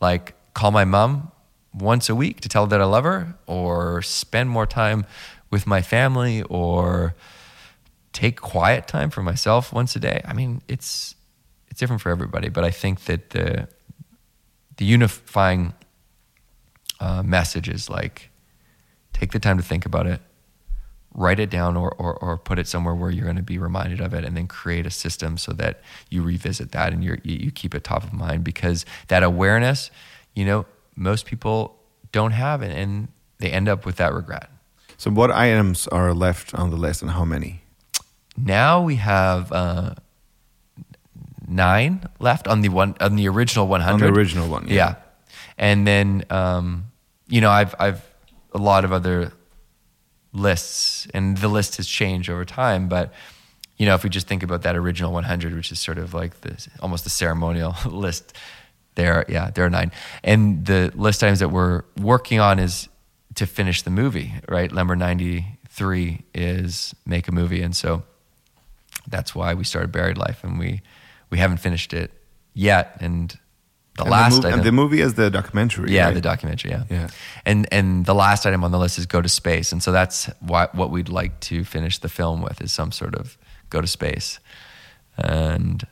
like 0.00 0.34
call 0.54 0.70
my 0.70 0.84
mom 0.84 1.30
once 1.74 2.08
a 2.08 2.14
week 2.14 2.40
to 2.40 2.48
tell 2.48 2.64
her 2.64 2.68
that 2.70 2.80
I 2.80 2.84
love 2.84 3.04
her 3.04 3.34
or 3.46 4.02
spend 4.02 4.50
more 4.50 4.66
time 4.66 5.06
with 5.50 5.66
my 5.66 5.80
family 5.80 6.42
or 6.42 7.14
take 8.12 8.40
quiet 8.40 8.86
time 8.86 9.10
for 9.10 9.22
myself 9.22 9.72
once 9.72 9.96
a 9.96 10.00
day. 10.00 10.22
I 10.24 10.32
mean, 10.32 10.62
it's 10.68 11.14
it's 11.68 11.80
different 11.80 12.02
for 12.02 12.10
everybody, 12.10 12.48
but 12.48 12.64
I 12.64 12.70
think 12.70 13.04
that 13.04 13.30
the 13.30 13.68
the 14.76 14.84
unifying 14.84 15.74
uh, 17.00 17.22
message 17.22 17.68
is 17.68 17.88
like 17.88 18.30
take 19.12 19.32
the 19.32 19.38
time 19.38 19.56
to 19.56 19.62
think 19.62 19.86
about 19.86 20.06
it, 20.06 20.20
write 21.14 21.40
it 21.40 21.50
down, 21.50 21.76
or, 21.76 21.92
or 21.94 22.14
or 22.16 22.36
put 22.36 22.58
it 22.58 22.66
somewhere 22.66 22.94
where 22.94 23.10
you're 23.10 23.24
going 23.24 23.36
to 23.36 23.42
be 23.42 23.58
reminded 23.58 24.00
of 24.00 24.12
it, 24.14 24.24
and 24.24 24.36
then 24.36 24.46
create 24.46 24.86
a 24.86 24.90
system 24.90 25.38
so 25.38 25.52
that 25.52 25.80
you 26.10 26.22
revisit 26.22 26.72
that 26.72 26.92
and 26.92 27.02
you 27.02 27.18
you 27.24 27.50
keep 27.50 27.74
it 27.74 27.84
top 27.84 28.04
of 28.04 28.12
mind 28.12 28.44
because 28.44 28.84
that 29.08 29.22
awareness, 29.22 29.90
you 30.34 30.44
know, 30.44 30.66
most 30.94 31.24
people 31.26 31.78
don't 32.12 32.32
have 32.32 32.62
it, 32.62 32.70
and 32.76 33.08
they 33.38 33.50
end 33.50 33.68
up 33.68 33.86
with 33.86 33.96
that 33.96 34.12
regret. 34.12 34.50
So, 34.98 35.10
what 35.10 35.30
items 35.30 35.88
are 35.88 36.12
left 36.12 36.54
on 36.54 36.70
the 36.70 36.76
list 36.76 37.02
and 37.02 37.10
how 37.10 37.24
many? 37.24 37.61
Now 38.36 38.82
we 38.82 38.96
have 38.96 39.52
uh, 39.52 39.94
nine 41.46 42.08
left 42.18 42.48
on 42.48 42.62
the 42.62 42.68
one 42.68 42.96
on 43.00 43.16
the 43.16 43.28
original 43.28 43.66
100. 43.66 43.92
On 43.92 44.12
the 44.12 44.18
original 44.18 44.48
one, 44.48 44.66
yeah. 44.68 44.74
yeah. 44.74 44.94
And 45.58 45.86
then 45.86 46.24
um, 46.30 46.86
you 47.28 47.40
know 47.40 47.50
I've 47.50 47.74
I've 47.78 48.02
a 48.52 48.58
lot 48.58 48.84
of 48.84 48.92
other 48.92 49.32
lists, 50.32 51.06
and 51.12 51.36
the 51.38 51.48
list 51.48 51.76
has 51.76 51.86
changed 51.86 52.30
over 52.30 52.44
time. 52.44 52.88
But 52.88 53.12
you 53.76 53.86
know 53.86 53.94
if 53.94 54.02
we 54.02 54.10
just 54.10 54.26
think 54.26 54.42
about 54.42 54.62
that 54.62 54.76
original 54.76 55.12
100, 55.12 55.54
which 55.54 55.70
is 55.70 55.78
sort 55.78 55.98
of 55.98 56.14
like 56.14 56.40
the 56.40 56.66
almost 56.80 57.04
the 57.04 57.10
ceremonial 57.10 57.74
list, 57.86 58.34
there 58.94 59.24
yeah 59.28 59.50
there 59.50 59.66
are 59.66 59.70
nine, 59.70 59.92
and 60.24 60.64
the 60.64 60.90
list 60.94 61.22
items 61.22 61.40
that 61.40 61.50
we're 61.50 61.82
working 62.00 62.40
on 62.40 62.58
is 62.58 62.88
to 63.34 63.46
finish 63.46 63.82
the 63.82 63.90
movie. 63.90 64.34
Right, 64.48 64.72
number 64.72 64.96
93 64.96 66.22
is 66.34 66.94
make 67.04 67.28
a 67.28 67.32
movie, 67.32 67.62
and 67.62 67.76
so 67.76 68.04
that's 69.08 69.34
why 69.34 69.54
we 69.54 69.64
started 69.64 69.92
Buried 69.92 70.18
Life, 70.18 70.44
and 70.44 70.58
we 70.58 70.82
we 71.30 71.38
haven't 71.38 71.58
finished 71.58 71.92
it 71.92 72.10
yet. 72.54 72.96
And 73.00 73.30
the 73.96 74.02
and 74.02 74.10
last 74.10 74.34
the, 74.36 74.40
mov- 74.42 74.46
item, 74.46 74.58
and 74.60 74.66
the 74.66 74.72
movie 74.72 75.00
is 75.00 75.14
the 75.14 75.30
documentary. 75.30 75.92
yeah, 75.92 76.06
right? 76.06 76.14
the 76.14 76.20
documentary, 76.20 76.70
yeah, 76.70 76.84
Yeah. 76.90 77.08
And 77.44 77.66
and 77.72 78.06
the 78.06 78.14
last 78.14 78.46
item 78.46 78.64
on 78.64 78.70
the 78.70 78.78
list 78.78 78.98
is 78.98 79.06
go 79.06 79.20
to 79.20 79.28
space, 79.28 79.72
and 79.72 79.82
so 79.82 79.92
that's 79.92 80.30
why, 80.40 80.68
what 80.72 80.90
we'd 80.90 81.08
like 81.08 81.40
to 81.40 81.64
finish 81.64 81.98
the 81.98 82.08
film 82.08 82.42
with 82.42 82.60
is 82.60 82.72
some 82.72 82.92
sort 82.92 83.14
of 83.14 83.36
go 83.70 83.80
to 83.80 83.86
space, 83.86 84.38
and 85.18 85.86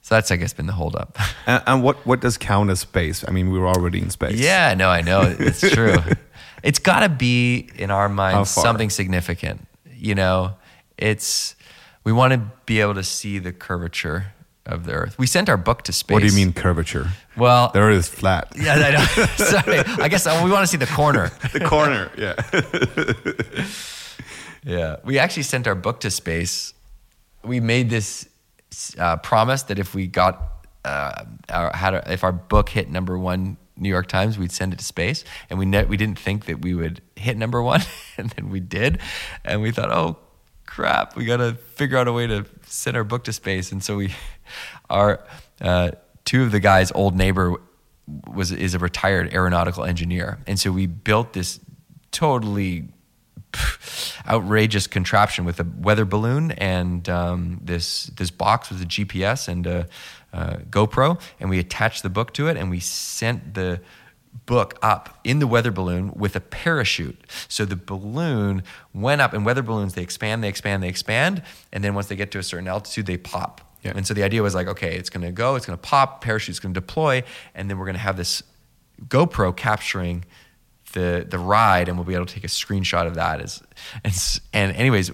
so 0.00 0.14
that's 0.16 0.30
I 0.30 0.36
guess 0.36 0.52
been 0.52 0.66
the 0.66 0.72
holdup. 0.72 1.16
And, 1.46 1.62
and 1.66 1.82
what 1.82 2.04
what 2.06 2.20
does 2.20 2.36
count 2.38 2.70
as 2.70 2.80
space? 2.80 3.24
I 3.26 3.30
mean, 3.30 3.50
we 3.50 3.58
were 3.58 3.68
already 3.68 4.00
in 4.00 4.10
space. 4.10 4.38
Yeah, 4.38 4.74
no, 4.74 4.90
I 4.90 5.00
know 5.00 5.22
it's 5.22 5.60
true. 5.74 5.96
it's 6.62 6.78
got 6.78 7.00
to 7.00 7.08
be 7.08 7.68
in 7.76 7.90
our 7.90 8.08
minds 8.08 8.50
something 8.50 8.90
significant. 8.90 9.66
You 9.96 10.14
know, 10.14 10.54
it's 10.98 11.56
we 12.04 12.12
want 12.12 12.32
to 12.32 12.42
be 12.66 12.80
able 12.80 12.94
to 12.94 13.04
see 13.04 13.38
the 13.38 13.52
curvature 13.52 14.32
of 14.66 14.86
the 14.86 14.92
Earth. 14.92 15.18
We 15.18 15.26
sent 15.26 15.48
our 15.48 15.56
book 15.56 15.82
to 15.82 15.92
space. 15.92 16.14
What 16.14 16.20
do 16.20 16.26
you 16.26 16.34
mean 16.34 16.52
curvature? 16.52 17.08
Well, 17.36 17.70
The 17.72 17.80
Earth 17.80 17.96
is 17.96 18.08
flat. 18.08 18.52
yeah, 18.56 18.74
I 18.74 18.90
know. 18.90 19.26
Sorry, 19.36 19.78
I 19.78 20.08
guess 20.08 20.26
we 20.42 20.50
want 20.50 20.62
to 20.62 20.66
see 20.66 20.76
the 20.76 20.86
corner. 20.86 21.30
the 21.52 21.60
corner. 21.60 22.10
Yeah. 22.16 22.34
yeah, 24.64 24.96
we 25.04 25.18
actually 25.18 25.42
sent 25.44 25.66
our 25.66 25.74
book 25.74 26.00
to 26.00 26.10
space. 26.10 26.74
We 27.44 27.60
made 27.60 27.90
this 27.90 28.28
uh, 28.98 29.16
promise 29.18 29.64
that 29.64 29.78
if 29.78 29.94
we 29.94 30.06
got 30.06 30.66
uh, 30.84 31.24
our, 31.48 31.74
had 31.74 31.94
our, 31.94 32.02
if 32.06 32.24
our 32.24 32.32
book 32.32 32.68
hit 32.68 32.90
number 32.90 33.18
one 33.18 33.56
New 33.76 33.88
York 33.88 34.06
Times, 34.06 34.38
we'd 34.38 34.52
send 34.52 34.72
it 34.72 34.78
to 34.78 34.84
space, 34.84 35.24
and 35.50 35.58
we 35.58 35.64
ne- 35.64 35.84
we 35.84 35.96
didn't 35.96 36.18
think 36.18 36.44
that 36.44 36.62
we 36.62 36.74
would 36.74 37.00
hit 37.16 37.36
number 37.36 37.62
one, 37.62 37.82
and 38.16 38.30
then 38.30 38.50
we 38.50 38.60
did, 38.60 38.98
and 39.44 39.60
we 39.60 39.72
thought, 39.72 39.90
oh 39.90 40.18
crap, 40.74 41.16
we 41.16 41.26
got 41.26 41.36
to 41.36 41.52
figure 41.52 41.98
out 41.98 42.08
a 42.08 42.12
way 42.12 42.26
to 42.26 42.46
send 42.64 42.96
our 42.96 43.04
book 43.04 43.24
to 43.24 43.32
space, 43.32 43.72
and 43.72 43.84
so 43.84 43.98
we, 43.98 44.14
our 44.90 45.22
uh, 45.60 45.90
two 46.24 46.42
of 46.44 46.50
the 46.50 46.60
guys' 46.60 46.90
old 46.94 47.14
neighbor 47.14 47.56
was 48.32 48.52
is 48.52 48.74
a 48.74 48.78
retired 48.78 49.32
aeronautical 49.34 49.84
engineer, 49.84 50.38
and 50.46 50.58
so 50.58 50.72
we 50.72 50.86
built 50.86 51.34
this 51.34 51.60
totally 52.10 52.88
outrageous 54.26 54.86
contraption 54.86 55.44
with 55.44 55.60
a 55.60 55.66
weather 55.78 56.06
balloon 56.06 56.52
and 56.52 57.06
um, 57.10 57.60
this 57.62 58.04
this 58.16 58.30
box 58.30 58.70
with 58.70 58.80
a 58.80 58.86
GPS 58.86 59.48
and 59.48 59.66
a, 59.66 59.86
a, 60.32 60.56
GoPro, 60.70 61.20
and 61.38 61.50
we 61.50 61.58
attached 61.58 62.02
the 62.02 62.10
book 62.10 62.32
to 62.32 62.48
it, 62.48 62.56
and 62.56 62.70
we 62.70 62.80
sent 62.80 63.52
the 63.52 63.78
book 64.46 64.78
up 64.82 65.18
in 65.24 65.38
the 65.38 65.46
weather 65.46 65.70
balloon 65.70 66.12
with 66.14 66.34
a 66.36 66.40
parachute. 66.40 67.20
So 67.48 67.64
the 67.64 67.76
balloon 67.76 68.62
went 68.92 69.20
up, 69.20 69.32
and 69.32 69.44
weather 69.44 69.62
balloons 69.62 69.94
they 69.94 70.02
expand, 70.02 70.42
they 70.42 70.48
expand, 70.48 70.82
they 70.82 70.88
expand, 70.88 71.42
and 71.72 71.84
then 71.84 71.94
once 71.94 72.08
they 72.08 72.16
get 72.16 72.30
to 72.32 72.38
a 72.38 72.42
certain 72.42 72.68
altitude, 72.68 73.06
they 73.06 73.16
pop. 73.16 73.60
Yeah. 73.82 73.92
And 73.96 74.06
so 74.06 74.14
the 74.14 74.22
idea 74.22 74.42
was 74.42 74.54
like, 74.54 74.68
okay, 74.68 74.96
it's 74.96 75.10
going 75.10 75.26
to 75.26 75.32
go, 75.32 75.56
it's 75.56 75.66
going 75.66 75.76
to 75.76 75.82
pop, 75.82 76.22
parachute's 76.24 76.60
going 76.60 76.72
to 76.72 76.80
deploy, 76.80 77.24
and 77.54 77.68
then 77.68 77.78
we're 77.78 77.86
going 77.86 77.96
to 77.96 78.00
have 78.00 78.16
this 78.16 78.42
GoPro 79.08 79.56
capturing 79.56 80.24
the 80.92 81.26
the 81.28 81.38
ride, 81.38 81.88
and 81.88 81.96
we'll 81.96 82.04
be 82.04 82.14
able 82.14 82.26
to 82.26 82.34
take 82.34 82.44
a 82.44 82.48
screenshot 82.48 83.06
of 83.06 83.14
that. 83.14 83.40
As 83.40 83.62
and 84.04 84.14
and 84.52 84.76
anyways, 84.76 85.10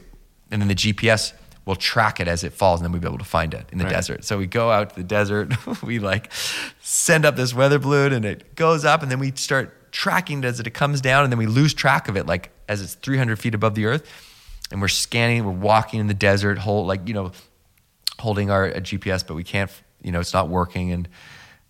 and 0.51 0.61
then 0.61 0.69
the 0.69 0.75
GPS 0.75 1.33
will 1.69 1.77
track 1.77 2.19
it 2.19 2.27
as 2.27 2.43
it 2.45 2.53
falls, 2.55 2.81
and 2.81 2.85
then 2.87 2.93
we'll 2.93 3.01
be 3.03 3.07
able 3.07 3.19
to 3.19 3.25
find 3.25 3.53
it 3.53 3.67
in 3.71 3.77
the 3.79 3.85
Right. 3.85 3.93
desert. 3.93 4.25
So 4.25 4.39
we 4.39 4.47
go 4.47 4.71
out 4.71 4.89
to 4.91 4.97
the 4.97 5.05
desert, 5.05 5.53
we 5.83 5.99
like 5.99 6.33
send 6.81 7.27
up 7.27 7.37
this 7.37 7.53
weather 7.53 7.79
balloon, 7.79 8.13
and 8.15 8.25
it 8.25 8.55
goes 8.57 8.85
up, 8.87 9.03
and 9.03 9.11
then 9.13 9.19
we 9.19 9.33
start 9.37 9.93
tracking 9.93 10.39
it 10.39 10.45
as 10.47 10.59
it 10.59 10.71
comes 10.73 11.01
down, 11.03 11.25
and 11.25 11.33
then 11.33 11.39
we 11.39 11.47
lose 11.47 11.75
track 11.75 12.09
of 12.09 12.17
it, 12.17 12.27
like 12.27 12.51
as 12.69 12.81
it's 12.81 12.95
300 12.95 13.39
feet 13.39 13.55
above 13.55 13.75
the 13.75 13.85
earth, 13.85 14.05
and 14.71 14.81
we're 14.81 14.89
scanning, 14.89 15.45
we're 15.45 15.53
walking 15.53 16.01
in 16.01 16.07
the 16.07 16.15
desert, 16.15 16.57
hold 16.59 16.87
like 16.87 17.07
you 17.07 17.13
know, 17.15 17.33
holding 18.19 18.51
our 18.51 18.71
GPS, 18.71 19.25
but 19.27 19.35
we 19.35 19.45
can't, 19.45 19.71
you 20.03 20.11
know, 20.11 20.21
it's 20.21 20.33
not 20.35 20.49
working, 20.49 20.91
and 20.91 21.07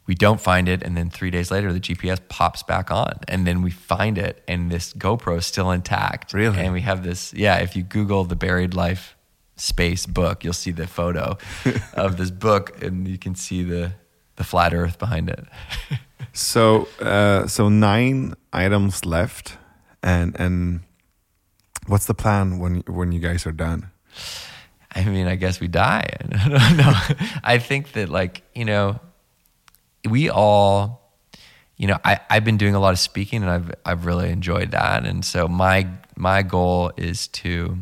we 0.06 0.14
don't 0.14 0.40
find 0.40 0.68
it, 0.68 0.82
and 0.84 0.96
then 0.96 1.10
three 1.10 1.30
days 1.30 1.50
later, 1.50 1.72
the 1.72 1.80
GPS 1.80 2.20
pops 2.28 2.62
back 2.62 2.90
on, 2.92 3.18
and 3.26 3.46
then 3.48 3.62
we 3.62 3.70
find 3.72 4.16
it, 4.16 4.42
and 4.48 4.70
this 4.70 4.92
GoPro 4.94 5.36
is 5.38 5.44
still 5.46 5.70
intact. 5.72 6.32
Really? 6.32 6.58
And 6.60 6.72
we 6.72 6.80
have 6.82 7.02
this, 7.02 7.34
yeah. 7.34 7.56
If 7.56 7.74
you 7.76 7.82
Google 7.82 8.22
the 8.24 8.36
buried 8.36 8.74
life 8.74 9.16
space 9.60 10.06
book, 10.06 10.44
you'll 10.44 10.52
see 10.52 10.70
the 10.70 10.86
photo 10.86 11.36
of 11.94 12.16
this 12.16 12.30
book, 12.30 12.82
and 12.82 13.06
you 13.06 13.18
can 13.18 13.34
see 13.34 13.62
the 13.62 13.92
the 14.36 14.44
flat 14.44 14.72
Earth 14.72 14.98
behind 14.98 15.28
it. 15.28 15.44
So, 16.32 16.86
uh, 17.00 17.48
so 17.48 17.68
nine 17.68 18.34
items 18.52 19.04
left, 19.04 19.56
and 20.02 20.38
and 20.38 20.80
what's 21.88 22.06
the 22.06 22.14
plan 22.14 22.58
when 22.58 22.82
when 22.86 23.12
you 23.12 23.18
guys 23.18 23.46
are 23.46 23.52
done? 23.52 23.90
I 24.94 25.04
mean, 25.04 25.26
I 25.26 25.34
guess 25.34 25.60
we 25.60 25.68
die. 25.68 26.08
I. 26.32 27.16
I 27.44 27.58
think 27.58 27.92
that 27.92 28.08
like, 28.08 28.42
you 28.54 28.64
know, 28.64 29.00
we 30.08 30.30
all, 30.30 31.12
you 31.76 31.86
know, 31.86 31.98
I, 32.04 32.20
I've 32.30 32.44
been 32.44 32.56
doing 32.56 32.74
a 32.74 32.80
lot 32.80 32.92
of 32.92 32.98
speaking 32.98 33.42
and 33.42 33.50
I've 33.50 33.72
I've 33.84 34.06
really 34.06 34.30
enjoyed 34.30 34.70
that. 34.70 35.04
And 35.04 35.24
so 35.24 35.48
my 35.48 35.88
my 36.16 36.42
goal 36.42 36.92
is 36.96 37.28
to 37.28 37.78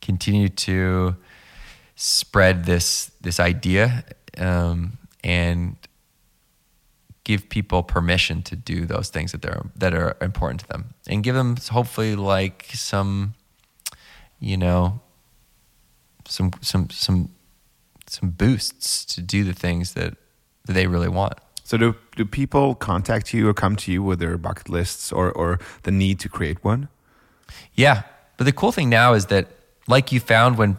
continue 0.00 0.48
to 0.48 1.16
spread 1.96 2.64
this 2.64 3.10
this 3.20 3.38
idea 3.38 4.04
um, 4.38 4.98
and 5.22 5.76
give 7.24 7.48
people 7.48 7.82
permission 7.82 8.42
to 8.42 8.56
do 8.56 8.86
those 8.86 9.10
things 9.10 9.32
that 9.32 9.42
they're 9.42 9.62
that 9.76 9.94
are 9.94 10.16
important 10.20 10.60
to 10.60 10.68
them 10.68 10.94
and 11.06 11.22
give 11.22 11.34
them 11.34 11.56
hopefully 11.70 12.16
like 12.16 12.70
some 12.72 13.34
you 14.38 14.56
know 14.56 15.00
some 16.26 16.50
some 16.60 16.88
some 16.90 17.30
some 18.06 18.30
boosts 18.30 19.04
to 19.04 19.22
do 19.22 19.44
the 19.44 19.52
things 19.52 19.92
that, 19.94 20.16
that 20.64 20.72
they 20.72 20.86
really 20.86 21.08
want. 21.08 21.34
So 21.64 21.76
do 21.76 21.94
do 22.16 22.24
people 22.24 22.74
contact 22.74 23.32
you 23.32 23.48
or 23.48 23.54
come 23.54 23.76
to 23.76 23.92
you 23.92 24.02
with 24.02 24.18
their 24.18 24.36
bucket 24.36 24.68
lists 24.68 25.12
or 25.12 25.30
or 25.30 25.60
the 25.84 25.92
need 25.92 26.18
to 26.20 26.28
create 26.28 26.64
one? 26.64 26.88
Yeah, 27.74 28.02
but 28.36 28.44
the 28.44 28.52
cool 28.52 28.72
thing 28.72 28.88
now 28.88 29.14
is 29.14 29.26
that, 29.26 29.46
like 29.90 30.12
you 30.12 30.20
found 30.20 30.56
when 30.56 30.76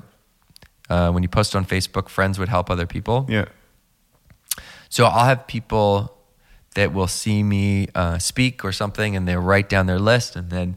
uh, 0.89 1.12
when 1.12 1.24
you 1.24 1.30
post 1.30 1.55
on 1.55 1.66
Facebook, 1.66 2.09
friends 2.09 2.38
would 2.39 2.49
help 2.49 2.70
other 2.70 2.86
people. 2.86 3.26
Yeah. 3.30 3.45
So 4.89 5.05
I'll 5.05 5.26
have 5.26 5.47
people 5.47 6.18
that 6.76 6.93
will 6.93 7.07
see 7.07 7.43
me 7.43 7.88
uh, 7.95 8.18
speak 8.18 8.66
or 8.66 8.72
something, 8.72 9.16
and 9.16 9.28
they'll 9.28 9.39
write 9.41 9.70
down 9.70 9.86
their 9.86 9.99
list, 9.99 10.36
and 10.36 10.49
then 10.49 10.76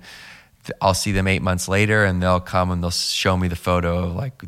th- 0.64 0.76
I'll 0.80 0.95
see 0.95 1.12
them 1.12 1.26
eight 1.26 1.43
months 1.43 1.68
later, 1.68 2.05
and 2.05 2.22
they'll 2.22 2.41
come 2.41 2.70
and 2.70 2.82
they'll 2.82 2.91
show 2.91 3.37
me 3.37 3.49
the 3.49 3.57
photo 3.57 4.05
of 4.05 4.14
like 4.14 4.43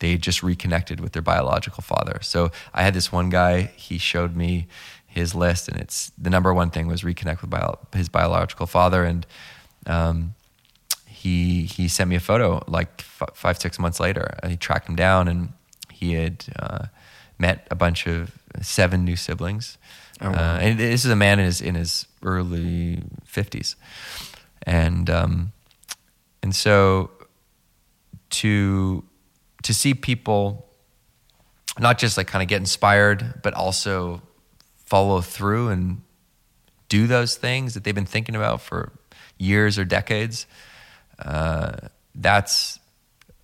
they 0.00 0.16
just 0.16 0.42
reconnected 0.42 1.00
with 1.00 1.12
their 1.12 1.22
biological 1.22 1.82
father. 1.82 2.18
So 2.22 2.50
I 2.72 2.82
had 2.82 2.94
this 2.94 3.12
one 3.12 3.30
guy; 3.30 3.70
he 3.76 3.98
showed 3.98 4.34
me 4.36 4.66
his 5.06 5.34
list, 5.34 5.68
and 5.68 5.78
it's 5.80 6.12
the 6.18 6.30
number 6.30 6.52
one 6.52 6.70
thing 6.70 6.86
was 6.86 7.02
reconnect 7.02 7.40
with 7.40 7.50
bio- 7.50 7.78
his 7.94 8.08
biological 8.08 8.66
father, 8.66 9.04
and 9.04 9.26
um, 9.86 10.34
he 11.28 11.64
he 11.64 11.88
sent 11.88 12.08
me 12.10 12.16
a 12.16 12.20
photo 12.20 12.62
like 12.66 12.88
f- 13.20 13.34
five 13.34 13.60
six 13.60 13.78
months 13.78 14.00
later. 14.00 14.34
He 14.46 14.56
tracked 14.56 14.88
him 14.88 14.96
down, 14.96 15.28
and 15.28 15.52
he 15.92 16.14
had 16.14 16.44
uh, 16.58 16.86
met 17.38 17.66
a 17.70 17.74
bunch 17.74 18.06
of 18.06 18.38
seven 18.62 19.04
new 19.04 19.16
siblings. 19.16 19.78
Oh, 20.20 20.30
wow. 20.30 20.36
uh, 20.36 20.58
and 20.58 20.78
this 20.78 21.04
is 21.04 21.10
a 21.10 21.16
man 21.16 21.38
in 21.38 21.44
his 21.44 21.60
in 21.60 21.74
his 21.74 22.06
early 22.22 23.02
fifties, 23.24 23.76
and 24.62 25.08
um, 25.10 25.52
and 26.42 26.54
so 26.54 27.10
to 28.30 29.04
to 29.62 29.74
see 29.74 29.94
people 29.94 30.66
not 31.78 31.98
just 31.98 32.16
like 32.16 32.26
kind 32.26 32.42
of 32.42 32.48
get 32.48 32.60
inspired, 32.60 33.40
but 33.42 33.54
also 33.54 34.22
follow 34.84 35.20
through 35.20 35.68
and 35.68 36.00
do 36.88 37.06
those 37.06 37.36
things 37.36 37.74
that 37.74 37.84
they've 37.84 37.94
been 37.94 38.06
thinking 38.06 38.34
about 38.34 38.60
for 38.60 38.92
years 39.36 39.78
or 39.78 39.84
decades. 39.84 40.46
Uh, 41.18 41.88
that's 42.14 42.78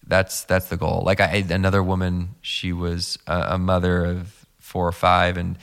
that's 0.07 0.45
that's 0.45 0.69
the 0.69 0.77
goal. 0.77 1.03
Like 1.05 1.21
I, 1.21 1.45
another 1.49 1.83
woman, 1.83 2.35
she 2.41 2.73
was 2.73 3.19
a, 3.27 3.55
a 3.55 3.59
mother 3.59 4.05
of 4.05 4.47
four 4.59 4.87
or 4.87 4.93
five, 4.93 5.37
and 5.37 5.59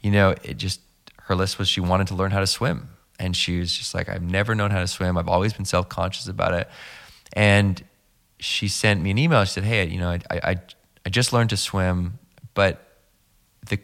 you 0.00 0.10
know, 0.10 0.34
it 0.42 0.56
just 0.56 0.80
her 1.22 1.34
list 1.34 1.58
was 1.58 1.68
she 1.68 1.80
wanted 1.80 2.06
to 2.08 2.14
learn 2.14 2.30
how 2.30 2.40
to 2.40 2.46
swim, 2.46 2.90
and 3.18 3.36
she 3.36 3.60
was 3.60 3.72
just 3.74 3.94
like, 3.94 4.08
I've 4.08 4.22
never 4.22 4.54
known 4.54 4.70
how 4.70 4.80
to 4.80 4.88
swim. 4.88 5.16
I've 5.16 5.28
always 5.28 5.52
been 5.52 5.64
self 5.64 5.88
conscious 5.88 6.28
about 6.28 6.54
it, 6.54 6.68
and 7.32 7.82
she 8.38 8.68
sent 8.68 9.02
me 9.02 9.10
an 9.10 9.18
email. 9.18 9.44
She 9.44 9.52
said, 9.52 9.64
"Hey, 9.64 9.86
you 9.86 9.98
know, 9.98 10.10
I, 10.10 10.20
I 10.30 10.56
I 11.04 11.10
just 11.10 11.32
learned 11.32 11.50
to 11.50 11.56
swim, 11.56 12.18
but 12.54 12.98
the 13.68 13.78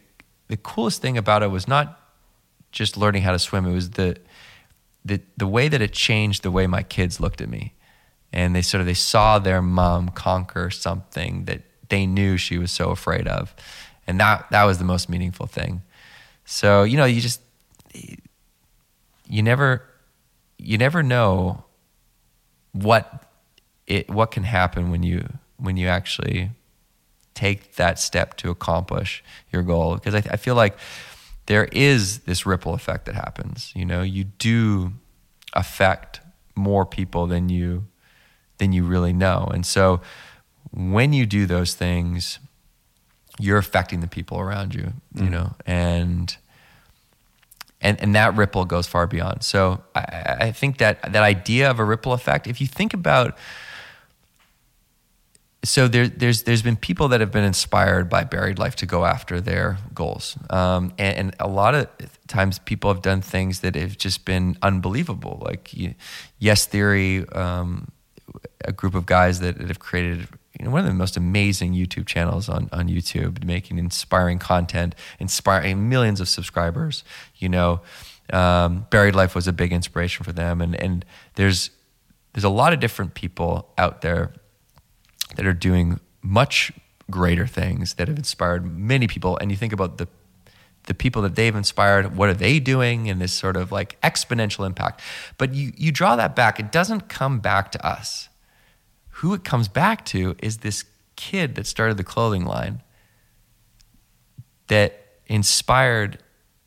the 0.49 0.57
coolest 0.57 1.03
thing 1.03 1.19
about 1.19 1.43
it 1.43 1.51
was 1.51 1.67
not 1.67 2.01
just 2.73 2.97
learning 2.97 3.23
how 3.23 3.33
to 3.33 3.39
swim. 3.39 3.67
It 3.67 3.75
was 3.75 3.91
the 3.91 4.17
the 5.07 5.21
the 5.37 5.47
way 5.47 5.69
that 5.69 5.81
it 5.81 5.93
changed 5.93 6.43
the 6.43 6.51
way 6.51 6.67
my 6.67 6.83
kids 6.83 7.21
looked 7.21 7.41
at 7.41 7.49
me, 7.49 7.75
and 8.33 8.55
they 8.55 8.63
sort 8.63 8.81
of 8.81 8.87
they 8.87 8.95
saw 8.95 9.39
their 9.39 9.63
mom 9.63 10.09
conquer 10.11 10.71
something 10.71 11.45
that 11.45 11.63
they 11.89 12.07
knew 12.07 12.37
she 12.37 12.59
was 12.59 12.73
so 12.73 12.91
afraid 12.91 13.29
of, 13.29 13.55
and 14.07 14.19
that 14.21 14.47
that 14.51 14.65
was 14.65 14.79
the 14.79 14.85
most 14.85 15.09
meaningful 15.09 15.47
thing. 15.47 15.83
So 16.45 16.83
you 16.83 16.97
know, 16.97 17.05
you 17.05 17.21
just 17.21 17.41
you 19.29 19.43
never 19.43 19.83
you 20.59 20.77
never 20.77 21.03
know 21.03 21.65
what 22.73 23.25
it 23.87 24.11
what 24.11 24.31
can 24.33 24.43
happen 24.43 24.91
when 24.91 25.03
you 25.03 25.39
when 25.57 25.77
you 25.77 25.87
actually 25.87 26.51
take 27.35 27.77
that 27.77 27.99
step 27.99 28.37
to 28.39 28.51
accomplish 28.51 29.23
your 29.53 29.63
goal. 29.63 29.95
Because 29.95 30.15
I, 30.15 30.23
I 30.31 30.37
feel 30.37 30.55
like 30.55 30.77
there 31.47 31.67
is 31.73 32.21
this 32.21 32.45
ripple 32.45 32.75
effect 32.75 33.07
that 33.07 33.15
happens. 33.15 33.73
You 33.75 33.85
know 33.85 34.03
you 34.03 34.25
do 34.25 34.93
affect 35.53 36.21
more 36.55 36.85
people 36.85 37.27
than 37.27 37.49
you 37.49 37.87
than 38.59 38.73
you 38.73 38.85
really 38.85 39.13
know. 39.13 39.49
And 39.53 39.65
so 39.65 40.01
when 40.73 41.13
you 41.13 41.27
do 41.27 41.47
those 41.47 41.75
things 41.75 42.39
you're 43.39 43.59
affecting 43.59 44.01
the 44.01 44.09
people 44.09 44.41
around 44.41 44.75
you 44.75 44.95
you 45.15 45.25
mm. 45.25 45.31
know 45.31 45.55
and 45.67 46.37
and 47.81 48.01
and 48.01 48.15
that 48.15 48.37
ripple 48.37 48.65
goes 48.65 48.87
far 48.87 49.07
beyond. 49.07 49.43
So 49.43 49.83
I, 49.95 50.37
I 50.41 50.53
think 50.53 50.79
that 50.79 51.01
that 51.03 51.23
idea 51.23 51.71
of 51.71 51.79
a 51.79 51.85
ripple 51.85 52.13
effect, 52.13 52.47
if 52.47 52.61
you 52.61 52.67
think 52.67 52.95
about, 52.95 53.37
so 55.67 55.89
there, 55.89 56.09
there's 56.09 56.43
there's 56.43 56.63
been 56.63 56.77
people 56.77 57.09
that 57.09 57.21
have 57.21 57.33
been 57.33 57.45
inspired 57.45 58.09
by 58.09 58.25
buried 58.25 58.59
life 58.59 58.77
to 58.77 58.87
go 58.87 59.05
after 59.05 59.41
their 59.41 59.79
goals, 59.95 60.37
um, 60.51 60.93
and, 60.99 61.17
and 61.17 61.37
a 61.41 61.49
lot 61.49 61.75
of 61.75 61.89
times 62.27 62.59
people 62.61 62.93
have 62.93 63.03
done 63.03 63.21
things 63.21 63.61
that 63.61 63.75
have 63.75 63.99
just 63.99 64.25
been 64.25 64.57
unbelievable. 64.63 65.43
Like 65.45 65.71
Yes 66.39 66.67
Theory 66.67 67.29
um, 67.31 67.91
a 68.65 68.73
group 68.73 68.95
of 68.95 69.07
guys 69.07 69.41
that, 69.41 69.59
that 69.59 69.69
have 69.69 69.79
created 69.79 70.29
you 70.59 70.65
know, 70.65 70.71
one 70.71 70.81
of 70.81 70.87
the 70.87 70.95
most 70.95 71.17
amazing 71.17 71.75
YouTube 71.75 72.07
channels 72.07 72.49
on, 72.49 72.69
on 72.73 72.89
YouTube, 72.89 73.45
making 73.45 73.79
inspiring 73.79 74.39
content, 74.39 74.95
inspiring 75.19 75.89
millions 75.89 76.21
of 76.21 76.29
subscribers. 76.29 77.05
You 77.37 77.51
know, 77.51 77.81
um, 78.33 78.87
Buried 78.91 79.15
Life 79.15 79.35
was 79.35 79.47
a 79.47 79.53
big 79.53 79.73
inspiration 79.73 80.25
for 80.25 80.33
them, 80.33 80.61
and 80.61 80.75
and 80.75 81.05
there's 81.35 81.71
there's 82.33 82.45
a 82.45 82.51
lot 82.51 82.73
of 82.73 82.81
different 82.81 83.15
people 83.15 83.73
out 83.79 84.01
there 84.03 84.33
that 85.37 85.47
are 85.47 85.53
doing 85.53 86.01
much 86.23 86.73
greater 87.11 87.47
things 87.47 87.95
that 87.95 88.09
have 88.09 88.19
inspired 88.19 88.67
many 88.67 89.07
people. 89.07 89.37
And 89.39 89.51
you 89.51 89.57
think 89.57 89.73
about 89.73 89.99
the 89.99 90.09
the 90.87 90.95
people 90.95 91.21
that 91.23 91.35
they've 91.35 91.57
inspired, 91.57 92.17
what 92.17 92.29
are 92.29 92.35
they 92.35 92.61
doing 92.61 93.07
in 93.07 93.19
this 93.19 93.33
sort 93.33 93.57
of 93.57 93.73
like 93.73 94.01
exponential 94.03 94.65
impact? 94.65 95.01
But 95.37 95.53
you 95.55 95.73
you 95.77 95.93
draw 95.93 96.17
that 96.17 96.37
back, 96.37 96.61
it 96.61 96.73
doesn't 96.73 97.09
come 97.09 97.41
back 97.41 97.73
to 97.73 97.87
us. 97.87 98.29
Who 99.21 99.35
it 99.35 99.45
comes 99.45 99.69
back 99.69 100.05
to 100.07 100.37
is 100.41 100.59
this 100.59 100.85
kid 101.17 101.55
that 101.57 101.67
started 101.67 101.97
the 101.97 102.05
clothing 102.05 102.45
line 102.45 102.83
that 104.69 105.07
inspired 105.27 106.19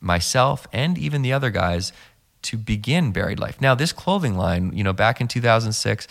myself 0.01 0.67
and 0.74 0.97
even 0.97 1.22
the 1.22 1.34
other 1.34 1.49
guys 1.49 1.93
to 2.41 2.57
begin 2.57 3.11
buried 3.11 3.39
life. 3.39 3.59
Now, 3.59 3.76
this 3.76 3.91
clothing 3.91 4.36
line, 4.36 4.72
you 4.74 4.84
know, 4.84 4.93
back 4.93 5.20
in 5.20 5.28
2006, 5.28 6.07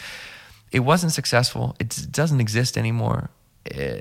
it 0.71 0.81
wasn't 0.81 1.13
successful. 1.13 1.77
It 1.79 2.07
doesn't 2.11 2.41
exist 2.41 2.77
anymore. 2.77 3.31
Uh, 3.75 3.99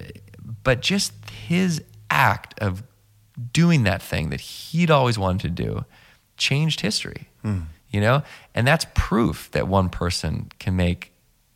but 0.63 0.81
just 0.81 1.13
his 1.29 1.83
act 2.09 2.57
of 2.59 2.83
doing 3.53 3.83
that 3.83 4.01
thing 4.01 4.29
that 4.29 4.41
he'd 4.41 4.91
always 4.91 5.17
wanted 5.17 5.55
to 5.55 5.63
do 5.63 5.85
changed 6.37 6.81
history. 6.81 7.29
Mm. 7.43 7.65
You 7.89 8.01
know, 8.01 8.23
and 8.53 8.67
that's 8.67 8.85
proof 8.95 9.49
that 9.51 9.67
one 9.67 9.87
person 9.89 10.51
can 10.59 10.75
make 10.75 11.13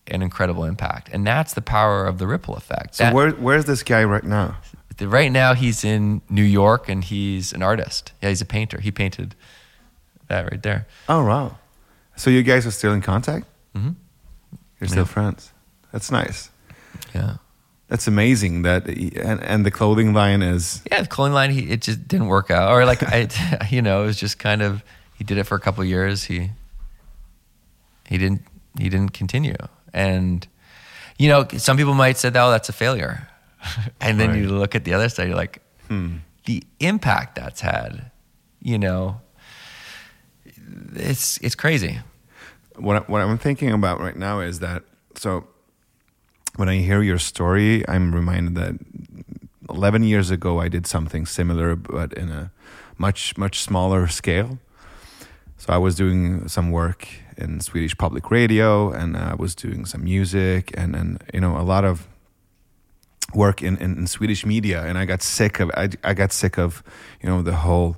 an 0.08 0.22
incredible 0.22 0.64
impact, 0.64 1.10
and 1.12 1.28
that's 1.28 1.54
the 1.54 1.62
power 1.62 2.06
of 2.06 2.20
the 2.20 2.28
ripple 2.28 2.56
effect. 2.56 2.96
So 2.96 3.04
that, 3.04 3.14
where, 3.14 3.32
where's 3.32 3.66
this 3.66 3.84
guy 3.84 4.04
right 4.04 4.24
now? 4.24 4.58
Right 5.00 5.32
now, 5.32 5.54
he's 5.56 5.84
in 5.84 6.22
New 6.30 6.44
York, 6.44 6.88
and 6.88 7.04
he's 7.04 7.54
an 7.54 7.62
artist. 7.62 8.14
Yeah, 8.22 8.30
he's 8.30 8.42
a 8.42 8.46
painter. 8.46 8.80
He 8.80 8.92
painted 8.92 9.36
that 10.28 10.50
right 10.50 10.62
there. 10.62 10.88
Oh 11.10 11.26
wow! 11.26 11.58
So 12.16 12.30
you 12.30 12.44
guys 12.44 12.66
are 12.66 12.72
still 12.72 12.94
in 12.94 13.02
contact? 13.02 13.46
Mm-hmm. 13.76 13.92
You're 14.82 14.88
still 14.88 15.04
yeah. 15.04 15.06
friends. 15.06 15.54
That's 15.92 16.12
nice. 16.12 16.50
Yeah. 17.14 17.38
That's 17.88 18.08
amazing. 18.08 18.62
That 18.64 18.88
and, 18.88 19.44
and 19.44 19.66
the 19.66 19.70
clothing 19.70 20.14
line 20.14 20.42
is 20.42 20.82
yeah, 20.90 21.02
the 21.02 21.08
clothing 21.08 21.34
line. 21.34 21.52
He, 21.52 21.70
it 21.70 21.82
just 21.82 22.08
didn't 22.08 22.28
work 22.28 22.50
out, 22.50 22.72
or 22.72 22.86
like 22.86 23.04
I, 23.04 23.28
you 23.70 23.82
know, 23.82 24.04
it 24.04 24.06
was 24.06 24.18
just 24.18 24.40
kind 24.40 24.62
of 24.62 24.82
he 25.14 25.26
did 25.26 25.38
it 25.38 25.44
for 25.44 25.56
a 25.56 25.60
couple 25.60 25.84
years. 25.84 26.24
He 26.24 26.52
he 28.08 28.18
didn't 28.18 28.44
he 28.78 28.88
didn't 28.88 29.12
continue, 29.12 29.58
and 29.94 30.48
you 31.20 31.28
know, 31.28 31.46
some 31.58 31.76
people 31.76 31.94
might 31.94 32.18
say, 32.18 32.30
"Oh, 32.30 32.50
that's 32.50 32.70
a 32.70 32.74
failure," 32.74 33.28
and 34.02 34.18
then 34.18 34.30
right. 34.30 34.40
you 34.40 34.48
look 34.48 34.74
at 34.74 34.86
the 34.86 34.94
other 34.94 35.10
side, 35.10 35.28
you're 35.28 35.36
like, 35.36 35.62
hmm. 35.90 36.16
the 36.46 36.64
impact 36.80 37.36
that's 37.36 37.60
had. 37.60 38.10
You 38.62 38.80
know, 38.80 39.20
it's 40.96 41.40
it's 41.40 41.56
crazy. 41.56 42.00
What 42.82 43.10
what 43.10 43.22
I'm 43.22 43.38
thinking 43.38 43.72
about 43.72 44.00
right 44.00 44.16
now 44.16 44.40
is 44.40 44.60
that 44.60 44.84
so 45.16 45.48
when 46.56 46.68
I 46.68 46.78
hear 46.78 47.02
your 47.02 47.20
story, 47.20 47.88
I'm 47.88 48.14
reminded 48.14 48.56
that 48.56 48.76
11 49.70 50.04
years 50.04 50.32
ago 50.32 50.60
I 50.60 50.68
did 50.68 50.86
something 50.86 51.26
similar, 51.26 51.76
but 51.76 52.14
in 52.14 52.30
a 52.30 52.52
much 52.98 53.38
much 53.38 53.62
smaller 53.62 54.08
scale. 54.08 54.60
So 55.58 55.74
I 55.74 55.78
was 55.78 55.96
doing 55.96 56.48
some 56.48 56.72
work 56.72 57.08
in 57.38 57.60
Swedish 57.60 57.96
public 57.98 58.32
radio, 58.32 58.92
and 58.92 59.16
I 59.16 59.36
was 59.36 59.56
doing 59.56 59.86
some 59.86 60.04
music, 60.04 60.72
and 60.76 60.96
and 60.96 61.24
you 61.34 61.40
know 61.40 61.58
a 61.58 61.64
lot 61.64 61.86
of 61.86 62.08
work 63.34 63.62
in, 63.62 63.78
in, 63.78 63.98
in 63.98 64.08
Swedish 64.08 64.46
media, 64.46 64.84
and 64.84 64.98
I 64.98 65.06
got 65.06 65.22
sick 65.22 65.60
of 65.60 65.72
I, 65.76 65.90
I 66.04 66.14
got 66.14 66.32
sick 66.32 66.58
of 66.58 66.84
you 67.22 67.30
know 67.30 67.42
the 67.42 67.56
whole 67.56 67.98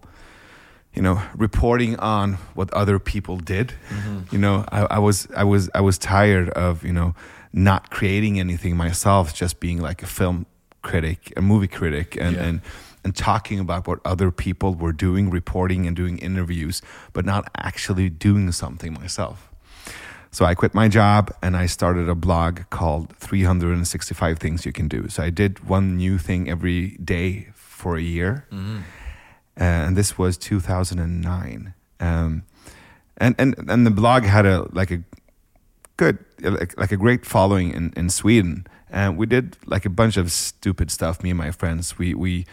you 0.94 1.02
know 1.02 1.22
reporting 1.36 1.98
on 1.98 2.34
what 2.54 2.72
other 2.74 3.00
people 3.00 3.38
did 3.38 3.74
mm-hmm. 3.90 4.20
you 4.32 4.38
know 4.38 4.66
I, 4.72 4.82
I, 4.82 5.00
was 5.00 5.28
i 5.36 5.44
was 5.44 5.70
i 5.74 5.82
was 5.82 5.98
tired 5.98 6.50
of 6.50 6.84
you 6.84 6.94
know 6.94 7.16
not 7.52 7.90
creating 7.90 8.40
anything 8.40 8.76
myself 8.78 9.34
just 9.34 9.60
being 9.60 9.82
like 9.82 10.04
a 10.04 10.08
film 10.08 10.46
critic 10.82 11.34
a 11.38 11.42
movie 11.42 11.68
critic 11.68 12.16
and 12.16 12.36
yeah. 12.36 12.44
and 12.44 12.62
and 13.06 13.16
talking 13.16 13.60
about 13.60 13.86
what 13.86 14.00
other 14.06 14.32
people 14.32 14.76
were 14.76 14.94
doing 14.94 15.30
reporting 15.30 15.88
and 15.88 15.96
doing 15.96 16.18
interviews 16.20 16.82
but 17.12 17.26
not 17.26 17.50
actually 17.58 18.10
doing 18.10 18.52
something 18.52 18.94
myself 18.94 19.50
so 20.32 20.46
I 20.46 20.56
quit 20.56 20.74
my 20.74 20.88
job 20.88 21.32
and 21.44 21.56
I 21.56 21.68
started 21.68 22.10
a 22.10 22.16
blog 22.16 22.62
called 22.72 23.16
365 23.18 24.40
Things 24.40 24.66
You 24.66 24.72
Can 24.72 24.88
Do. 24.88 25.08
So 25.08 25.22
I 25.22 25.30
did 25.30 25.70
one 25.70 25.96
new 25.96 26.18
thing 26.18 26.50
every 26.50 26.98
day 26.98 27.50
for 27.54 27.98
a 27.98 28.02
year. 28.02 28.48
Mm-hmm 28.52 28.80
uh, 29.60 29.64
and 29.64 29.96
this 29.96 30.18
was 30.18 30.38
2009. 30.38 31.74
Um, 32.00 32.44
and 33.18 33.36
and 33.38 33.56
and 33.70 33.86
the 33.86 33.92
blog 33.92 34.24
had 34.24 34.46
a 34.46 34.68
like 34.72 34.92
a 34.92 35.04
good 35.98 36.18
like, 36.42 36.78
like 36.80 36.92
a 36.92 36.98
great 36.98 37.26
following 37.26 37.74
in 37.74 37.94
in 37.96 38.10
Sweden. 38.10 38.66
And 38.90 39.18
we 39.18 39.26
did 39.26 39.58
like 39.66 39.86
a 39.86 39.90
bunch 39.90 40.18
of 40.18 40.32
stupid 40.32 40.92
stuff. 40.92 41.24
Me 41.24 41.32
and 41.32 41.38
my 41.38 41.52
friends, 41.52 41.98
we 41.98 42.14
we 42.14 42.46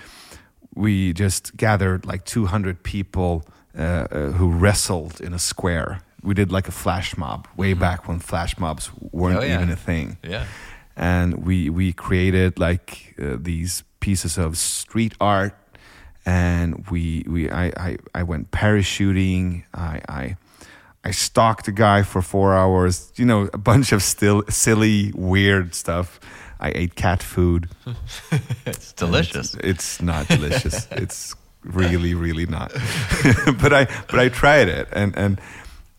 we 0.74 1.12
just 1.12 1.56
gathered 1.56 2.06
like 2.06 2.24
200 2.24 2.82
people 2.82 3.44
uh, 3.76 3.82
uh, 3.82 4.30
who 4.32 4.50
wrestled 4.50 5.20
in 5.20 5.32
a 5.32 5.38
square. 5.38 6.00
We 6.22 6.34
did 6.34 6.52
like 6.52 6.68
a 6.68 6.72
flash 6.72 7.16
mob 7.16 7.48
way 7.56 7.72
mm-hmm. 7.72 7.80
back 7.80 8.08
when 8.08 8.18
flash 8.18 8.58
mobs 8.58 8.90
weren't 9.12 9.38
oh, 9.38 9.42
yeah. 9.42 9.56
even 9.56 9.70
a 9.70 9.76
thing. 9.76 10.18
Yeah. 10.22 10.46
And 10.96 11.46
we 11.46 11.70
we 11.70 11.92
created 11.92 12.58
like 12.58 13.14
uh, 13.20 13.36
these 13.40 13.84
pieces 14.00 14.38
of 14.38 14.56
street 14.56 15.14
art 15.20 15.54
and 16.30 16.86
we 16.90 17.24
we 17.26 17.50
I 17.50 17.66
I, 17.88 17.96
I 18.14 18.22
went 18.22 18.50
parachuting. 18.52 19.64
I 19.74 20.00
I 20.08 20.36
I 21.04 21.10
stalked 21.10 21.66
a 21.66 21.72
guy 21.72 22.02
for 22.04 22.22
four 22.22 22.54
hours. 22.54 23.12
You 23.16 23.26
know, 23.26 23.48
a 23.52 23.58
bunch 23.58 23.92
of 23.92 24.02
still 24.02 24.44
silly, 24.48 25.12
weird 25.14 25.74
stuff. 25.74 26.20
I 26.60 26.70
ate 26.74 26.94
cat 26.94 27.22
food. 27.22 27.68
it's 28.66 28.92
delicious. 28.92 29.54
It's, 29.54 29.64
it's, 29.64 30.02
not 30.02 30.28
delicious. 30.28 30.86
it's 31.04 31.34
really, 31.64 32.14
really 32.14 32.46
not. 32.46 32.70
but 33.62 33.72
I 33.72 33.86
but 34.10 34.20
I 34.20 34.28
tried 34.28 34.68
it 34.68 34.88
and 34.92 35.16
and 35.16 35.40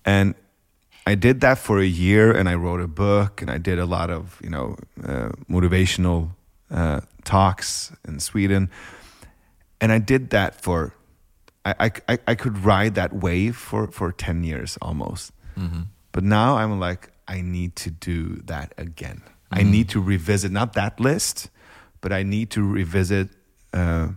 and 0.06 0.36
I 1.06 1.16
did 1.16 1.42
that 1.42 1.58
for 1.58 1.80
a 1.80 1.92
year 2.06 2.32
and 2.32 2.48
I 2.48 2.56
wrote 2.56 2.80
a 2.80 2.88
book 2.88 3.42
and 3.42 3.52
I 3.52 3.58
did 3.58 3.80
a 3.80 3.86
lot 3.86 4.10
of 4.10 4.40
you 4.42 4.50
know 4.50 4.78
uh, 5.04 5.32
motivational 5.50 6.30
uh, 6.70 7.02
talks 7.24 7.92
in 8.08 8.20
Sweden 8.20 8.70
and 9.82 9.92
I 9.92 10.00
did 10.00 10.30
that 10.30 10.62
for 10.62 10.94
I, 11.64 11.92
I, 12.08 12.18
I 12.28 12.36
could 12.36 12.66
ride 12.66 12.96
that 12.96 13.14
wave 13.14 13.56
for, 13.56 13.88
for 13.88 14.12
10 14.12 14.44
years 14.44 14.78
almost. 14.82 15.32
Mm-hmm. 15.58 15.82
But 16.12 16.24
now 16.24 16.58
I'm 16.58 16.80
like, 16.80 17.12
I 17.28 17.42
need 17.42 17.76
to 17.78 17.92
do 17.92 18.38
that 18.46 18.74
again. 18.78 19.22
Mm-hmm. 19.26 19.60
I 19.60 19.64
need 19.64 19.90
to 19.90 20.02
revisit, 20.02 20.52
not 20.52 20.74
that 20.74 21.00
list, 21.00 21.50
but 22.02 22.12
I 22.12 22.24
need 22.24 22.50
to 22.52 22.68
revisit 22.68 23.30
uh, 23.74 24.10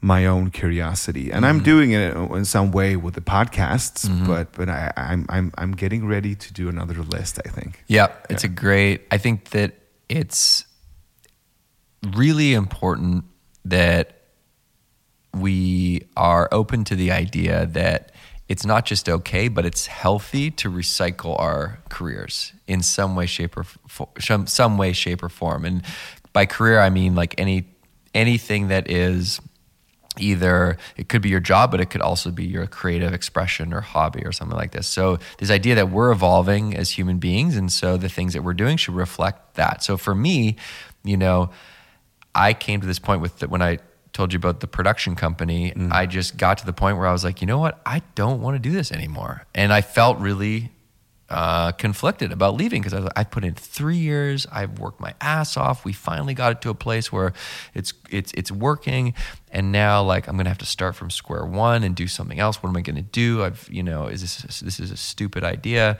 my 0.00 0.26
own 0.26 0.50
curiosity. 0.50 1.30
And 1.30 1.44
mm-hmm. 1.44 1.56
I'm 1.56 1.62
doing 1.62 1.92
it 1.92 2.16
in 2.16 2.44
some 2.44 2.72
way 2.72 2.96
with 2.96 3.14
the 3.14 3.20
podcasts, 3.20 4.08
mm-hmm. 4.08 4.26
but, 4.26 4.52
but 4.52 4.68
I, 4.68 4.92
I'm, 4.96 5.26
I'm, 5.28 5.52
I'm 5.58 5.72
getting 5.72 6.06
ready 6.06 6.34
to 6.34 6.52
do 6.52 6.68
another 6.68 7.02
list, 7.02 7.40
I 7.44 7.50
think. 7.50 7.84
Yep. 7.88 8.28
It's 8.30 8.42
yeah. 8.42 8.50
a 8.50 8.54
great, 8.54 9.02
I 9.10 9.18
think 9.18 9.50
that 9.50 9.74
it's 10.08 10.64
really 12.14 12.54
important 12.54 13.24
that 13.66 14.21
we 15.34 16.06
are 16.16 16.48
open 16.52 16.84
to 16.84 16.96
the 16.96 17.10
idea 17.10 17.66
that 17.66 18.12
it's 18.48 18.66
not 18.66 18.84
just 18.84 19.08
okay, 19.08 19.48
but 19.48 19.64
it's 19.64 19.86
healthy 19.86 20.50
to 20.50 20.70
recycle 20.70 21.38
our 21.40 21.78
careers 21.88 22.52
in 22.66 22.82
some 22.82 23.16
way, 23.16 23.26
shape, 23.26 23.56
or 23.56 23.64
some 24.20 24.46
some 24.46 24.76
way, 24.76 24.92
shape, 24.92 25.22
or 25.22 25.28
form. 25.28 25.64
And 25.64 25.82
by 26.32 26.46
career, 26.46 26.80
I 26.80 26.90
mean 26.90 27.14
like 27.14 27.34
any 27.38 27.64
anything 28.14 28.68
that 28.68 28.90
is 28.90 29.40
either 30.18 30.76
it 30.96 31.08
could 31.08 31.22
be 31.22 31.30
your 31.30 31.40
job, 31.40 31.70
but 31.70 31.80
it 31.80 31.86
could 31.86 32.02
also 32.02 32.30
be 32.30 32.44
your 32.44 32.66
creative 32.66 33.14
expression 33.14 33.72
or 33.72 33.80
hobby 33.80 34.22
or 34.24 34.32
something 34.32 34.56
like 34.56 34.72
this. 34.72 34.86
So 34.86 35.18
this 35.38 35.50
idea 35.50 35.74
that 35.76 35.90
we're 35.90 36.10
evolving 36.10 36.76
as 36.76 36.90
human 36.90 37.18
beings, 37.18 37.56
and 37.56 37.72
so 37.72 37.96
the 37.96 38.10
things 38.10 38.34
that 38.34 38.42
we're 38.42 38.54
doing 38.54 38.76
should 38.76 38.94
reflect 38.94 39.54
that. 39.54 39.82
So 39.82 39.96
for 39.96 40.14
me, 40.14 40.56
you 41.04 41.16
know, 41.16 41.50
I 42.34 42.52
came 42.52 42.80
to 42.80 42.86
this 42.86 42.98
point 42.98 43.22
with 43.22 43.38
that 43.38 43.48
when 43.48 43.62
I 43.62 43.78
told 44.12 44.32
you 44.32 44.36
about 44.36 44.60
the 44.60 44.66
production 44.66 45.16
company, 45.16 45.72
mm. 45.72 45.90
I 45.92 46.06
just 46.06 46.36
got 46.36 46.58
to 46.58 46.66
the 46.66 46.72
point 46.72 46.98
where 46.98 47.06
I 47.06 47.12
was 47.12 47.24
like, 47.24 47.40
you 47.40 47.46
know 47.46 47.58
what? 47.58 47.80
I 47.86 48.02
don't 48.14 48.40
want 48.40 48.54
to 48.54 48.58
do 48.58 48.70
this 48.70 48.92
anymore. 48.92 49.44
And 49.54 49.72
I 49.72 49.80
felt 49.80 50.18
really 50.18 50.70
uh, 51.32 51.72
conflicted 51.72 52.30
about 52.30 52.54
leaving 52.56 52.82
because 52.82 53.06
I, 53.06 53.08
I 53.20 53.24
put 53.24 53.42
in 53.42 53.54
three 53.54 53.96
years. 53.96 54.46
I've 54.52 54.78
worked 54.78 55.00
my 55.00 55.14
ass 55.18 55.56
off. 55.56 55.82
We 55.82 55.94
finally 55.94 56.34
got 56.34 56.52
it 56.52 56.60
to 56.60 56.70
a 56.70 56.74
place 56.74 57.10
where 57.10 57.32
it's 57.72 57.94
it's 58.10 58.32
it's 58.34 58.52
working, 58.52 59.14
and 59.50 59.72
now 59.72 60.02
like 60.02 60.28
I'm 60.28 60.36
gonna 60.36 60.50
have 60.50 60.58
to 60.58 60.66
start 60.66 60.94
from 60.94 61.08
square 61.08 61.46
one 61.46 61.84
and 61.84 61.96
do 61.96 62.06
something 62.06 62.38
else. 62.38 62.62
What 62.62 62.68
am 62.68 62.76
I 62.76 62.82
gonna 62.82 63.00
do? 63.00 63.42
I've 63.44 63.66
you 63.72 63.82
know 63.82 64.08
is 64.08 64.20
this 64.20 64.60
this 64.60 64.78
is 64.78 64.90
a 64.90 64.96
stupid 64.96 65.42
idea, 65.42 65.96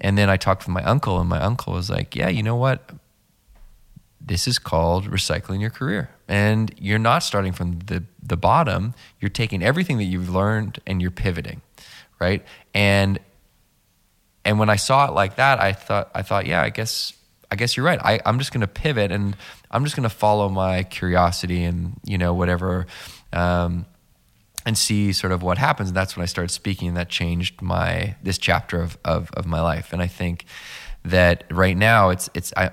And 0.00 0.16
then 0.16 0.30
I 0.30 0.38
talked 0.38 0.62
with 0.62 0.72
my 0.72 0.82
uncle, 0.84 1.20
and 1.20 1.28
my 1.28 1.40
uncle 1.40 1.74
was 1.74 1.90
like, 1.90 2.16
"Yeah, 2.16 2.30
you 2.30 2.42
know 2.42 2.56
what? 2.56 2.92
This 4.24 4.46
is 4.46 4.58
called 4.58 5.10
recycling 5.10 5.60
your 5.60 5.70
career, 5.70 6.10
and 6.28 6.72
you're 6.78 6.98
not 6.98 7.22
starting 7.22 7.52
from 7.52 7.80
the 7.80 8.04
the 8.22 8.36
bottom. 8.36 8.94
You're 9.20 9.30
taking 9.30 9.62
everything 9.62 9.98
that 9.98 10.04
you've 10.04 10.28
learned 10.28 10.80
and 10.86 11.02
you're 11.02 11.10
pivoting, 11.10 11.60
right? 12.20 12.44
And 12.72 13.18
and 14.44 14.58
when 14.58 14.70
I 14.70 14.76
saw 14.76 15.08
it 15.08 15.12
like 15.12 15.36
that, 15.36 15.60
I 15.60 15.72
thought 15.72 16.10
I 16.14 16.22
thought, 16.22 16.46
yeah, 16.46 16.62
I 16.62 16.70
guess 16.70 17.12
I 17.50 17.56
guess 17.56 17.76
you're 17.76 17.84
right. 17.84 18.00
I, 18.02 18.20
I'm 18.24 18.38
just 18.38 18.52
to 18.62 18.66
pivot 18.66 19.12
and 19.12 19.36
I'm 19.70 19.84
just 19.84 19.94
to 20.08 20.14
follow 20.14 20.48
my 20.48 20.84
curiosity 20.84 21.64
and 21.64 22.00
you 22.04 22.18
know 22.18 22.32
whatever, 22.32 22.86
um, 23.32 23.86
and 24.64 24.76
see 24.76 25.12
sort 25.12 25.32
of 25.32 25.42
what 25.42 25.58
happens. 25.58 25.90
And 25.90 25.96
that's 25.96 26.16
when 26.16 26.22
I 26.22 26.26
started 26.26 26.50
speaking, 26.50 26.88
and 26.88 26.96
that 26.96 27.08
changed 27.08 27.60
my 27.60 28.16
this 28.22 28.38
chapter 28.38 28.80
of 28.80 28.96
of, 29.04 29.30
of 29.32 29.46
my 29.46 29.60
life. 29.60 29.92
And 29.92 30.00
I 30.00 30.06
think 30.06 30.46
that 31.04 31.44
right 31.50 31.76
now 31.76 32.10
it's 32.10 32.30
it's 32.34 32.52
I 32.56 32.70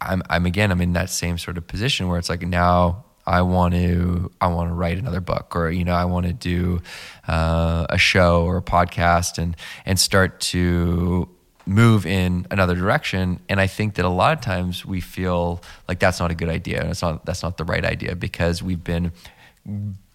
I'm 0.00 0.22
I'm 0.28 0.46
again 0.46 0.70
I'm 0.70 0.80
in 0.80 0.92
that 0.94 1.10
same 1.10 1.38
sort 1.38 1.58
of 1.58 1.66
position 1.66 2.08
where 2.08 2.18
it's 2.18 2.28
like 2.28 2.42
now 2.42 3.04
I 3.26 3.42
want 3.42 3.74
to 3.74 4.30
I 4.40 4.48
want 4.48 4.70
to 4.70 4.74
write 4.74 4.98
another 4.98 5.20
book 5.20 5.56
or 5.56 5.70
you 5.70 5.84
know 5.84 5.94
I 5.94 6.04
want 6.04 6.26
to 6.26 6.32
do 6.32 6.82
uh, 7.26 7.86
a 7.88 7.98
show 7.98 8.44
or 8.44 8.58
a 8.58 8.62
podcast 8.62 9.38
and 9.38 9.56
and 9.86 9.98
start 9.98 10.40
to 10.40 11.28
move 11.66 12.04
in 12.04 12.46
another 12.50 12.74
direction. 12.74 13.40
And 13.48 13.60
i 13.60 13.66
think 13.66 13.94
that 13.94 14.04
a 14.04 14.10
lot 14.10 14.36
of 14.36 14.40
times 14.42 14.84
we 14.84 15.00
feel 15.00 15.62
like 15.88 15.98
that's 15.98 16.20
not 16.20 16.30
a 16.30 16.34
good 16.34 16.48
idea 16.48 16.80
and 16.80 16.90
it's 16.90 17.02
not 17.02 17.24
that's 17.24 17.42
not 17.42 17.56
the 17.56 17.64
right 17.64 17.84
idea 17.84 18.14
because 18.14 18.62
we've 18.62 18.84
been 18.84 19.12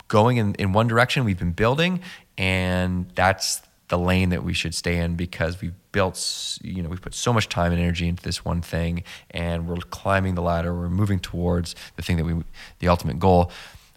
going 0.08 0.38
in, 0.38 0.56
in 0.56 0.74
one 0.74 0.88
direction 0.88 1.26
we've 1.26 1.40
been 1.40 1.52
building 1.52 2.02
and 2.38 3.10
that's 3.16 3.62
the 3.90 3.98
lane 3.98 4.30
that 4.30 4.44
we 4.44 4.54
should 4.54 4.74
stay 4.74 4.98
in 4.98 5.16
because 5.16 5.62
we've 5.62 5.76
built 5.92 6.58
you 6.62 6.82
know 6.82 6.90
we've 6.90 7.02
put 7.02 7.14
so 7.14 7.34
much 7.34 7.50
time 7.50 7.72
and 7.72 7.82
energy 7.82 8.08
into 8.08 8.24
this 8.24 8.46
one 8.46 8.62
thing 8.62 9.04
and 9.32 9.68
we're 9.68 9.78
climbing 9.78 10.36
the 10.36 10.42
ladder 10.42 10.74
we're 10.74 10.90
moving 10.90 11.20
towards 11.20 11.76
the 11.96 12.02
thing 12.02 12.18
that 12.18 12.24
we 12.24 12.36
the 12.80 12.88
ultimate 12.88 13.20
goal 13.20 13.52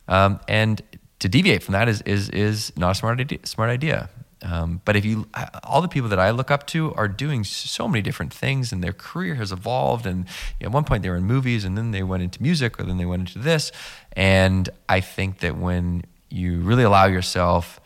um, 0.09 0.41
and 0.49 0.83
to 1.19 1.29
deviate 1.29 1.63
from 1.63 1.73
that 1.73 1.89
is 1.89 2.03
is 2.03 2.29
is 2.31 2.73
not 2.77 2.91
a 2.91 2.95
smart 2.95 3.21
idea, 3.21 3.39
smart 3.45 3.71
idea 3.71 4.09
um, 4.45 4.81
but 4.85 4.97
if 4.97 5.05
you, 5.05 5.29
all 5.63 5.81
the 5.83 5.89
people 5.89 6.09
that 6.09 6.19
I 6.19 6.31
look 6.31 6.51
up 6.51 6.67
to 6.69 6.93
are 6.95 7.09
doing 7.09 7.45
so 7.45 7.87
many 7.87 8.03
different 8.03 8.33
things, 8.33 8.73
and 8.73 8.83
their 8.83 8.93
career 8.93 9.37
has 9.37 9.53
evolved. 9.53 10.05
And 10.05 10.25
you 10.59 10.65
know, 10.65 10.71
at 10.71 10.73
one 10.73 10.85
point 10.85 11.03
they 11.03 11.11
were 11.11 11.17
in 11.17 11.25
movies, 11.25 11.65
and 11.65 11.79
then 11.79 11.93
they 11.93 12.03
went 12.03 12.23
into 12.23 12.43
music, 12.43 12.81
or 12.81 12.83
then 12.83 12.99
they 12.99 13.07
went 13.07 13.21
into 13.29 13.39
this. 13.39 13.71
And 14.15 14.69
I 14.89 15.01
think 15.01 15.39
that 15.39 15.57
when 15.57 16.03
you 16.29 16.61
really 16.61 16.83
allow 16.83 17.07
yourself 17.07 17.81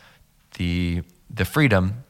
the 0.56 1.02
the 1.36 1.44
freedom 1.44 2.04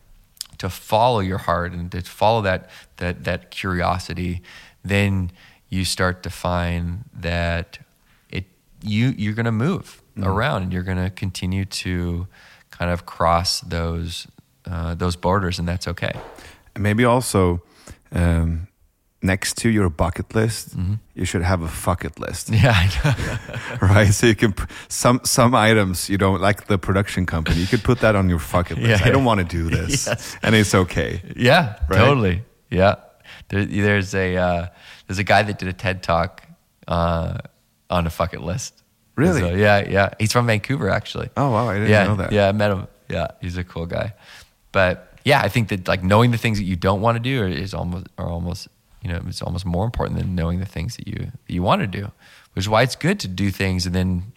to 0.59 0.69
follow 0.71 1.21
your 1.21 1.39
heart 1.39 1.73
and 1.73 1.91
to 1.93 2.01
follow 2.03 2.43
that 2.43 2.71
that 2.97 3.25
that 3.25 3.51
curiosity, 3.51 4.43
then 4.85 5.31
you 5.69 5.85
start 5.85 6.23
to 6.23 6.31
find 6.31 7.05
that 7.13 7.79
it 8.31 8.45
you 8.83 9.15
you're 9.17 9.35
going 9.35 9.47
to 9.47 9.53
move 9.53 10.03
mm-hmm. 10.17 10.29
around, 10.29 10.63
and 10.63 10.73
you're 10.73 10.83
going 10.83 11.03
to 11.03 11.11
continue 11.11 11.65
to 11.65 12.27
kind 12.71 12.91
of 12.91 13.07
cross 13.07 13.61
those 13.61 14.27
uh, 14.67 14.95
those 14.95 15.17
borders, 15.17 15.59
and 15.59 15.69
that's 15.69 15.89
okay. 15.89 16.13
Maybe 16.79 17.05
also 17.05 17.63
um, 18.13 18.69
next 19.27 19.59
to 19.59 19.69
your 19.69 19.91
bucket 19.91 20.35
list, 20.35 20.77
mm-hmm. 20.77 20.95
you 21.15 21.25
should 21.25 21.43
have 21.43 21.63
a 21.63 21.69
fuck 21.69 22.05
it 22.05 22.19
list. 22.19 22.49
Yeah, 22.51 22.89
right. 23.83 24.13
So 24.13 24.27
you 24.27 24.35
can 24.35 24.55
some 24.89 25.21
some 25.25 25.55
items 25.55 26.09
you 26.09 26.17
don't 26.17 26.41
like 26.41 26.67
the 26.67 26.79
production 26.79 27.27
company. 27.27 27.61
You 27.61 27.67
could 27.67 27.85
put 27.85 28.01
that 28.01 28.17
on 28.17 28.29
your 28.29 28.39
fuck 28.39 28.71
it 28.71 28.79
list. 28.79 29.01
Yeah, 29.01 29.09
I 29.09 29.11
don't 29.11 29.25
want 29.25 29.41
to 29.41 29.45
do 29.45 29.69
this, 29.77 30.07
yes. 30.07 30.37
and 30.43 30.55
it's 30.55 30.75
okay. 30.75 31.21
Yeah, 31.37 31.77
right? 31.89 31.99
totally. 31.99 32.43
Yeah, 32.71 32.97
there, 33.49 33.65
there's 33.65 34.15
a 34.15 34.37
uh, 34.37 34.67
there's 35.07 35.19
a 35.19 35.25
guy 35.25 35.43
that 35.43 35.59
did 35.59 35.69
a 35.69 35.73
TED 35.73 36.03
talk 36.03 36.43
uh, 36.89 37.39
on 37.91 38.07
a 38.07 38.11
fuck 38.11 38.33
it 38.33 38.41
list. 38.41 38.83
Really? 39.17 39.41
So, 39.41 39.51
yeah, 39.55 39.89
yeah. 39.89 40.11
He's 40.19 40.33
from 40.33 40.47
Vancouver, 40.47 40.91
actually. 40.91 41.31
Oh 41.37 41.51
wow, 41.51 41.69
I 41.69 41.75
didn't 41.75 41.91
yeah, 41.91 42.05
know 42.05 42.17
that. 42.17 42.33
Yeah, 42.33 42.49
I 42.49 42.53
met 42.53 42.71
him. 42.71 42.87
Yeah, 43.09 43.29
he's 43.41 43.57
a 43.57 43.65
cool 43.65 43.87
guy. 43.87 44.15
But 44.73 45.19
yeah, 45.25 45.41
I 45.41 45.49
think 45.49 45.69
that 45.69 45.89
like 45.89 46.03
knowing 46.03 46.31
the 46.31 46.39
things 46.39 46.59
that 46.59 46.65
you 46.65 46.77
don't 46.77 47.01
want 47.01 47.17
to 47.17 47.23
do 47.23 47.45
is 47.45 47.75
almost 47.75 48.07
are 48.19 48.29
almost 48.29 48.69
you 49.07 49.13
know 49.13 49.23
it's 49.29 49.43
almost 49.43 49.65
more 49.65 49.85
important 49.85 50.19
than 50.19 50.35
knowing 50.35 50.59
the 50.59 50.67
things 50.67 50.97
that 50.97 51.07
you 51.07 51.19
that 51.19 51.53
you 51.53 51.63
want 51.63 51.81
to 51.81 51.87
do. 51.87 52.11
Which 52.55 52.65
is 52.65 52.69
why 52.69 52.83
it's 52.83 52.97
good 52.97 53.21
to 53.21 53.29
do 53.29 53.51
things 53.51 53.87
and 53.87 53.95
then 53.95 54.33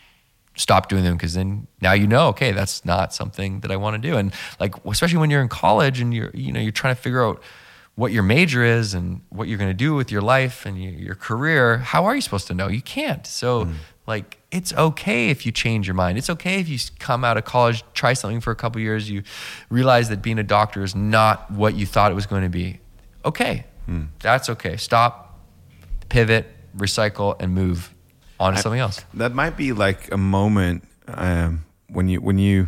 stop 0.56 0.90
doing 0.90 1.04
them 1.04 1.16
because 1.16 1.34
then 1.34 1.68
now 1.82 1.94
you 1.94 2.06
know 2.06 2.28
okay 2.28 2.52
that's 2.52 2.84
not 2.84 3.14
something 3.14 3.62
that 3.62 3.72
I 3.72 3.78
want 3.78 4.02
to 4.02 4.10
do 4.10 4.18
and 4.18 4.34
like 4.60 4.76
especially 4.86 5.18
when 5.18 5.30
you're 5.30 5.41
in 5.41 5.48
college 5.48 6.02
and 6.02 6.14
you're 6.14 6.32
you 6.34 6.52
know 6.52 6.60
you're 6.60 6.74
trying 6.74 6.94
to 6.94 7.02
figure 7.02 7.24
out 7.24 7.41
what 7.96 8.12
your 8.12 8.24
major 8.24 8.62
is 8.64 8.94
and 8.94 9.22
what 9.30 9.48
you're 9.48 9.58
going 9.58 9.70
to 9.70 9.74
do 9.74 9.94
with 9.94 10.12
your 10.12 10.22
life 10.22 10.66
and 10.66 10.82
your, 10.82 11.16
career 11.16 11.78
how 11.78 12.04
are 12.04 12.14
you 12.14 12.20
supposed 12.20 12.48
to 12.48 12.54
know 12.54 12.68
you 12.68 12.82
can't 12.82 13.26
so 13.26 13.66
mm. 13.66 13.74
like 14.06 14.40
it's 14.52 14.74
okay 14.74 15.30
if 15.30 15.46
you 15.46 15.52
change 15.52 15.88
your 15.88 15.94
mind. 15.94 16.18
It's 16.18 16.30
okay 16.30 16.60
if 16.60 16.68
you 16.68 16.80
come 16.98 17.24
out 17.24 17.38
of 17.38 17.46
college, 17.46 17.84
try 17.94 18.14
something 18.14 18.41
for 18.41 18.52
a 18.52 18.56
couple 18.56 18.82
years, 18.82 19.10
you 19.10 19.24
realize 19.70 20.10
that 20.10 20.22
being 20.22 20.40
a 20.40 20.44
doctor 20.44 20.84
is 20.84 20.96
not 20.96 21.52
what 21.52 21.76
you 21.76 21.86
thought 21.86 22.12
it 22.12 22.16
was 22.16 22.26
going 22.26 22.44
to 22.44 22.50
be. 22.50 22.80
Okay, 23.26 23.66
hmm. 23.90 24.06
that's 24.20 24.49
okay. 24.49 24.78
Stop, 24.78 25.40
pivot, 26.10 26.45
recycle, 26.76 27.36
and 27.40 27.53
move 27.53 27.94
on 28.40 28.53
to 28.53 28.60
I, 28.60 28.61
something 28.61 28.80
else. 28.80 29.03
That 29.14 29.34
might 29.34 29.57
be 29.57 29.74
like 29.74 30.11
a 30.11 30.18
moment 30.18 30.84
um, 31.07 31.66
when 31.88 32.07
you 32.07 32.22
when 32.22 32.38
you 32.38 32.68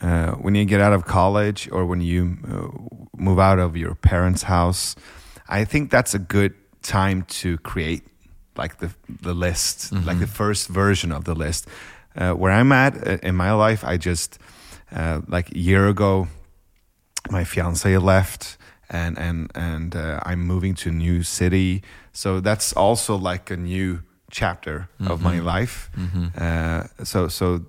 uh, 0.00 0.32
when 0.32 0.54
you 0.54 0.64
get 0.64 0.80
out 0.80 0.92
of 0.92 1.04
college 1.04 1.68
or 1.70 1.84
when 1.84 2.00
you 2.00 2.38
uh, 2.48 2.68
move 3.16 3.38
out 3.38 3.58
of 3.58 3.76
your 3.76 3.94
parents' 3.94 4.44
house. 4.44 4.96
I 5.48 5.64
think 5.64 5.90
that's 5.90 6.14
a 6.14 6.18
good 6.18 6.54
time 6.82 7.22
to 7.40 7.58
create 7.58 8.02
like 8.56 8.78
the 8.78 8.94
the 9.08 9.34
list, 9.34 9.92
mm-hmm. 9.92 10.06
like 10.06 10.18
the 10.18 10.26
first 10.26 10.68
version 10.68 11.12
of 11.12 11.24
the 11.24 11.34
list. 11.34 11.68
Uh, 12.16 12.32
where 12.32 12.50
I'm 12.50 12.72
at 12.72 13.06
uh, 13.06 13.18
in 13.22 13.36
my 13.36 13.52
life, 13.52 13.84
I 13.84 13.96
just 13.96 14.38
uh, 14.92 15.20
like 15.28 15.52
a 15.52 15.58
year 15.58 15.86
ago, 15.86 16.28
my 17.30 17.44
fiance 17.44 17.96
left, 17.98 18.56
and 18.90 19.18
and 19.18 19.50
and 19.54 19.96
uh, 19.96 20.20
I'm 20.24 20.40
moving 20.40 20.74
to 20.76 20.90
a 20.90 20.92
new 20.92 21.22
city. 21.22 21.82
So 22.12 22.40
that's 22.40 22.72
also 22.72 23.16
like 23.16 23.50
a 23.50 23.56
new 23.56 24.02
chapter 24.30 24.88
mm-hmm. 25.00 25.10
of 25.10 25.22
my 25.22 25.36
mm-hmm. 25.36 25.46
life. 25.46 25.90
Mm-hmm. 25.96 26.26
Uh, 26.36 27.04
so 27.04 27.28
so, 27.28 27.64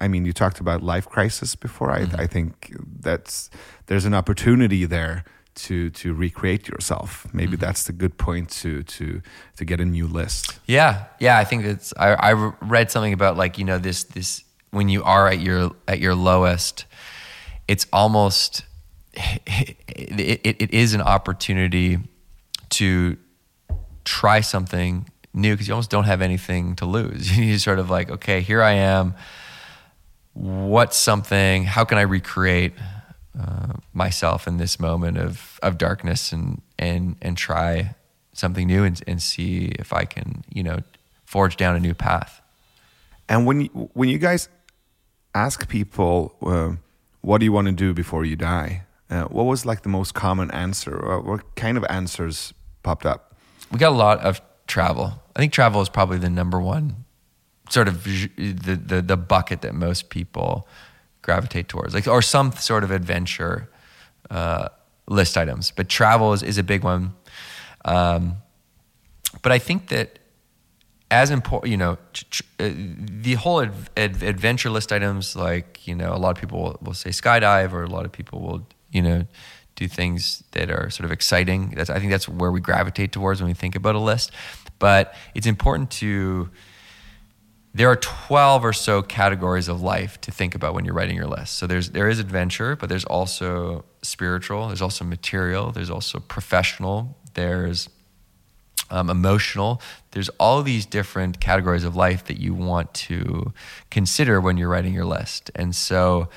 I 0.00 0.08
mean, 0.08 0.24
you 0.24 0.32
talked 0.32 0.60
about 0.60 0.82
life 0.82 1.08
crisis 1.08 1.54
before. 1.54 1.90
I 1.90 2.02
mm-hmm. 2.02 2.20
I 2.20 2.26
think 2.26 2.74
that's 3.00 3.50
there's 3.86 4.04
an 4.04 4.14
opportunity 4.14 4.84
there 4.84 5.24
to 5.54 5.90
to 5.90 6.14
recreate 6.14 6.68
yourself. 6.68 7.26
Maybe 7.32 7.52
mm-hmm. 7.52 7.60
that's 7.60 7.84
the 7.84 7.92
good 7.92 8.18
point 8.18 8.50
to 8.62 8.82
to 8.82 9.22
to 9.56 9.64
get 9.64 9.80
a 9.80 9.84
new 9.84 10.06
list. 10.06 10.58
Yeah, 10.66 11.04
yeah. 11.18 11.38
I 11.38 11.44
think 11.44 11.64
that's. 11.64 11.92
I, 11.96 12.14
I 12.14 12.32
read 12.32 12.90
something 12.90 13.12
about 13.12 13.36
like 13.36 13.58
you 13.58 13.64
know 13.64 13.78
this 13.78 14.04
this 14.04 14.44
when 14.70 14.88
you 14.88 15.04
are 15.04 15.28
at 15.28 15.40
your 15.40 15.70
at 15.86 16.00
your 16.00 16.14
lowest, 16.14 16.86
it's 17.68 17.86
almost 17.92 18.64
it, 19.46 19.76
it, 20.44 20.62
it 20.62 20.74
is 20.74 20.94
an 20.94 21.00
opportunity 21.00 21.98
to 22.70 23.16
try 24.04 24.40
something 24.40 25.08
new 25.34 25.54
because 25.54 25.68
you 25.68 25.74
almost 25.74 25.90
don't 25.90 26.04
have 26.04 26.22
anything 26.22 26.76
to 26.76 26.86
lose. 26.86 27.36
You 27.36 27.58
sort 27.58 27.78
of 27.78 27.90
like, 27.90 28.10
okay, 28.10 28.40
here 28.40 28.62
I 28.62 28.72
am. 28.72 29.14
What's 30.34 30.96
something? 30.96 31.64
How 31.64 31.84
can 31.84 31.98
I 31.98 32.02
recreate? 32.02 32.72
uh, 33.38 33.74
myself 33.92 34.46
in 34.46 34.58
this 34.58 34.78
moment 34.78 35.18
of 35.18 35.58
of 35.62 35.78
darkness 35.78 36.32
and 36.32 36.60
and 36.78 37.16
and 37.22 37.36
try 37.36 37.94
something 38.32 38.66
new 38.66 38.84
and, 38.84 39.02
and 39.06 39.22
see 39.22 39.72
if 39.78 39.92
I 39.92 40.04
can 40.04 40.44
you 40.52 40.62
know 40.62 40.80
forge 41.24 41.56
down 41.56 41.76
a 41.76 41.80
new 41.80 41.94
path. 41.94 42.40
And 43.28 43.46
when 43.46 43.62
you, 43.62 43.68
when 43.94 44.10
you 44.10 44.18
guys 44.18 44.50
ask 45.34 45.66
people, 45.66 46.34
uh, 46.42 46.72
what 47.22 47.38
do 47.38 47.46
you 47.46 47.52
want 47.52 47.68
to 47.68 47.72
do 47.72 47.94
before 47.94 48.26
you 48.26 48.36
die? 48.36 48.82
Uh, 49.12 49.24
what 49.24 49.44
was 49.44 49.66
like 49.66 49.82
the 49.82 49.88
most 49.88 50.14
common 50.14 50.50
answer? 50.52 51.20
What 51.20 51.54
kind 51.54 51.76
of 51.76 51.84
answers 51.90 52.54
popped 52.82 53.04
up? 53.04 53.36
We 53.70 53.78
got 53.78 53.92
a 53.92 53.96
lot 53.96 54.20
of 54.20 54.40
travel. 54.66 55.22
I 55.36 55.40
think 55.40 55.52
travel 55.52 55.82
is 55.82 55.88
probably 55.88 56.18
the 56.18 56.30
number 56.30 56.58
one 56.60 57.04
sort 57.68 57.88
of 57.88 58.04
the 58.04 58.28
the, 58.36 59.02
the 59.02 59.16
bucket 59.16 59.62
that 59.62 59.74
most 59.74 60.10
people 60.10 60.66
gravitate 61.22 61.68
towards, 61.68 61.94
like 61.94 62.06
or 62.06 62.22
some 62.22 62.52
sort 62.52 62.84
of 62.84 62.90
adventure 62.90 63.68
uh, 64.30 64.68
list 65.08 65.36
items. 65.36 65.70
But 65.70 65.88
travel 65.88 66.32
is, 66.32 66.42
is 66.42 66.58
a 66.58 66.62
big 66.62 66.84
one. 66.84 67.14
Um, 67.84 68.36
but 69.42 69.52
I 69.52 69.58
think 69.58 69.88
that 69.88 70.18
as 71.10 71.30
important, 71.30 71.70
you 71.70 71.76
know, 71.76 71.98
tr- 72.12 72.42
uh, 72.58 72.70
the 72.74 73.34
whole 73.34 73.60
ad- 73.60 73.90
ad- 73.96 74.22
adventure 74.22 74.70
list 74.70 74.92
items, 74.92 75.36
like 75.36 75.86
you 75.86 75.94
know, 75.94 76.12
a 76.14 76.18
lot 76.18 76.30
of 76.30 76.40
people 76.40 76.62
will, 76.62 76.78
will, 76.82 76.94
say 76.94 77.10
skydive, 77.10 77.72
or 77.72 77.82
a 77.84 77.88
lot 77.88 78.04
of 78.04 78.12
people 78.12 78.40
will, 78.40 78.66
you 78.92 79.02
know, 79.02 79.26
do 79.74 79.88
things 79.88 80.44
that 80.52 80.70
are 80.70 80.90
sort 80.90 81.04
of 81.04 81.12
exciting. 81.12 81.70
That's 81.70 81.90
I 81.90 81.98
think 81.98 82.10
that's 82.10 82.28
where 82.28 82.52
we 82.52 82.60
gravitate 82.60 83.12
towards 83.12 83.40
when 83.40 83.48
we 83.48 83.54
think 83.54 83.74
about 83.74 83.94
a 83.94 83.98
list. 83.98 84.30
But 84.78 85.14
it's 85.34 85.46
important 85.46 85.90
to 85.92 86.50
there 87.74 87.88
are 87.88 87.96
12 87.96 88.64
or 88.66 88.72
so 88.74 89.00
categories 89.00 89.66
of 89.66 89.80
life 89.80 90.20
to 90.20 90.30
think 90.30 90.54
about 90.54 90.74
when 90.74 90.84
you're 90.84 90.94
writing 90.94 91.16
your 91.16 91.26
list. 91.26 91.54
So 91.54 91.66
there's 91.66 91.90
there 91.90 92.08
is 92.08 92.18
adventure, 92.18 92.76
but 92.76 92.88
there's 92.88 93.04
also 93.04 93.84
spiritual, 94.02 94.68
there's 94.68 94.82
also 94.82 95.04
material, 95.04 95.72
there's 95.72 95.90
also 95.90 96.20
professional, 96.20 97.16
there's 97.34 97.88
um, 98.90 99.08
emotional. 99.08 99.80
There's 100.10 100.28
all 100.38 100.62
these 100.62 100.84
different 100.84 101.40
categories 101.40 101.82
of 101.82 101.96
life 101.96 102.26
that 102.26 102.38
you 102.38 102.52
want 102.52 102.92
to 102.94 103.52
consider 103.90 104.40
when 104.40 104.58
you're 104.58 104.68
writing 104.68 104.92
your 104.92 105.06
list. 105.06 105.50
And 105.54 105.74
so 105.74 106.28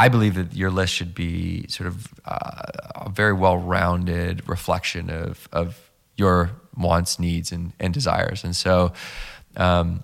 I 0.00 0.08
believe 0.08 0.34
that 0.36 0.56
your 0.56 0.70
list 0.70 0.94
should 0.94 1.14
be 1.14 1.66
sort 1.68 1.86
of 1.86 2.08
uh, 2.24 2.62
a 3.06 3.10
very 3.10 3.34
well 3.34 3.58
rounded 3.58 4.48
reflection 4.48 5.10
of, 5.10 5.46
of 5.52 5.90
your 6.16 6.52
wants, 6.74 7.18
needs, 7.18 7.52
and, 7.52 7.74
and 7.78 7.92
desires. 7.92 8.42
And 8.42 8.56
so, 8.56 8.94
um, 9.58 10.02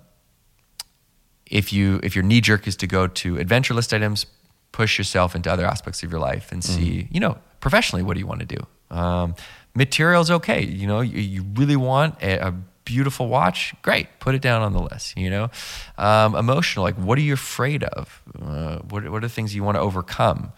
if 1.47 1.73
you 1.73 1.99
if 2.03 2.15
your 2.15 2.23
knee 2.23 2.41
jerk 2.41 2.67
is 2.67 2.75
to 2.75 2.87
go 2.87 3.07
to 3.07 3.37
adventure 3.37 3.73
list 3.73 3.91
items, 3.91 4.27
push 4.71 4.99
yourself 4.99 5.35
into 5.35 5.51
other 5.51 5.65
aspects 5.65 6.03
of 6.03 6.11
your 6.11 6.19
life 6.19 6.51
and 6.51 6.63
see, 6.63 6.99
mm-hmm. 6.99 7.13
you 7.13 7.19
know, 7.19 7.39
professionally, 7.59 8.03
what 8.03 8.13
do 8.13 8.19
you 8.19 8.27
want 8.27 8.41
to 8.41 8.45
do? 8.45 8.95
Um, 8.95 9.33
material's 9.73 10.29
okay. 10.29 10.63
You 10.63 10.85
know, 10.85 11.01
you, 11.01 11.19
you 11.19 11.43
really 11.55 11.75
want 11.75 12.21
a, 12.21 12.49
a, 12.49 12.53
beautiful 12.87 13.27
watch, 13.27 13.75
great, 13.81 14.07
put 14.19 14.33
it 14.33 14.41
down 14.41 14.61
on 14.61 14.71
the 14.71 14.81
list. 14.81 15.17
You 15.17 15.29
know, 15.29 15.49
um, 15.97 16.35
emotional, 16.35 16.83
like 16.83 16.95
what 16.95 17.17
are 17.17 17.21
you 17.21 17.33
afraid 17.33 17.83
of? 17.83 18.21
Uh, 18.41 18.77
what, 18.89 19.07
what 19.09 19.17
are 19.17 19.27
the 19.27 19.35
things 19.37 19.53
you 19.53 19.63
want 19.63 19.75
to 19.75 19.81
overcome? 19.81 20.53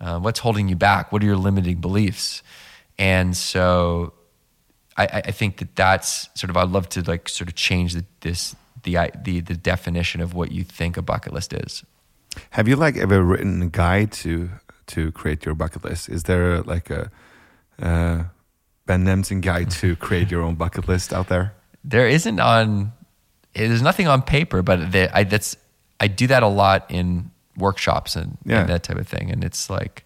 Uh, 0.00 0.18
what's 0.18 0.40
holding 0.40 0.68
you 0.68 0.76
back? 0.76 1.12
What 1.12 1.22
are 1.22 1.26
your 1.26 1.36
limiting 1.36 1.80
beliefs? 1.80 2.42
And 2.98 3.36
so, 3.36 4.12
I, 4.96 5.22
I 5.26 5.30
think 5.30 5.58
that 5.58 5.76
that's 5.76 6.28
sort 6.34 6.50
of. 6.50 6.56
I'd 6.56 6.70
love 6.70 6.88
to 6.90 7.02
like 7.02 7.28
sort 7.28 7.48
of 7.48 7.54
change 7.54 7.94
the, 7.94 8.04
this 8.20 8.56
the 8.82 8.98
the 9.22 9.40
the 9.40 9.54
definition 9.54 10.20
of 10.20 10.34
what 10.34 10.50
you 10.50 10.64
think 10.64 10.96
a 10.96 11.02
bucket 11.02 11.32
list 11.32 11.52
is. 11.52 11.84
Have 12.50 12.66
you 12.68 12.76
like 12.76 12.96
ever 12.96 13.22
written 13.22 13.62
a 13.62 13.68
guide 13.68 14.10
to 14.24 14.50
to 14.88 15.12
create 15.12 15.46
your 15.46 15.54
bucket 15.54 15.84
list? 15.84 16.08
Is 16.08 16.24
there 16.24 16.62
like 16.62 16.90
a 16.90 17.10
uh, 17.80 18.24
Ben 18.86 19.04
Nemtin 19.04 19.40
guide 19.40 19.70
to 19.82 19.94
create 19.96 20.30
your 20.30 20.42
own 20.42 20.56
bucket 20.56 20.88
list 20.88 21.12
out 21.12 21.28
there? 21.28 21.52
There 21.88 22.06
isn't 22.06 22.38
on. 22.38 22.92
There's 23.54 23.82
nothing 23.82 24.06
on 24.06 24.22
paper, 24.22 24.62
but 24.62 24.92
they, 24.92 25.08
I, 25.08 25.24
that's 25.24 25.56
I 25.98 26.06
do 26.06 26.26
that 26.28 26.42
a 26.42 26.48
lot 26.48 26.86
in 26.90 27.30
workshops 27.56 28.14
and, 28.14 28.38
yeah. 28.44 28.60
and 28.60 28.68
that 28.68 28.84
type 28.84 28.98
of 28.98 29.08
thing, 29.08 29.30
and 29.30 29.42
it's 29.42 29.68
like 29.68 30.04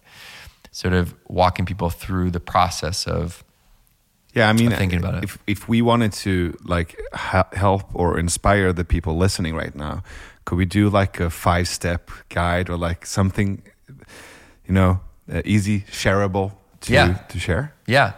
sort 0.71 0.93
of 0.93 1.13
walking 1.27 1.65
people 1.65 1.89
through 1.89 2.31
the 2.31 2.39
process 2.39 3.05
of 3.05 3.43
yeah, 4.33 4.49
I 4.49 4.53
mean, 4.53 4.71
thinking 4.71 4.99
about 4.99 5.15
it. 5.15 5.23
If 5.23 5.37
if 5.45 5.69
we 5.69 5.81
wanted 5.81 6.13
to 6.13 6.57
like 6.63 6.99
ha- 7.13 7.49
help 7.53 7.83
or 7.93 8.17
inspire 8.17 8.73
the 8.73 8.83
people 8.83 9.15
listening 9.15 9.55
right 9.55 9.75
now, 9.75 10.03
could 10.45 10.57
we 10.57 10.65
do 10.65 10.89
like 10.89 11.19
a 11.19 11.29
five 11.29 11.67
step 11.67 12.09
guide 12.29 12.69
or 12.69 12.77
like 12.77 13.05
something, 13.05 13.61
you 14.65 14.73
know, 14.73 15.01
uh, 15.31 15.41
easy, 15.45 15.81
shareable 15.81 16.53
to 16.81 16.93
yeah. 16.93 17.13
to 17.29 17.39
share? 17.39 17.73
Yeah, 17.85 18.13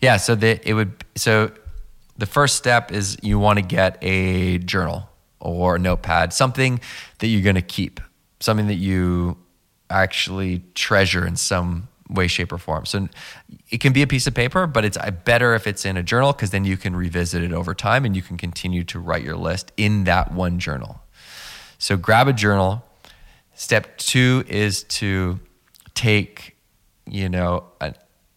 yeah. 0.00 0.16
So 0.16 0.34
the 0.34 0.58
it 0.66 0.72
would 0.72 1.04
so 1.14 1.50
the 2.20 2.26
first 2.26 2.56
step 2.56 2.92
is 2.92 3.16
you 3.22 3.38
want 3.38 3.58
to 3.58 3.64
get 3.64 3.98
a 4.02 4.58
journal 4.58 5.08
or 5.40 5.76
a 5.76 5.78
notepad, 5.78 6.32
something 6.32 6.80
that 7.18 7.26
you're 7.26 7.42
going 7.42 7.54
to 7.54 7.62
keep, 7.62 8.00
something 8.40 8.66
that 8.66 8.74
you 8.74 9.38
actually 9.88 10.62
treasure 10.74 11.26
in 11.26 11.34
some 11.34 11.88
way, 12.10 12.26
shape, 12.26 12.52
or 12.52 12.58
form. 12.58 12.84
So 12.84 13.08
it 13.70 13.80
can 13.80 13.92
be 13.92 14.02
a 14.02 14.06
piece 14.06 14.26
of 14.26 14.34
paper, 14.34 14.66
but 14.66 14.84
it's 14.84 14.98
better 15.24 15.54
if 15.54 15.66
it's 15.66 15.84
in 15.84 15.96
a 15.96 16.02
journal 16.02 16.32
because 16.32 16.50
then 16.50 16.64
you 16.64 16.76
can 16.76 16.94
revisit 16.94 17.42
it 17.42 17.52
over 17.52 17.74
time 17.74 18.04
and 18.04 18.14
you 18.14 18.22
can 18.22 18.36
continue 18.36 18.84
to 18.84 18.98
write 18.98 19.24
your 19.24 19.36
list 19.36 19.72
in 19.76 20.04
that 20.04 20.32
one 20.32 20.58
journal. 20.58 21.00
So 21.78 21.96
grab 21.96 22.28
a 22.28 22.32
journal. 22.32 22.84
Step 23.54 23.96
two 23.96 24.44
is 24.46 24.82
to 24.84 25.40
take, 25.94 26.56
you 27.06 27.28
know, 27.28 27.64
an, 27.80 27.94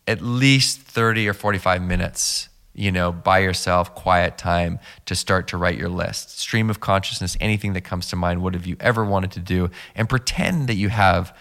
at 0.08 0.22
least 0.22 0.80
30 0.80 1.28
or 1.28 1.34
45 1.34 1.82
minutes 1.82 2.50
you 2.74 2.91
know, 2.91 3.12
by 3.12 3.40
yourself, 3.40 3.94
quiet 3.94 4.38
time 4.38 4.80
to 5.06 5.16
start 5.16 5.48
to 5.50 5.58
write 5.58 5.78
your 5.78 5.90
list. 5.90 6.40
Stream 6.40 6.70
of 6.70 6.80
consciousness, 6.80 7.38
anything 7.40 7.74
that 7.74 7.82
comes 7.82 8.08
to 8.08 8.16
mind. 8.16 8.41
What 8.41 8.56
have 8.56 8.66
you 8.66 8.78
ever 8.80 9.06
wanted 9.06 9.32
to 9.32 9.40
do? 9.40 9.70
And 9.95 10.10
pretend 10.10 10.68
that 10.68 10.76
you 10.76 10.90
have 10.90 11.36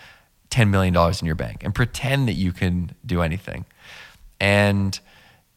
$10 0.51 0.69
million 0.69 0.95
in 0.95 1.27
your 1.27 1.35
bank 1.35 1.65
and 1.65 1.75
pretend 1.75 2.29
that 2.29 2.35
you 2.35 2.53
can 2.53 2.95
do 3.05 3.23
anything. 3.23 3.65
And 4.39 4.99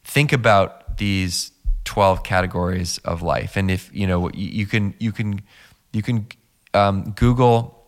think 0.06 0.32
about 0.32 0.98
these 0.98 1.52
12 1.84 2.24
categories 2.24 2.98
of 3.00 3.22
life. 3.22 3.58
And 3.58 3.70
if, 3.70 3.94
you 3.94 4.08
know, 4.08 4.30
you 4.34 4.66
can, 4.66 4.94
you 5.00 5.12
can, 5.12 5.42
you 5.92 6.02
can 6.02 6.28
um, 6.74 7.12
Google, 7.12 7.86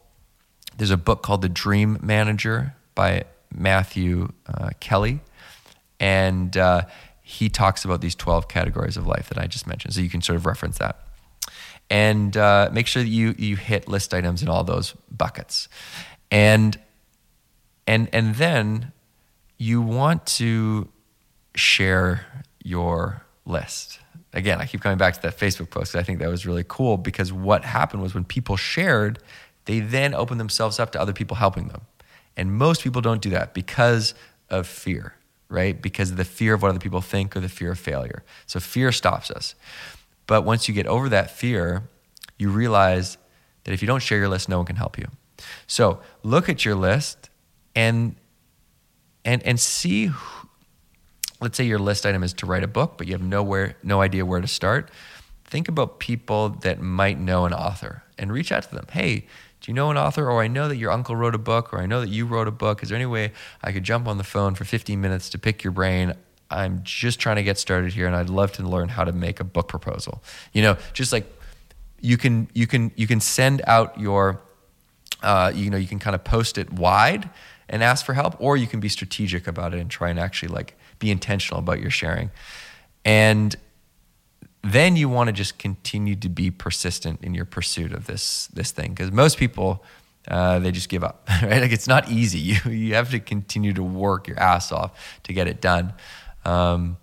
there's 0.77 0.91
a 0.91 0.97
book 0.97 1.23
called 1.23 1.41
The 1.41 1.49
Dream 1.49 1.97
Manager 2.01 2.76
by 2.95 3.23
Matthew 3.53 4.34
uh, 4.45 4.72
Kelly. 4.81 5.22
And 5.99 6.55
uh, 6.57 6.84
he 7.29 7.49
talks 7.49 7.83
about 7.83 7.99
these 7.99 8.15
12 8.15 8.47
categories 8.47 8.95
of 8.95 9.05
life 9.05 9.27
that 9.27 9.37
I 9.37 9.47
just 9.47 9.67
mentioned. 9.67 9.93
So 9.93 9.99
you 9.99 10.09
can 10.09 10.21
sort 10.21 10.37
of 10.37 10.45
reference 10.45 10.77
that. 10.77 11.01
And 11.89 12.37
uh, 12.37 12.69
make 12.71 12.87
sure 12.87 13.03
that 13.03 13.09
you, 13.09 13.35
you 13.37 13.57
hit 13.57 13.89
list 13.89 14.13
items 14.13 14.41
in 14.41 14.47
all 14.47 14.63
those 14.63 14.93
buckets. 15.11 15.67
And 16.31 16.79
and 17.85 18.07
and 18.13 18.35
then 18.35 18.93
you 19.57 19.81
want 19.81 20.25
to 20.25 20.87
share 21.53 22.25
your 22.63 23.23
list 23.45 23.99
again 24.33 24.59
i 24.59 24.65
keep 24.65 24.81
coming 24.81 24.97
back 24.97 25.13
to 25.13 25.21
that 25.21 25.37
facebook 25.37 25.69
post 25.69 25.95
i 25.95 26.03
think 26.03 26.19
that 26.19 26.27
was 26.27 26.45
really 26.45 26.65
cool 26.67 26.97
because 26.97 27.31
what 27.31 27.63
happened 27.63 28.03
was 28.03 28.13
when 28.13 28.25
people 28.25 28.57
shared 28.57 29.19
they 29.65 29.79
then 29.79 30.13
opened 30.13 30.39
themselves 30.39 30.79
up 30.79 30.91
to 30.91 30.99
other 30.99 31.13
people 31.13 31.37
helping 31.37 31.69
them 31.69 31.81
and 32.35 32.51
most 32.51 32.83
people 32.83 33.01
don't 33.01 33.21
do 33.21 33.29
that 33.29 33.53
because 33.53 34.13
of 34.49 34.67
fear 34.67 35.16
right? 35.49 35.82
Because 35.82 36.11
of 36.11 36.18
the 36.18 36.26
fear 36.26 36.53
of 36.53 36.61
what 36.61 36.69
other 36.69 36.80
people 36.80 37.02
think 37.02 37.36
or 37.36 37.40
the 37.40 37.49
fear 37.49 37.72
of 37.72 37.80
failure. 37.80 38.24
So 38.45 38.60
fear 38.60 38.91
stops 38.91 39.32
us. 39.32 39.56
But 40.26 40.44
once 40.44 40.68
you 40.68 40.74
get 40.74 40.88
over 40.88 41.10
that 41.10 41.32
fear 41.32 41.90
you 42.38 42.49
realize 42.49 43.18
that 43.64 43.74
if 43.74 43.82
you 43.82 43.88
don't 43.88 44.02
share 44.02 44.18
your 44.18 44.30
list 44.30 44.49
no 44.49 44.57
one 44.57 44.65
can 44.65 44.76
help 44.76 44.98
you. 44.98 45.07
So 45.65 45.99
look 46.24 46.49
at 46.49 46.65
your 46.65 46.76
list 46.76 47.30
and 47.76 48.15
and 49.26 49.44
and 49.44 49.60
see 49.60 50.11
let's 51.40 51.57
say 51.57 51.64
your 51.64 51.80
list 51.80 52.06
item 52.06 52.24
is 52.24 52.34
to 52.34 52.45
write 52.45 52.64
a 52.64 52.68
book 52.68 52.98
but 52.98 53.07
you 53.07 53.14
have 53.14 53.22
nowhere 53.22 53.76
no 53.84 54.02
idea 54.02 54.26
where 54.26 54.41
to 54.41 54.48
start. 54.48 54.91
Think 55.45 55.68
about 55.69 55.99
people 55.99 56.49
that 56.49 56.82
might 56.82 57.19
know 57.19 57.45
an 57.45 57.53
author 57.53 58.03
and 58.18 58.32
reach 58.32 58.52
out 58.52 58.64
to 58.64 58.76
them. 58.76 58.86
Hey 58.91 59.28
do 59.68 59.72
you 59.72 59.76
know 59.76 59.91
an 59.91 59.98
author? 59.98 60.31
Or 60.31 60.41
i 60.41 60.48
know 60.48 60.69
that 60.69 60.77
your 60.77 60.91
uncle 60.91 61.18
wrote 61.18 61.35
a 61.35 61.38
book 61.38 61.73
or 61.73 61.80
i 61.80 61.85
know 61.85 61.99
that 61.99 62.07
you 62.07 62.26
wrote 62.26 62.48
a 62.48 62.52
book. 62.52 62.81
Is 62.81 62.89
there 62.89 62.95
any 62.95 63.06
way 63.06 63.34
i 63.61 63.73
could 63.73 63.84
jump 63.84 64.07
on 64.07 64.18
the 64.18 64.23
phone 64.23 64.56
for 64.56 64.64
15 64.64 65.02
minutes 65.02 65.30
to 65.31 65.38
pick 65.38 65.61
your 65.61 65.73
brain? 65.73 66.14
I'm 66.49 66.80
just 66.84 67.19
trying 67.19 67.35
to 67.35 67.44
get 67.44 67.57
started 67.57 67.91
here 67.91 68.07
and 68.07 68.15
i'd 68.15 68.30
love 68.30 68.53
to 68.53 68.64
learn 68.64 68.88
how 68.88 69.03
to 69.03 69.11
make 69.11 69.41
a 69.41 69.44
book 69.44 69.68
proposal. 69.68 70.23
You 70.53 70.61
know 70.61 70.77
just 70.94 71.11
like 71.11 71.26
you 71.99 72.15
can 72.15 72.48
you 72.53 72.65
can 72.65 72.91
you 72.95 73.07
can 73.07 73.19
send 73.19 73.61
out 73.68 73.99
your 73.99 74.39
uh, 75.22 75.52
you 75.53 75.69
know 75.69 75.77
you 75.77 75.88
can 75.88 75.99
kind 75.99 76.15
of 76.15 76.23
post 76.23 76.57
it 76.57 76.72
wide 76.72 77.30
and 77.68 77.84
ask 77.84 78.06
for 78.06 78.14
help, 78.14 78.39
or 78.39 78.56
you 78.56 78.68
can 78.68 78.80
be 78.80 78.88
strategic 78.88 79.48
about 79.48 79.73
it 79.73 79.81
and 79.81 79.91
try 79.91 80.10
and 80.10 80.18
actually 80.18 80.48
like 80.48 80.77
be 80.99 81.11
intentional 81.11 81.60
about 81.60 81.81
your 81.81 81.91
sharing. 81.91 82.31
And 83.03 83.53
then 84.73 84.95
you 84.95 85.10
want 85.10 85.27
to 85.27 85.34
just 85.34 85.57
continue 85.57 86.15
to 86.15 86.30
be 86.30 86.52
persistent 86.52 87.23
in 87.23 87.34
your 87.34 87.45
pursuit 87.45 87.91
of 87.91 88.07
this 88.07 88.48
this 88.48 88.72
thing. 88.72 88.91
Because 88.91 89.11
most 89.11 89.38
people 89.38 89.84
uh, 90.27 90.60
they 90.60 90.72
just 90.72 90.89
give 90.89 91.03
up 91.03 91.27
right? 91.44 91.61
Like 91.61 91.72
it's 91.72 91.88
not 91.88 92.10
easy. 92.10 92.39
You 92.65 92.72
you 92.72 92.94
have 92.95 93.11
to 93.11 93.19
continue 93.19 93.73
to 93.73 93.84
work 93.84 94.27
your 94.27 94.39
ass 94.39 94.72
off 94.72 95.19
to 95.23 95.34
get 95.34 95.48
it 95.48 95.61
done. 95.61 95.94
Um, 96.45 96.98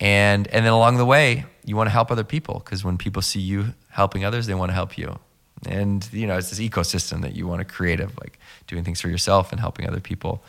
and 0.00 0.46
and 0.48 0.64
then 0.64 0.72
along 0.72 0.96
the 0.98 1.06
way 1.06 1.46
you 1.64 1.76
want 1.76 1.86
to 1.86 1.92
help 1.92 2.10
other 2.10 2.24
people 2.24 2.60
because 2.64 2.84
when 2.84 2.98
people 2.98 3.22
see 3.22 3.40
you 3.40 3.74
helping 3.88 4.24
others 4.24 4.46
they 4.46 4.54
want 4.54 4.70
to 4.70 4.74
help 4.74 4.98
you. 4.98 5.18
And 5.66 6.06
you 6.12 6.26
know 6.26 6.36
it's 6.36 6.50
this 6.50 6.60
ecosystem 6.60 7.22
that 7.22 7.34
you 7.34 7.46
want 7.46 7.60
to 7.60 7.64
create 7.64 8.00
of 8.00 8.16
like 8.18 8.38
doing 8.66 8.84
things 8.84 9.00
for 9.00 9.08
yourself 9.08 9.50
and 9.50 9.60
helping 9.60 9.86
other 9.88 10.00
people. 10.00 10.42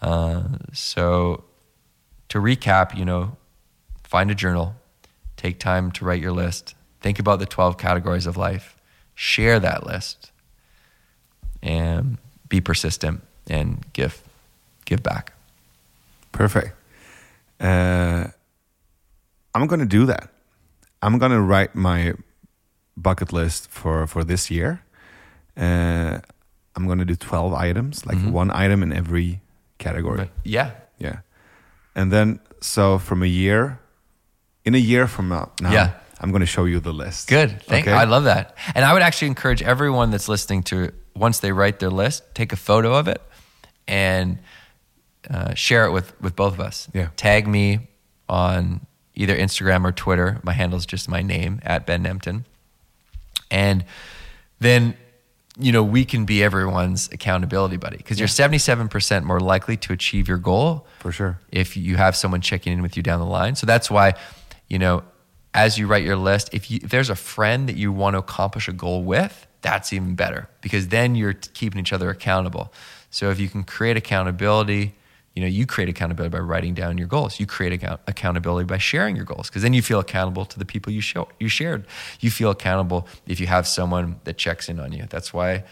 Uh, 0.00 0.44
so 0.72 1.44
to 2.30 2.38
recap 2.38 2.96
you 2.96 3.04
know 3.04 3.36
find 4.04 4.30
a 4.30 4.34
journal 4.34 4.74
take 5.38 5.58
time 5.58 5.90
to 5.90 6.04
write 6.04 6.20
your 6.20 6.32
list 6.32 6.74
think 7.00 7.18
about 7.18 7.38
the 7.38 7.46
12 7.46 7.78
categories 7.78 8.26
of 8.26 8.36
life 8.36 8.76
share 9.14 9.58
that 9.58 9.86
list 9.86 10.30
and 11.62 12.18
be 12.48 12.60
persistent 12.60 13.22
and 13.48 13.84
give 13.94 14.22
give 14.84 15.02
back 15.02 15.32
perfect 16.32 16.74
uh, 17.60 18.26
i'm 19.54 19.66
going 19.66 19.80
to 19.80 19.86
do 19.86 20.04
that 20.04 20.28
i'm 21.00 21.18
going 21.18 21.32
to 21.32 21.40
write 21.40 21.74
my 21.74 22.12
bucket 23.02 23.32
list 23.32 23.70
for 23.70 24.06
for 24.06 24.24
this 24.24 24.50
year. 24.50 24.82
Uh, 25.56 26.18
I'm 26.76 26.86
gonna 26.86 27.04
do 27.04 27.16
12 27.16 27.54
items, 27.54 28.06
like 28.06 28.18
mm-hmm. 28.18 28.32
one 28.32 28.50
item 28.50 28.82
in 28.82 28.92
every 28.92 29.40
category. 29.78 30.18
But 30.18 30.30
yeah, 30.44 30.72
yeah. 30.98 31.20
And 31.94 32.12
then 32.12 32.40
so 32.60 32.98
from 32.98 33.22
a 33.22 33.26
year, 33.26 33.80
in 34.68 34.74
a 34.74 34.78
year 34.78 35.06
from 35.08 35.28
now, 35.30 35.50
yeah. 35.62 35.92
I'm 36.20 36.30
going 36.30 36.40
to 36.40 36.46
show 36.46 36.66
you 36.66 36.78
the 36.78 36.92
list. 36.92 37.28
Good. 37.28 37.62
Thank 37.62 37.86
Okay? 37.86 37.96
I 37.96 38.04
love 38.04 38.24
that. 38.24 38.54
And 38.74 38.84
I 38.84 38.92
would 38.92 39.02
actually 39.02 39.28
encourage 39.28 39.62
everyone 39.62 40.10
that's 40.10 40.28
listening 40.28 40.62
to 40.64 40.92
once 41.16 41.38
they 41.40 41.52
write 41.52 41.78
their 41.78 41.90
list, 41.90 42.22
take 42.34 42.52
a 42.52 42.56
photo 42.56 42.94
of 42.94 43.08
it 43.08 43.22
and 43.86 44.38
uh, 45.30 45.54
share 45.54 45.86
it 45.86 45.92
with 45.92 46.12
with 46.20 46.36
both 46.36 46.52
of 46.52 46.60
us. 46.60 46.88
Yeah. 46.92 47.08
Tag 47.16 47.48
me 47.48 47.88
on 48.28 48.86
either 49.14 49.34
Instagram 49.34 49.84
or 49.84 49.92
Twitter. 49.92 50.38
My 50.42 50.52
handle 50.52 50.78
is 50.78 50.84
just 50.86 51.08
my 51.08 51.22
name 51.22 51.60
at 51.62 51.86
Ben 51.86 52.04
Nemtin. 52.04 52.44
And 53.50 53.86
then 54.60 54.94
you 55.58 55.72
know 55.72 55.82
we 55.82 56.04
can 56.04 56.24
be 56.26 56.42
everyone's 56.44 57.08
accountability 57.10 57.78
buddy 57.78 57.96
because 57.96 58.18
you're 58.18 58.28
77% 58.28 59.24
more 59.24 59.40
likely 59.40 59.76
to 59.78 59.92
achieve 59.92 60.28
your 60.28 60.38
goal 60.38 60.86
For 61.00 61.10
sure. 61.10 61.40
if 61.50 61.76
you 61.76 61.96
have 61.96 62.14
someone 62.14 62.40
checking 62.42 62.72
in 62.74 62.82
with 62.82 62.96
you 62.96 63.02
down 63.02 63.18
the 63.18 63.26
line. 63.26 63.54
So 63.56 63.66
that's 63.66 63.90
why, 63.90 64.14
you 64.68 64.78
know, 64.78 65.02
as 65.54 65.78
you 65.78 65.86
write 65.86 66.04
your 66.04 66.16
list, 66.16 66.50
if, 66.52 66.70
you, 66.70 66.78
if 66.82 66.90
there's 66.90 67.10
a 67.10 67.16
friend 67.16 67.68
that 67.68 67.76
you 67.76 67.90
want 67.92 68.14
to 68.14 68.18
accomplish 68.18 68.68
a 68.68 68.72
goal 68.72 69.02
with, 69.02 69.46
that's 69.60 69.92
even 69.92 70.14
better 70.14 70.48
because 70.60 70.88
then 70.88 71.14
you're 71.14 71.32
keeping 71.32 71.80
each 71.80 71.92
other 71.92 72.10
accountable. 72.10 72.72
So 73.10 73.30
if 73.30 73.40
you 73.40 73.48
can 73.48 73.64
create 73.64 73.96
accountability, 73.96 74.94
you 75.34 75.42
know, 75.42 75.48
you 75.48 75.66
create 75.66 75.88
accountability 75.88 76.32
by 76.32 76.40
writing 76.40 76.74
down 76.74 76.98
your 76.98 77.06
goals. 77.06 77.40
You 77.40 77.46
create 77.46 77.72
account- 77.72 78.00
accountability 78.06 78.66
by 78.66 78.78
sharing 78.78 79.16
your 79.16 79.24
goals 79.24 79.48
because 79.48 79.62
then 79.62 79.72
you 79.72 79.82
feel 79.82 80.00
accountable 80.00 80.44
to 80.44 80.58
the 80.58 80.64
people 80.64 80.92
you 80.92 81.00
show 81.00 81.28
you 81.38 81.48
shared. 81.48 81.86
You 82.20 82.30
feel 82.30 82.50
accountable 82.50 83.06
if 83.26 83.40
you 83.40 83.46
have 83.46 83.66
someone 83.66 84.20
that 84.24 84.36
checks 84.36 84.68
in 84.68 84.80
on 84.80 84.92
you. 84.92 85.06
That's 85.08 85.32
why 85.32 85.64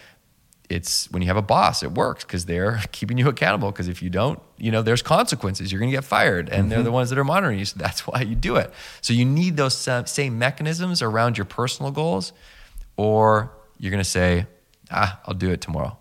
it's 0.69 1.11
when 1.11 1.23
you 1.23 1.29
have 1.29 1.37
a 1.37 1.43
boss, 1.43 1.83
it 1.83 1.93
works 1.93 2.25
because 2.25 2.47
they're 2.47 2.81
keeping 2.93 3.19
you 3.19 3.29
accountable. 3.29 3.71
Because 3.71 3.89
if 3.89 4.03
you 4.03 4.11
don't, 4.11 4.41
you 4.59 4.71
know, 4.71 4.83
there's 4.83 5.03
consequences. 5.03 5.71
You're 5.71 5.79
going 5.79 5.91
to 5.91 5.97
get 5.97 6.05
fired, 6.05 6.49
and 6.49 6.71
they're 6.71 6.83
the 6.83 6.93
ones 6.93 7.11
that 7.11 7.19
are 7.19 7.25
monitoring 7.25 7.59
you. 7.59 7.65
So 7.65 7.79
that's 7.79 8.07
why 8.07 8.23
you 8.23 8.35
do 8.35 8.57
it. 8.57 8.73
So 9.01 9.13
you 9.13 9.25
need 9.25 9.57
those 9.57 9.77
same 10.07 10.39
mechanisms 10.39 11.03
around 11.03 11.39
your 11.39 11.45
personal 11.45 11.91
goals, 11.91 12.33
or 12.97 13.51
you're 13.79 13.91
going 13.91 14.03
to 14.03 14.09
say, 14.09 14.47
ah, 14.91 15.21
I'll 15.27 15.35
do 15.35 15.51
it 15.51 15.61
tomorrow. 15.61 15.97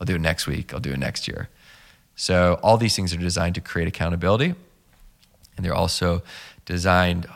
I'll 0.00 0.06
do 0.06 0.14
it 0.14 0.20
next 0.20 0.46
week. 0.46 0.72
I'll 0.72 0.80
do 0.80 0.92
it 0.92 0.98
next 0.98 1.26
year. 1.28 1.48
So 2.14 2.58
all 2.62 2.76
these 2.76 2.96
things 2.96 3.14
are 3.14 3.18
designed 3.18 3.54
to 3.56 3.60
create 3.60 3.88
accountability, 3.88 4.54
and 5.56 5.64
they're 5.64 5.74
also 5.74 6.22
designed 6.64 7.26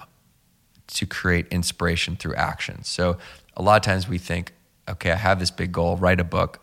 to 0.88 1.06
create 1.06 1.46
inspiration 1.50 2.16
through 2.16 2.34
action. 2.34 2.84
So 2.84 3.16
a 3.56 3.62
lot 3.62 3.76
of 3.76 3.82
times 3.82 4.08
we 4.08 4.18
think, 4.18 4.52
okay, 4.88 5.12
I 5.12 5.16
have 5.16 5.38
this 5.38 5.50
big 5.50 5.72
goal, 5.72 5.96
write 5.96 6.20
a 6.20 6.24
book. 6.24 6.61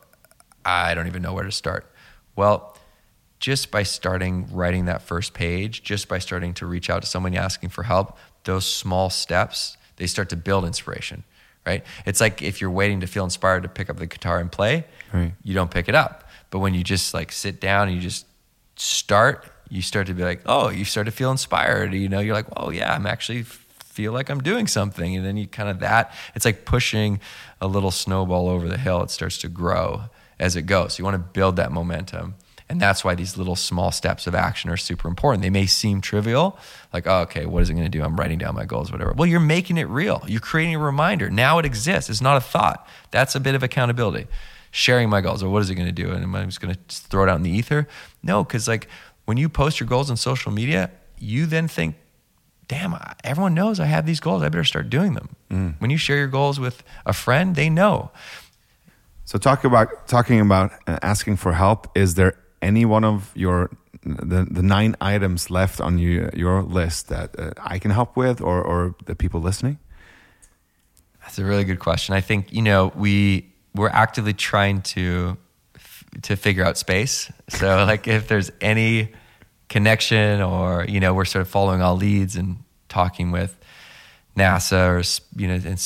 I 0.66 0.94
don't 0.94 1.08
even 1.08 1.22
know 1.22 1.34
where 1.34 1.44
to 1.44 1.52
start. 1.52 1.86
Well, 2.36 2.78
just 3.40 3.72
by 3.72 3.84
starting 3.84 4.48
writing 4.52 4.86
that 4.86 5.02
first 5.02 5.34
page, 5.34 5.84
just 5.84 6.08
by 6.08 6.20
starting 6.20 6.54
to 6.56 6.66
reach 6.66 6.90
out 6.90 7.02
to 7.04 7.08
someone 7.08 7.34
asking 7.36 7.70
for 7.70 7.84
help, 7.84 8.18
those 8.44 8.66
small 8.66 9.10
steps, 9.10 9.78
they 9.96 10.08
start 10.08 10.30
to 10.30 10.36
build 10.36 10.66
inspiration, 10.66 11.24
right? 11.66 11.84
It's 12.06 12.20
like 12.20 12.42
if 12.42 12.60
you're 12.62 12.70
waiting 12.72 13.00
to 13.02 13.08
feel 13.08 13.24
inspired 13.24 13.64
to 13.64 13.70
pick 13.70 13.90
up 13.90 13.98
the 13.98 14.08
guitar 14.08 14.40
and 14.40 14.52
play, 14.52 14.86
Right. 15.14 15.34
you 15.44 15.54
don't 15.54 15.72
pick 15.72 15.88
it 15.90 15.96
up. 15.96 16.26
But 16.50 16.60
when 16.60 16.74
you 16.74 16.84
just 16.84 17.14
like 17.14 17.32
sit 17.32 17.60
down 17.62 17.88
and 17.88 17.96
you 17.96 18.02
just 18.02 18.26
start, 18.76 19.46
you 19.70 19.82
start 19.82 20.08
to 20.08 20.14
be 20.14 20.24
like, 20.24 20.42
oh, 20.46 20.70
you 20.70 20.84
start 20.86 21.06
to 21.06 21.12
feel 21.12 21.32
inspired. 21.32 21.94
You 21.94 22.10
know, 22.10 22.20
you're 22.20 22.34
like, 22.36 22.48
oh 22.58 22.70
yeah, 22.72 22.94
I'm 22.94 23.06
actually 23.06 23.44
feel 23.44 24.14
like 24.14 24.30
I'm 24.30 24.42
doing 24.42 24.68
something. 24.68 25.16
And 25.16 25.26
then 25.26 25.38
you 25.38 25.48
kind 25.48 25.70
of 25.70 25.80
that, 25.80 26.14
it's 26.36 26.46
like 26.46 26.66
pushing 26.66 27.20
a 27.62 27.68
little 27.68 27.92
snowball 27.92 28.48
over 28.50 28.68
the 28.68 28.78
hill. 28.78 29.02
It 29.04 29.12
starts 29.12 29.38
to 29.40 29.48
grow 29.50 30.04
as 30.40 30.56
it 30.56 30.64
goes. 30.64 30.94
So 30.94 31.02
you 31.02 31.06
want 31.06 31.16
to 31.16 31.20
build 31.34 31.56
that 31.58 31.72
momentum. 31.72 32.36
And 32.72 32.80
that's 32.80 33.04
why 33.04 33.16
these 33.16 33.36
little 33.36 33.56
small 33.56 33.92
steps 33.92 34.28
of 34.28 34.36
action 34.36 34.70
are 34.70 34.78
super 34.78 35.08
important. 35.08 35.42
They 35.42 35.50
may 35.50 35.66
seem 35.66 36.02
trivial, 36.02 36.56
like, 36.94 37.08
oh, 37.08 37.22
okay, 37.22 37.48
what 37.48 37.64
is 37.64 37.70
it 37.72 37.74
going 37.74 37.86
to 37.86 37.90
do? 37.90 38.04
I'm 38.04 38.16
writing 38.16 38.38
down 38.38 38.54
my 38.54 38.66
goals, 38.66 38.92
whatever. 38.92 39.12
Well, 39.14 39.26
you're 39.26 39.40
making 39.40 39.78
it 39.78 39.88
real. 39.88 40.24
You're 40.28 40.40
creating 40.40 40.76
a 40.76 40.80
reminder. 40.80 41.32
Now 41.32 41.58
it 41.58 41.66
exists. 41.66 42.12
It's 42.12 42.22
not 42.22 42.38
a 42.38 42.42
thought. 42.42 42.88
That's 43.10 43.34
a 43.34 43.40
bit 43.40 43.56
of 43.56 43.64
accountability. 43.64 44.28
Sharing 44.70 45.10
my 45.10 45.20
goals. 45.22 45.42
Or 45.42 45.50
what 45.50 45.64
is 45.64 45.72
it 45.72 45.76
going 45.76 45.88
to 45.88 45.92
do? 45.92 46.12
And 46.12 46.24
am 46.24 46.36
I 46.36 46.46
just 46.46 46.62
going 46.62 46.76
to 46.76 46.80
throw 46.88 47.24
it 47.24 47.30
out 47.30 47.38
in 47.38 47.44
the 47.44 47.50
ether? 47.50 47.88
No, 48.22 48.44
because 48.44 48.68
like 48.68 48.88
when 49.26 49.38
you 49.38 49.50
post 49.50 49.80
your 49.80 49.90
goals 49.90 50.12
on 50.12 50.18
social 50.18 50.52
media, 50.52 50.92
you 51.18 51.48
then 51.48 51.68
think, 51.68 51.96
damn, 52.68 52.96
everyone 53.24 53.56
knows 53.56 53.80
I 53.80 53.86
have 53.86 54.06
these 54.06 54.20
goals. 54.20 54.44
I 54.44 54.50
better 54.50 54.64
start 54.64 54.92
doing 54.92 55.16
them. 55.16 55.36
Mm. 55.50 55.82
When 55.82 55.90
you 55.90 55.98
share 55.98 56.18
your 56.18 56.28
goals 56.28 56.60
with 56.60 56.84
a 57.04 57.14
friend, 57.14 57.56
they 57.56 57.68
know. 57.72 58.12
So 59.30 59.38
talk 59.38 59.64
about 59.64 60.08
talking 60.08 60.40
about 60.40 60.72
asking 60.88 61.36
for 61.36 61.54
help. 61.54 61.96
Is 61.96 62.16
there 62.16 62.34
any 62.64 62.84
one 62.84 63.04
of 63.04 63.32
your 63.36 63.70
the, 64.02 64.48
the 64.50 64.64
nine 64.64 64.96
items 65.00 65.52
left 65.52 65.80
on 65.80 66.00
you, 66.00 66.32
your 66.34 66.64
list 66.64 67.10
that 67.10 67.38
uh, 67.38 67.52
I 67.60 67.78
can 67.78 67.92
help 67.92 68.18
with, 68.18 68.42
or 68.42 68.60
or 68.60 68.96
the 69.06 69.14
people 69.14 69.40
listening? 69.40 69.78
That's 71.22 71.38
a 71.38 71.46
really 71.46 71.64
good 71.64 71.78
question. 71.78 72.16
I 72.16 72.22
think 72.22 72.52
you 72.52 72.64
know 72.64 72.92
we 72.96 73.54
we're 73.76 73.90
actively 73.90 74.34
trying 74.34 74.82
to 74.94 75.38
to 76.24 76.36
figure 76.36 76.66
out 76.66 76.80
space. 76.80 77.32
So 77.50 77.86
like 77.88 78.08
if 78.08 78.28
there's 78.28 78.52
any 78.62 79.10
connection 79.68 80.42
or 80.42 80.86
you 80.86 81.00
know 81.00 81.14
we're 81.14 81.26
sort 81.26 81.44
of 81.44 81.50
following 81.50 81.84
all 81.84 81.96
leads 81.96 82.36
and 82.36 82.64
talking 82.88 83.30
with 83.30 83.56
NASA 84.36 84.90
or 84.90 85.04
you 85.40 85.48
know 85.48 85.54
and 85.54 85.78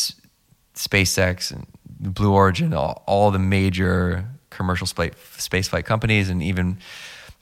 SpaceX 0.76 1.52
and 1.52 1.68
Blue 2.12 2.34
Origin, 2.34 2.74
all, 2.74 3.04
all 3.08 3.32
the 3.32 3.40
major 3.40 4.26
commercial 4.50 4.86
space 4.88 5.68
flight 5.68 5.86
companies, 5.86 6.30
and 6.30 6.44
even 6.44 6.78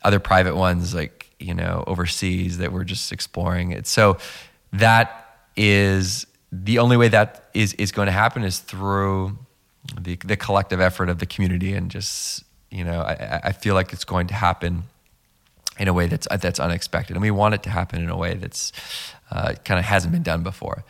other 0.03 0.19
private 0.19 0.55
ones 0.55 0.93
like 0.95 1.29
you 1.39 1.53
know 1.53 1.83
overseas 1.87 2.57
that 2.59 2.71
we're 2.71 2.83
just 2.83 3.11
exploring 3.11 3.71
it. 3.71 3.87
So 3.87 4.17
that 4.73 5.27
is 5.55 6.25
the 6.51 6.79
only 6.79 6.97
way 6.97 7.07
that 7.09 7.49
is 7.53 7.73
is 7.75 7.91
going 7.91 8.05
to 8.07 8.11
happen 8.11 8.43
is 8.43 8.59
through 8.59 9.37
the 9.99 10.15
the 10.25 10.37
collective 10.37 10.79
effort 10.79 11.09
of 11.09 11.19
the 11.19 11.25
community 11.25 11.73
and 11.73 11.89
just 11.91 12.43
you 12.69 12.83
know 12.83 13.01
I, 13.01 13.13
I- 13.13 13.41
I 13.45 13.51
feel 13.51 13.73
like 13.75 13.91
it's 13.93 14.05
going 14.05 14.27
to 14.27 14.33
happen 14.33 14.83
in 15.79 15.87
a 15.87 15.93
way 15.93 16.07
that's 16.07 16.27
that's 16.39 16.59
unexpected, 16.59 17.15
and 17.15 17.21
we 17.21 17.31
want 17.31 17.53
it 17.55 17.63
to 17.63 17.69
happen 17.69 18.01
in 18.03 18.09
a 18.09 18.17
way 18.17 18.35
that's 18.35 18.71
uh, 19.31 19.53
kind 19.65 19.79
of 19.79 19.85
hasn't 19.85 20.11
been 20.13 20.23
done 20.23 20.43
before. 20.43 20.83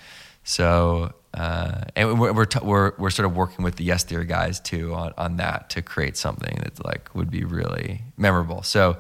So, 0.44 1.14
uh, 1.34 1.82
and 1.96 2.20
we're 2.20 2.34
we're, 2.34 2.46
t- 2.46 2.60
we're 2.62 2.94
we're 2.98 3.10
sort 3.10 3.26
of 3.26 3.36
working 3.36 3.64
with 3.64 3.76
the 3.76 3.84
Yes 3.84 4.04
Theory 4.04 4.26
guys 4.26 4.60
too 4.60 4.94
on 4.94 5.14
on 5.18 5.38
that 5.38 5.70
to 5.72 5.82
create 5.82 6.18
something 6.18 6.58
that 6.64 6.84
like 6.84 7.14
would 7.16 7.32
be 7.32 7.44
really 7.44 8.02
memorable. 8.18 8.64
So, 8.64 8.98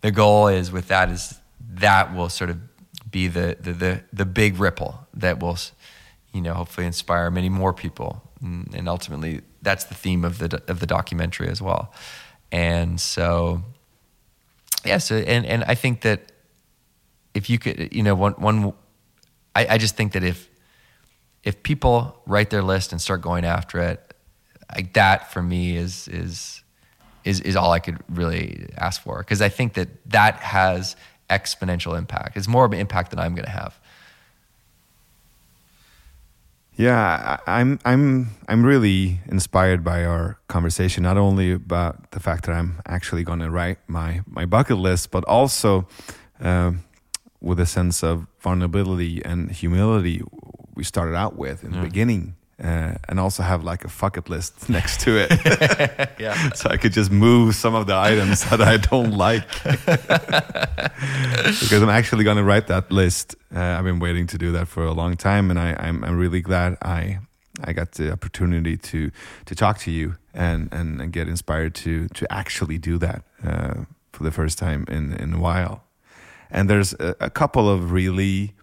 the 0.00 0.10
goal 0.10 0.48
is 0.48 0.72
with 0.72 0.88
that 0.88 1.10
is 1.10 1.38
that 1.74 2.14
will 2.14 2.28
sort 2.28 2.50
of 2.50 2.58
be 3.10 3.28
the 3.28 3.56
the 3.60 3.72
the, 3.72 4.00
the 4.12 4.24
big 4.24 4.58
ripple 4.58 5.06
that 5.14 5.40
will, 5.40 5.58
you 6.32 6.40
know, 6.40 6.54
hopefully 6.54 6.86
inspire 6.86 7.30
many 7.30 7.48
more 7.48 7.72
people, 7.72 8.22
and, 8.40 8.74
and 8.74 8.88
ultimately 8.88 9.42
that's 9.62 9.84
the 9.84 9.94
theme 9.94 10.24
of 10.24 10.38
the 10.38 10.62
of 10.68 10.80
the 10.80 10.86
documentary 10.86 11.48
as 11.48 11.62
well. 11.62 11.92
And 12.50 12.98
so, 12.98 13.62
yeah 14.84 14.98
so 14.98 15.16
and 15.16 15.46
and 15.46 15.64
i 15.64 15.74
think 15.74 16.02
that 16.02 16.32
if 17.34 17.50
you 17.50 17.58
could 17.58 17.92
you 17.92 18.02
know 18.02 18.14
one 18.14 18.32
one 18.34 18.72
i, 19.54 19.66
I 19.70 19.78
just 19.78 19.96
think 19.96 20.12
that 20.12 20.24
if 20.24 20.48
if 21.48 21.62
people 21.62 22.20
write 22.26 22.50
their 22.50 22.62
list 22.62 22.92
and 22.92 23.00
start 23.00 23.22
going 23.22 23.42
after 23.42 23.80
it 23.80 24.12
like 24.76 24.92
that 24.92 25.32
for 25.32 25.42
me 25.42 25.78
is 25.78 26.06
is 26.08 26.62
is 27.24 27.40
is 27.40 27.56
all 27.56 27.72
i 27.72 27.78
could 27.78 27.98
really 28.10 28.68
ask 28.76 29.02
for 29.02 29.18
because 29.20 29.40
i 29.40 29.48
think 29.48 29.72
that 29.72 29.88
that 30.04 30.34
has 30.36 30.94
exponential 31.30 31.96
impact 31.96 32.36
it's 32.36 32.46
more 32.46 32.66
of 32.66 32.72
an 32.72 32.78
impact 32.78 33.10
than 33.10 33.18
i'm 33.18 33.34
going 33.34 33.46
to 33.46 33.58
have 33.62 33.80
Yeah, 36.78 37.38
I'm 37.44 37.80
I'm 37.84 38.28
I'm 38.46 38.64
really 38.64 39.18
inspired 39.26 39.82
by 39.82 40.04
our 40.04 40.38
conversation. 40.46 41.02
Not 41.02 41.16
only 41.16 41.50
about 41.50 42.12
the 42.12 42.20
fact 42.20 42.46
that 42.46 42.52
I'm 42.52 42.80
actually 42.86 43.24
going 43.24 43.40
to 43.40 43.50
write 43.50 43.78
my 43.88 44.20
my 44.38 44.46
bucket 44.46 44.78
list, 44.78 45.10
but 45.10 45.24
also 45.24 45.88
um, 46.38 46.84
with 47.40 47.58
a 47.58 47.66
sense 47.66 48.04
of 48.04 48.28
vulnerability 48.38 49.24
and 49.24 49.50
humility 49.50 50.22
we 50.78 50.84
started 50.84 51.16
out 51.16 51.36
with 51.36 51.64
in 51.64 51.72
the 51.72 51.80
beginning, 51.80 52.36
uh, 52.62 52.94
and 53.08 53.20
also 53.20 53.42
have 53.42 53.64
like 53.64 53.84
a 53.84 53.88
bucket 54.00 54.30
list 54.30 54.68
next 54.76 55.00
to 55.00 55.18
it, 55.18 55.30
yeah 56.18 56.52
so 56.52 56.70
I 56.70 56.76
could 56.76 56.92
just 56.92 57.10
move 57.10 57.54
some 57.54 57.74
of 57.74 57.86
the 57.86 57.96
items 57.96 58.48
that 58.48 58.62
I 58.62 58.76
don't 58.78 59.10
like. 59.10 59.46
because 61.60 61.82
I'm 61.82 61.88
actually 61.88 62.24
going 62.24 62.36
to 62.36 62.44
write 62.44 62.68
that 62.68 62.90
list. 62.90 63.34
Uh, 63.54 63.60
I've 63.60 63.84
been 63.84 63.98
waiting 63.98 64.26
to 64.28 64.38
do 64.38 64.52
that 64.52 64.68
for 64.68 64.84
a 64.84 64.92
long 64.92 65.16
time, 65.16 65.50
and 65.50 65.58
I, 65.58 65.74
I'm 65.78 66.04
I'm 66.04 66.16
really 66.16 66.40
glad 66.40 66.78
I 66.80 67.18
I 67.64 67.72
got 67.72 67.92
the 67.92 68.12
opportunity 68.12 68.76
to 68.76 69.10
to 69.46 69.54
talk 69.54 69.78
to 69.80 69.90
you 69.90 70.16
and 70.32 70.68
and, 70.72 71.00
and 71.00 71.12
get 71.12 71.28
inspired 71.28 71.74
to 71.84 72.08
to 72.08 72.32
actually 72.32 72.78
do 72.78 72.98
that 72.98 73.22
uh, 73.44 73.74
for 74.12 74.22
the 74.24 74.30
first 74.30 74.58
time 74.58 74.84
in 74.88 75.12
in 75.12 75.34
a 75.34 75.40
while. 75.40 75.82
And 76.50 76.70
there's 76.70 76.94
a, 76.94 77.14
a 77.20 77.30
couple 77.30 77.68
of 77.68 77.92
really 77.92 78.54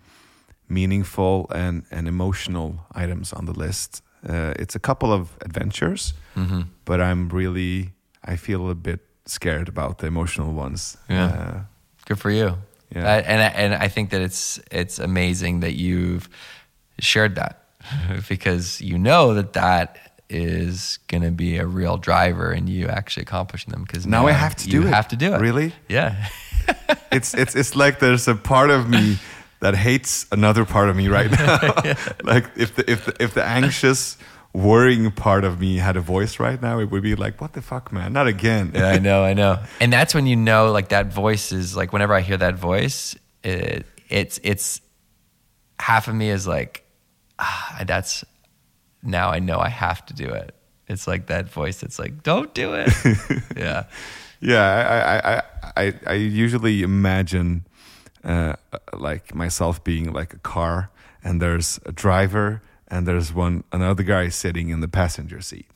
meaningful 0.68 1.46
and 1.56 1.84
and 1.92 2.08
emotional 2.08 2.86
items 3.04 3.34
on 3.34 3.46
the 3.46 3.54
list. 3.54 4.02
Uh, 4.30 4.54
it's 4.60 4.76
a 4.76 4.80
couple 4.80 5.12
of 5.14 5.28
adventures, 5.42 6.14
but 6.86 7.00
I'm 7.00 7.30
really 7.30 7.92
I 8.32 8.36
feel 8.38 8.70
a 8.70 8.76
bit 8.76 9.00
scared 9.26 9.68
about 9.70 9.98
the 9.98 10.08
emotional 10.08 10.54
ones. 10.54 10.98
Yeah. 11.10 11.26
Uh, 11.26 11.60
Good 12.06 12.20
for 12.20 12.32
you. 12.32 12.58
Yeah. 12.96 13.04
I- 13.18 13.22
and 13.22 13.42
I- 13.42 13.54
and 13.64 13.74
I 13.86 13.88
think 13.90 14.10
that 14.10 14.22
it's 14.22 14.60
it's 14.72 15.00
amazing 15.00 15.62
that 15.62 15.74
you've 15.74 16.28
shared 17.00 17.36
that 17.36 17.56
because 18.30 18.82
you 18.82 18.98
know 18.98 19.34
that 19.36 19.54
that 19.54 19.98
is 20.30 20.98
going 21.08 21.24
to 21.24 21.32
be 21.32 21.58
a 21.60 21.66
real 21.68 21.98
driver 21.98 22.52
in 22.52 22.68
you 22.68 22.88
actually 22.88 23.22
accomplishing 23.24 23.72
them 23.74 23.84
because 23.84 24.08
Now 24.08 24.28
I 24.28 24.32
have 24.32 24.56
to 24.56 24.66
you 24.70 24.82
do 24.82 24.88
it. 24.88 24.94
have 24.94 25.08
to 25.10 25.16
do 25.16 25.34
it 25.36 25.40
Really? 25.42 25.72
yeah 25.88 26.30
it's 27.12 27.34
it's 27.36 27.56
it's 27.56 27.76
like 27.76 28.00
there's 28.00 28.28
a 28.28 28.36
part 28.36 28.72
of 28.72 28.90
me 28.90 29.18
that 29.60 29.76
hates 29.76 30.26
another 30.32 30.65
part 30.65 30.90
of 30.90 30.95
me 30.95 31.07
right 31.07 31.32
now. 31.40 31.60
like 32.23 32.45
if 32.56 32.76
the 32.76 32.90
if 32.90 33.06
the 33.06 33.15
if 33.19 33.34
the 33.34 33.44
anxious, 33.44 34.18
worrying 34.53 35.11
part 35.11 35.44
of 35.44 35.60
me 35.60 35.77
had 35.77 35.98
a 35.98 36.02
voice 36.02 36.40
right 36.40 36.61
now, 36.61 36.80
it 36.80 36.90
would 36.91 37.03
be 37.03 37.15
like, 37.15 37.41
"What 37.41 37.53
the 37.53 37.61
fuck, 37.61 37.91
man? 37.91 38.14
Not 38.14 38.27
again." 38.27 38.72
yeah, 38.73 38.88
I 38.88 38.99
know, 38.99 39.23
I 39.23 39.34
know. 39.34 39.60
And 39.82 39.91
that's 39.91 40.14
when 40.15 40.27
you 40.27 40.36
know, 40.36 40.72
like 40.72 40.90
that 40.90 41.07
voice 41.14 41.52
is 41.52 41.76
like. 41.76 41.94
Whenever 41.94 42.14
I 42.14 42.22
hear 42.22 42.38
that 42.38 42.56
voice, 42.56 43.15
it, 43.44 43.86
it's 44.10 44.40
it's 44.44 44.82
half 45.80 46.07
of 46.07 46.15
me 46.15 46.30
is 46.30 46.48
like, 46.48 46.86
ah, 47.40 47.84
that's 47.86 48.23
now 49.03 49.30
I 49.30 49.40
know 49.40 49.60
I 49.60 49.69
have 49.69 50.06
to 50.07 50.14
do 50.14 50.30
it. 50.30 50.56
It's 50.88 51.07
like 51.07 51.27
that 51.27 51.49
voice 51.49 51.82
that's 51.82 51.99
like, 51.99 52.23
don't 52.23 52.53
do 52.53 52.73
it. 52.76 52.90
yeah, 53.57 53.86
yeah, 54.40 54.61
I 54.61 54.98
I 54.98 55.36
I 55.36 55.41
I, 55.88 55.94
I 56.07 56.14
usually 56.14 56.82
imagine 56.84 57.65
uh, 58.26 58.56
like 58.93 59.34
myself 59.35 59.84
being 59.84 60.11
like 60.11 60.34
a 60.34 60.39
car, 60.39 60.89
and 61.23 61.41
there's 61.41 61.80
a 61.85 61.91
driver, 61.91 62.61
and 62.88 63.07
there's 63.07 63.34
one 63.34 63.64
another 63.72 64.03
guy 64.03 64.30
sitting 64.30 64.69
in 64.69 64.81
the 64.81 64.88
passenger 64.88 65.41
seat. 65.41 65.68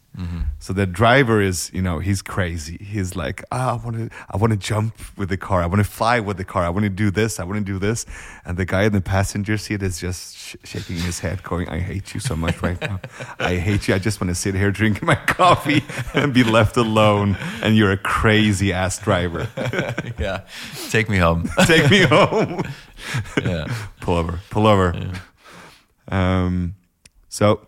So 0.60 0.74
the 0.74 0.86
driver 0.86 1.40
is, 1.42 1.72
you 1.74 1.82
know, 1.82 2.00
he's 2.00 2.22
crazy. 2.22 2.78
He's 2.82 3.16
like, 3.16 3.42
ah, 3.54 3.80
I 3.80 3.86
want 3.86 3.96
to, 3.96 4.10
I 4.30 4.36
want 4.36 4.52
to 4.52 4.58
jump 4.58 4.96
with 5.18 5.30
the 5.30 5.38
car. 5.38 5.64
I 5.64 5.66
want 5.66 5.80
to 5.80 5.90
fly 5.90 6.20
with 6.20 6.36
the 6.36 6.44
car. 6.44 6.66
I 6.66 6.70
want 6.70 6.84
to 6.84 6.90
do 6.90 7.10
this. 7.10 7.40
I 7.40 7.46
want 7.46 7.60
to 7.60 7.64
do 7.64 7.80
this. 7.80 8.06
And 8.44 8.58
the 8.58 8.66
guy 8.66 8.84
in 8.84 8.92
the 8.92 9.00
passenger 9.00 9.58
seat 9.58 9.82
is 9.82 10.00
just 10.00 10.36
sh- 10.36 10.56
shaking 10.66 10.98
his 10.98 11.20
head, 11.20 11.42
going, 11.44 11.70
"I 11.70 11.80
hate 11.80 12.14
you 12.14 12.20
so 12.20 12.36
much 12.36 12.62
right 12.62 12.80
now. 12.82 13.00
I 13.40 13.56
hate 13.56 13.88
you. 13.88 13.96
I 13.96 14.00
just 14.00 14.20
want 14.20 14.30
to 14.30 14.36
sit 14.36 14.56
here 14.56 14.72
drinking 14.72 15.06
my 15.06 15.16
coffee 15.16 15.84
and 16.14 16.34
be 16.34 16.44
left 16.44 16.76
alone. 16.76 17.38
And 17.62 17.78
you're 17.78 17.92
a 17.94 17.98
crazy 17.98 18.74
ass 18.74 19.00
driver. 19.00 19.48
yeah. 20.20 20.42
Take 20.90 21.08
me 21.10 21.18
home. 21.18 21.50
Take 21.66 21.90
me 21.90 22.02
home. 22.02 22.62
yeah. 23.42 23.74
pull 24.02 24.16
over, 24.16 24.40
pull 24.50 24.68
over. 24.68 24.94
Um, 26.10 26.76
so, 27.30 27.62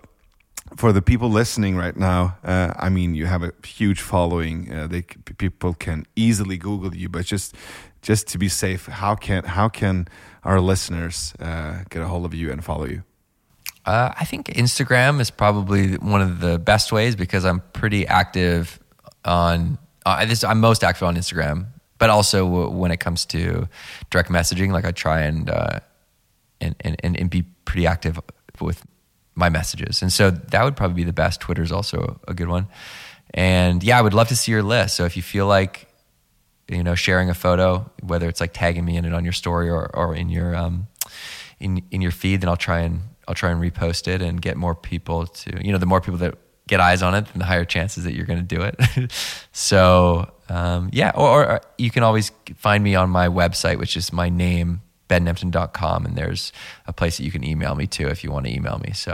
for 0.75 0.91
the 0.91 1.01
people 1.01 1.29
listening 1.29 1.75
right 1.75 1.95
now, 1.95 2.37
uh, 2.43 2.73
I 2.77 2.89
mean, 2.89 3.15
you 3.15 3.25
have 3.25 3.43
a 3.43 3.51
huge 3.65 4.01
following. 4.01 4.71
Uh, 4.71 4.87
they 4.87 5.01
people 5.01 5.73
can 5.73 6.05
easily 6.15 6.57
Google 6.57 6.95
you, 6.95 7.09
but 7.09 7.25
just 7.25 7.55
just 8.01 8.27
to 8.29 8.37
be 8.37 8.49
safe, 8.49 8.87
how 8.87 9.15
can 9.15 9.43
how 9.43 9.69
can 9.69 10.07
our 10.43 10.59
listeners 10.59 11.33
uh, 11.39 11.83
get 11.89 12.01
a 12.01 12.07
hold 12.07 12.25
of 12.25 12.33
you 12.33 12.51
and 12.51 12.63
follow 12.63 12.85
you? 12.85 13.03
Uh, 13.85 14.13
I 14.19 14.25
think 14.25 14.47
Instagram 14.47 15.19
is 15.19 15.31
probably 15.31 15.95
one 15.97 16.21
of 16.21 16.39
the 16.39 16.59
best 16.59 16.91
ways 16.91 17.15
because 17.15 17.45
I'm 17.45 17.61
pretty 17.73 18.07
active 18.07 18.79
on. 19.25 19.77
Uh, 20.05 20.25
this, 20.25 20.43
I'm 20.43 20.59
most 20.59 20.83
active 20.83 21.03
on 21.03 21.15
Instagram, 21.15 21.67
but 21.97 22.09
also 22.09 22.69
when 22.69 22.91
it 22.91 22.99
comes 22.99 23.25
to 23.27 23.67
direct 24.09 24.29
messaging, 24.29 24.71
like 24.71 24.85
I 24.85 24.91
try 24.91 25.21
and 25.21 25.49
uh, 25.49 25.79
and 26.59 26.75
and 26.79 27.19
and 27.19 27.29
be 27.29 27.43
pretty 27.65 27.87
active 27.87 28.19
with 28.59 28.83
my 29.41 29.49
messages, 29.49 30.01
and 30.01 30.13
so 30.13 30.31
that 30.31 30.63
would 30.63 30.77
probably 30.77 30.95
be 30.95 31.03
the 31.03 31.13
best. 31.13 31.41
Twitter's 31.41 31.71
also 31.71 32.21
a 32.27 32.33
good 32.33 32.47
one, 32.47 32.67
and 33.33 33.83
yeah, 33.83 33.99
I 33.99 34.01
would 34.01 34.13
love 34.13 34.29
to 34.29 34.35
see 34.35 34.51
your 34.53 34.63
list. 34.63 34.95
So 34.95 35.03
if 35.03 35.17
you 35.17 35.21
feel 35.21 35.47
like 35.47 35.87
you 36.69 36.83
know 36.83 36.95
sharing 36.95 37.29
a 37.29 37.33
photo, 37.33 37.91
whether 38.01 38.29
it's 38.29 38.39
like 38.39 38.53
tagging 38.53 38.85
me 38.85 38.95
in 38.95 39.03
it 39.03 39.13
on 39.13 39.25
your 39.25 39.33
story 39.33 39.69
or 39.69 39.93
or 39.93 40.15
in 40.15 40.29
your 40.29 40.55
um, 40.55 40.87
in 41.59 41.83
in 41.91 42.01
your 42.01 42.11
feed, 42.11 42.41
then 42.41 42.49
I'll 42.49 42.55
try 42.55 42.79
and 42.79 43.01
I'll 43.27 43.35
try 43.35 43.51
and 43.51 43.61
repost 43.61 44.07
it 44.07 44.21
and 44.21 44.41
get 44.41 44.55
more 44.55 44.75
people 44.75 45.27
to 45.27 45.65
you 45.65 45.71
know 45.73 45.77
the 45.77 45.85
more 45.85 45.99
people 45.99 46.19
that 46.19 46.37
get 46.67 46.79
eyes 46.79 47.01
on 47.01 47.13
it, 47.15 47.25
then 47.25 47.39
the 47.39 47.45
higher 47.45 47.65
chances 47.65 48.05
that 48.05 48.13
you're 48.13 48.25
going 48.25 48.39
to 48.39 48.55
do 48.55 48.61
it. 48.61 49.11
so 49.51 50.31
um, 50.49 50.89
yeah, 50.93 51.11
or, 51.15 51.45
or 51.45 51.61
you 51.77 51.91
can 51.91 52.03
always 52.03 52.31
find 52.55 52.83
me 52.83 52.95
on 52.95 53.09
my 53.09 53.27
website, 53.27 53.77
which 53.77 53.97
is 53.97 54.13
my 54.13 54.29
name 54.29 54.81
bennemtin.com, 55.11 56.05
and 56.05 56.15
there's 56.15 56.53
a 56.87 56.93
place 56.93 57.17
that 57.17 57.23
you 57.25 57.31
can 57.31 57.43
email 57.43 57.75
me 57.75 57.85
to 57.87 58.07
if 58.07 58.23
you 58.23 58.31
want 58.31 58.45
to 58.47 58.53
email 58.53 58.79
me. 58.79 58.93
So 58.93 59.13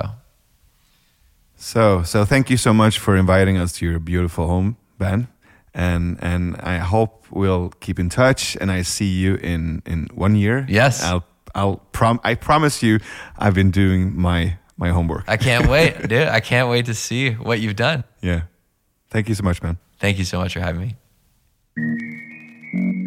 So 1.55 2.03
so 2.03 2.25
thank 2.25 2.49
you 2.49 2.57
so 2.57 2.73
much 2.73 2.99
for 2.99 3.15
inviting 3.17 3.57
us 3.57 3.73
to 3.77 3.85
your 3.89 3.99
beautiful 3.99 4.47
home, 4.47 4.77
Ben. 4.99 5.27
And 5.73 6.17
and 6.21 6.55
I 6.61 6.77
hope 6.77 7.25
we'll 7.31 7.69
keep 7.79 7.99
in 7.99 8.09
touch. 8.09 8.55
And 8.61 8.71
I 8.71 8.83
see 8.83 9.11
you 9.23 9.35
in 9.35 9.81
in 9.85 10.07
one 10.15 10.35
year. 10.35 10.65
Yes. 10.69 11.03
I'll 11.03 11.23
I'll 11.55 11.77
prom 11.91 12.19
I 12.23 12.35
promise 12.35 12.83
you, 12.87 12.99
I've 13.37 13.53
been 13.53 13.71
doing 13.71 14.19
my 14.21 14.57
my 14.77 14.89
homework. 14.89 15.23
I 15.27 15.37
can't 15.37 15.67
wait, 15.67 16.07
dude. 16.09 16.27
I 16.27 16.39
can't 16.39 16.69
wait 16.69 16.85
to 16.85 16.93
see 16.93 17.31
what 17.31 17.59
you've 17.59 17.75
done. 17.75 18.03
yeah. 18.21 18.41
Thank 19.09 19.29
you 19.29 19.35
so 19.35 19.43
much, 19.43 19.61
man. 19.63 19.77
Thank 19.99 20.17
you 20.17 20.25
so 20.25 20.37
much 20.39 20.53
for 20.53 20.59
having 20.59 20.81
me. 21.77 23.06